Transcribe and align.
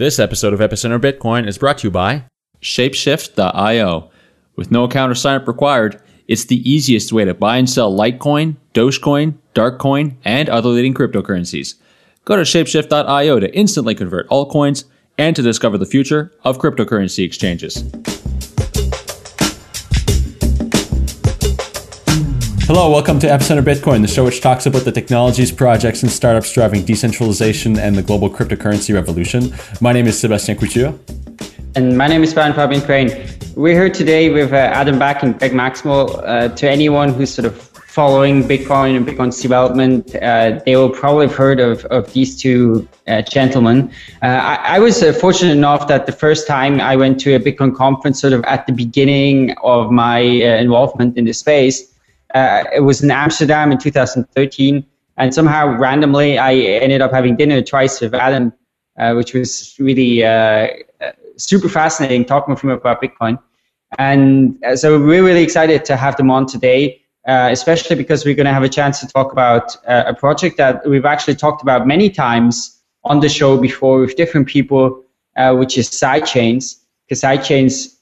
This 0.00 0.18
episode 0.18 0.54
of 0.54 0.60
Epicenter 0.60 0.98
Bitcoin 0.98 1.46
is 1.46 1.58
brought 1.58 1.76
to 1.76 1.88
you 1.88 1.90
by 1.90 2.24
Shapeshift.io. 2.62 4.10
With 4.56 4.70
no 4.70 4.84
account 4.84 5.12
or 5.12 5.14
sign 5.14 5.38
up 5.38 5.46
required, 5.46 6.00
it's 6.26 6.46
the 6.46 6.66
easiest 6.66 7.12
way 7.12 7.26
to 7.26 7.34
buy 7.34 7.58
and 7.58 7.68
sell 7.68 7.94
Litecoin, 7.94 8.56
Dogecoin, 8.72 9.34
Darkcoin, 9.54 10.16
and 10.24 10.48
other 10.48 10.70
leading 10.70 10.94
cryptocurrencies. 10.94 11.74
Go 12.24 12.36
to 12.36 12.44
Shapeshift.io 12.44 13.40
to 13.40 13.54
instantly 13.54 13.94
convert 13.94 14.26
altcoins 14.30 14.84
and 15.18 15.36
to 15.36 15.42
discover 15.42 15.76
the 15.76 15.84
future 15.84 16.32
of 16.44 16.56
cryptocurrency 16.56 17.22
exchanges. 17.22 17.84
Hello, 22.72 22.88
welcome 22.88 23.18
to 23.18 23.26
Epicenter 23.26 23.64
Bitcoin, 23.64 24.00
the 24.00 24.06
show 24.06 24.24
which 24.24 24.40
talks 24.40 24.64
about 24.64 24.84
the 24.84 24.92
technologies, 24.92 25.50
projects, 25.50 26.04
and 26.04 26.12
startups 26.12 26.52
driving 26.52 26.84
decentralization 26.84 27.76
and 27.76 27.96
the 27.96 28.02
global 28.02 28.30
cryptocurrency 28.30 28.94
revolution. 28.94 29.52
My 29.80 29.92
name 29.92 30.06
is 30.06 30.20
Sebastian 30.20 30.56
Couture. 30.56 30.94
And 31.74 31.98
my 31.98 32.06
name 32.06 32.22
is 32.22 32.32
Brian 32.32 32.52
Fabian 32.52 32.80
Crain. 32.80 33.26
We're 33.56 33.74
here 33.74 33.90
today 33.90 34.30
with 34.30 34.52
uh, 34.52 34.56
Adam 34.56 35.00
Back 35.00 35.24
and 35.24 35.36
Greg 35.36 35.52
Maxwell. 35.52 36.24
Uh, 36.24 36.46
to 36.46 36.70
anyone 36.70 37.12
who's 37.12 37.34
sort 37.34 37.44
of 37.44 37.60
following 37.60 38.44
Bitcoin 38.44 38.96
and 38.96 39.04
Bitcoin's 39.04 39.42
development, 39.42 40.14
uh, 40.22 40.60
they 40.64 40.76
will 40.76 40.90
probably 40.90 41.26
have 41.26 41.34
heard 41.34 41.58
of, 41.58 41.84
of 41.86 42.12
these 42.12 42.40
two 42.40 42.88
uh, 43.08 43.20
gentlemen. 43.22 43.90
Uh, 44.22 44.26
I, 44.26 44.76
I, 44.76 44.78
was 44.78 45.02
uh, 45.02 45.12
fortunate 45.12 45.56
enough 45.56 45.88
that 45.88 46.06
the 46.06 46.12
first 46.12 46.46
time 46.46 46.80
I 46.80 46.94
went 46.94 47.18
to 47.22 47.34
a 47.34 47.40
Bitcoin 47.40 47.74
conference, 47.74 48.20
sort 48.20 48.32
of 48.32 48.44
at 48.44 48.68
the 48.68 48.72
beginning 48.72 49.56
of 49.64 49.90
my 49.90 50.20
involvement 50.20 51.18
in 51.18 51.24
the 51.24 51.32
space, 51.32 51.89
uh, 52.34 52.64
it 52.74 52.80
was 52.80 53.02
in 53.02 53.10
Amsterdam 53.10 53.72
in 53.72 53.78
2013, 53.78 54.84
and 55.16 55.34
somehow 55.34 55.66
randomly 55.66 56.38
I 56.38 56.54
ended 56.54 57.00
up 57.00 57.12
having 57.12 57.36
dinner 57.36 57.62
twice 57.62 58.00
with 58.00 58.14
Adam, 58.14 58.52
uh, 58.98 59.14
which 59.14 59.34
was 59.34 59.74
really 59.78 60.24
uh, 60.24 60.68
uh 61.00 61.12
super 61.36 61.68
fascinating 61.68 62.24
talking 62.24 62.54
with 62.54 62.62
him 62.62 62.70
about 62.70 63.02
Bitcoin. 63.02 63.38
And 63.98 64.62
uh, 64.64 64.76
so 64.76 64.98
we're 65.00 65.24
really 65.24 65.42
excited 65.42 65.84
to 65.86 65.96
have 65.96 66.16
them 66.16 66.30
on 66.30 66.46
today, 66.46 67.02
uh, 67.26 67.48
especially 67.50 67.96
because 67.96 68.24
we're 68.24 68.36
going 68.36 68.46
to 68.46 68.52
have 68.52 68.62
a 68.62 68.68
chance 68.68 69.00
to 69.00 69.06
talk 69.06 69.32
about 69.32 69.76
a 69.86 70.14
project 70.14 70.56
that 70.58 70.86
we've 70.88 71.06
actually 71.06 71.34
talked 71.34 71.62
about 71.62 71.86
many 71.86 72.08
times 72.08 72.78
on 73.04 73.20
the 73.20 73.28
show 73.28 73.56
before 73.56 74.00
with 74.00 74.14
different 74.16 74.46
people, 74.46 75.02
which 75.54 75.76
is 75.76 75.90
sidechains. 75.90 76.76
Because 77.08 77.22
sidechains 77.22 77.96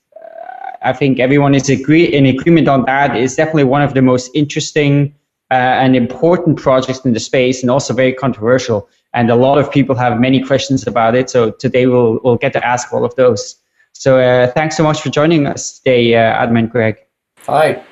I 0.83 0.93
think 0.93 1.19
everyone 1.19 1.55
is 1.55 1.69
agree 1.69 2.05
in 2.05 2.27
agreement 2.27 2.69
on 2.69 2.84
that. 2.84 3.17
It's 3.17 3.37
definitely 3.37 3.65
one 3.65 3.83
of 3.83 3.95
the 3.95 4.03
most 4.03 4.31
interesting 4.34 5.15
uh, 5.51 5.55
and 5.55 5.97
important 5.97 6.59
projects 6.59 7.05
in 7.05 7.12
the 7.12 7.21
space, 7.21 7.62
and 7.62 7.71
also 7.71 7.95
very 7.95 8.12
controversial. 8.12 8.89
And 9.15 9.31
a 9.31 9.34
lot 9.34 9.59
of 9.59 9.71
people 9.71 9.95
have 9.97 10.21
many 10.21 10.43
questions 10.43 10.87
about 10.87 11.15
it. 11.15 11.31
So 11.31 11.53
today 11.53 11.87
we'll 11.87 12.21
we'll 12.23 12.37
get 12.37 12.53
to 12.53 12.65
ask 12.65 12.93
all 12.93 13.05
of 13.05 13.15
those. 13.17 13.56
So 13.93 14.21
uh, 14.21 14.53
thanks 14.53 14.77
so 14.77 14.83
much 14.83 15.01
for 15.01 15.09
joining 15.09 15.47
us 15.47 15.79
today, 15.79 16.15
uh, 16.15 16.19
Adam 16.19 16.56
and 16.56 16.71
Greg. 16.71 16.99
Hi. 17.47 17.83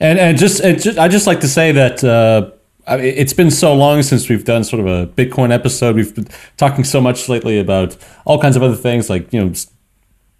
And 0.00 0.18
and 0.18 0.38
just, 0.38 0.62
just 0.62 0.98
I 0.98 1.08
just 1.08 1.26
like 1.26 1.40
to 1.40 1.48
say 1.48 1.72
that. 1.72 2.02
Uh, 2.02 2.50
it's 2.90 3.34
been 3.34 3.50
so 3.50 3.74
long 3.74 4.02
since 4.02 4.30
we've 4.30 4.46
done 4.46 4.64
sort 4.64 4.80
of 4.80 4.86
a 4.86 5.06
Bitcoin 5.06 5.52
episode. 5.52 5.94
We've 5.94 6.14
been 6.14 6.26
talking 6.56 6.84
so 6.84 7.02
much 7.02 7.28
lately 7.28 7.60
about 7.60 7.94
all 8.24 8.40
kinds 8.40 8.56
of 8.56 8.62
other 8.62 8.76
things, 8.76 9.10
like 9.10 9.30
you 9.30 9.44
know 9.44 9.52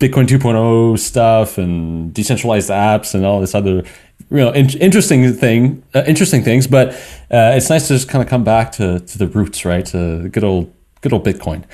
Bitcoin 0.00 0.26
2.0 0.26 0.98
stuff 0.98 1.58
and 1.58 2.14
decentralized 2.14 2.70
apps 2.70 3.14
and 3.14 3.26
all 3.26 3.40
this 3.40 3.54
other 3.54 3.82
you 4.30 4.36
know 4.36 4.52
in- 4.52 4.78
interesting 4.78 5.32
thing 5.32 5.82
uh, 5.94 6.04
interesting 6.06 6.44
things 6.44 6.68
but 6.68 6.90
uh, 7.32 7.52
it's 7.56 7.68
nice 7.68 7.88
to 7.88 7.94
just 7.94 8.08
kind 8.08 8.22
of 8.22 8.28
come 8.28 8.44
back 8.44 8.70
to, 8.72 9.00
to 9.00 9.18
the 9.18 9.26
roots 9.26 9.64
right? 9.64 9.84
To 9.86 10.28
good 10.28 10.44
old 10.44 10.72
good 11.00 11.12
old 11.12 11.24
bitcoin. 11.24 11.64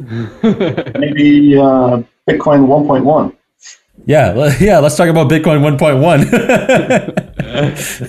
Maybe 0.98 1.56
uh, 1.56 2.02
bitcoin 2.28 2.66
1.1 2.66 3.34
yeah 4.06 4.56
yeah 4.60 4.78
let's 4.78 4.96
talk 4.96 5.08
about 5.08 5.28
bitcoin 5.28 5.60
1.1 5.76 8.08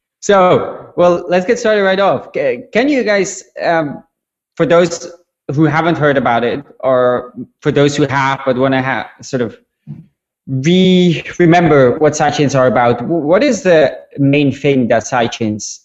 so 0.20 0.92
well 0.96 1.24
let's 1.28 1.46
get 1.46 1.58
started 1.58 1.82
right 1.82 2.00
off. 2.00 2.32
Can 2.32 2.88
you 2.88 3.02
guys 3.04 3.44
um, 3.62 4.02
for 4.56 4.66
those 4.66 5.12
who 5.52 5.64
haven't 5.64 5.98
heard 5.98 6.16
about 6.16 6.44
it, 6.44 6.64
or 6.80 7.34
for 7.60 7.70
those 7.70 7.96
who 7.96 8.06
have 8.06 8.40
but 8.46 8.56
want 8.56 8.74
to 8.74 9.10
sort 9.22 9.42
of 9.42 9.58
re 10.46 11.22
remember 11.38 11.98
what 11.98 12.12
sidechains 12.12 12.58
are 12.58 12.66
about, 12.66 13.02
what 13.02 13.42
is 13.42 13.62
the 13.62 13.98
main 14.18 14.52
thing 14.52 14.88
that 14.88 15.04
sidechains 15.04 15.80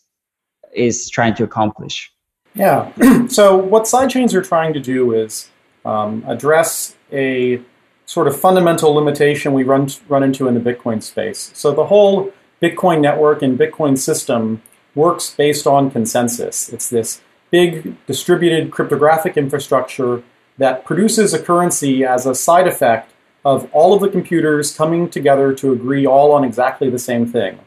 is 0.74 1.10
trying 1.10 1.34
to 1.36 1.44
accomplish? 1.44 2.12
Yeah. 2.56 2.92
so 3.28 3.58
what 3.58 3.84
sidechains 3.84 4.34
are 4.34 4.42
trying 4.42 4.74
to 4.74 4.80
do 4.80 5.14
is 5.14 5.50
um, 5.86 6.24
address 6.28 6.96
a 7.12 7.62
sort 8.06 8.28
of 8.28 8.40
fundamental 8.40 8.94
limitation 8.94 9.54
we 9.54 9.64
run 9.64 9.90
run 10.08 10.24
into 10.24 10.48
in 10.48 10.54
the 10.56 10.60
Bitcoin 10.60 11.02
space. 11.02 11.52
So 11.54 11.74
the 11.74 11.86
whole 11.86 12.32
Bitcoin 12.62 13.02
network 13.02 13.42
and 13.42 13.58
Bitcoin 13.58 13.98
system 13.98 14.62
works 14.96 15.34
based 15.36 15.68
on 15.68 15.92
consensus. 15.92 16.70
It's 16.70 16.90
this 16.90 17.22
big 17.52 18.06
distributed 18.06 18.72
cryptographic 18.72 19.38
infrastructure 19.38 20.24
that 20.58 20.86
produces 20.86 21.34
a 21.34 21.42
currency 21.42 22.04
as 22.04 22.26
a 22.26 22.36
side 22.36 22.68
effect 22.68 23.12
of 23.46 23.70
all 23.74 23.94
of 23.94 24.02
the 24.02 24.10
computers 24.10 24.76
coming 24.76 25.10
together 25.10 25.54
to 25.54 25.72
agree 25.72 26.06
all 26.06 26.32
on 26.32 26.44
exactly 26.44 26.90
the 26.90 27.00
same 27.00 27.26
thing. 27.26 27.60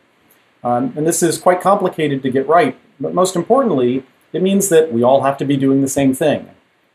Um, 0.63 0.93
and 0.97 1.07
this 1.07 1.23
is 1.23 1.39
quite 1.39 1.61
complicated 1.61 2.23
to 2.23 2.31
get 2.31 2.47
right, 2.47 2.79
but 3.01 3.15
most 3.15 3.35
importantly, 3.35 4.05
it 4.33 4.43
means 4.43 4.69
that 4.69 4.93
we 4.93 5.03
all 5.03 5.23
have 5.23 5.37
to 5.39 5.45
be 5.45 5.57
doing 5.57 5.81
the 5.81 5.89
same 5.89 6.15
thing. 6.15 6.49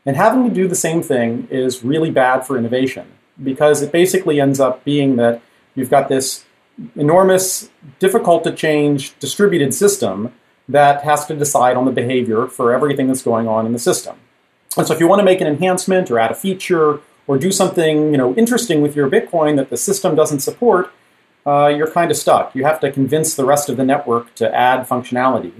And 0.06 0.16
having 0.16 0.48
to 0.48 0.54
do 0.54 0.66
the 0.68 0.74
same 0.74 1.02
thing 1.02 1.48
is 1.50 1.84
really 1.84 2.10
bad 2.10 2.46
for 2.46 2.56
innovation 2.56 3.06
because 3.42 3.82
it 3.82 3.92
basically 3.92 4.40
ends 4.40 4.58
up 4.58 4.84
being 4.84 5.16
that 5.16 5.42
you've 5.74 5.90
got 5.90 6.08
this 6.08 6.44
enormous, 6.96 7.68
difficult 7.98 8.44
to 8.44 8.52
change 8.52 9.18
distributed 9.18 9.74
system 9.74 10.32
that 10.68 11.02
has 11.02 11.26
to 11.26 11.34
decide 11.34 11.76
on 11.76 11.84
the 11.84 11.92
behavior 11.92 12.46
for 12.46 12.72
everything 12.74 13.06
that's 13.06 13.22
going 13.22 13.48
on 13.48 13.66
in 13.66 13.72
the 13.72 13.78
system. 13.78 14.16
And 14.76 14.86
so 14.86 14.94
if 14.94 15.00
you 15.00 15.08
want 15.08 15.20
to 15.20 15.24
make 15.24 15.40
an 15.40 15.46
enhancement 15.46 16.10
or 16.10 16.18
add 16.18 16.30
a 16.30 16.34
feature 16.34 17.00
or 17.26 17.38
do 17.38 17.50
something 17.50 18.12
you 18.12 18.18
know, 18.18 18.34
interesting 18.34 18.82
with 18.82 18.94
your 18.94 19.08
Bitcoin 19.10 19.56
that 19.56 19.70
the 19.70 19.76
system 19.76 20.14
doesn't 20.14 20.40
support, 20.40 20.92
uh, 21.46 21.68
you're 21.68 21.90
kind 21.90 22.10
of 22.10 22.16
stuck. 22.16 22.54
You 22.54 22.64
have 22.64 22.80
to 22.80 22.92
convince 22.92 23.34
the 23.34 23.44
rest 23.44 23.68
of 23.68 23.76
the 23.76 23.84
network 23.84 24.34
to 24.36 24.54
add 24.54 24.86
functionality. 24.86 25.52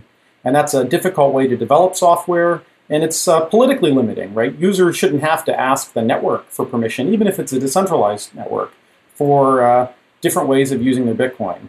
And 0.44 0.54
that's 0.54 0.74
a 0.74 0.84
difficult 0.84 1.32
way 1.32 1.46
to 1.46 1.56
develop 1.56 1.96
software, 1.96 2.62
and 2.88 3.02
it's 3.02 3.26
uh, 3.26 3.40
politically 3.46 3.90
limiting, 3.90 4.34
right? 4.34 4.54
Users 4.54 4.96
shouldn't 4.96 5.22
have 5.22 5.44
to 5.46 5.58
ask 5.58 5.92
the 5.92 6.02
network 6.02 6.48
for 6.50 6.64
permission, 6.64 7.12
even 7.12 7.26
if 7.26 7.38
it's 7.38 7.52
a 7.52 7.58
decentralized 7.58 8.34
network, 8.34 8.72
for 9.14 9.62
uh, 9.62 9.92
different 10.20 10.48
ways 10.48 10.72
of 10.72 10.82
using 10.82 11.06
their 11.06 11.14
Bitcoin. 11.14 11.68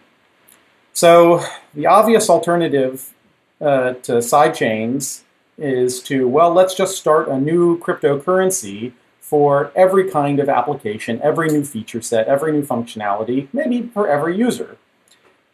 So 0.94 1.44
the 1.74 1.88
obvious 1.88 2.30
alternative 2.30 3.14
uh, 3.62 3.94
to 3.94 4.14
sidechains 4.14 5.22
is 5.58 6.02
to, 6.04 6.28
well, 6.28 6.54
let's 6.54 6.74
just 6.74 6.98
start 6.98 7.28
a 7.28 7.38
new 7.38 7.78
cryptocurrency 7.80 8.94
for 9.20 9.72
every 9.76 10.10
kind 10.10 10.40
of 10.40 10.50
application, 10.50 11.20
every 11.22 11.50
new 11.50 11.64
feature 11.64 12.02
set, 12.02 12.28
every 12.28 12.52
new 12.52 12.64
functionality, 12.64 13.48
maybe 13.54 13.84
for 13.94 14.08
every 14.08 14.36
user. 14.36 14.78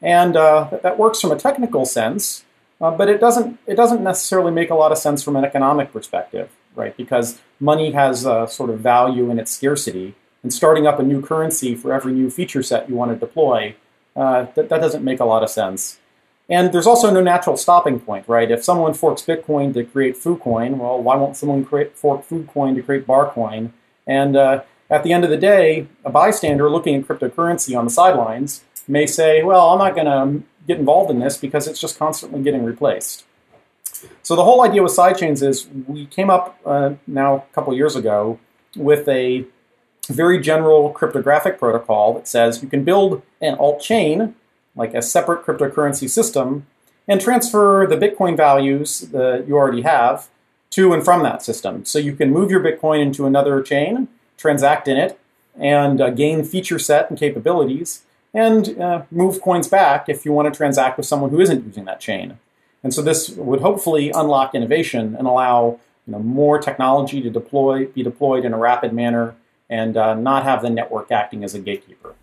And 0.02 0.38
uh, 0.38 0.80
that 0.84 0.98
works 0.98 1.20
from 1.20 1.32
a 1.32 1.36
technical 1.38 1.86
sense, 1.86 2.46
uh, 2.80 2.92
but 2.92 3.10
it 3.10 3.20
doesn't, 3.20 3.60
it 3.66 3.76
doesn't 3.76 4.04
necessarily 4.04 4.52
make 4.52 4.70
a 4.70 4.76
lot 4.76 4.92
of 4.92 4.98
sense 4.98 5.24
from 5.24 5.36
an 5.36 5.44
economic 5.44 5.92
perspective, 5.92 6.50
right? 6.76 6.96
Because 6.96 7.42
money 7.60 7.92
has 7.92 8.26
a 8.26 8.48
sort 8.48 8.70
of 8.70 8.80
value 8.80 9.30
in 9.32 9.40
its 9.40 9.52
scarcity, 9.52 10.16
and 10.44 10.54
starting 10.54 10.86
up 10.86 11.00
a 11.00 11.04
new 11.04 11.22
currency 11.22 11.74
for 11.74 11.92
every 11.92 12.14
new 12.14 12.30
feature 12.30 12.62
set 12.62 12.88
you 12.88 12.96
want 12.96 13.12
to 13.12 13.18
deploy, 13.18 13.76
uh, 14.16 14.46
that, 14.56 14.70
that 14.70 14.80
doesn't 14.80 15.04
make 15.04 15.20
a 15.20 15.26
lot 15.26 15.42
of 15.42 15.50
sense. 15.50 15.98
And 16.48 16.72
there's 16.72 16.86
also 16.86 17.10
no 17.10 17.22
natural 17.22 17.58
stopping 17.58 18.00
point, 18.00 18.28
right? 18.28 18.52
If 18.52 18.64
someone 18.64 18.94
forks 18.94 19.24
Bitcoin 19.24 19.74
to 19.74 19.84
create 19.84 20.16
FooCoin, 20.16 20.78
well, 20.78 21.02
why 21.02 21.16
won't 21.16 21.36
someone 21.36 21.66
create, 21.66 21.98
fork 21.98 22.28
FooCoin 22.28 22.76
to 22.76 22.84
create 22.84 23.08
Barcoin? 23.08 23.72
And 24.06 24.36
uh, 24.36 24.62
at 24.90 25.04
the 25.04 25.12
end 25.12 25.24
of 25.24 25.32
the 25.32 25.38
day, 25.38 25.88
a 26.04 26.10
bystander 26.12 26.70
looking 26.70 26.96
at 26.96 27.08
cryptocurrency 27.08 27.78
on 27.78 27.86
the 27.86 27.92
sidelines 27.92 28.64
may 28.88 29.08
say, 29.08 29.42
well, 29.42 29.70
I'm 29.72 29.80
not 29.80 29.96
going 29.96 30.06
to 30.06 30.46
get 30.68 30.78
involved 30.78 31.10
in 31.10 31.20
this 31.20 31.38
because 31.38 31.68
it's 31.68 31.80
just 31.80 31.98
constantly 31.98 32.44
getting 32.44 32.64
replaced. 32.64 33.26
So 34.22 34.36
the 34.36 34.44
whole 34.44 34.64
idea 34.64 34.84
with 34.84 34.96
sidechains 34.96 35.42
is 35.42 35.68
we 35.88 36.06
came 36.06 36.30
up 36.30 36.60
uh, 36.66 36.94
now 37.08 37.36
a 37.38 37.54
couple 37.54 37.74
years 37.74 37.96
ago 37.96 38.40
with 38.76 39.08
a 39.08 39.46
very 40.08 40.40
general 40.40 40.92
cryptographic 40.92 41.58
protocol 41.58 42.14
that 42.14 42.28
says 42.28 42.62
you 42.62 42.70
can 42.70 42.84
build 42.84 43.24
an 43.42 43.56
alt 43.56 43.82
chain 43.82 44.36
like 44.76 44.94
a 44.94 45.02
separate 45.02 45.46
cryptocurrency 45.46 46.10
system, 46.10 46.66
and 47.08 47.22
transfer 47.22 47.86
the 47.88 47.98
Bitcoin 47.98 48.36
values 48.36 49.02
that 49.12 49.46
you 49.48 49.56
already 49.56 49.84
have 49.84 50.28
to 50.72 50.94
and 50.94 51.04
from 51.06 51.24
that 51.24 51.44
system. 51.44 51.86
So 51.86 52.00
you 52.00 52.16
can 52.16 52.32
move 52.32 52.52
your 52.52 52.60
Bitcoin 52.60 53.02
into 53.02 53.26
another 53.26 53.62
chain, 53.62 54.08
transact 54.38 54.88
in 54.88 54.98
it, 54.98 55.20
and 55.58 56.02
uh, 56.02 56.10
gain 56.10 56.44
feature 56.44 56.80
set 56.80 57.10
and 57.10 57.18
capabilities, 57.18 58.04
and 58.34 58.80
uh, 58.82 59.04
move 59.12 59.42
coins 59.42 59.68
back 59.68 60.10
if 60.10 60.26
you 60.26 60.34
want 60.34 60.52
to 60.52 60.58
transact 60.58 60.98
with 60.98 61.06
someone 61.06 61.30
who 61.30 61.40
isn't 61.40 61.66
using 61.66 61.86
that 61.86 62.02
chain. 62.02 62.38
And 62.84 62.94
so 62.94 63.02
this 63.02 63.30
would 63.30 63.62
hopefully 63.62 64.12
unlock 64.12 64.54
innovation 64.54 65.16
and 65.16 65.28
allow 65.28 65.80
you 66.06 66.12
know, 66.12 66.20
more 66.20 66.60
technology 66.60 67.22
to 67.22 67.30
deploy, 67.30 67.88
be 67.88 68.04
deployed 68.04 68.46
in 68.46 68.54
a 68.54 68.58
rapid 68.58 68.94
manner, 68.94 69.36
and 69.70 69.98
uh, 69.98 70.14
not 70.14 70.44
have 70.44 70.62
the 70.62 70.70
network 70.70 71.12
acting 71.12 71.44
as 71.44 71.56
a 71.56 71.60
gatekeeper. 71.60 72.14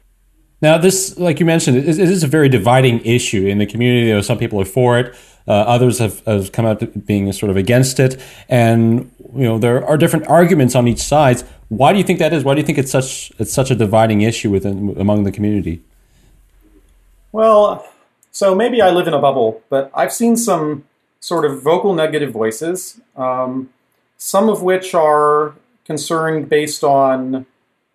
Now, 0.62 0.78
this, 0.78 1.18
like 1.18 1.40
you 1.40 1.46
mentioned, 1.46 1.76
it 1.76 1.98
is 1.98 2.22
a 2.22 2.28
very 2.28 2.48
dividing 2.48 3.04
issue 3.04 3.46
in 3.46 3.58
the 3.58 3.66
community. 3.66 4.22
Some 4.22 4.38
people 4.38 4.60
are 4.60 4.64
for 4.64 4.96
it, 4.96 5.14
uh, 5.48 5.52
others 5.52 5.98
have, 5.98 6.24
have 6.24 6.52
come 6.52 6.64
out 6.64 7.04
being 7.04 7.30
sort 7.32 7.50
of 7.50 7.56
against 7.56 7.98
it, 7.98 8.20
and 8.48 9.10
you 9.34 9.42
know 9.42 9.58
there 9.58 9.84
are 9.84 9.96
different 9.96 10.28
arguments 10.28 10.76
on 10.76 10.86
each 10.86 11.00
side. 11.00 11.42
Why 11.68 11.92
do 11.92 11.98
you 11.98 12.04
think 12.04 12.20
that 12.20 12.32
is? 12.32 12.44
Why 12.44 12.54
do 12.54 12.60
you 12.60 12.66
think 12.66 12.78
it's 12.78 12.92
such 12.92 13.32
it's 13.40 13.52
such 13.52 13.72
a 13.72 13.74
dividing 13.74 14.20
issue 14.20 14.50
within 14.50 14.94
among 14.96 15.24
the 15.24 15.32
community? 15.32 15.82
Well, 17.32 17.88
so 18.30 18.54
maybe 18.54 18.80
I 18.80 18.90
live 18.90 19.08
in 19.08 19.14
a 19.14 19.18
bubble, 19.18 19.62
but 19.68 19.90
I've 19.94 20.12
seen 20.12 20.36
some 20.36 20.84
sort 21.18 21.44
of 21.44 21.60
vocal 21.60 21.92
negative 21.92 22.30
voices, 22.30 23.00
um, 23.16 23.70
some 24.16 24.48
of 24.48 24.62
which 24.62 24.94
are 24.94 25.54
concerned 25.84 26.48
based 26.48 26.84
on 26.84 27.46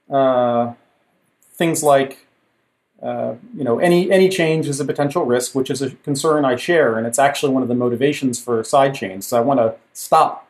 uh, 0.10 0.74
things 1.54 1.82
like 1.82 2.27
uh, 3.02 3.36
you 3.56 3.64
know, 3.64 3.80
any 3.80 4.12
any 4.12 4.28
change 4.28 4.68
is 4.68 4.80
a 4.80 4.86
potential 4.86 5.24
risk, 5.24 5.54
which 5.54 5.70
is 5.70 5.82
a 5.82 5.92
concern 5.92 6.46
I 6.46 6.56
share, 6.56 6.98
and 6.98 7.06
it's 7.06 7.20
actually 7.20 7.54
one 7.54 7.62
of 7.62 7.70
the 7.70 7.76
motivations 7.76 8.42
for 8.42 8.62
sidechains. 8.64 9.24
So 9.24 9.38
I 9.38 9.42
want 9.42 9.60
to 9.60 9.76
stop 9.94 10.48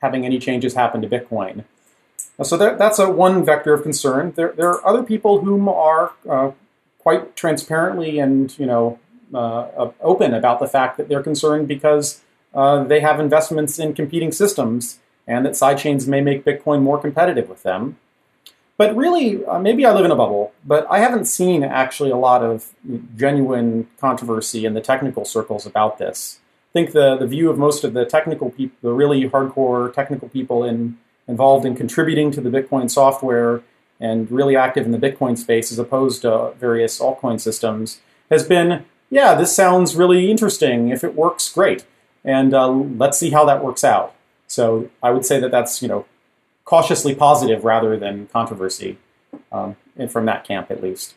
having 0.00 0.24
any 0.24 0.38
changes 0.38 0.74
happen 0.74 1.02
to 1.02 1.08
Bitcoin. 1.08 1.64
So 2.42 2.56
that, 2.56 2.78
that's 2.78 2.98
a 2.98 3.10
one 3.10 3.44
vector 3.44 3.72
of 3.74 3.82
concern. 3.82 4.32
There, 4.36 4.52
there 4.56 4.68
are 4.68 4.86
other 4.86 5.02
people 5.02 5.40
whom 5.40 5.68
are 5.68 6.12
uh, 6.28 6.50
quite 6.98 7.36
transparently 7.36 8.18
and 8.18 8.56
you 8.58 8.66
know 8.66 8.98
uh, 9.32 9.90
open 10.00 10.34
about 10.34 10.60
the 10.60 10.66
fact 10.66 10.96
that 10.96 11.08
they're 11.08 11.22
concerned 11.22 11.66
because 11.66 12.22
uh, 12.54 12.84
they 12.84 13.00
have 13.00 13.18
investments 13.18 13.78
in 13.78 13.94
competing 13.94 14.30
systems, 14.30 15.00
and 15.26 15.44
that 15.44 15.52
sidechains 15.54 16.06
may 16.06 16.20
make 16.20 16.44
Bitcoin 16.44 16.82
more 16.82 16.98
competitive 16.98 17.48
with 17.48 17.62
them. 17.64 17.98
But 18.76 18.96
really, 18.96 19.44
uh, 19.44 19.60
maybe 19.60 19.86
I 19.86 19.92
live 19.92 20.04
in 20.04 20.10
a 20.10 20.16
bubble, 20.16 20.52
but 20.64 20.84
I 20.90 20.98
haven't 20.98 21.26
seen 21.26 21.62
actually 21.62 22.10
a 22.10 22.16
lot 22.16 22.42
of 22.42 22.72
genuine 23.16 23.88
controversy 24.00 24.66
in 24.66 24.74
the 24.74 24.80
technical 24.80 25.24
circles 25.24 25.64
about 25.64 25.98
this. 25.98 26.40
I 26.70 26.72
think 26.72 26.92
the, 26.92 27.16
the 27.16 27.26
view 27.28 27.50
of 27.50 27.56
most 27.56 27.84
of 27.84 27.92
the 27.92 28.04
technical 28.04 28.50
people, 28.50 28.76
the 28.82 28.92
really 28.92 29.28
hardcore 29.30 29.94
technical 29.94 30.28
people 30.28 30.64
in, 30.64 30.98
involved 31.28 31.64
in 31.64 31.76
contributing 31.76 32.32
to 32.32 32.40
the 32.40 32.50
Bitcoin 32.50 32.90
software 32.90 33.62
and 34.00 34.28
really 34.28 34.56
active 34.56 34.84
in 34.84 34.90
the 34.90 34.98
Bitcoin 34.98 35.38
space 35.38 35.70
as 35.70 35.78
opposed 35.78 36.22
to 36.22 36.52
various 36.58 36.98
altcoin 36.98 37.40
systems, 37.40 38.00
has 38.28 38.42
been, 38.42 38.84
yeah, 39.08 39.36
this 39.36 39.54
sounds 39.54 39.94
really 39.94 40.28
interesting. 40.32 40.88
If 40.88 41.04
it 41.04 41.14
works, 41.14 41.48
great. 41.48 41.86
And 42.24 42.52
uh, 42.52 42.68
let's 42.68 43.18
see 43.18 43.30
how 43.30 43.44
that 43.44 43.62
works 43.62 43.84
out. 43.84 44.14
So 44.48 44.90
I 45.00 45.10
would 45.10 45.24
say 45.24 45.38
that 45.38 45.52
that's, 45.52 45.80
you 45.80 45.86
know, 45.86 46.06
cautiously 46.64 47.14
positive 47.14 47.64
rather 47.64 47.96
than 47.96 48.26
controversy, 48.28 48.98
um, 49.52 49.76
and 49.96 50.10
from 50.10 50.26
that 50.26 50.44
camp 50.44 50.70
at 50.70 50.82
least. 50.82 51.14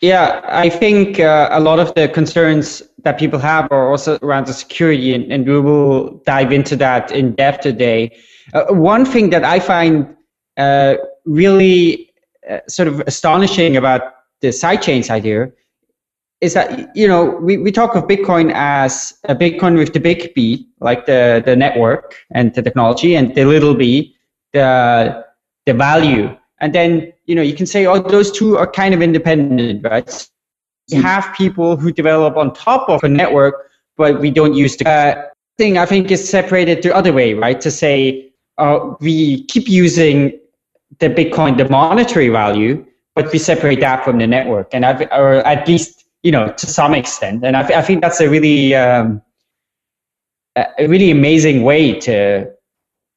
Yeah, 0.00 0.42
I 0.44 0.68
think 0.68 1.18
uh, 1.18 1.48
a 1.50 1.58
lot 1.58 1.80
of 1.80 1.92
the 1.94 2.08
concerns 2.08 2.82
that 3.02 3.18
people 3.18 3.38
have 3.40 3.72
are 3.72 3.90
also 3.90 4.16
around 4.22 4.46
the 4.46 4.52
security, 4.52 5.12
and, 5.12 5.32
and 5.32 5.44
we 5.46 5.60
will 5.60 6.18
dive 6.24 6.52
into 6.52 6.76
that 6.76 7.10
in 7.10 7.34
depth 7.34 7.62
today. 7.62 8.16
Uh, 8.54 8.66
one 8.70 9.04
thing 9.04 9.30
that 9.30 9.44
I 9.44 9.58
find 9.58 10.14
uh, 10.56 10.94
really 11.24 12.12
uh, 12.48 12.60
sort 12.68 12.86
of 12.86 13.00
astonishing 13.00 13.76
about 13.76 14.14
the 14.40 14.48
sidechain 14.48 15.08
idea 15.10 15.50
is 16.40 16.54
that 16.54 16.94
you 16.96 17.08
know 17.08 17.24
we, 17.42 17.58
we 17.58 17.72
talk 17.72 17.96
of 17.96 18.04
Bitcoin 18.04 18.52
as 18.54 19.18
a 19.24 19.34
Bitcoin 19.34 19.76
with 19.76 19.92
the 19.92 20.00
big 20.00 20.32
B, 20.34 20.68
like 20.80 21.06
the 21.06 21.42
the 21.44 21.56
network 21.56 22.14
and 22.30 22.54
the 22.54 22.62
technology, 22.62 23.16
and 23.16 23.34
the 23.34 23.44
little 23.44 23.74
b, 23.74 24.14
the 24.52 25.24
the 25.66 25.74
value. 25.74 26.36
And 26.60 26.74
then 26.74 27.12
you 27.26 27.34
know 27.34 27.42
you 27.42 27.54
can 27.54 27.66
say 27.66 27.86
oh 27.86 27.98
those 27.98 28.30
two 28.32 28.56
are 28.56 28.66
kind 28.66 28.94
of 28.94 29.02
independent 29.02 29.84
right? 29.84 30.28
You 30.88 31.02
have 31.02 31.34
people 31.36 31.76
who 31.76 31.92
develop 31.92 32.36
on 32.36 32.54
top 32.54 32.88
of 32.88 33.04
a 33.04 33.08
network 33.08 33.70
but 33.96 34.20
we 34.20 34.30
don't 34.30 34.54
use 34.54 34.76
the 34.76 34.88
uh, 34.88 35.22
thing 35.58 35.76
i 35.76 35.84
think 35.84 36.10
is 36.10 36.26
separated 36.26 36.82
the 36.82 36.94
other 36.94 37.12
way 37.12 37.34
right? 37.34 37.60
To 37.60 37.70
say 37.70 38.32
uh, 38.56 38.94
we 39.00 39.44
keep 39.44 39.68
using 39.68 40.38
the 40.98 41.08
bitcoin 41.08 41.58
the 41.58 41.68
monetary 41.68 42.30
value 42.30 42.84
but 43.14 43.32
we 43.32 43.38
separate 43.38 43.80
that 43.80 44.04
from 44.04 44.18
the 44.18 44.28
network. 44.28 44.68
And 44.72 44.86
I've, 44.86 45.00
or 45.10 45.44
at 45.44 45.66
least 45.66 46.04
you 46.22 46.32
know 46.32 46.52
to 46.52 46.66
some 46.66 46.94
extent. 46.94 47.44
And 47.44 47.56
i, 47.56 47.62
I 47.80 47.82
think 47.82 48.00
that's 48.00 48.20
a 48.20 48.28
really 48.28 48.74
um, 48.74 49.20
a 50.56 50.86
really 50.86 51.10
amazing 51.10 51.62
way 51.62 51.98
to 52.00 52.50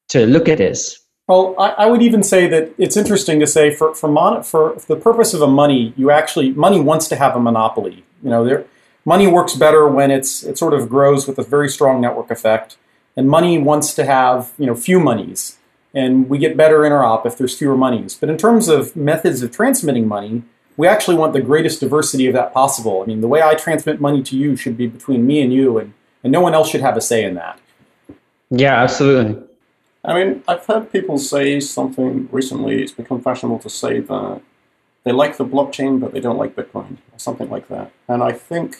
to 0.10 0.26
look 0.26 0.50
at 0.50 0.58
this 0.58 1.01
well, 1.32 1.56
I, 1.58 1.70
I, 1.70 1.86
would 1.86 2.02
even 2.02 2.24
say 2.24 2.46
that 2.48 2.74
it's 2.78 2.98
interesting 2.98 3.40
to 3.40 3.48
say 3.48 3.74
for 3.74 3.96
for, 3.96 4.10
mon- 4.10 4.44
for 4.44 4.76
the 4.88 4.98
purpose 4.98 5.34
of 5.34 5.42
a 5.42 5.48
money, 5.48 5.94
you 5.96 6.12
actually 6.12 6.52
money 6.52 6.82
wants 6.82 7.08
to 7.08 7.16
have 7.16 7.38
a 7.38 7.40
monopoly. 7.40 8.04
You 8.22 8.30
know, 8.30 8.44
there, 8.44 8.66
money 9.06 9.28
works 9.28 9.56
better 9.56 9.88
when 9.88 10.12
it's 10.12 10.44
it 10.44 10.58
sort 10.58 10.74
of 10.74 10.90
grows 10.90 11.28
with 11.28 11.40
a 11.40 11.44
very 11.44 11.70
strong 11.70 12.02
network 12.02 12.32
effect, 12.32 12.76
and 13.16 13.30
money 13.30 13.58
wants 13.58 13.94
to 13.94 14.06
have 14.06 14.52
you 14.58 14.66
know 14.66 14.76
few 14.76 15.00
monies, 15.00 15.58
and 15.94 16.28
we 16.30 16.38
get 16.38 16.58
better 16.58 16.80
interop 16.80 17.26
if 17.26 17.38
there's 17.38 17.58
fewer 17.58 17.78
monies. 17.78 18.14
But 18.14 18.30
in 18.30 18.38
terms 18.38 18.68
of 18.68 18.94
methods 18.98 19.42
of 19.42 19.54
transmitting 19.54 20.10
money, 20.10 20.44
we 20.76 20.86
actually 20.86 21.16
want 21.16 21.32
the 21.32 21.42
greatest 21.42 21.80
diversity 21.80 22.28
of 22.28 22.34
that 22.34 22.52
possible. 22.52 23.04
I 23.04 23.06
mean, 23.06 23.22
the 23.22 23.30
way 23.30 23.42
I 23.42 23.56
transmit 23.56 24.02
money 24.02 24.22
to 24.24 24.36
you 24.36 24.58
should 24.58 24.76
be 24.76 24.88
between 24.88 25.26
me 25.26 25.42
and 25.42 25.54
you, 25.54 25.78
and 25.78 25.94
and 26.26 26.34
no 26.34 26.42
one 26.42 26.54
else 26.54 26.70
should 26.70 26.82
have 26.82 26.98
a 26.98 27.02
say 27.02 27.24
in 27.24 27.36
that. 27.36 27.58
Yeah, 28.50 28.84
absolutely. 28.84 29.48
I 30.04 30.14
mean, 30.16 30.44
I've 30.48 30.66
heard 30.66 30.92
people 30.92 31.18
say 31.18 31.60
something 31.60 32.28
recently, 32.32 32.82
it's 32.82 32.92
become 32.92 33.22
fashionable 33.22 33.60
to 33.60 33.70
say 33.70 34.00
that 34.00 34.42
they 35.04 35.12
like 35.12 35.38
the 35.38 35.46
blockchain, 35.46 36.00
but 36.00 36.12
they 36.12 36.20
don't 36.20 36.38
like 36.38 36.56
Bitcoin, 36.56 36.98
or 37.12 37.18
something 37.18 37.50
like 37.50 37.68
that. 37.68 37.92
And 38.08 38.24
I 38.24 38.32
think 38.32 38.78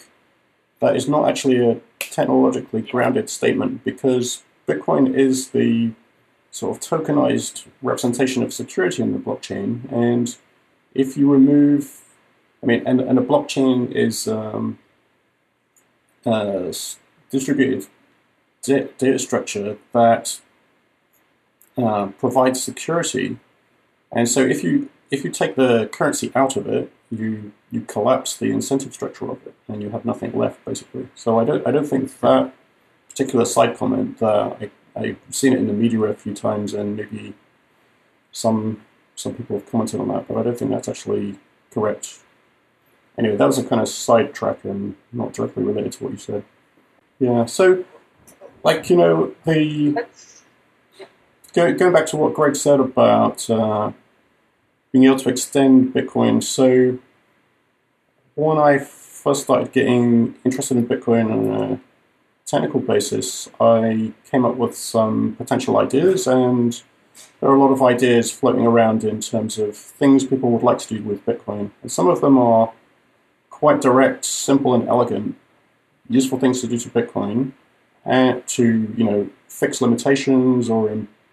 that 0.80 0.96
is 0.96 1.08
not 1.08 1.28
actually 1.28 1.64
a 1.64 1.80
technologically 1.98 2.82
grounded 2.82 3.30
statement 3.30 3.84
because 3.84 4.42
Bitcoin 4.66 5.14
is 5.14 5.50
the 5.50 5.92
sort 6.50 6.76
of 6.76 6.82
tokenized 6.82 7.66
representation 7.82 8.42
of 8.42 8.52
security 8.52 9.02
in 9.02 9.12
the 9.12 9.18
blockchain. 9.18 9.90
And 9.90 10.36
if 10.92 11.16
you 11.16 11.30
remove, 11.30 12.00
I 12.62 12.66
mean, 12.66 12.82
and, 12.84 13.00
and 13.00 13.18
a 13.18 13.22
blockchain 13.22 13.90
is 13.92 14.28
um, 14.28 14.78
a 16.26 16.74
distributed 17.30 17.86
data 18.62 19.18
structure 19.18 19.78
that 19.92 20.40
uh, 21.76 22.06
provides 22.18 22.62
security. 22.62 23.38
And 24.10 24.28
so 24.28 24.40
if 24.40 24.62
you 24.62 24.88
if 25.10 25.24
you 25.24 25.30
take 25.30 25.56
the 25.56 25.86
currency 25.92 26.32
out 26.34 26.56
of 26.56 26.66
it, 26.66 26.92
you 27.10 27.52
you 27.70 27.82
collapse 27.82 28.36
the 28.36 28.50
incentive 28.50 28.92
structure 28.94 29.30
of 29.30 29.46
it, 29.46 29.54
and 29.68 29.82
you 29.82 29.90
have 29.90 30.04
nothing 30.04 30.32
left 30.32 30.64
basically. 30.64 31.08
So 31.14 31.38
I 31.38 31.44
don't 31.44 31.66
I 31.66 31.70
don't 31.70 31.86
think 31.86 32.18
that 32.20 32.52
particular 33.08 33.44
side 33.44 33.76
comment 33.76 34.18
that 34.18 34.58
I, 34.60 34.70
I've 34.96 35.18
seen 35.30 35.52
it 35.52 35.58
in 35.58 35.66
the 35.66 35.72
media 35.72 36.00
a 36.02 36.14
few 36.14 36.34
times, 36.34 36.74
and 36.74 36.96
maybe 36.96 37.34
some 38.32 38.82
some 39.14 39.34
people 39.34 39.58
have 39.58 39.70
commented 39.70 40.00
on 40.00 40.08
that, 40.08 40.26
but 40.26 40.36
I 40.38 40.42
don't 40.42 40.58
think 40.58 40.70
that's 40.70 40.88
actually 40.88 41.38
correct. 41.70 42.18
Anyway, 43.18 43.36
that 43.36 43.46
was 43.46 43.58
a 43.58 43.64
kind 43.64 43.80
of 43.80 43.88
sidetrack 43.88 44.64
and 44.64 44.96
not 45.12 45.34
directly 45.34 45.62
related 45.62 45.92
to 45.92 46.04
what 46.04 46.12
you 46.12 46.18
said. 46.18 46.44
Yeah, 47.18 47.44
so 47.44 47.84
like 48.64 48.88
you 48.88 48.96
know 48.96 49.34
the 49.44 50.04
go, 51.52 51.72
going 51.74 51.92
back 51.92 52.06
to 52.06 52.16
what 52.16 52.34
Greg 52.34 52.56
said 52.56 52.80
about 52.80 53.48
uh, 53.50 53.92
being 54.92 55.04
able 55.04 55.18
to 55.18 55.28
extend 55.28 55.94
Bitcoin. 55.94 56.42
So 56.42 56.98
when 58.34 58.58
I 58.58 58.78
first 58.78 59.42
started 59.42 59.72
getting 59.72 60.34
interested 60.44 60.76
in 60.76 60.86
Bitcoin 60.86 61.30
on 61.30 61.62
a 61.62 61.80
technical 62.46 62.80
basis, 62.80 63.48
I 63.60 64.12
came 64.30 64.44
up 64.44 64.56
with 64.56 64.76
some 64.76 65.34
potential 65.36 65.78
ideas, 65.78 66.26
and 66.26 66.82
there 67.40 67.50
are 67.50 67.54
a 67.54 67.60
lot 67.60 67.72
of 67.72 67.82
ideas 67.82 68.30
floating 68.30 68.66
around 68.66 69.04
in 69.04 69.20
terms 69.20 69.58
of 69.58 69.76
things 69.76 70.24
people 70.24 70.50
would 70.50 70.62
like 70.62 70.78
to 70.78 70.88
do 70.88 71.02
with 71.02 71.24
Bitcoin. 71.24 71.70
And 71.82 71.92
some 71.92 72.08
of 72.08 72.20
them 72.20 72.38
are 72.38 72.72
quite 73.50 73.80
direct, 73.80 74.24
simple, 74.24 74.74
and 74.74 74.88
elegant, 74.88 75.36
useful 76.08 76.38
things 76.38 76.60
to 76.62 76.66
do 76.66 76.78
to 76.78 76.88
Bitcoin, 76.90 77.52
and 78.04 78.46
to 78.48 78.92
you 78.96 79.04
know 79.04 79.30
fix 79.48 79.80
limitations 79.80 80.68
or 80.68 80.90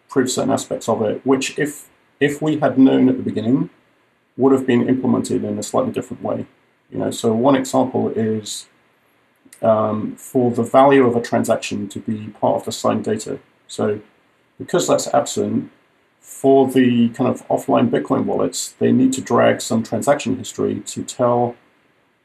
improve 0.10 0.32
certain 0.32 0.52
aspects 0.52 0.90
of 0.90 1.04
it, 1.04 1.22
which 1.24 1.58
if 1.60 1.88
if 2.20 2.42
we 2.42 2.60
had 2.60 2.78
known 2.78 3.08
at 3.08 3.18
the 3.18 3.24
beginning, 3.24 3.70
would 4.36 4.52
have 4.52 4.66
been 4.66 4.90
implemented 4.90 5.44
in 5.44 5.58
a 5.60 5.64
slightly 5.64 5.92
different 5.92 6.24
way. 6.24 6.48
You 6.90 6.98
know, 6.98 7.12
so 7.12 7.34
one 7.34 7.56
example 7.56 8.10
is 8.10 8.68
um, 9.62 10.16
for 10.16 10.50
the 10.52 10.64
value 10.64 11.06
of 11.06 11.16
a 11.16 11.22
transaction 11.22 11.88
to 11.90 12.00
be 12.00 12.28
part 12.40 12.56
of 12.56 12.66
the 12.66 12.72
signed 12.72 13.06
data. 13.06 13.40
So 13.68 14.02
because 14.58 14.88
that's 14.88 15.08
absent, 15.14 15.72
for 16.20 16.68
the 16.68 17.10
kind 17.10 17.30
of 17.30 17.48
offline 17.48 17.90
Bitcoin 17.90 18.26
wallets, 18.26 18.74
they 18.80 18.92
need 18.92 19.14
to 19.14 19.22
drag 19.22 19.62
some 19.62 19.84
transaction 19.84 20.38
history 20.38 20.82
to 20.82 21.04
tell 21.04 21.56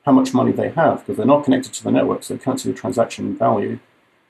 how 0.04 0.12
much 0.12 0.34
money 0.34 0.52
they 0.52 0.70
have 0.70 1.00
because 1.00 1.16
they're 1.16 1.26
not 1.26 1.44
connected 1.44 1.72
to 1.74 1.84
the 1.84 1.92
network, 1.92 2.22
so 2.22 2.34
they 2.34 2.42
can't 2.42 2.60
see 2.60 2.70
the 2.70 2.76
transaction 2.76 3.36
value. 3.36 3.78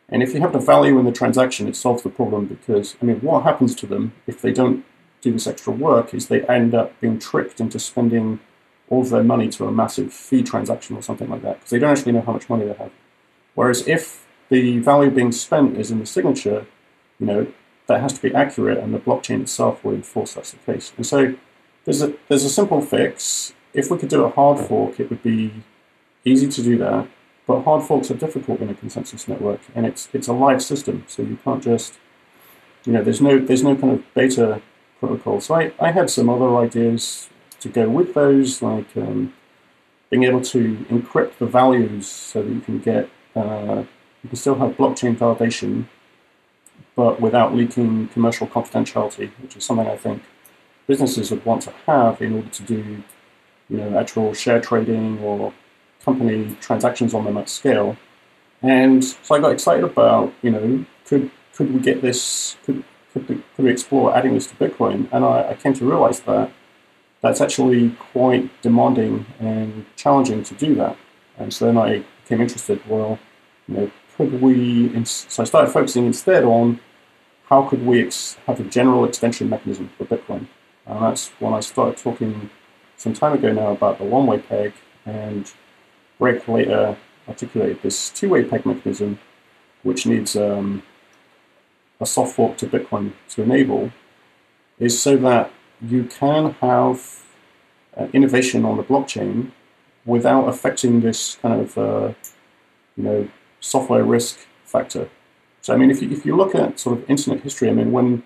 And 0.09 0.23
if 0.23 0.35
you 0.35 0.41
have 0.41 0.53
the 0.53 0.59
value 0.59 0.99
in 0.99 1.07
the 1.07 1.13
transaction, 1.13 1.67
it 1.67 1.77
solves 1.77 2.03
the 2.03 2.11
problem 2.11 2.47
because, 2.47 2.97
I 3.01 3.07
mean, 3.07 3.21
what 3.21 3.43
happens 3.43 3.75
to 3.77 3.87
them 3.87 4.13
if 4.27 4.41
they 4.41 4.53
don't 4.53 4.85
do 5.21 5.33
this 5.33 5.47
extra 5.47 5.73
work 5.73 6.13
is 6.13 6.29
they 6.29 6.43
end 6.43 6.75
up 6.75 6.99
being 7.01 7.19
tricked 7.19 7.61
into 7.61 7.79
spending 7.79 8.41
all 8.91 9.01
of 9.01 9.11
their 9.11 9.25
money 9.25 9.49
to 9.49 9.67
a 9.67 9.73
massive 9.73 10.13
fee 10.13 10.43
transaction 10.43 10.97
or 10.97 11.03
something 11.03 11.31
like 11.31 11.43
that 11.43 11.55
because 11.55 11.71
they 11.71 11.79
don't 11.79 11.97
actually 11.97 12.13
know 12.13 12.21
how 12.21 12.33
much 12.33 12.51
money 12.51 12.67
they 12.67 12.75
have. 12.75 12.93
Whereas 13.55 13.87
if 13.89 14.27
the 14.51 14.79
value 14.79 15.11
being 15.11 15.33
spent 15.33 15.79
is 15.79 15.91
in 15.91 16.01
the 16.01 16.07
signature, 16.07 16.67
you 17.19 17.27
know, 17.27 17.47
that 17.87 18.01
has 18.01 18.13
to 18.15 18.23
be 18.23 18.35
accurate 18.35 18.79
and 18.79 18.95
the 18.95 18.99
blockchain 18.99 19.43
itself 19.43 19.83
will 19.85 19.95
enforce 19.95 20.35
that's 20.35 20.53
the 20.53 20.59
case. 20.59 20.93
And 20.97 21.07
so 21.07 21.35
there's 21.85 22.03
a, 22.03 22.15
there's 22.29 22.45
a 22.45 22.51
simple 22.51 22.81
fix. 22.81 23.55
If 23.73 23.91
we 23.91 23.99
could 23.99 24.09
do 24.09 24.25
a 24.25 24.31
hard 24.31 24.59
fork, 24.61 25.01
it 25.01 25.11
would 25.11 25.23
be 25.23 25.65
easy 26.25 26.49
to 26.49 26.63
do 26.63 26.79
that. 26.79 27.09
But 27.47 27.63
hard 27.63 27.83
forks 27.83 28.11
are 28.11 28.15
difficult 28.15 28.61
in 28.61 28.71
a 28.71 28.75
consensus 28.75 29.29
network, 29.29 29.61
and 29.75 29.85
it's 29.87 30.09
it's 30.13 30.29
a 30.29 30.33
live 30.33 30.63
system, 30.63 31.05
so 31.07 31.23
you 31.23 31.39
can't 31.45 31.63
just, 31.63 31.99
you 32.87 32.93
know, 32.93 33.03
there's 33.03 33.21
no 33.21 33.39
there's 33.39 33.63
no 33.63 33.77
kind 33.77 33.93
of 33.93 34.15
beta 34.15 34.63
protocol. 34.99 35.41
So 35.41 35.55
I, 35.55 35.73
I 35.79 35.91
had 35.91 36.09
some 36.09 36.31
other 36.31 36.57
ideas 36.57 37.29
to 37.61 37.69
go 37.69 37.89
with 37.89 38.15
those, 38.15 38.63
like 38.63 38.97
um, 38.97 39.35
being 40.11 40.25
able 40.25 40.41
to 40.41 40.87
encrypt 40.91 41.39
the 41.39 41.47
values 41.47 42.07
so 42.07 42.43
that 42.43 42.51
you 42.51 42.61
can 42.61 42.79
get 42.79 43.11
uh, 43.37 43.85
you 44.23 44.29
can 44.29 44.37
still 44.37 44.55
have 44.55 44.77
blockchain 44.79 45.17
validation, 45.17 45.87
but 46.97 47.21
without 47.21 47.55
leaking 47.55 48.09
commercial 48.09 48.47
confidentiality, 48.47 49.31
which 49.43 49.57
is 49.57 49.65
something 49.65 49.87
I 49.87 49.97
think 49.97 50.23
businesses 50.87 51.31
would 51.31 51.45
want 51.45 51.63
to 51.63 51.73
have 51.87 52.23
in 52.23 52.35
order 52.35 52.49
to 52.49 52.63
do, 52.63 53.03
you 53.69 53.77
know, 53.77 53.99
actual 53.99 54.33
share 54.33 54.61
trading 54.61 55.19
or 55.19 55.53
company 56.05 56.57
transactions 56.61 57.15
on 57.15 57.25
them 57.25 57.37
at 57.37 57.49
scale. 57.49 57.97
And 58.63 59.05
so 59.05 59.35
I 59.35 59.41
got 59.41 59.53
excited 59.53 59.85
about, 59.85 60.33
you 60.43 60.51
know, 60.51 60.85
could 61.07 61.31
could 61.55 61.73
we 61.73 61.81
get 61.81 62.03
this? 62.03 62.57
Could 62.65 62.85
could 63.13 63.29
we, 63.29 63.37
could 63.55 63.65
we 63.65 63.71
explore 63.71 64.17
adding 64.17 64.35
this 64.35 64.47
to 64.49 64.55
Bitcoin? 64.57 65.09
And 65.13 65.25
I, 65.25 65.51
I 65.51 65.55
came 65.55 65.75
to 65.75 65.89
realize 65.89 66.21
that 66.21 66.51
that's 67.21 67.41
actually 67.41 67.91
quite 68.13 68.51
demanding 68.63 69.27
and 69.39 69.87
challenging 69.97 70.43
to 70.45 70.55
do 70.55 70.75
that. 70.75 70.97
And 71.39 71.53
so 71.53 71.67
then 71.67 71.79
I 71.79 72.05
became 72.23 72.41
interested. 72.41 72.81
Well, 72.89 73.19
you 73.69 73.75
know, 73.77 73.91
could 74.17 74.41
we? 74.43 75.05
So 75.05 75.43
I 75.43 75.47
started 75.47 75.73
focusing 75.73 76.07
instead 76.07 76.45
on 76.45 76.81
how 77.47 77.63
could 77.69 77.85
we 77.85 78.05
ex- 78.05 78.37
have 78.47 78.61
a 78.61 78.65
general 78.65 79.05
extension 79.05 79.49
mechanism 79.49 79.91
for 79.97 80.05
Bitcoin. 80.05 80.47
And 80.87 81.03
that's 81.03 81.29
when 81.39 81.53
I 81.53 81.61
started 81.61 81.97
talking 81.97 82.51
some 82.97 83.13
time 83.13 83.33
ago 83.33 83.53
now 83.53 83.73
about 83.73 83.99
the 83.99 84.05
one-way 84.05 84.39
peg 84.39 84.73
and 85.05 85.53
Greg 86.25 86.49
later 86.49 86.97
articulated 87.29 87.83
this 87.83 88.09
two-way 88.09 88.45
peg 88.45 88.65
mechanism, 88.65 89.19
which 89.83 90.07
needs 90.07 90.35
um, 90.37 90.83
a 92.01 92.07
soft 92.07 92.35
fork 92.35 92.57
to 92.57 92.67
Bitcoin 92.67 93.13
to 93.29 93.43
enable, 93.43 93.93
is 94.79 94.99
so 94.99 95.19
that 95.19 95.53
you 95.83 96.05
can 96.05 96.53
have 96.63 97.25
uh, 97.95 98.07
innovation 98.15 98.65
on 98.65 98.79
the 98.79 98.83
blockchain 98.83 99.51
without 100.07 100.49
affecting 100.49 101.03
this 101.03 101.37
kind 101.43 101.61
of 101.61 101.77
uh, 101.77 102.15
you 102.97 103.05
know 103.05 103.29
software 103.61 104.03
risk 104.03 104.47
factor. 104.65 105.11
So 105.61 105.75
I 105.75 105.77
mean, 105.77 105.91
if 105.91 106.01
you 106.01 106.11
if 106.11 106.25
you 106.25 106.35
look 106.35 106.55
at 106.55 106.81
sort 106.81 106.97
of 106.97 107.11
internet 107.11 107.43
history, 107.43 107.69
I 107.69 107.75
mean, 107.75 107.93
when 107.93 108.23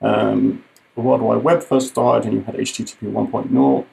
um, 0.00 0.62
the 0.94 1.00
World 1.00 1.20
Wide 1.20 1.42
Web 1.42 1.64
first 1.64 1.88
started 1.88 2.26
and 2.26 2.34
you 2.34 2.42
had 2.42 2.54
HTTP 2.54 3.10
1.0, 3.10 3.86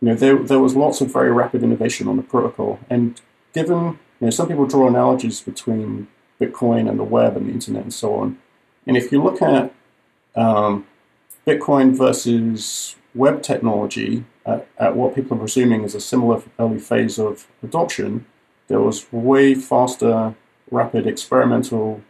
you 0.00 0.08
know, 0.08 0.14
there, 0.14 0.38
there 0.38 0.58
was 0.58 0.76
lots 0.76 1.00
of 1.00 1.12
very 1.12 1.32
rapid 1.32 1.62
innovation 1.62 2.08
on 2.08 2.16
the 2.16 2.22
protocol. 2.22 2.78
And 2.90 3.20
given, 3.52 3.98
you 4.20 4.26
know, 4.26 4.30
some 4.30 4.48
people 4.48 4.66
draw 4.66 4.88
analogies 4.88 5.40
between 5.40 6.08
Bitcoin 6.40 6.88
and 6.88 6.98
the 6.98 7.04
web 7.04 7.36
and 7.36 7.48
the 7.48 7.52
internet 7.52 7.82
and 7.82 7.94
so 7.94 8.14
on. 8.16 8.38
And 8.86 8.96
if 8.96 9.12
you 9.12 9.22
look 9.22 9.40
at 9.40 9.72
um, 10.34 10.86
Bitcoin 11.46 11.96
versus 11.96 12.96
web 13.14 13.42
technology 13.42 14.24
at, 14.44 14.66
at, 14.78 14.96
what 14.96 15.14
people 15.14 15.36
are 15.36 15.40
presuming 15.40 15.84
is 15.84 15.94
a 15.94 16.00
similar 16.00 16.42
early 16.58 16.78
phase 16.78 17.18
of 17.18 17.46
adoption, 17.62 18.26
there 18.68 18.80
was 18.80 19.10
way 19.12 19.54
faster, 19.54 20.34
rapid 20.70 21.06
experimental 21.06 22.02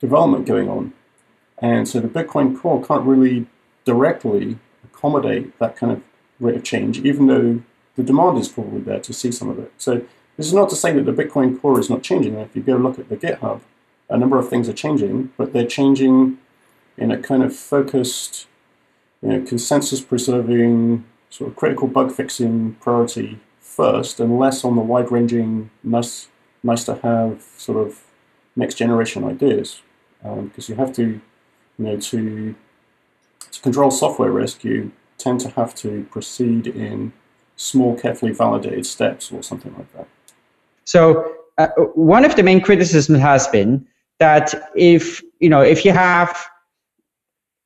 development 0.00 0.46
going 0.46 0.68
on. 0.68 0.92
And 1.58 1.88
so 1.88 2.00
the 2.00 2.08
Bitcoin 2.08 2.58
core 2.58 2.84
can't 2.84 3.04
really 3.04 3.46
directly 3.84 4.58
accommodate 4.84 5.58
that 5.58 5.76
kind 5.76 5.92
of 5.92 6.02
rate 6.40 6.56
of 6.56 6.64
change, 6.64 6.98
even 7.00 7.26
though 7.26 7.62
the 7.96 8.02
demand 8.02 8.38
is 8.38 8.48
probably 8.48 8.80
there 8.80 9.00
to 9.00 9.12
see 9.12 9.32
some 9.32 9.48
of 9.48 9.58
it. 9.58 9.72
So 9.78 10.02
this 10.36 10.46
is 10.46 10.52
not 10.52 10.68
to 10.70 10.76
say 10.76 10.92
that 10.92 11.04
the 11.04 11.12
Bitcoin 11.12 11.60
core 11.60 11.80
is 11.80 11.88
not 11.88 12.02
changing. 12.02 12.34
If 12.36 12.54
you 12.54 12.62
go 12.62 12.76
look 12.76 12.98
at 12.98 13.08
the 13.08 13.16
GitHub, 13.16 13.60
a 14.08 14.18
number 14.18 14.38
of 14.38 14.48
things 14.48 14.68
are 14.68 14.74
changing, 14.74 15.32
but 15.36 15.52
they're 15.52 15.66
changing 15.66 16.38
in 16.96 17.10
a 17.10 17.18
kind 17.18 17.42
of 17.42 17.54
focused, 17.54 18.46
you 19.22 19.30
know, 19.30 19.46
consensus 19.46 20.00
preserving, 20.00 21.04
sort 21.30 21.50
of 21.50 21.56
critical 21.56 21.88
bug 21.88 22.12
fixing 22.12 22.74
priority 22.74 23.40
first, 23.60 24.20
and 24.20 24.38
less 24.38 24.64
on 24.64 24.76
the 24.76 24.82
wide 24.82 25.10
ranging, 25.10 25.70
nice, 25.82 26.28
nice 26.62 26.84
to 26.84 26.94
have 26.96 27.42
sort 27.56 27.86
of 27.86 28.02
next 28.54 28.76
generation 28.76 29.24
ideas. 29.24 29.82
Because 30.22 30.68
um, 30.68 30.72
you 30.72 30.74
have 30.76 30.92
to, 30.94 31.20
you 31.78 31.84
know, 31.84 31.96
to 31.98 32.54
to 33.50 33.60
control 33.62 33.90
software 33.90 34.30
risk, 34.30 34.64
you 34.64 34.92
tend 35.18 35.40
to 35.40 35.50
have 35.50 35.74
to 35.76 36.06
proceed 36.10 36.66
in 36.66 37.12
small, 37.56 37.98
carefully 37.98 38.32
validated 38.32 38.86
steps 38.86 39.32
or 39.32 39.42
something 39.42 39.74
like 39.76 39.92
that. 39.94 40.06
So 40.84 41.34
uh, 41.58 41.68
one 41.94 42.24
of 42.24 42.36
the 42.36 42.42
main 42.42 42.60
criticisms 42.60 43.18
has 43.20 43.48
been 43.48 43.86
that 44.18 44.54
if 44.76 45.22
you 45.40 45.48
know 45.48 45.62
if 45.62 45.84
you 45.84 45.92
have 45.92 46.46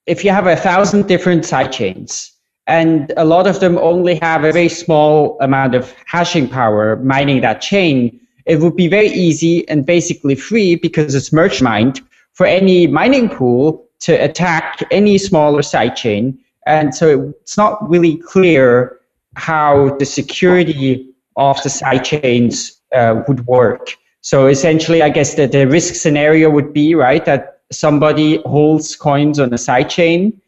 if 0.06 0.24
you 0.24 0.30
have 0.30 0.46
a 0.46 0.56
thousand 0.56 1.06
different 1.06 1.44
sidechains 1.44 2.30
and 2.66 3.12
a 3.16 3.24
lot 3.24 3.46
of 3.46 3.60
them 3.60 3.78
only 3.78 4.18
have 4.22 4.44
a 4.44 4.52
very 4.52 4.68
small 4.68 5.36
amount 5.40 5.74
of 5.74 5.94
hashing 6.06 6.48
power 6.48 6.96
mining 6.96 7.40
that 7.40 7.60
chain, 7.60 8.18
it 8.46 8.60
would 8.60 8.76
be 8.76 8.88
very 8.88 9.08
easy 9.08 9.68
and 9.68 9.84
basically 9.84 10.34
free 10.34 10.76
because 10.76 11.14
it's 11.14 11.32
merge 11.32 11.60
mined 11.60 12.00
for 12.32 12.46
any 12.46 12.86
mining 12.86 13.28
pool 13.28 13.84
to 14.00 14.12
attack 14.14 14.82
any 14.90 15.18
smaller 15.18 15.62
sidechain 15.62 16.38
and 16.70 16.94
so 16.94 17.34
it's 17.40 17.56
not 17.56 17.88
really 17.90 18.16
clear 18.16 19.00
how 19.34 19.96
the 19.98 20.06
security 20.06 21.12
of 21.36 21.62
the 21.62 21.70
side 21.70 22.04
chains 22.04 22.80
uh, 22.94 23.22
would 23.26 23.46
work. 23.46 23.96
So 24.20 24.46
essentially, 24.46 25.02
I 25.02 25.08
guess 25.08 25.34
that 25.34 25.52
the 25.52 25.66
risk 25.66 25.94
scenario 25.94 26.50
would 26.50 26.72
be 26.72 26.94
right 26.94 27.24
that 27.24 27.60
somebody 27.72 28.42
holds 28.42 28.96
coins 28.96 29.38
on 29.40 29.52
a 29.52 29.58
side 29.58 29.88
chain. 29.88 30.40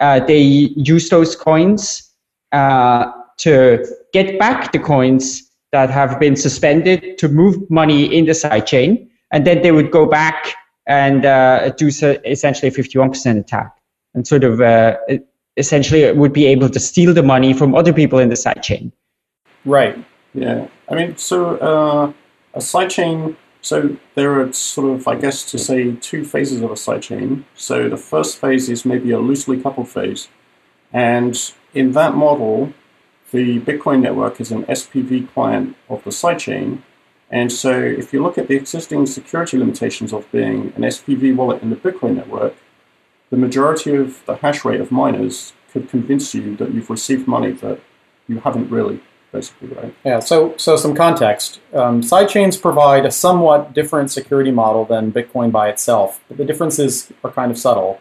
Uh, 0.00 0.20
they 0.20 0.40
use 0.40 1.08
those 1.10 1.36
coins 1.36 2.10
uh, 2.52 3.10
to 3.38 3.84
get 4.12 4.38
back 4.38 4.72
the 4.72 4.78
coins 4.78 5.50
that 5.72 5.90
have 5.90 6.18
been 6.18 6.36
suspended 6.36 7.18
to 7.18 7.28
move 7.28 7.70
money 7.70 8.16
in 8.16 8.24
the 8.24 8.34
side 8.34 8.66
chain, 8.66 9.10
and 9.30 9.46
then 9.46 9.62
they 9.62 9.72
would 9.72 9.90
go 9.90 10.06
back 10.06 10.54
and 10.86 11.26
uh, 11.26 11.68
do 11.70 11.90
so 11.90 12.16
essentially 12.24 12.68
a 12.68 12.72
51% 12.72 13.38
attack 13.38 13.76
and 14.14 14.26
sort 14.26 14.44
of 14.44 14.60
uh, 14.60 14.96
essentially 15.58 16.10
would 16.12 16.32
be 16.32 16.46
able 16.46 16.68
to 16.68 16.80
steal 16.80 17.12
the 17.12 17.22
money 17.22 17.52
from 17.52 17.74
other 17.74 17.92
people 17.92 18.18
in 18.18 18.28
the 18.28 18.34
sidechain. 18.34 18.92
Right. 19.64 20.02
Yeah. 20.34 20.68
I 20.88 20.94
mean, 20.94 21.16
so 21.16 21.56
uh, 21.56 22.12
a 22.54 22.58
sidechain. 22.60 23.36
So 23.60 23.96
there 24.14 24.40
are 24.40 24.52
sort 24.52 24.94
of, 24.94 25.08
I 25.08 25.16
guess, 25.16 25.50
to 25.50 25.58
say 25.58 25.96
two 25.96 26.24
phases 26.24 26.62
of 26.62 26.70
a 26.70 26.74
sidechain. 26.74 27.44
So 27.54 27.88
the 27.88 27.96
first 27.96 28.38
phase 28.38 28.70
is 28.70 28.84
maybe 28.84 29.10
a 29.10 29.18
loosely 29.18 29.60
coupled 29.60 29.88
phase, 29.88 30.28
and 30.92 31.36
in 31.74 31.92
that 31.92 32.14
model, 32.14 32.72
the 33.30 33.60
Bitcoin 33.60 34.00
network 34.00 34.40
is 34.40 34.50
an 34.50 34.64
SPV 34.64 35.32
client 35.32 35.76
of 35.88 36.02
the 36.04 36.10
sidechain. 36.10 36.82
And 37.30 37.52
so 37.52 37.72
if 37.72 38.12
you 38.12 38.22
look 38.22 38.38
at 38.38 38.48
the 38.48 38.56
existing 38.56 39.04
security 39.06 39.58
limitations 39.58 40.14
of 40.14 40.30
being 40.32 40.72
an 40.76 40.82
SPV 40.82 41.36
wallet 41.36 41.62
in 41.62 41.68
the 41.68 41.76
Bitcoin 41.76 42.14
network, 42.16 42.54
the 43.30 43.36
majority 43.36 43.94
of 43.94 44.24
the 44.26 44.36
hash 44.36 44.64
rate 44.64 44.80
of 44.80 44.90
miners 44.90 45.52
could 45.72 45.88
convince 45.88 46.34
you 46.34 46.56
that 46.56 46.72
you've 46.72 46.90
received 46.90 47.28
money 47.28 47.52
that 47.52 47.80
you 48.26 48.40
haven't 48.40 48.70
really, 48.70 49.00
basically, 49.32 49.68
right? 49.68 49.94
Yeah, 50.04 50.20
so, 50.20 50.56
so 50.56 50.76
some 50.76 50.94
context. 50.94 51.60
Um, 51.72 52.00
sidechains 52.00 52.60
provide 52.60 53.04
a 53.04 53.10
somewhat 53.10 53.74
different 53.74 54.10
security 54.10 54.50
model 54.50 54.84
than 54.84 55.12
Bitcoin 55.12 55.52
by 55.52 55.68
itself, 55.68 56.20
but 56.28 56.36
the 56.36 56.44
differences 56.44 57.12
are 57.22 57.30
kind 57.30 57.50
of 57.50 57.58
subtle. 57.58 58.00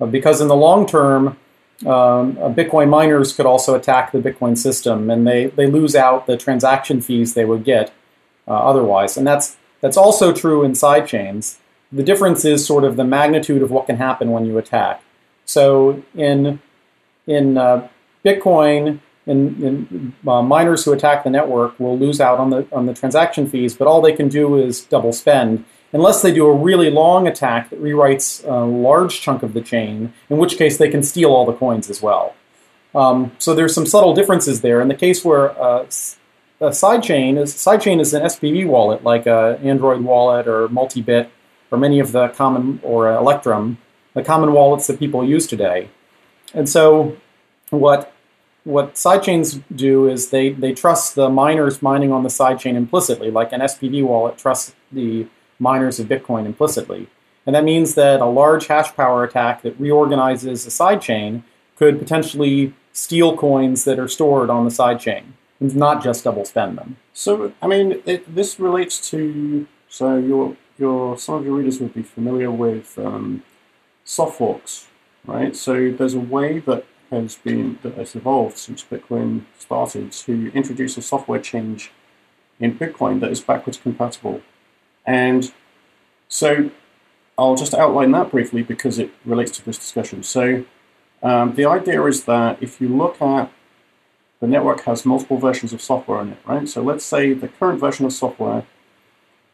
Uh, 0.00 0.06
because 0.06 0.40
in 0.40 0.48
the 0.48 0.56
long 0.56 0.86
term, 0.86 1.36
um, 1.86 2.38
uh, 2.38 2.52
Bitcoin 2.52 2.88
miners 2.88 3.32
could 3.32 3.46
also 3.46 3.74
attack 3.74 4.12
the 4.12 4.18
Bitcoin 4.18 4.56
system, 4.56 5.10
and 5.10 5.26
they, 5.26 5.46
they 5.46 5.66
lose 5.66 5.94
out 5.94 6.26
the 6.26 6.36
transaction 6.36 7.00
fees 7.00 7.34
they 7.34 7.44
would 7.44 7.64
get 7.64 7.92
uh, 8.48 8.52
otherwise. 8.52 9.16
And 9.16 9.26
that's, 9.26 9.56
that's 9.80 9.96
also 9.96 10.32
true 10.32 10.64
in 10.64 10.72
sidechains. 10.72 11.58
The 11.94 12.02
difference 12.02 12.44
is 12.44 12.66
sort 12.66 12.84
of 12.84 12.96
the 12.96 13.04
magnitude 13.04 13.62
of 13.62 13.70
what 13.70 13.86
can 13.86 13.96
happen 13.96 14.32
when 14.32 14.44
you 14.44 14.58
attack. 14.58 15.02
So 15.44 16.02
in 16.14 16.60
in 17.26 17.56
uh, 17.56 17.88
Bitcoin, 18.24 19.00
in, 19.26 19.64
in 19.64 20.14
uh, 20.26 20.42
miners 20.42 20.84
who 20.84 20.92
attack 20.92 21.24
the 21.24 21.30
network 21.30 21.78
will 21.78 21.98
lose 21.98 22.20
out 22.20 22.38
on 22.38 22.50
the 22.50 22.66
on 22.72 22.86
the 22.86 22.94
transaction 22.94 23.48
fees, 23.48 23.74
but 23.74 23.86
all 23.86 24.00
they 24.02 24.12
can 24.12 24.28
do 24.28 24.58
is 24.58 24.82
double 24.82 25.12
spend. 25.12 25.64
unless 25.92 26.22
they 26.22 26.34
do 26.34 26.44
a 26.46 26.52
really 26.52 26.90
long 26.90 27.28
attack 27.28 27.70
that 27.70 27.80
rewrites 27.80 28.44
a 28.44 28.64
large 28.64 29.20
chunk 29.20 29.44
of 29.44 29.54
the 29.54 29.60
chain, 29.60 30.12
in 30.28 30.36
which 30.38 30.56
case 30.58 30.76
they 30.76 30.90
can 30.90 31.04
steal 31.04 31.30
all 31.30 31.46
the 31.46 31.52
coins 31.52 31.88
as 31.88 32.02
well. 32.02 32.34
Um, 32.96 33.30
so 33.38 33.54
there's 33.54 33.72
some 33.72 33.86
subtle 33.86 34.12
differences 34.12 34.60
there. 34.60 34.80
In 34.80 34.88
the 34.88 34.94
case 34.96 35.24
where 35.24 35.50
uh, 35.60 35.84
a 36.60 36.70
sidechain 36.70 37.40
is 37.40 37.54
sidechain 37.54 38.00
is 38.00 38.12
an 38.12 38.22
SPV 38.22 38.66
wallet, 38.66 39.04
like 39.04 39.26
a 39.26 39.58
Android 39.62 40.02
wallet 40.02 40.48
or 40.48 40.68
Multibit, 40.68 41.28
or 41.70 41.78
many 41.78 42.00
of 42.00 42.12
the 42.12 42.28
common 42.28 42.80
or 42.82 43.08
uh, 43.08 43.18
Electrum, 43.18 43.78
the 44.14 44.22
common 44.22 44.52
wallets 44.52 44.86
that 44.86 44.98
people 44.98 45.24
use 45.24 45.46
today. 45.46 45.88
And 46.52 46.68
so, 46.68 47.16
what 47.70 48.12
what 48.64 48.94
sidechains 48.94 49.62
do 49.74 50.08
is 50.08 50.30
they, 50.30 50.48
they 50.48 50.72
trust 50.72 51.14
the 51.14 51.28
miners 51.28 51.82
mining 51.82 52.10
on 52.10 52.22
the 52.22 52.30
sidechain 52.30 52.76
implicitly, 52.76 53.30
like 53.30 53.52
an 53.52 53.60
SPV 53.60 54.02
wallet 54.02 54.38
trusts 54.38 54.74
the 54.90 55.26
miners 55.58 56.00
of 56.00 56.08
Bitcoin 56.08 56.46
implicitly. 56.46 57.08
And 57.46 57.54
that 57.54 57.64
means 57.64 57.94
that 57.94 58.20
a 58.20 58.26
large 58.26 58.66
hash 58.68 58.94
power 58.94 59.22
attack 59.22 59.62
that 59.62 59.78
reorganizes 59.78 60.66
a 60.66 60.70
sidechain 60.70 61.42
could 61.76 61.98
potentially 61.98 62.72
steal 62.92 63.36
coins 63.36 63.84
that 63.84 63.98
are 63.98 64.08
stored 64.08 64.48
on 64.48 64.64
the 64.64 64.70
sidechain 64.70 65.24
and 65.60 65.76
not 65.76 66.02
just 66.02 66.24
double 66.24 66.44
spend 66.44 66.78
them. 66.78 66.96
So, 67.12 67.52
I 67.60 67.66
mean, 67.66 68.02
it, 68.06 68.34
this 68.34 68.58
relates 68.58 69.10
to 69.10 69.66
so 69.88 70.16
your 70.16 70.56
your 70.78 71.16
some 71.18 71.36
of 71.36 71.44
your 71.44 71.54
readers 71.56 71.80
would 71.80 71.94
be 71.94 72.02
familiar 72.02 72.50
with 72.50 72.98
um, 72.98 73.42
soft 74.04 74.38
forks, 74.38 74.88
right? 75.24 75.54
So 75.54 75.90
there's 75.90 76.14
a 76.14 76.20
way 76.20 76.58
that 76.60 76.86
has 77.10 77.36
been 77.36 77.78
that 77.82 77.94
has 77.94 78.14
evolved 78.14 78.58
since 78.58 78.82
Bitcoin 78.84 79.44
started 79.58 80.12
to 80.12 80.50
introduce 80.52 80.96
a 80.96 81.02
software 81.02 81.40
change 81.40 81.92
in 82.60 82.78
Bitcoin 82.78 83.20
that 83.20 83.30
is 83.30 83.40
backwards 83.40 83.78
compatible. 83.78 84.42
And 85.06 85.52
so 86.28 86.70
I'll 87.36 87.56
just 87.56 87.74
outline 87.74 88.12
that 88.12 88.30
briefly 88.30 88.62
because 88.62 88.98
it 88.98 89.10
relates 89.24 89.50
to 89.52 89.64
this 89.64 89.78
discussion. 89.78 90.22
So 90.22 90.64
um, 91.22 91.54
the 91.54 91.66
idea 91.66 92.04
is 92.04 92.24
that 92.24 92.62
if 92.62 92.80
you 92.80 92.88
look 92.88 93.20
at 93.20 93.50
the 94.40 94.46
network 94.46 94.82
has 94.82 95.06
multiple 95.06 95.38
versions 95.38 95.72
of 95.72 95.80
software 95.80 96.20
in 96.20 96.30
it, 96.30 96.38
right? 96.44 96.68
So 96.68 96.82
let's 96.82 97.04
say 97.04 97.32
the 97.32 97.48
current 97.48 97.80
version 97.80 98.04
of 98.04 98.12
software, 98.12 98.66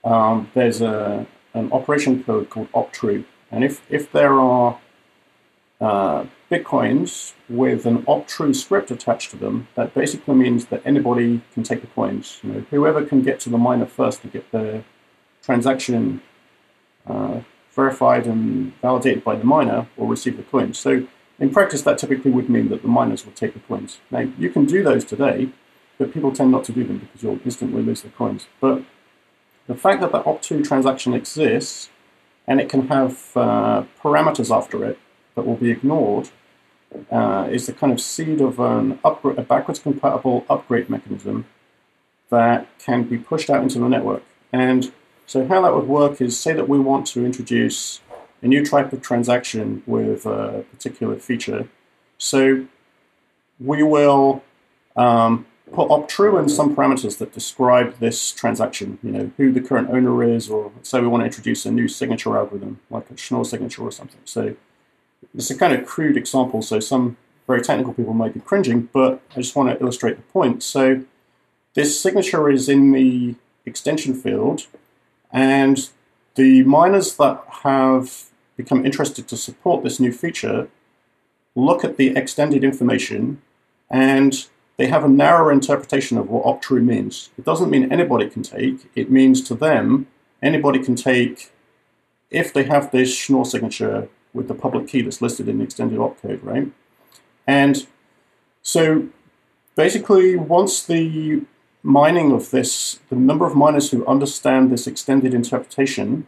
um, 0.05 0.51
there's 0.55 0.81
a, 0.81 1.27
an 1.55 1.73
operation 1.73 2.23
code 2.25 2.51
called 2.51 2.71
optrue. 2.73 3.25
And 3.51 3.65
if, 3.65 3.83
if 3.91 4.11
there 4.13 4.35
are 4.35 4.79
uh, 5.81 6.27
bitcoins 6.51 7.33
with 7.49 7.87
an 7.87 8.03
optrue 8.05 8.55
script 8.55 8.91
attached 8.91 9.31
to 9.31 9.37
them, 9.37 9.69
that 9.75 9.95
basically 9.95 10.35
means 10.35 10.67
that 10.67 10.83
anybody 10.85 11.41
can 11.55 11.63
take 11.63 11.81
the 11.81 11.87
coins. 11.89 12.41
You 12.43 12.53
know, 12.53 12.61
whoever 12.71 13.05
can 13.05 13.23
get 13.23 13.41
to 13.41 13.51
the 13.51 13.59
miner 13.59 13.87
first 13.87 14.23
to 14.23 14.29
get 14.29 14.51
the 14.53 14.85
transaction 15.43 16.23
uh, 17.07 17.41
verified 17.73 18.27
and 18.27 18.73
validated 18.81 19.25
by 19.25 19.37
the 19.37 19.45
miner 19.45 19.89
will 19.97 20.07
receive 20.07 20.37
the 20.37 20.43
coins. 20.43 20.79
So 20.79 21.07
in 21.39 21.51
practice, 21.51 21.83
that 21.83 21.99
typically 21.99 22.31
would 22.31 22.51
mean 22.51 22.69
that 22.69 22.83
the 22.83 22.89
miners 22.89 23.25
will 23.25 23.33
take 23.33 23.55
the 23.55 23.61
coins. 23.61 23.99
Now, 24.11 24.21
you 24.39 24.51
can 24.51 24.67
do 24.67 24.83
those 24.83 25.05
today, 25.05 25.49
but 25.99 26.13
people 26.13 26.33
tend 26.33 26.51
not 26.51 26.65
to 26.65 26.73
do 26.73 26.85
them 26.85 26.99
because 26.99 27.23
you'll 27.23 27.41
instantly 27.45 27.83
lose 27.83 28.03
the 28.03 28.11
coins. 28.11 28.47
But 28.61 28.83
the 29.71 29.77
fact 29.77 30.01
that 30.01 30.11
the 30.11 30.21
optrue 30.25 30.65
transaction 30.65 31.15
exists 31.15 31.91
and 32.49 32.61
it 32.61 32.69
can 32.69 32.89
have 32.89 33.13
uh, 33.37 33.85
parameters 34.03 34.51
after 34.51 34.85
it 34.85 34.99
that 35.37 35.47
will 35.47 35.55
be 35.55 35.71
ignored 35.71 36.29
uh, 37.13 37.47
is 37.49 37.67
the 37.67 37.73
kind 37.73 37.93
of 37.93 38.01
seed 38.01 38.41
of 38.41 38.59
an 38.59 38.99
upgrade, 39.05 39.39
a 39.39 39.43
backwards 39.43 39.79
compatible 39.79 40.45
upgrade 40.51 40.91
mechanism 40.91 41.47
that 42.31 42.67
can 42.81 43.05
be 43.05 43.17
pushed 43.17 43.49
out 43.49 43.63
into 43.63 43.79
the 43.79 43.89
network. 43.89 44.25
And 44.53 44.91
so 45.25 45.47
how 45.47 45.63
that 45.63 45.73
would 45.73 45.87
work 45.87 46.21
is 46.21 46.37
say 46.37 46.53
that 46.53 46.69
we 46.69 46.81
want 46.81 47.07
to 47.09 47.25
introduce 47.25 48.01
a 48.43 48.49
new 48.49 48.67
type 48.67 48.93
of 48.93 49.01
transaction 49.03 49.85
with 49.87 50.27
a 50.27 50.65
particular 50.73 51.15
feature. 51.15 51.69
So 52.19 52.67
we 53.61 53.85
will 53.85 54.43
um, 54.97 55.47
put 55.73 55.89
optrue 55.89 56.41
in 56.41 56.49
some 56.49 56.75
parameters 56.75 57.19
that 57.19 57.33
describe 57.33 57.99
this 57.99 58.33
transaction, 58.33 58.99
you 59.03 59.11
know, 59.11 59.31
who 59.37 59.53
the 59.53 59.61
current 59.61 59.91
owner 59.91 60.23
is, 60.23 60.51
or 60.51 60.73
say 60.83 61.01
we 61.01 61.07
want 61.07 61.23
to 61.23 61.27
introduce 61.27 61.65
a 61.67 61.71
new 61.71 61.89
signature 61.89 62.37
algorithm, 62.37 62.81
like 62.91 63.11
a 63.11 63.17
Schnorr 63.17 63.45
signature 63.45 63.83
or 63.83 63.93
something. 63.93 64.21
So 64.25 64.57
it's 65.35 65.51
a 65.51 65.57
kind 65.57 65.73
of 65.73 65.87
crude 65.87 66.17
example, 66.17 66.63
so 66.63 66.81
some 66.81 67.17
very 67.47 67.63
technical 67.63 67.93
people 67.93 68.15
might 68.15 68.35
be 68.35 68.41
cringing, 68.41 68.89
but 68.93 69.21
I 69.33 69.41
just 69.41 69.57
want 69.57 69.71
to 69.71 69.81
illustrate 69.83 70.17
the 70.17 70.23
point. 70.23 70.63
So 70.63 71.05
this 71.75 72.01
signature 72.01 72.51
is 72.51 72.69
in 72.69 72.93
the 72.93 73.37
extension 73.65 74.15
field, 74.15 74.67
and 75.33 75.89
the 76.35 76.65
miners 76.65 77.17
that 77.17 77.45
have 77.63 78.25
become 78.57 78.85
interested 78.85 79.29
to 79.29 79.37
support 79.37 79.83
this 79.85 80.01
new 80.01 80.13
feature 80.13 80.69
look 81.55 81.85
at 81.85 81.97
the 81.97 82.17
extended 82.17 82.63
information 82.65 83.43
and 83.91 84.47
they 84.81 84.87
have 84.87 85.05
a 85.05 85.09
narrower 85.09 85.53
interpretation 85.53 86.17
of 86.17 86.31
what 86.31 86.47
optrue 86.47 86.83
means. 86.83 87.29
It 87.37 87.45
doesn't 87.45 87.69
mean 87.69 87.93
anybody 87.93 88.31
can 88.31 88.43
take, 88.43 88.91
it 88.95 89.11
means 89.11 89.43
to 89.43 89.55
them 89.55 90.07
anybody 90.41 90.79
can 90.83 90.97
take 90.97 91.53
if 92.31 92.51
they 92.55 92.63
have 92.63 92.91
this 92.91 93.15
Schnorr 93.15 93.45
signature 93.45 94.09
with 94.33 94.49
the 94.49 94.55
public 94.55 94.89
key 94.89 95.03
that's 95.03 95.21
listed 95.21 95.51
in 95.51 95.59
the 95.59 95.65
extended 95.65 95.99
opcode, 95.99 96.43
right? 96.43 96.69
And 97.47 97.87
so 98.63 99.09
basically, 99.77 100.35
once 100.35 100.83
the 100.83 101.43
mining 101.83 102.33
of 102.33 102.51
this, 102.51 103.01
the 103.11 103.17
number 103.17 103.45
of 103.45 103.55
miners 103.55 103.91
who 103.91 104.07
understand 104.07 104.71
this 104.71 104.87
extended 104.87 105.35
interpretation 105.35 106.27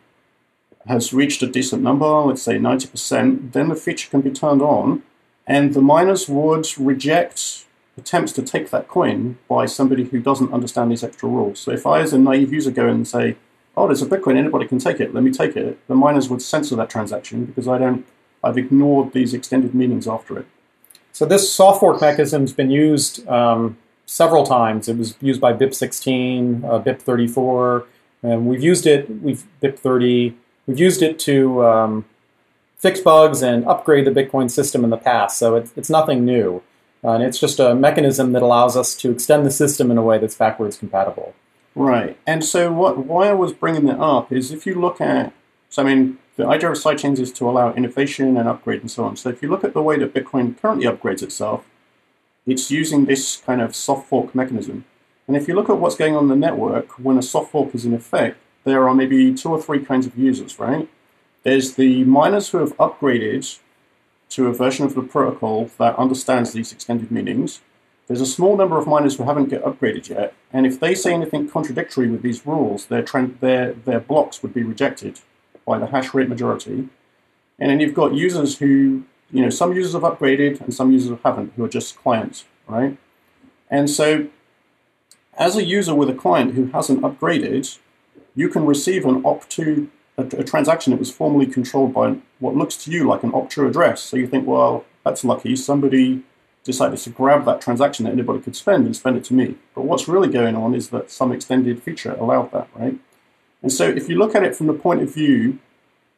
has 0.86 1.14
reached 1.14 1.42
a 1.42 1.46
decent 1.46 1.82
number, 1.82 2.04
let's 2.04 2.42
say 2.42 2.58
90%, 2.58 3.52
then 3.52 3.70
the 3.70 3.76
feature 3.76 4.10
can 4.10 4.20
be 4.20 4.30
turned 4.30 4.60
on, 4.60 5.04
and 5.46 5.72
the 5.72 5.80
miners 5.80 6.28
would 6.28 6.66
reject 6.76 7.64
attempts 7.98 8.32
to 8.32 8.42
take 8.42 8.70
that 8.70 8.88
coin 8.88 9.38
by 9.48 9.66
somebody 9.66 10.04
who 10.04 10.20
doesn't 10.20 10.52
understand 10.52 10.90
these 10.90 11.04
extra 11.04 11.28
rules. 11.28 11.60
So 11.60 11.72
if 11.72 11.86
I, 11.86 12.00
as 12.00 12.12
a 12.12 12.18
naive 12.18 12.52
user, 12.52 12.70
go 12.70 12.84
in 12.84 12.94
and 12.94 13.08
say, 13.08 13.36
oh, 13.76 13.86
there's 13.86 14.02
a 14.02 14.06
Bitcoin, 14.06 14.36
anybody 14.36 14.66
can 14.66 14.78
take 14.78 15.00
it, 15.00 15.14
let 15.14 15.22
me 15.22 15.30
take 15.30 15.56
it, 15.56 15.78
the 15.88 15.94
miners 15.94 16.28
would 16.28 16.42
censor 16.42 16.76
that 16.76 16.90
transaction 16.90 17.44
because 17.44 17.68
I 17.68 17.78
don't, 17.78 18.06
I've 18.42 18.58
ignored 18.58 19.12
these 19.12 19.34
extended 19.34 19.74
meanings 19.74 20.08
after 20.08 20.38
it. 20.38 20.46
So 21.12 21.26
this 21.26 21.52
soft 21.52 21.80
fork 21.80 22.00
mechanism 22.00 22.42
has 22.42 22.52
been 22.52 22.70
used 22.70 23.26
um, 23.28 23.76
several 24.06 24.44
times. 24.44 24.88
It 24.88 24.96
was 24.96 25.14
used 25.20 25.40
by 25.40 25.52
BIP16, 25.52 26.64
uh, 26.64 26.80
BIP34, 26.80 27.84
and 28.22 28.46
we've 28.46 28.62
used 28.62 28.86
it, 28.86 29.08
we've 29.22 29.44
BIP30, 29.62 30.34
we've 30.66 30.78
used 30.78 31.02
it 31.02 31.18
to 31.20 31.64
um, 31.66 32.04
fix 32.78 33.00
bugs 33.00 33.42
and 33.42 33.64
upgrade 33.66 34.06
the 34.06 34.10
Bitcoin 34.10 34.50
system 34.50 34.84
in 34.84 34.90
the 34.90 34.96
past. 34.96 35.38
So 35.38 35.56
it's 35.56 35.90
nothing 35.90 36.24
new. 36.24 36.62
Uh, 37.04 37.12
and 37.12 37.22
it's 37.22 37.38
just 37.38 37.58
a 37.58 37.74
mechanism 37.74 38.32
that 38.32 38.42
allows 38.42 38.76
us 38.76 38.94
to 38.94 39.10
extend 39.10 39.44
the 39.44 39.50
system 39.50 39.90
in 39.90 39.98
a 39.98 40.02
way 40.02 40.18
that's 40.18 40.36
backwards 40.36 40.76
compatible. 40.76 41.34
Right. 41.74 42.18
And 42.26 42.44
so 42.44 42.72
what 42.72 42.98
why 42.98 43.28
I 43.28 43.32
was 43.32 43.52
bringing 43.52 43.86
that 43.86 43.98
up 43.98 44.30
is 44.30 44.52
if 44.52 44.66
you 44.66 44.74
look 44.74 45.00
at, 45.00 45.32
so 45.68 45.82
I 45.82 45.86
mean, 45.86 46.18
the 46.36 46.46
idea 46.46 46.70
of 46.70 46.76
sidechains 46.76 47.18
is 47.18 47.32
to 47.32 47.48
allow 47.48 47.72
innovation 47.74 48.36
and 48.36 48.48
upgrade 48.48 48.80
and 48.80 48.90
so 48.90 49.04
on. 49.04 49.16
So 49.16 49.30
if 49.30 49.42
you 49.42 49.50
look 49.50 49.64
at 49.64 49.74
the 49.74 49.82
way 49.82 49.98
that 49.98 50.14
Bitcoin 50.14 50.60
currently 50.60 50.86
upgrades 50.86 51.22
itself, 51.22 51.64
it's 52.46 52.70
using 52.70 53.04
this 53.04 53.36
kind 53.36 53.60
of 53.60 53.74
soft 53.74 54.08
fork 54.08 54.34
mechanism. 54.34 54.84
And 55.26 55.36
if 55.36 55.46
you 55.48 55.54
look 55.54 55.70
at 55.70 55.78
what's 55.78 55.94
going 55.94 56.16
on 56.16 56.24
in 56.24 56.28
the 56.28 56.36
network, 56.36 56.98
when 56.98 57.16
a 57.16 57.22
soft 57.22 57.52
fork 57.52 57.74
is 57.74 57.84
in 57.84 57.94
effect, 57.94 58.38
there 58.64 58.88
are 58.88 58.94
maybe 58.94 59.32
two 59.34 59.50
or 59.50 59.60
three 59.60 59.84
kinds 59.84 60.06
of 60.06 60.16
users, 60.16 60.58
right? 60.58 60.88
There's 61.42 61.74
the 61.74 62.04
miners 62.04 62.50
who 62.50 62.58
have 62.58 62.76
upgraded 62.76 63.58
to 64.34 64.46
a 64.46 64.52
version 64.52 64.86
of 64.86 64.94
the 64.94 65.02
protocol 65.02 65.70
that 65.78 65.98
understands 65.98 66.52
these 66.52 66.72
extended 66.72 67.10
meanings. 67.10 67.60
There's 68.06 68.20
a 68.20 68.26
small 68.26 68.56
number 68.56 68.78
of 68.78 68.86
miners 68.86 69.16
who 69.16 69.24
haven't 69.24 69.50
get 69.50 69.62
upgraded 69.62 70.08
yet, 70.08 70.34
and 70.52 70.66
if 70.66 70.80
they 70.80 70.94
say 70.94 71.12
anything 71.12 71.48
contradictory 71.48 72.08
with 72.08 72.22
these 72.22 72.46
rules, 72.46 72.86
their, 72.86 73.02
their, 73.02 73.72
their 73.72 74.00
blocks 74.00 74.42
would 74.42 74.54
be 74.54 74.62
rejected 74.62 75.20
by 75.66 75.78
the 75.78 75.86
hash 75.86 76.12
rate 76.14 76.28
majority. 76.28 76.88
And 77.58 77.70
then 77.70 77.80
you've 77.80 77.94
got 77.94 78.14
users 78.14 78.58
who, 78.58 79.04
you 79.30 79.42
know, 79.42 79.50
some 79.50 79.72
users 79.74 79.92
have 79.92 80.02
upgraded 80.02 80.60
and 80.60 80.74
some 80.74 80.92
users 80.92 81.18
haven't, 81.24 81.52
who 81.54 81.64
are 81.64 81.68
just 81.68 81.96
clients, 81.96 82.44
right? 82.66 82.96
And 83.70 83.88
so, 83.88 84.28
as 85.34 85.56
a 85.56 85.64
user 85.64 85.94
with 85.94 86.10
a 86.10 86.14
client 86.14 86.54
who 86.54 86.66
hasn't 86.66 87.02
upgraded, 87.02 87.78
you 88.34 88.48
can 88.48 88.66
receive 88.66 89.04
an 89.04 89.22
opt-to 89.24 89.90
a, 90.22 90.40
a, 90.40 90.44
transaction 90.44 90.90
that 90.92 90.98
was 90.98 91.10
formerly 91.10 91.46
controlled 91.46 91.92
by 91.92 92.16
what 92.38 92.56
looks 92.56 92.76
to 92.84 92.90
you 92.90 93.06
like 93.06 93.22
an 93.22 93.32
optrue 93.32 93.68
address. 93.68 94.02
So 94.02 94.16
you 94.16 94.26
think, 94.26 94.46
well, 94.46 94.84
that's 95.04 95.24
lucky. 95.24 95.56
Somebody 95.56 96.22
decided 96.64 96.98
to 96.98 97.10
grab 97.10 97.44
that 97.44 97.60
transaction 97.60 98.04
that 98.04 98.12
anybody 98.12 98.40
could 98.40 98.56
spend 98.56 98.86
and 98.86 98.94
spend 98.94 99.16
it 99.16 99.24
to 99.24 99.34
me. 99.34 99.56
But 99.74 99.84
what's 99.84 100.08
really 100.08 100.28
going 100.28 100.54
on 100.54 100.74
is 100.74 100.90
that 100.90 101.10
some 101.10 101.32
extended 101.32 101.82
feature 101.82 102.12
allowed 102.12 102.52
that, 102.52 102.68
right? 102.74 102.98
And 103.62 103.72
so 103.72 103.88
if 103.88 104.08
you 104.08 104.16
look 104.16 104.34
at 104.34 104.44
it 104.44 104.54
from 104.54 104.66
the 104.66 104.74
point 104.74 105.02
of 105.02 105.12
view 105.12 105.58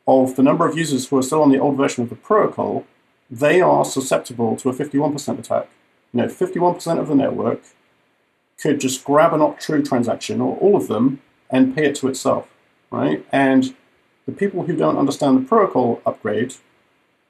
of 0.06 0.36
the 0.36 0.42
number 0.42 0.68
of 0.68 0.76
users 0.76 1.08
who 1.08 1.18
are 1.18 1.22
still 1.22 1.42
on 1.42 1.50
the 1.50 1.58
old 1.58 1.76
version 1.76 2.02
of 2.02 2.10
the 2.10 2.16
protocol, 2.16 2.86
they 3.30 3.60
are 3.60 3.84
susceptible 3.84 4.56
to 4.56 4.68
a 4.68 4.74
51% 4.74 5.38
attack. 5.38 5.68
You 6.12 6.22
know, 6.22 6.26
51% 6.28 6.98
of 6.98 7.08
the 7.08 7.14
network 7.14 7.62
could 8.60 8.80
just 8.80 9.04
grab 9.04 9.32
an 9.32 9.40
optrue 9.40 9.86
transaction, 9.86 10.40
or 10.40 10.56
all 10.58 10.76
of 10.76 10.88
them, 10.88 11.20
and 11.50 11.74
pay 11.74 11.86
it 11.86 11.96
to 11.96 12.08
itself, 12.08 12.48
right? 12.90 13.24
And 13.32 13.74
the 14.26 14.32
people 14.32 14.64
who 14.64 14.76
don't 14.76 14.96
understand 14.96 15.38
the 15.38 15.48
protocol 15.48 16.00
upgrade 16.06 16.54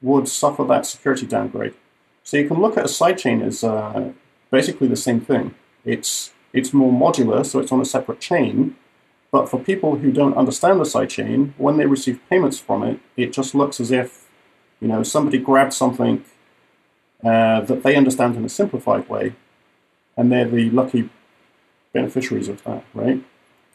would 0.00 0.28
suffer 0.28 0.64
that 0.64 0.86
security 0.86 1.26
downgrade. 1.26 1.74
So 2.22 2.36
you 2.36 2.48
can 2.48 2.60
look 2.60 2.76
at 2.76 2.84
a 2.84 2.88
sidechain 2.88 3.42
as 3.42 3.64
uh, 3.64 4.12
basically 4.50 4.88
the 4.88 4.96
same 4.96 5.20
thing. 5.20 5.54
It's 5.84 6.32
it's 6.52 6.72
more 6.72 6.92
modular, 6.92 7.44
so 7.44 7.58
it's 7.58 7.72
on 7.72 7.80
a 7.80 7.84
separate 7.84 8.20
chain. 8.20 8.76
But 9.32 9.48
for 9.48 9.58
people 9.58 9.96
who 9.96 10.12
don't 10.12 10.36
understand 10.36 10.78
the 10.78 10.84
sidechain, 10.84 11.52
when 11.58 11.76
they 11.76 11.86
receive 11.86 12.20
payments 12.30 12.60
from 12.60 12.84
it, 12.84 13.00
it 13.16 13.32
just 13.32 13.54
looks 13.54 13.80
as 13.80 13.90
if 13.90 14.28
you 14.80 14.88
know 14.88 15.02
somebody 15.02 15.38
grabbed 15.38 15.72
something 15.72 16.24
uh, 17.24 17.60
that 17.62 17.82
they 17.82 17.96
understand 17.96 18.36
in 18.36 18.44
a 18.44 18.48
simplified 18.48 19.08
way, 19.08 19.34
and 20.16 20.30
they're 20.30 20.48
the 20.48 20.70
lucky 20.70 21.10
beneficiaries 21.92 22.48
of 22.48 22.62
that, 22.64 22.84
right? 22.94 23.22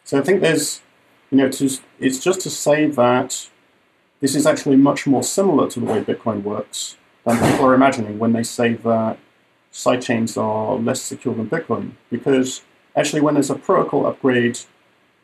So 0.04 0.20
I 0.20 0.22
think 0.22 0.42
there's, 0.42 0.82
you 1.32 1.38
know, 1.38 1.50
to, 1.50 1.70
it's 2.00 2.20
just 2.20 2.42
to 2.42 2.50
say 2.50 2.88
that 2.88 3.50
this 4.20 4.36
is 4.36 4.46
actually 4.46 4.76
much 4.76 5.08
more 5.08 5.24
similar 5.24 5.70
to 5.70 5.80
the 5.80 5.86
way 5.86 6.04
Bitcoin 6.04 6.44
works 6.44 6.98
than 7.24 7.38
people 7.52 7.66
are 7.66 7.74
imagining 7.74 8.20
when 8.20 8.34
they 8.34 8.44
say 8.44 8.74
that 8.74 9.18
sidechains 9.72 10.42
are 10.42 10.76
less 10.76 11.02
secure 11.02 11.36
than 11.36 11.50
Bitcoin. 11.50 11.92
Because 12.10 12.64
actually, 12.96 13.22
when 13.22 13.36
there's 13.36 13.50
a 13.50 13.56
protocol 13.56 14.06
upgrade 14.06 14.60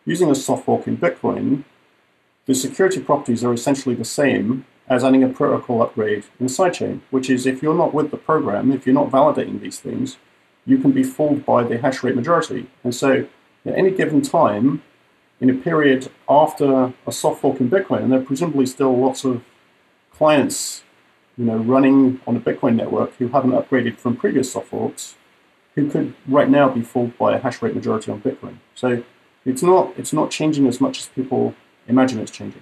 using 0.05 0.29
a 0.29 0.35
soft 0.35 0.65
fork 0.65 0.87
in 0.87 0.97
Bitcoin, 0.97 1.63
the 2.45 2.53
security 2.53 2.99
properties 2.99 3.43
are 3.43 3.53
essentially 3.53 3.95
the 3.95 4.05
same 4.05 4.65
as 4.87 5.03
adding 5.03 5.23
a 5.23 5.29
protocol 5.29 5.81
upgrade 5.81 6.25
in 6.39 6.45
a 6.45 6.49
sidechain, 6.49 7.01
which 7.09 7.29
is 7.29 7.47
if 7.47 7.63
you're 7.63 7.75
not 7.75 7.93
with 7.93 8.11
the 8.11 8.17
program, 8.17 8.71
if 8.71 8.85
you're 8.85 8.93
not 8.93 9.09
validating 9.09 9.59
these 9.59 9.79
things, 9.79 10.17
you 10.65 10.77
can 10.77 10.91
be 10.91 11.03
fooled 11.03 11.43
by 11.43 11.63
the 11.63 11.79
hash 11.79 12.03
rate 12.03 12.15
majority. 12.15 12.67
And 12.83 12.93
so 12.93 13.27
at 13.65 13.75
any 13.75 13.89
given 13.89 14.21
time, 14.21 14.83
in 15.41 15.49
a 15.49 15.53
period 15.53 16.09
after 16.29 16.93
a 17.05 17.11
soft 17.11 17.41
fork 17.41 17.59
in 17.59 17.69
Bitcoin, 17.69 18.03
and 18.03 18.11
there 18.11 18.19
are 18.19 18.23
presumably 18.23 18.65
still 18.65 18.97
lots 18.97 19.25
of 19.25 19.43
clients 20.11 20.83
you 21.37 21.45
know, 21.45 21.57
running 21.57 22.19
on 22.25 22.35
a 22.35 22.39
Bitcoin 22.39 22.75
network 22.75 23.13
who 23.15 23.27
haven't 23.27 23.51
upgraded 23.51 23.97
from 23.97 24.15
previous 24.15 24.51
soft 24.51 24.67
forks, 24.67 25.15
who 25.75 25.89
could 25.89 26.13
right 26.27 26.49
now 26.49 26.69
be 26.69 26.81
fooled 26.81 27.17
by 27.17 27.35
a 27.35 27.39
hash 27.39 27.61
rate 27.61 27.75
majority 27.75 28.11
on 28.11 28.21
Bitcoin. 28.21 28.57
So 28.75 29.03
it's 29.45 29.61
not 29.61 29.93
it's 29.97 30.13
not 30.13 30.31
changing 30.31 30.67
as 30.67 30.79
much 30.79 30.99
as 30.99 31.07
people 31.07 31.53
imagine 31.87 32.19
it's 32.19 32.31
changing. 32.31 32.61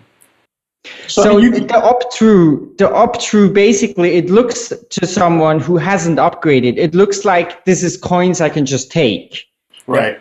So, 1.07 1.23
so 1.23 1.37
you, 1.37 1.51
the 1.51 1.77
up 1.77 2.11
through 2.13 2.73
the 2.77 2.91
opt-through, 2.91 3.53
basically, 3.53 4.15
it 4.15 4.29
looks 4.29 4.73
to 4.89 5.05
someone 5.05 5.59
who 5.59 5.77
hasn't 5.77 6.17
upgraded. 6.17 6.77
It 6.77 6.93
looks 6.93 7.23
like 7.23 7.63
this 7.63 7.83
is 7.83 7.95
coins 7.95 8.41
I 8.41 8.49
can 8.49 8.65
just 8.65 8.91
take. 8.91 9.45
Right. 9.87 10.19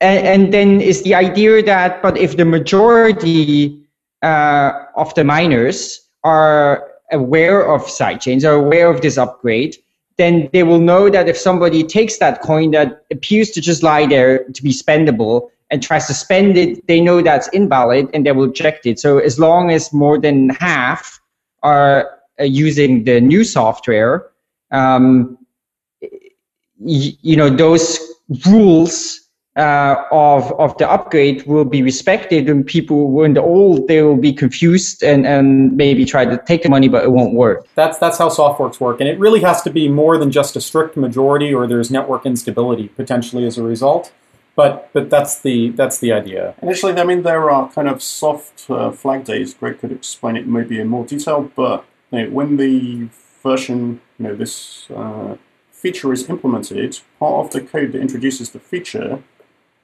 And, 0.00 0.26
and 0.26 0.54
then 0.54 0.80
is 0.80 1.02
the 1.02 1.14
idea 1.14 1.62
that, 1.62 2.02
but 2.02 2.16
if 2.16 2.36
the 2.36 2.44
majority 2.44 3.86
uh, 4.22 4.72
of 4.96 5.14
the 5.14 5.24
miners 5.24 6.00
are 6.24 6.90
aware 7.12 7.66
of 7.66 7.82
sidechains, 7.82 8.44
are 8.44 8.54
aware 8.54 8.90
of 8.90 9.02
this 9.02 9.18
upgrade, 9.18 9.76
then 10.16 10.48
they 10.52 10.62
will 10.62 10.78
know 10.78 11.08
that 11.08 11.28
if 11.28 11.36
somebody 11.36 11.82
takes 11.82 12.18
that 12.18 12.42
coin 12.42 12.70
that 12.72 13.04
appears 13.10 13.50
to 13.50 13.60
just 13.60 13.82
lie 13.82 14.06
there 14.06 14.44
to 14.44 14.62
be 14.62 14.70
spendable 14.70 15.48
and 15.70 15.82
tries 15.82 16.06
to 16.06 16.14
spend 16.14 16.56
it, 16.56 16.86
they 16.86 17.00
know 17.00 17.22
that's 17.22 17.48
invalid 17.48 18.08
and 18.12 18.26
they 18.26 18.32
will 18.32 18.48
reject 18.48 18.86
it. 18.86 18.98
So 18.98 19.18
as 19.18 19.38
long 19.38 19.70
as 19.70 19.92
more 19.92 20.18
than 20.18 20.50
half 20.50 21.20
are 21.62 22.18
uh, 22.38 22.44
using 22.44 23.04
the 23.04 23.20
new 23.20 23.44
software, 23.44 24.30
um, 24.70 25.38
you 26.82 27.36
know, 27.36 27.48
those 27.48 27.98
rules 28.46 29.19
uh, 29.60 30.06
of 30.10 30.52
of 30.58 30.76
the 30.78 30.88
upgrade 30.96 31.46
will 31.46 31.68
be 31.76 31.82
respected, 31.82 32.48
and 32.48 32.66
people 32.66 33.10
when 33.10 33.34
the 33.34 33.42
old 33.42 33.88
they 33.88 34.00
will 34.02 34.22
be 34.28 34.32
confused 34.32 35.02
and 35.02 35.26
and 35.26 35.76
maybe 35.76 36.04
try 36.04 36.24
to 36.24 36.36
take 36.50 36.62
the 36.62 36.70
money, 36.76 36.88
but 36.88 37.04
it 37.04 37.12
won't 37.12 37.34
work. 37.34 37.66
That's 37.74 37.98
that's 37.98 38.18
how 38.18 38.28
soft 38.30 38.56
forks 38.58 38.80
work, 38.80 39.00
and 39.00 39.08
it 39.08 39.18
really 39.18 39.40
has 39.40 39.62
to 39.62 39.70
be 39.70 39.88
more 39.88 40.16
than 40.18 40.30
just 40.30 40.56
a 40.56 40.60
strict 40.60 40.96
majority, 40.96 41.52
or 41.52 41.66
there's 41.66 41.90
network 41.90 42.24
instability 42.24 42.88
potentially 42.88 43.44
as 43.46 43.58
a 43.58 43.62
result. 43.62 44.12
But 44.56 44.90
but 44.94 45.10
that's 45.10 45.40
the 45.40 45.70
that's 45.70 45.98
the 45.98 46.12
idea. 46.12 46.54
Initially, 46.62 46.94
I 46.94 47.04
mean, 47.04 47.22
there 47.22 47.50
are 47.50 47.70
kind 47.70 47.88
of 47.88 48.02
soft 48.02 48.70
uh, 48.70 48.90
flag 48.90 49.24
days. 49.24 49.54
Greg 49.54 49.78
could 49.80 49.92
explain 49.92 50.36
it 50.36 50.46
maybe 50.46 50.80
in 50.80 50.88
more 50.88 51.04
detail, 51.04 51.50
but 51.54 51.84
you 52.10 52.22
know, 52.22 52.30
when 52.30 52.56
the 52.56 53.08
version, 53.42 54.00
you 54.18 54.24
know, 54.26 54.34
this 54.34 54.90
uh, 54.90 55.36
feature 55.70 56.12
is 56.12 56.28
implemented, 56.28 57.00
part 57.18 57.46
of 57.46 57.52
the 57.52 57.60
code 57.60 57.92
that 57.92 58.00
introduces 58.00 58.50
the 58.50 58.60
feature, 58.60 59.22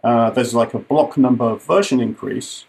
uh, 0.06 0.30
there's 0.30 0.54
like 0.54 0.72
a 0.72 0.78
block 0.78 1.16
number 1.16 1.56
version 1.56 2.00
increase, 2.00 2.64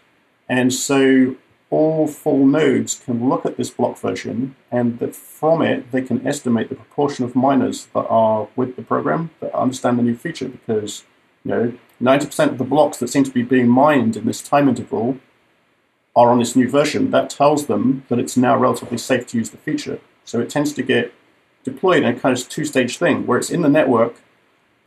and 0.48 0.74
so 0.74 1.36
all 1.70 2.08
full 2.08 2.44
nodes 2.44 3.00
can 3.04 3.28
look 3.28 3.46
at 3.46 3.56
this 3.56 3.70
block 3.70 3.96
version, 3.96 4.56
and 4.72 4.98
that 4.98 5.14
from 5.14 5.62
it 5.62 5.92
they 5.92 6.02
can 6.02 6.26
estimate 6.26 6.68
the 6.68 6.74
proportion 6.74 7.24
of 7.24 7.36
miners 7.36 7.86
that 7.94 8.06
are 8.08 8.48
with 8.56 8.74
the 8.74 8.82
program 8.82 9.30
that 9.38 9.54
understand 9.54 9.98
the 9.98 10.02
new 10.02 10.16
feature 10.16 10.48
because 10.48 11.04
you 11.44 11.50
know 11.52 11.72
90% 12.02 12.48
of 12.48 12.58
the 12.58 12.64
blocks 12.64 12.98
that 12.98 13.08
seem 13.08 13.22
to 13.22 13.30
be 13.30 13.42
being 13.42 13.68
mined 13.68 14.16
in 14.16 14.24
this 14.24 14.42
time 14.42 14.68
interval 14.68 15.18
are 16.16 16.30
on 16.32 16.40
this 16.40 16.56
new 16.56 16.68
version. 16.68 17.12
That 17.12 17.30
tells 17.30 17.66
them 17.68 18.04
that 18.08 18.18
it's 18.18 18.36
now 18.36 18.56
relatively 18.56 18.98
safe 18.98 19.28
to 19.28 19.38
use 19.38 19.50
the 19.50 19.58
feature. 19.58 20.00
So 20.24 20.40
it 20.40 20.50
tends 20.50 20.72
to 20.72 20.82
get 20.82 21.14
deployed 21.62 22.02
in 22.02 22.16
a 22.16 22.18
kind 22.18 22.36
of 22.36 22.48
two-stage 22.48 22.98
thing 22.98 23.26
where 23.26 23.38
it's 23.38 23.50
in 23.50 23.62
the 23.62 23.68
network, 23.68 24.16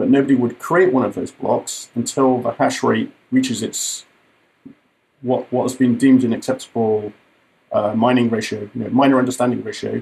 but 0.01 0.09
nobody 0.09 0.33
would 0.33 0.57
create 0.57 0.91
one 0.91 1.05
of 1.05 1.13
those 1.13 1.29
blocks 1.29 1.91
until 1.93 2.39
the 2.41 2.53
hash 2.53 2.81
rate 2.81 3.11
reaches 3.29 3.61
its 3.61 4.03
what 5.21 5.41
what 5.53 5.61
has 5.61 5.75
been 5.75 5.95
deemed 5.95 6.23
an 6.23 6.33
acceptable 6.33 7.13
uh, 7.71 7.93
mining 7.93 8.27
ratio, 8.27 8.61
you 8.73 8.81
know, 8.81 8.89
miner 8.89 9.19
understanding 9.19 9.61
ratio, 9.61 10.01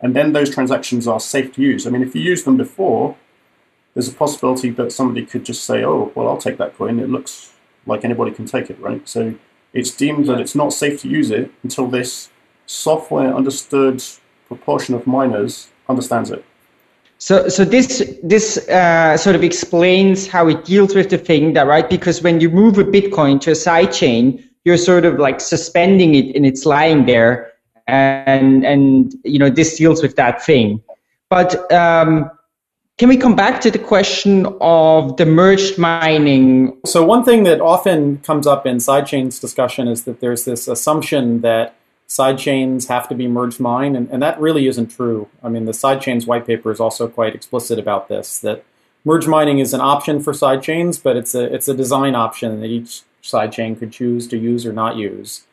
and 0.00 0.14
then 0.14 0.32
those 0.34 0.50
transactions 0.50 1.08
are 1.08 1.18
safe 1.18 1.52
to 1.54 1.60
use. 1.60 1.84
I 1.84 1.90
mean, 1.90 2.00
if 2.00 2.14
you 2.14 2.22
use 2.22 2.44
them 2.44 2.56
before, 2.56 3.16
there's 3.92 4.06
a 4.06 4.12
possibility 4.12 4.70
that 4.70 4.92
somebody 4.92 5.26
could 5.26 5.44
just 5.44 5.64
say, 5.64 5.84
oh, 5.84 6.12
well, 6.14 6.28
I'll 6.28 6.38
take 6.38 6.58
that 6.58 6.76
coin. 6.76 7.00
It 7.00 7.10
looks 7.10 7.52
like 7.86 8.04
anybody 8.04 8.30
can 8.30 8.46
take 8.46 8.70
it, 8.70 8.78
right? 8.78 9.02
So 9.08 9.34
it's 9.72 9.90
deemed 9.90 10.26
that 10.28 10.38
it's 10.38 10.54
not 10.54 10.72
safe 10.72 11.00
to 11.00 11.08
use 11.08 11.32
it 11.32 11.50
until 11.64 11.88
this 11.88 12.30
software 12.66 13.34
understood 13.34 14.04
proportion 14.46 14.94
of 14.94 15.08
miners 15.08 15.70
understands 15.88 16.30
it. 16.30 16.44
So, 17.20 17.50
so 17.50 17.66
this 17.66 18.02
this 18.22 18.56
uh, 18.70 19.14
sort 19.18 19.36
of 19.36 19.44
explains 19.44 20.26
how 20.26 20.48
it 20.48 20.64
deals 20.64 20.94
with 20.94 21.10
the 21.10 21.18
thing 21.18 21.52
that 21.52 21.66
right 21.66 21.88
because 21.88 22.22
when 22.22 22.40
you 22.40 22.48
move 22.48 22.78
a 22.78 22.84
Bitcoin 22.84 23.38
to 23.42 23.50
a 23.50 23.54
side 23.54 23.92
chain, 23.92 24.42
you're 24.64 24.78
sort 24.78 25.04
of 25.04 25.18
like 25.18 25.38
suspending 25.38 26.14
it 26.14 26.34
and 26.34 26.46
it's 26.46 26.64
lying 26.64 27.04
there, 27.04 27.52
and 27.86 28.64
and 28.64 29.14
you 29.22 29.38
know 29.38 29.50
this 29.50 29.76
deals 29.76 30.02
with 30.02 30.16
that 30.16 30.42
thing. 30.42 30.82
But 31.28 31.70
um, 31.70 32.30
can 32.96 33.10
we 33.10 33.18
come 33.18 33.36
back 33.36 33.60
to 33.62 33.70
the 33.70 33.78
question 33.78 34.46
of 34.62 35.18
the 35.18 35.26
merged 35.26 35.76
mining? 35.76 36.80
So, 36.86 37.04
one 37.04 37.22
thing 37.22 37.44
that 37.44 37.60
often 37.60 38.18
comes 38.20 38.46
up 38.46 38.66
in 38.66 38.78
sidechains 38.78 39.38
discussion 39.38 39.88
is 39.88 40.04
that 40.04 40.20
there's 40.20 40.46
this 40.46 40.68
assumption 40.68 41.42
that 41.42 41.76
sidechains 42.10 42.88
have 42.88 43.08
to 43.08 43.14
be 43.14 43.26
merge 43.26 43.58
mined, 43.58 43.96
and, 43.96 44.10
and 44.10 44.22
that 44.22 44.38
really 44.38 44.66
isn't 44.66 44.88
true. 44.88 45.28
I 45.42 45.48
mean, 45.48 45.64
the 45.64 45.72
sidechains 45.72 46.26
white 46.26 46.46
paper 46.46 46.70
is 46.70 46.80
also 46.80 47.08
quite 47.08 47.34
explicit 47.34 47.78
about 47.78 48.08
this 48.08 48.38
that 48.40 48.64
merge 49.06 49.26
mining 49.26 49.60
is 49.60 49.72
an 49.72 49.80
option 49.80 50.20
for 50.20 50.34
sidechains, 50.34 51.02
but 51.02 51.16
it's 51.16 51.34
a 51.34 51.44
it's 51.54 51.68
a 51.68 51.74
design 51.74 52.14
option 52.14 52.60
that 52.60 52.66
each 52.66 53.02
sidechain 53.22 53.78
could 53.78 53.92
choose 53.92 54.26
to 54.28 54.36
use 54.36 54.66
or 54.66 54.72
not 54.72 54.96
use. 54.96 55.44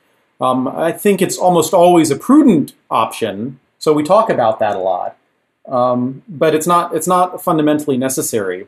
Um, 0.42 0.68
I 0.68 0.92
think 0.92 1.22
it's 1.22 1.38
almost 1.38 1.74
always 1.74 2.12
a 2.12 2.16
prudent 2.16 2.74
option, 2.92 3.60
so 3.80 3.94
we 3.94 4.04
talk 4.04 4.30
about 4.30 4.60
that 4.60 4.76
a 4.76 4.80
lot 4.80 5.16
um, 5.68 6.24
but 6.28 6.56
it's 6.56 6.68
not 6.68 6.96
it's 6.96 7.08
not 7.08 7.44
fundamentally 7.44 7.98
necessary. 7.98 8.68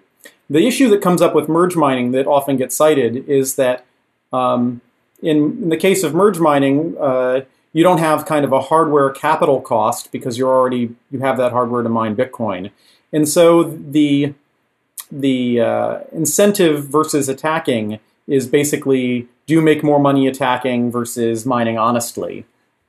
The 0.49 0.67
issue 0.67 0.89
that 0.89 1.01
comes 1.01 1.21
up 1.21 1.33
with 1.33 1.47
merge 1.47 1.75
mining 1.75 2.11
that 2.11 2.27
often 2.27 2.57
gets 2.57 2.75
cited 2.75 3.27
is 3.29 3.55
that 3.55 3.85
um, 4.33 4.81
in, 5.21 5.37
in, 5.37 5.69
the 5.69 5.77
case 5.77 6.03
of 6.03 6.13
merge 6.13 6.39
mining, 6.39 6.95
uh, 6.99 7.41
you 7.73 7.83
don't 7.83 7.99
have 7.99 8.25
kind 8.25 8.45
of 8.45 8.51
a 8.51 8.61
hardware 8.61 9.09
capital 9.09 9.61
cost 9.61 10.11
because 10.11 10.37
you're 10.37 10.49
already 10.49 10.95
you 11.11 11.19
have 11.19 11.37
that 11.37 11.51
hardware 11.51 11.83
to 11.83 11.89
mine 11.89 12.15
Bitcoin, 12.15 12.71
and 13.13 13.27
so 13.27 13.63
the 13.63 14.33
the 15.11 15.61
uh, 15.61 15.99
incentive 16.11 16.85
versus 16.85 17.29
attacking 17.29 17.99
is 18.27 18.47
basically 18.47 19.27
do 19.47 19.55
you 19.55 19.61
make 19.61 19.83
more 19.83 19.99
money 19.99 20.27
attacking 20.27 20.91
versus 20.91 21.45
mining 21.45 21.77
honestly, 21.77 22.45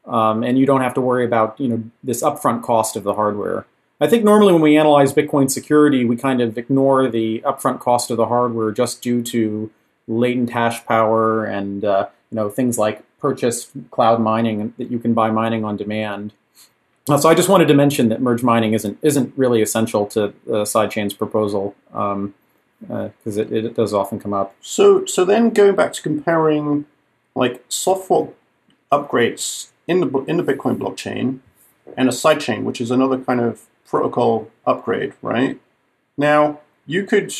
um, 0.06 0.42
and 0.42 0.58
you 0.58 0.66
don't 0.66 0.82
have 0.82 0.94
to 0.94 1.00
worry 1.00 1.24
about 1.24 1.58
you 1.60 1.68
know 1.68 1.82
this 2.02 2.22
upfront 2.22 2.62
cost 2.62 2.96
of 2.96 3.02
the 3.02 3.14
hardware. 3.14 3.66
I 4.02 4.06
think 4.06 4.24
normally 4.24 4.54
when 4.54 4.62
we 4.62 4.78
analyze 4.78 5.12
Bitcoin 5.12 5.50
security, 5.50 6.06
we 6.06 6.16
kind 6.16 6.40
of 6.40 6.56
ignore 6.56 7.08
the 7.08 7.42
upfront 7.44 7.80
cost 7.80 8.10
of 8.10 8.16
the 8.16 8.26
hardware 8.26 8.72
just 8.72 9.02
due 9.02 9.22
to 9.24 9.70
latent 10.08 10.50
hash 10.50 10.84
power 10.86 11.44
and 11.44 11.84
uh, 11.84 12.08
you 12.30 12.36
know 12.36 12.48
things 12.48 12.78
like 12.78 13.02
purchase 13.20 13.70
cloud 13.90 14.20
mining 14.20 14.74
that 14.78 14.90
you 14.90 14.98
can 14.98 15.14
buy 15.14 15.30
mining 15.30 15.64
on 15.64 15.76
demand. 15.76 16.32
Uh, 17.08 17.18
so 17.18 17.28
I 17.28 17.34
just 17.34 17.48
wanted 17.48 17.68
to 17.68 17.74
mention 17.74 18.08
that 18.08 18.20
merge 18.20 18.42
mining 18.42 18.72
isn't 18.72 18.98
isn't 19.02 19.32
really 19.36 19.62
essential 19.62 20.06
to 20.06 20.24
uh, 20.24 20.64
sidechain's 20.64 21.14
proposal 21.14 21.74
because 21.86 22.12
um, 22.12 22.34
uh, 22.90 23.08
it, 23.24 23.52
it 23.52 23.74
does 23.74 23.92
often 23.92 24.20
come 24.20 24.32
up. 24.32 24.54
So 24.60 25.04
so 25.06 25.24
then 25.24 25.50
going 25.50 25.74
back 25.74 25.92
to 25.94 26.02
comparing 26.02 26.86
like 27.34 27.64
software 27.68 28.28
upgrades 28.92 29.70
in 29.86 30.00
the 30.00 30.18
in 30.24 30.36
the 30.36 30.42
Bitcoin 30.42 30.78
blockchain, 30.78 31.40
and 31.96 32.08
a 32.08 32.12
sidechain, 32.12 32.62
which 32.62 32.80
is 32.80 32.90
another 32.90 33.18
kind 33.18 33.40
of 33.40 33.62
protocol 33.86 34.50
upgrade, 34.66 35.14
right? 35.22 35.58
Now 36.16 36.60
you 36.86 37.04
could 37.04 37.32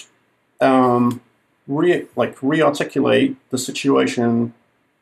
um, 0.61 1.21
re 1.67 2.07
like 2.17 2.43
re-articulate 2.43 3.37
the 3.51 3.59
situation 3.59 4.55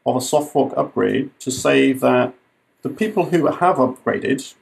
of 0.06 0.16
a 0.16 0.20
soft 0.20 0.52
fork 0.52 0.72
upgrade 0.76 1.30
to 1.40 1.50
say 1.50 1.92
that 1.92 2.34
the 2.82 2.88
people 2.88 3.26
who 3.26 3.46
have 3.46 3.76
upgraded, 3.76 4.54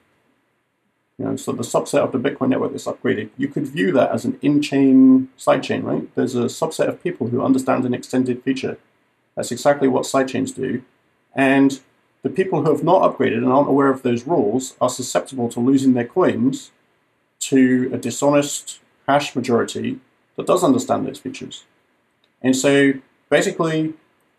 you 1.19 1.25
know, 1.25 1.37
so 1.37 1.53
the 1.53 1.63
subset 1.63 2.01
of 2.01 2.13
the 2.13 2.19
Bitcoin 2.19 2.49
network 2.49 2.73
that's 2.73 2.87
upgraded, 2.87 3.31
you 3.37 3.49
could 3.49 3.67
view 3.67 3.93
that 3.93 4.11
as 4.11 4.25
an 4.25 4.39
in-chain 4.43 5.29
sidechain, 5.39 5.83
right? 5.85 6.15
There's 6.15 6.35
a 6.35 6.45
subset 6.45 6.89
of 6.89 7.03
people 7.03 7.29
who 7.29 7.43
understand 7.43 7.85
an 7.85 7.95
extended 7.95 8.43
feature. 8.43 8.79
That's 9.35 9.53
exactly 9.53 9.89
what 9.89 10.05
sidechains 10.05 10.55
do. 10.55 10.83
And 11.35 11.81
the 12.23 12.31
people 12.31 12.63
who 12.63 12.73
have 12.73 12.83
not 12.83 13.03
upgraded 13.03 13.39
and 13.39 13.47
aren't 13.47 13.69
aware 13.69 13.91
of 13.91 14.03
those 14.03 14.27
rules 14.27 14.75
are 14.81 14.89
susceptible 14.89 15.49
to 15.51 15.61
losing 15.61 15.93
their 15.93 16.07
coins 16.07 16.73
to 17.41 17.91
a 17.93 17.99
dishonest 17.99 18.81
hash 19.07 19.37
majority 19.37 20.01
that 20.37 20.47
does 20.47 20.65
understand 20.65 21.07
those 21.07 21.19
features. 21.19 21.65
And 22.43 22.57
so 22.57 22.95
basically, 23.31 23.95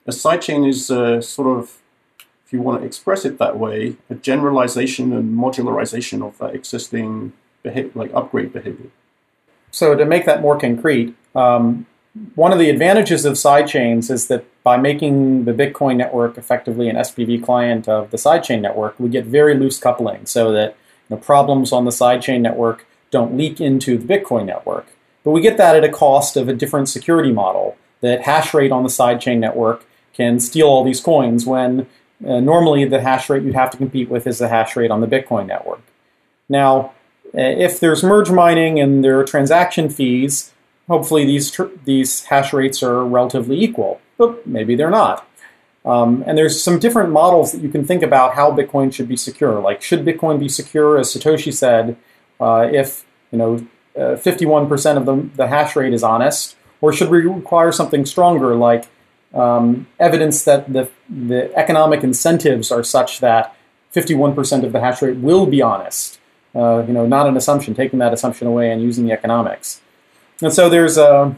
a 0.08 0.12
sidechain 0.12 0.68
is 0.68 0.88
sort 0.88 1.60
of, 1.60 1.78
if 2.46 2.54
you 2.54 2.62
want 2.62 2.82
to 2.82 2.88
express 2.88 3.26
it 3.26 3.38
that 3.38 3.60
way, 3.60 3.98
a 4.10 4.16
generalization 4.16 5.14
and 5.14 5.38
modularization 5.38 6.26
of 6.26 6.38
that 6.38 6.56
existing 6.56 7.34
behavior, 7.62 7.92
like 7.94 8.14
upgrade 8.14 8.54
behavior. 8.54 8.90
So 9.72 9.96
to 9.96 10.06
make 10.06 10.26
that 10.26 10.42
more 10.42 10.58
concrete, 10.58 11.14
um, 11.36 11.86
one 12.36 12.52
of 12.52 12.60
the 12.60 12.70
advantages 12.70 13.26
of 13.26 13.34
sidechains 13.34 14.10
is 14.10 14.28
that 14.28 14.46
by 14.64 14.78
making 14.78 15.46
the 15.46 15.54
Bitcoin 15.54 15.98
network 15.98 16.38
effectively 16.38 16.90
an 16.90 16.96
SPV 16.96 17.44
client 17.44 17.88
of 17.88 18.12
the 18.12 18.18
sidechain 18.18 18.62
network, 18.62 19.00
we 19.00 19.10
get 19.10 19.26
very 19.26 19.56
loose 19.56 19.78
coupling 19.78 20.26
so 20.26 20.52
that 20.52 20.76
you 21.10 21.16
know, 21.16 21.22
problems 21.22 21.72
on 21.72 21.86
the 21.86 21.92
sidechain 21.92 22.42
network 22.42 22.86
don't 23.12 23.38
leak 23.38 23.62
into 23.62 23.98
the 23.98 24.06
Bitcoin 24.06 24.46
network. 24.46 24.88
But 25.24 25.32
we 25.32 25.42
get 25.42 25.58
that 25.58 25.76
at 25.76 25.84
a 25.84 25.90
cost 25.90 26.38
of 26.38 26.48
a 26.48 26.54
different 26.54 26.90
security 26.90 27.32
model. 27.32 27.78
That 28.02 28.22
hash 28.22 28.54
rate 28.54 28.72
on 28.72 28.84
the 28.84 28.90
sidechain 28.90 29.40
network 29.40 29.86
can 30.18 30.40
steal 30.40 30.68
all 30.68 30.84
these 30.84 31.00
coins 31.00 31.46
when 31.46 31.88
uh, 32.26 32.40
normally 32.40 32.84
the 32.84 33.00
hash 33.00 33.30
rate 33.30 33.44
you'd 33.44 33.56
have 33.56 33.70
to 33.70 33.78
compete 33.78 34.10
with 34.10 34.26
is 34.26 34.40
the 34.40 34.48
hash 34.48 34.76
rate 34.76 34.90
on 34.90 35.02
the 35.02 35.08
Bitcoin 35.08 35.46
network. 35.46 35.82
Now, 36.50 36.94
uh, 37.28 37.42
if 37.42 37.80
there's 37.80 38.04
merge 38.04 38.32
mining 38.32 38.80
and 38.80 39.04
there 39.04 39.20
are 39.20 39.24
transaction 39.24 39.90
fees, 39.90 40.52
hopefully 40.88 41.26
these 41.26 41.52
tr- 41.52 41.76
these 41.86 42.24
hash 42.26 42.52
rates 42.52 42.82
are 42.82 43.06
relatively 43.06 43.62
equal, 43.62 44.02
but 44.18 44.48
maybe 44.48 44.76
they're 44.76 44.90
not. 44.90 45.28
Um, 45.86 46.24
and 46.28 46.38
there's 46.38 46.62
some 46.62 46.80
different 46.80 47.12
models 47.12 47.52
that 47.54 47.62
you 47.62 47.70
can 47.70 47.86
think 47.86 48.04
about 48.04 48.34
how 48.34 48.52
Bitcoin 48.52 48.92
should 48.92 49.08
be 49.08 49.16
secure. 49.16 49.62
Like, 49.62 49.82
should 49.82 50.04
Bitcoin 50.04 50.38
be 50.40 50.50
secure, 50.50 50.98
as 50.98 51.14
Satoshi 51.14 51.54
said, 51.54 51.96
uh, 52.42 52.68
if 52.72 53.06
you 53.32 53.38
know 53.38 53.68
uh, 53.96 54.16
51% 54.16 54.98
of 54.98 55.06
the, 55.06 55.30
the 55.36 55.48
hash 55.48 55.76
rate 55.76 55.94
is 55.94 56.04
honest, 56.04 56.56
or 56.82 56.92
should 56.92 57.10
we 57.10 57.20
require 57.20 57.72
something 57.72 58.06
stronger, 58.06 58.56
like 58.56 58.88
um, 59.34 59.88
evidence 60.00 60.44
that 60.44 60.72
the 60.72 60.90
the 61.10 61.56
economic 61.56 62.04
incentives 62.04 62.72
are 62.72 62.84
such 62.84 63.20
that 63.20 63.56
51% 63.94 64.64
of 64.64 64.72
the 64.72 64.80
hash 64.80 65.02
rate 65.02 65.18
will 65.18 65.46
be 65.46 65.62
honest? 65.62 66.20
Uh, 66.56 66.84
you 66.88 66.94
know, 66.94 67.06
not 67.06 67.28
an 67.28 67.38
assumption, 67.38 67.74
taking 67.74 68.00
that 68.00 68.14
assumption 68.14 68.48
away 68.48 68.72
and 68.72 68.82
using 68.82 69.06
the 69.06 69.12
economics. 69.12 69.82
And 70.42 70.52
so 70.54 70.70
there's 70.70 70.98
a 70.98 71.38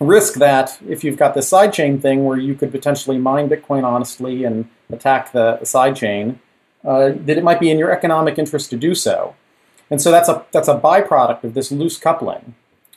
risk 0.00 0.34
that 0.34 0.78
if 0.88 1.04
you've 1.04 1.16
got 1.16 1.34
this 1.34 1.50
sidechain 1.50 2.00
thing 2.00 2.24
where 2.24 2.38
you 2.38 2.54
could 2.54 2.70
potentially 2.70 3.18
mine 3.18 3.48
Bitcoin 3.48 3.84
honestly 3.84 4.44
and 4.44 4.68
attack 4.90 5.32
the, 5.32 5.56
the 5.58 5.66
sidechain, 5.66 6.38
uh, 6.84 7.12
that 7.14 7.36
it 7.36 7.44
might 7.44 7.60
be 7.60 7.70
in 7.70 7.78
your 7.78 7.90
economic 7.90 8.38
interest 8.38 8.70
to 8.70 8.76
do 8.76 8.94
so. 8.94 9.34
And 9.90 10.00
so 10.00 10.10
that's 10.10 10.28
a 10.28 10.44
that's 10.52 10.68
a 10.68 10.78
byproduct 10.78 11.44
of 11.44 11.54
this 11.54 11.70
loose 11.70 11.98
coupling. 11.98 12.54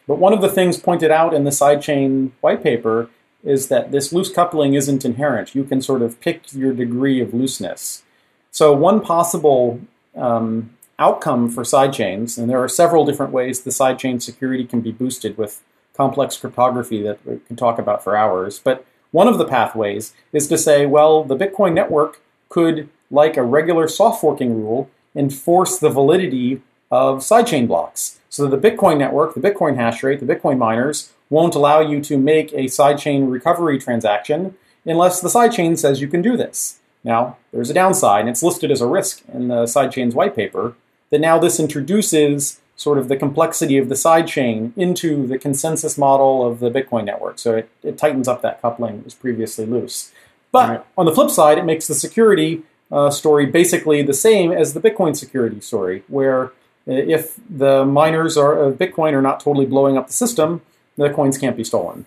But 0.07 0.17
one 0.17 0.33
of 0.33 0.41
the 0.41 0.49
things 0.49 0.77
pointed 0.77 1.11
out 1.11 1.33
in 1.33 1.43
the 1.43 1.51
sidechain 1.51 2.31
white 2.41 2.63
paper 2.63 3.09
is 3.43 3.67
that 3.69 3.91
this 3.91 4.11
loose 4.11 4.31
coupling 4.31 4.73
isn't 4.73 5.05
inherent. 5.05 5.55
You 5.55 5.63
can 5.63 5.81
sort 5.81 6.01
of 6.01 6.19
pick 6.19 6.53
your 6.53 6.73
degree 6.73 7.21
of 7.21 7.33
looseness. 7.33 8.03
So 8.51 8.73
one 8.73 9.01
possible 9.01 9.79
um, 10.15 10.75
outcome 10.97 11.49
for 11.49 11.63
sidechains, 11.63 12.37
and 12.37 12.49
there 12.49 12.61
are 12.61 12.67
several 12.67 13.05
different 13.05 13.31
ways 13.31 13.61
the 13.61 13.69
sidechain 13.69 14.21
security 14.21 14.65
can 14.65 14.81
be 14.81 14.91
boosted 14.91 15.37
with 15.37 15.61
complex 15.95 16.37
cryptography 16.37 17.01
that 17.03 17.19
we 17.25 17.39
can 17.47 17.55
talk 17.55 17.79
about 17.79 18.03
for 18.03 18.15
hours. 18.15 18.59
But 18.59 18.85
one 19.11 19.27
of 19.27 19.37
the 19.37 19.45
pathways 19.45 20.13
is 20.33 20.47
to 20.47 20.57
say, 20.57 20.85
well, 20.85 21.23
the 21.23 21.37
Bitcoin 21.37 21.73
network 21.73 22.21
could, 22.49 22.89
like 23.09 23.37
a 23.37 23.43
regular 23.43 23.87
soft 23.87 24.21
forking 24.21 24.61
rule, 24.61 24.89
enforce 25.15 25.77
the 25.77 25.89
validity 25.89 26.61
of 26.91 27.19
sidechain 27.19 27.67
blocks. 27.67 28.19
So 28.29 28.47
the 28.47 28.57
Bitcoin 28.57 28.97
network, 28.97 29.33
the 29.33 29.41
Bitcoin 29.41 29.75
hash 29.75 30.03
rate, 30.03 30.19
the 30.19 30.33
Bitcoin 30.33 30.57
miners 30.57 31.13
won't 31.29 31.55
allow 31.55 31.79
you 31.79 32.01
to 32.01 32.17
make 32.17 32.51
a 32.53 32.65
sidechain 32.65 33.31
recovery 33.31 33.79
transaction 33.79 34.55
unless 34.85 35.21
the 35.21 35.29
sidechain 35.29 35.77
says 35.77 36.01
you 36.01 36.07
can 36.07 36.21
do 36.21 36.35
this. 36.35 36.79
Now, 37.03 37.37
there's 37.51 37.69
a 37.69 37.73
downside, 37.73 38.21
and 38.21 38.29
it's 38.29 38.43
listed 38.43 38.71
as 38.71 38.81
a 38.81 38.87
risk 38.87 39.23
in 39.31 39.47
the 39.47 39.63
sidechain's 39.63 40.15
white 40.15 40.35
paper, 40.35 40.75
that 41.11 41.21
now 41.21 41.39
this 41.39 41.59
introduces 41.59 42.59
sort 42.75 42.97
of 42.97 43.07
the 43.09 43.17
complexity 43.17 43.77
of 43.77 43.89
the 43.89 43.95
sidechain 43.95 44.71
into 44.77 45.27
the 45.27 45.37
consensus 45.37 45.97
model 45.97 46.45
of 46.45 46.59
the 46.59 46.71
Bitcoin 46.71 47.05
network. 47.05 47.37
So 47.37 47.57
it, 47.57 47.69
it 47.83 47.97
tightens 47.97 48.27
up 48.27 48.41
that 48.41 48.61
coupling 48.61 48.97
that 48.97 49.05
was 49.05 49.13
previously 49.13 49.65
loose. 49.65 50.11
But 50.51 50.69
right. 50.69 50.85
on 50.97 51.05
the 51.05 51.13
flip 51.13 51.29
side, 51.29 51.57
it 51.57 51.65
makes 51.65 51.87
the 51.87 51.93
security 51.93 52.63
uh, 52.91 53.11
story 53.11 53.45
basically 53.45 54.01
the 54.01 54.13
same 54.13 54.51
as 54.51 54.73
the 54.73 54.79
Bitcoin 54.79 55.15
security 55.15 55.59
story, 55.59 56.03
where 56.07 56.51
if 56.87 57.37
the 57.49 57.85
miners 57.85 58.35
are, 58.37 58.57
of 58.57 58.77
Bitcoin 58.77 59.13
are 59.13 59.21
not 59.21 59.39
totally 59.39 59.65
blowing 59.65 59.97
up 59.97 60.07
the 60.07 60.13
system, 60.13 60.61
the 61.07 61.13
coins 61.13 61.37
can't 61.37 61.57
be 61.57 61.63
stolen. 61.63 62.05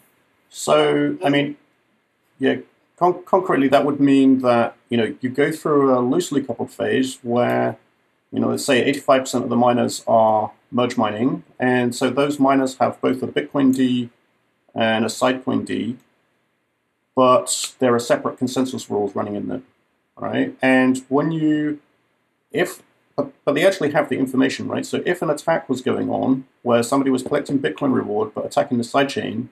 So, 0.50 1.16
I 1.24 1.30
mean, 1.30 1.56
yeah, 2.38 2.56
con- 2.98 3.22
concretely, 3.24 3.68
that 3.68 3.84
would 3.84 4.00
mean 4.00 4.40
that 4.40 4.76
you 4.88 4.96
know 4.96 5.14
you 5.20 5.30
go 5.30 5.50
through 5.50 5.96
a 5.96 6.00
loosely 6.00 6.42
coupled 6.42 6.70
phase 6.70 7.18
where 7.22 7.78
you 8.32 8.40
know, 8.40 8.48
let's 8.48 8.64
say 8.64 8.90
85% 8.90 9.44
of 9.44 9.48
the 9.50 9.56
miners 9.56 10.02
are 10.06 10.52
merge 10.70 10.96
mining, 10.96 11.44
and 11.58 11.94
so 11.94 12.08
those 12.08 12.40
miners 12.40 12.78
have 12.78 13.00
both 13.00 13.22
a 13.22 13.26
Bitcoin 13.26 13.74
D 13.74 14.08
and 14.74 15.04
a 15.04 15.08
Sidecoin 15.08 15.66
D, 15.66 15.98
but 17.14 17.74
there 17.78 17.94
are 17.94 17.98
separate 17.98 18.38
consensus 18.38 18.88
rules 18.88 19.14
running 19.14 19.36
in 19.36 19.48
there, 19.48 19.62
right? 20.16 20.56
And 20.62 21.04
when 21.08 21.30
you, 21.30 21.80
if 22.50 22.82
but, 23.16 23.32
but 23.44 23.54
they 23.54 23.66
actually 23.66 23.92
have 23.92 24.08
the 24.08 24.18
information, 24.18 24.68
right? 24.68 24.86
So 24.86 25.02
if 25.04 25.22
an 25.22 25.30
attack 25.30 25.68
was 25.68 25.82
going 25.82 26.10
on 26.10 26.46
where 26.62 26.82
somebody 26.82 27.10
was 27.10 27.22
collecting 27.22 27.58
Bitcoin 27.58 27.92
reward 27.94 28.32
but 28.34 28.46
attacking 28.46 28.78
the 28.78 28.84
sidechain, 28.84 29.48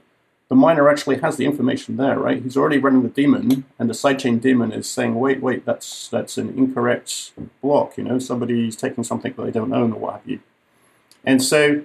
the 0.49 0.57
miner 0.57 0.89
actually 0.89 1.19
has 1.19 1.37
the 1.37 1.47
information 1.47 1.97
there, 1.97 2.19
right? 2.19 2.43
He's 2.43 2.57
already 2.57 2.79
running 2.79 3.03
the 3.03 3.09
daemon, 3.09 3.65
and 3.79 3.89
the 3.89 3.95
sidechain 3.95 4.41
daemon 4.41 4.73
is 4.73 4.89
saying, 4.89 5.15
"Wait, 5.15 5.41
wait, 5.41 5.65
that's 5.65 6.09
that's 6.09 6.37
an 6.39 6.49
incorrect 6.59 7.33
block. 7.63 7.97
You 7.97 8.03
know, 8.03 8.19
somebody's 8.19 8.75
taking 8.75 9.05
something 9.05 9.33
that 9.33 9.45
they 9.45 9.53
don't 9.53 9.73
own, 9.73 9.93
or 9.93 10.01
what 10.01 10.15
have 10.15 10.29
you." 10.29 10.41
And 11.25 11.41
so 11.41 11.83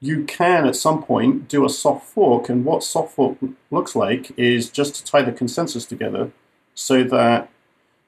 you 0.00 0.24
can, 0.24 0.66
at 0.66 0.74
some 0.74 1.00
point, 1.04 1.46
do 1.46 1.64
a 1.64 1.70
soft 1.70 2.04
fork, 2.06 2.48
and 2.48 2.64
what 2.64 2.82
soft 2.82 3.14
fork 3.14 3.38
looks 3.70 3.94
like 3.94 4.32
is 4.36 4.68
just 4.68 4.96
to 4.96 5.04
tie 5.04 5.22
the 5.22 5.30
consensus 5.30 5.84
together, 5.84 6.32
so 6.74 7.04
that 7.04 7.50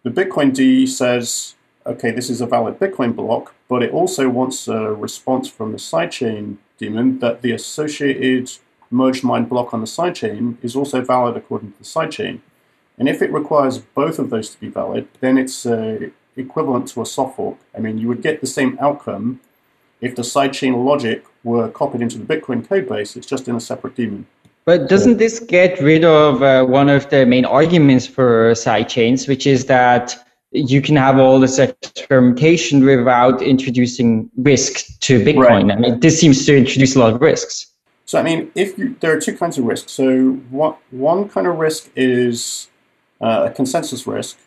the 0.03 0.11
Bitcoin 0.11 0.53
D 0.53 0.89
says, 0.89 1.55
okay, 1.87 2.11
this 2.11 2.31
is 2.31 2.41
a 2.41 2.47
valid 2.47 2.79
Bitcoin 2.79 3.15
block, 3.15 3.55
but 3.69 3.83
it 3.83 3.93
also 3.93 4.29
wants 4.29 4.69
a 4.69 4.93
response 4.93 5.49
from 5.49 5.73
the 5.73 5.79
sidechain 5.79 6.57
daemon 6.79 7.19
that 7.21 7.43
the 7.43 7.53
associated 7.53 8.51
merged 8.91 9.25
mine 9.25 9.45
block 9.45 9.75
on 9.75 9.81
the 9.81 9.87
sidechain 9.87 10.57
is 10.63 10.77
also 10.77 11.01
valid 11.03 11.37
according 11.37 11.73
to 11.73 11.79
the 11.79 11.85
sidechain. 11.85 12.41
And 12.99 13.09
if 13.09 13.23
it 13.23 13.33
requires 13.33 13.79
both 13.79 14.19
of 14.19 14.31
those 14.31 14.51
to 14.51 14.61
be 14.61 14.69
valid, 14.69 15.09
then 15.21 15.37
it's 15.37 15.67
uh, 15.67 16.11
equivalent 16.37 16.89
to 16.89 17.03
a 17.03 17.07
soft 17.07 17.37
fork. 17.37 17.59
I 17.77 17.81
mean, 17.81 17.99
you 17.99 18.09
would 18.09 18.23
get 18.23 18.41
the 18.41 18.47
same 18.47 18.79
outcome 18.81 19.41
if 20.01 20.15
the 20.15 20.23
sidechain 20.23 20.85
logic 20.85 21.25
were 21.45 21.71
copied 21.71 22.03
into 22.03 22.19
the 22.19 22.25
Bitcoin 22.25 22.67
codebase, 22.67 23.17
it's 23.17 23.27
just 23.27 23.49
in 23.49 23.57
a 23.57 23.61
separate 23.61 23.97
daemon. 23.97 24.27
But 24.67 24.89
doesn't 24.89 25.19
this 25.19 25.41
get 25.41 25.81
rid 25.81 26.05
of 26.05 26.43
uh, 26.43 26.65
one 26.65 26.89
of 26.89 27.11
the 27.11 27.27
main 27.27 27.45
arguments 27.45 28.07
for 28.07 28.53
sidechains, 28.53 29.29
which 29.29 29.47
is 29.47 29.67
that 29.67 30.17
you 30.55 30.81
can 30.81 30.95
have 30.95 31.19
all 31.19 31.41
this 31.41 31.59
experimentation 31.59 32.85
without 32.85 33.43
introducing 33.43 34.31
risk 34.37 34.87
to 35.01 35.23
Bitcoin. 35.23 35.69
Right. 35.69 35.71
I 35.73 35.77
mean, 35.77 36.01
this 36.01 36.21
seems 36.21 36.47
to 36.47 36.57
introduce 36.57 36.95
a 36.95 37.01
lot 37.01 37.13
of 37.13 37.21
risks. 37.21 37.67
So, 38.07 38.21
I 38.21 38.23
mean, 38.23 38.53
if 38.55 38.79
you, 38.79 38.97
there 39.01 39.17
are 39.17 39.21
two 39.21 39.37
kinds 39.37 39.59
of 39.59 39.65
risks. 39.65 39.93
So, 39.93 40.33
one, 40.51 40.77
one 40.91 41.29
kind 41.29 41.47
of 41.49 41.57
risk 41.57 41.91
is 41.97 42.69
uh, 43.21 43.49
a 43.51 43.55
consensus 43.55 44.07
risk 44.07 44.39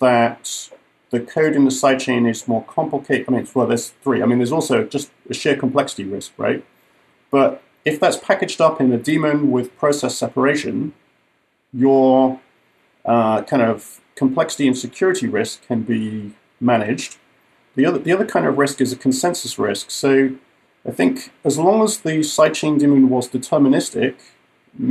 that 0.00 0.70
the 1.10 1.20
code 1.20 1.54
in 1.54 1.64
the 1.64 1.70
sidechain 1.70 2.28
is 2.28 2.48
more 2.48 2.64
complicated. 2.64 3.26
I 3.28 3.32
mean, 3.32 3.48
well, 3.54 3.68
there's 3.68 3.90
three. 4.02 4.22
I 4.22 4.26
mean, 4.26 4.38
there's 4.38 4.52
also 4.52 4.84
just 4.84 5.12
a 5.30 5.34
sheer 5.34 5.56
complexity 5.56 6.04
risk, 6.04 6.32
right? 6.36 6.64
But 7.30 7.62
if 7.84 8.00
that's 8.00 8.16
packaged 8.16 8.60
up 8.60 8.80
in 8.80 8.92
a 8.92 8.98
daemon 8.98 9.52
with 9.52 9.76
process 9.76 10.16
separation, 10.16 10.94
your 11.72 12.40
uh, 13.04 13.42
kind 13.42 13.62
of 13.62 14.00
complexity 14.24 14.66
and 14.70 14.76
security 14.86 15.26
risk 15.38 15.54
can 15.68 15.80
be 15.94 16.32
managed. 16.72 17.10
The 17.78 17.84
other, 17.88 17.98
the 18.06 18.12
other 18.16 18.28
kind 18.34 18.46
of 18.46 18.58
risk 18.64 18.76
is 18.84 18.90
a 18.92 19.00
consensus 19.06 19.58
risk. 19.68 19.90
So 19.90 20.10
I 20.90 20.92
think 20.98 21.32
as 21.50 21.58
long 21.66 21.78
as 21.82 21.92
the 22.06 22.16
sidechain 22.36 22.78
daemon 22.78 23.08
was 23.08 23.28
deterministic, 23.28 24.14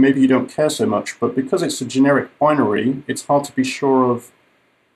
maybe 0.04 0.20
you 0.24 0.30
don't 0.36 0.50
care 0.58 0.70
so 0.70 0.86
much. 0.96 1.08
But 1.22 1.36
because 1.42 1.62
it's 1.64 1.80
a 1.86 1.86
generic 1.86 2.28
binary, 2.40 2.88
it's 3.12 3.24
hard 3.30 3.44
to 3.46 3.54
be 3.60 3.64
sure 3.64 4.00
of 4.14 4.18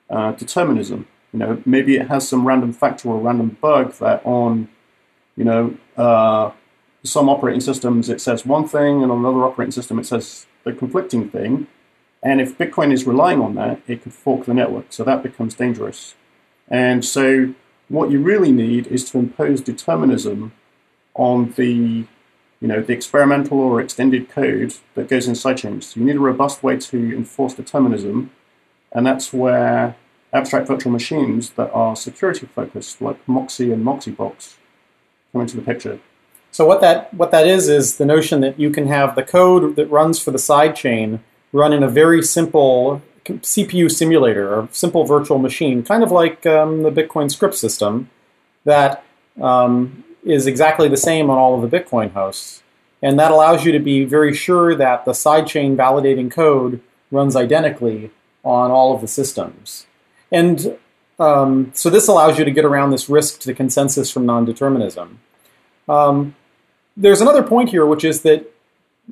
uh, 0.10 0.32
determinism. 0.44 1.08
You 1.32 1.40
know, 1.40 1.52
maybe 1.66 1.92
it 1.96 2.08
has 2.14 2.28
some 2.32 2.48
random 2.50 2.72
factor 2.82 3.10
or 3.10 3.20
random 3.20 3.50
bug 3.66 3.94
that 4.04 4.20
on, 4.26 4.68
you 5.40 5.46
know, 5.50 5.64
uh, 5.96 6.52
some 7.04 7.30
operating 7.30 7.62
systems 7.70 8.10
it 8.10 8.20
says 8.20 8.46
one 8.46 8.68
thing, 8.76 8.94
and 9.04 9.12
on 9.14 9.20
another 9.20 9.44
operating 9.50 9.72
system 9.80 10.00
it 10.00 10.08
says 10.12 10.48
the 10.66 10.74
conflicting 10.74 11.30
thing. 11.30 11.68
And 12.26 12.42
if 12.42 12.58
Bitcoin 12.58 12.92
is 12.92 13.06
relying 13.06 13.40
on 13.40 13.56
that, 13.56 13.80
it 13.88 14.02
could 14.02 14.14
fork 14.14 14.46
the 14.46 14.54
network. 14.54 14.88
So 14.90 15.04
that 15.04 15.24
becomes 15.24 15.54
dangerous. 15.54 16.16
And 16.68 17.06
so 17.06 17.54
what 17.88 18.12
you 18.12 18.20
really 18.20 18.52
need 18.52 18.88
is 18.88 19.10
to 19.12 19.20
impose 19.20 19.62
determinism 19.62 20.52
on 21.14 21.52
the 21.52 22.06
you 22.62 22.68
know, 22.70 22.82
the 22.82 22.94
experimental 22.94 23.60
or 23.60 23.80
extended 23.80 24.28
code 24.28 24.74
that 24.96 25.08
goes 25.08 25.28
in 25.28 25.34
sidechains. 25.34 25.96
You 25.96 26.04
need 26.04 26.16
a 26.16 26.20
robust 26.20 26.64
way 26.64 26.78
to 26.78 27.16
enforce 27.16 27.54
determinism, 27.54 28.32
and 28.92 29.06
that's 29.06 29.32
where 29.32 29.96
abstract 30.34 30.68
virtual 30.68 30.92
machines 30.92 31.52
that 31.52 31.72
are 31.74 31.96
security 31.96 32.48
focused, 32.48 33.02
like 33.02 33.20
Moxie 33.28 33.72
and 33.72 33.86
Moxiebox, 33.86 34.56
come 35.32 35.42
into 35.42 35.58
the 35.58 35.62
picture. 35.62 36.00
So 36.50 36.66
what 36.66 36.82
that 36.82 37.14
what 37.14 37.32
that 37.32 37.46
is 37.46 37.68
is 37.70 37.98
the 37.98 38.06
notion 38.06 38.40
that 38.42 38.60
you 38.60 38.72
can 38.72 38.88
have 38.88 39.16
the 39.16 39.24
code 39.24 39.76
that 39.76 39.88
runs 39.88 40.20
for 40.20 40.32
the 40.32 40.38
sidechain 40.38 41.20
run 41.56 41.72
in 41.72 41.84
a 41.84 41.88
very 41.88 42.22
simple 42.22 43.02
CPU 43.26 43.90
simulator 43.90 44.54
or 44.54 44.70
simple 44.72 45.06
virtual 45.06 45.40
machine, 45.40 45.84
kind 45.84 46.04
of 46.04 46.12
like 46.12 46.46
um, 46.46 46.84
the 46.84 46.92
Bitcoin 46.92 47.32
script 47.32 47.56
system, 47.56 48.10
that 48.66 49.04
um, 49.42 50.04
is 50.24 50.48
exactly 50.48 50.88
the 50.90 50.98
same 50.98 51.30
on 51.30 51.38
all 51.38 51.56
of 51.56 51.70
the 51.70 51.80
Bitcoin 51.80 52.12
hosts. 52.12 52.62
And 53.02 53.20
that 53.20 53.32
allows 53.32 53.66
you 53.66 53.72
to 53.72 53.80
be 53.80 54.04
very 54.04 54.34
sure 54.34 54.76
that 54.76 55.06
the 55.06 55.12
sidechain 55.12 55.76
validating 55.76 56.30
code 56.30 56.82
runs 57.12 57.36
identically 57.36 58.12
on 58.44 58.72
all 58.72 58.94
of 58.94 59.02
the 59.02 59.08
systems. 59.08 59.88
And 60.32 60.78
um, 61.20 61.72
so 61.74 61.90
this 61.90 62.08
allows 62.08 62.38
you 62.38 62.46
to 62.46 62.52
get 62.52 62.66
around 62.66 62.92
this 62.92 63.10
risk 63.10 63.40
to 63.42 63.48
the 63.48 63.54
consensus 63.54 64.12
from 64.12 64.26
non-determinism. 64.26 65.20
Um, 65.88 66.36
there's 66.98 67.22
another 67.22 67.44
point 67.44 67.70
here, 67.70 67.86
which 67.86 68.04
is 68.04 68.22
that, 68.24 68.52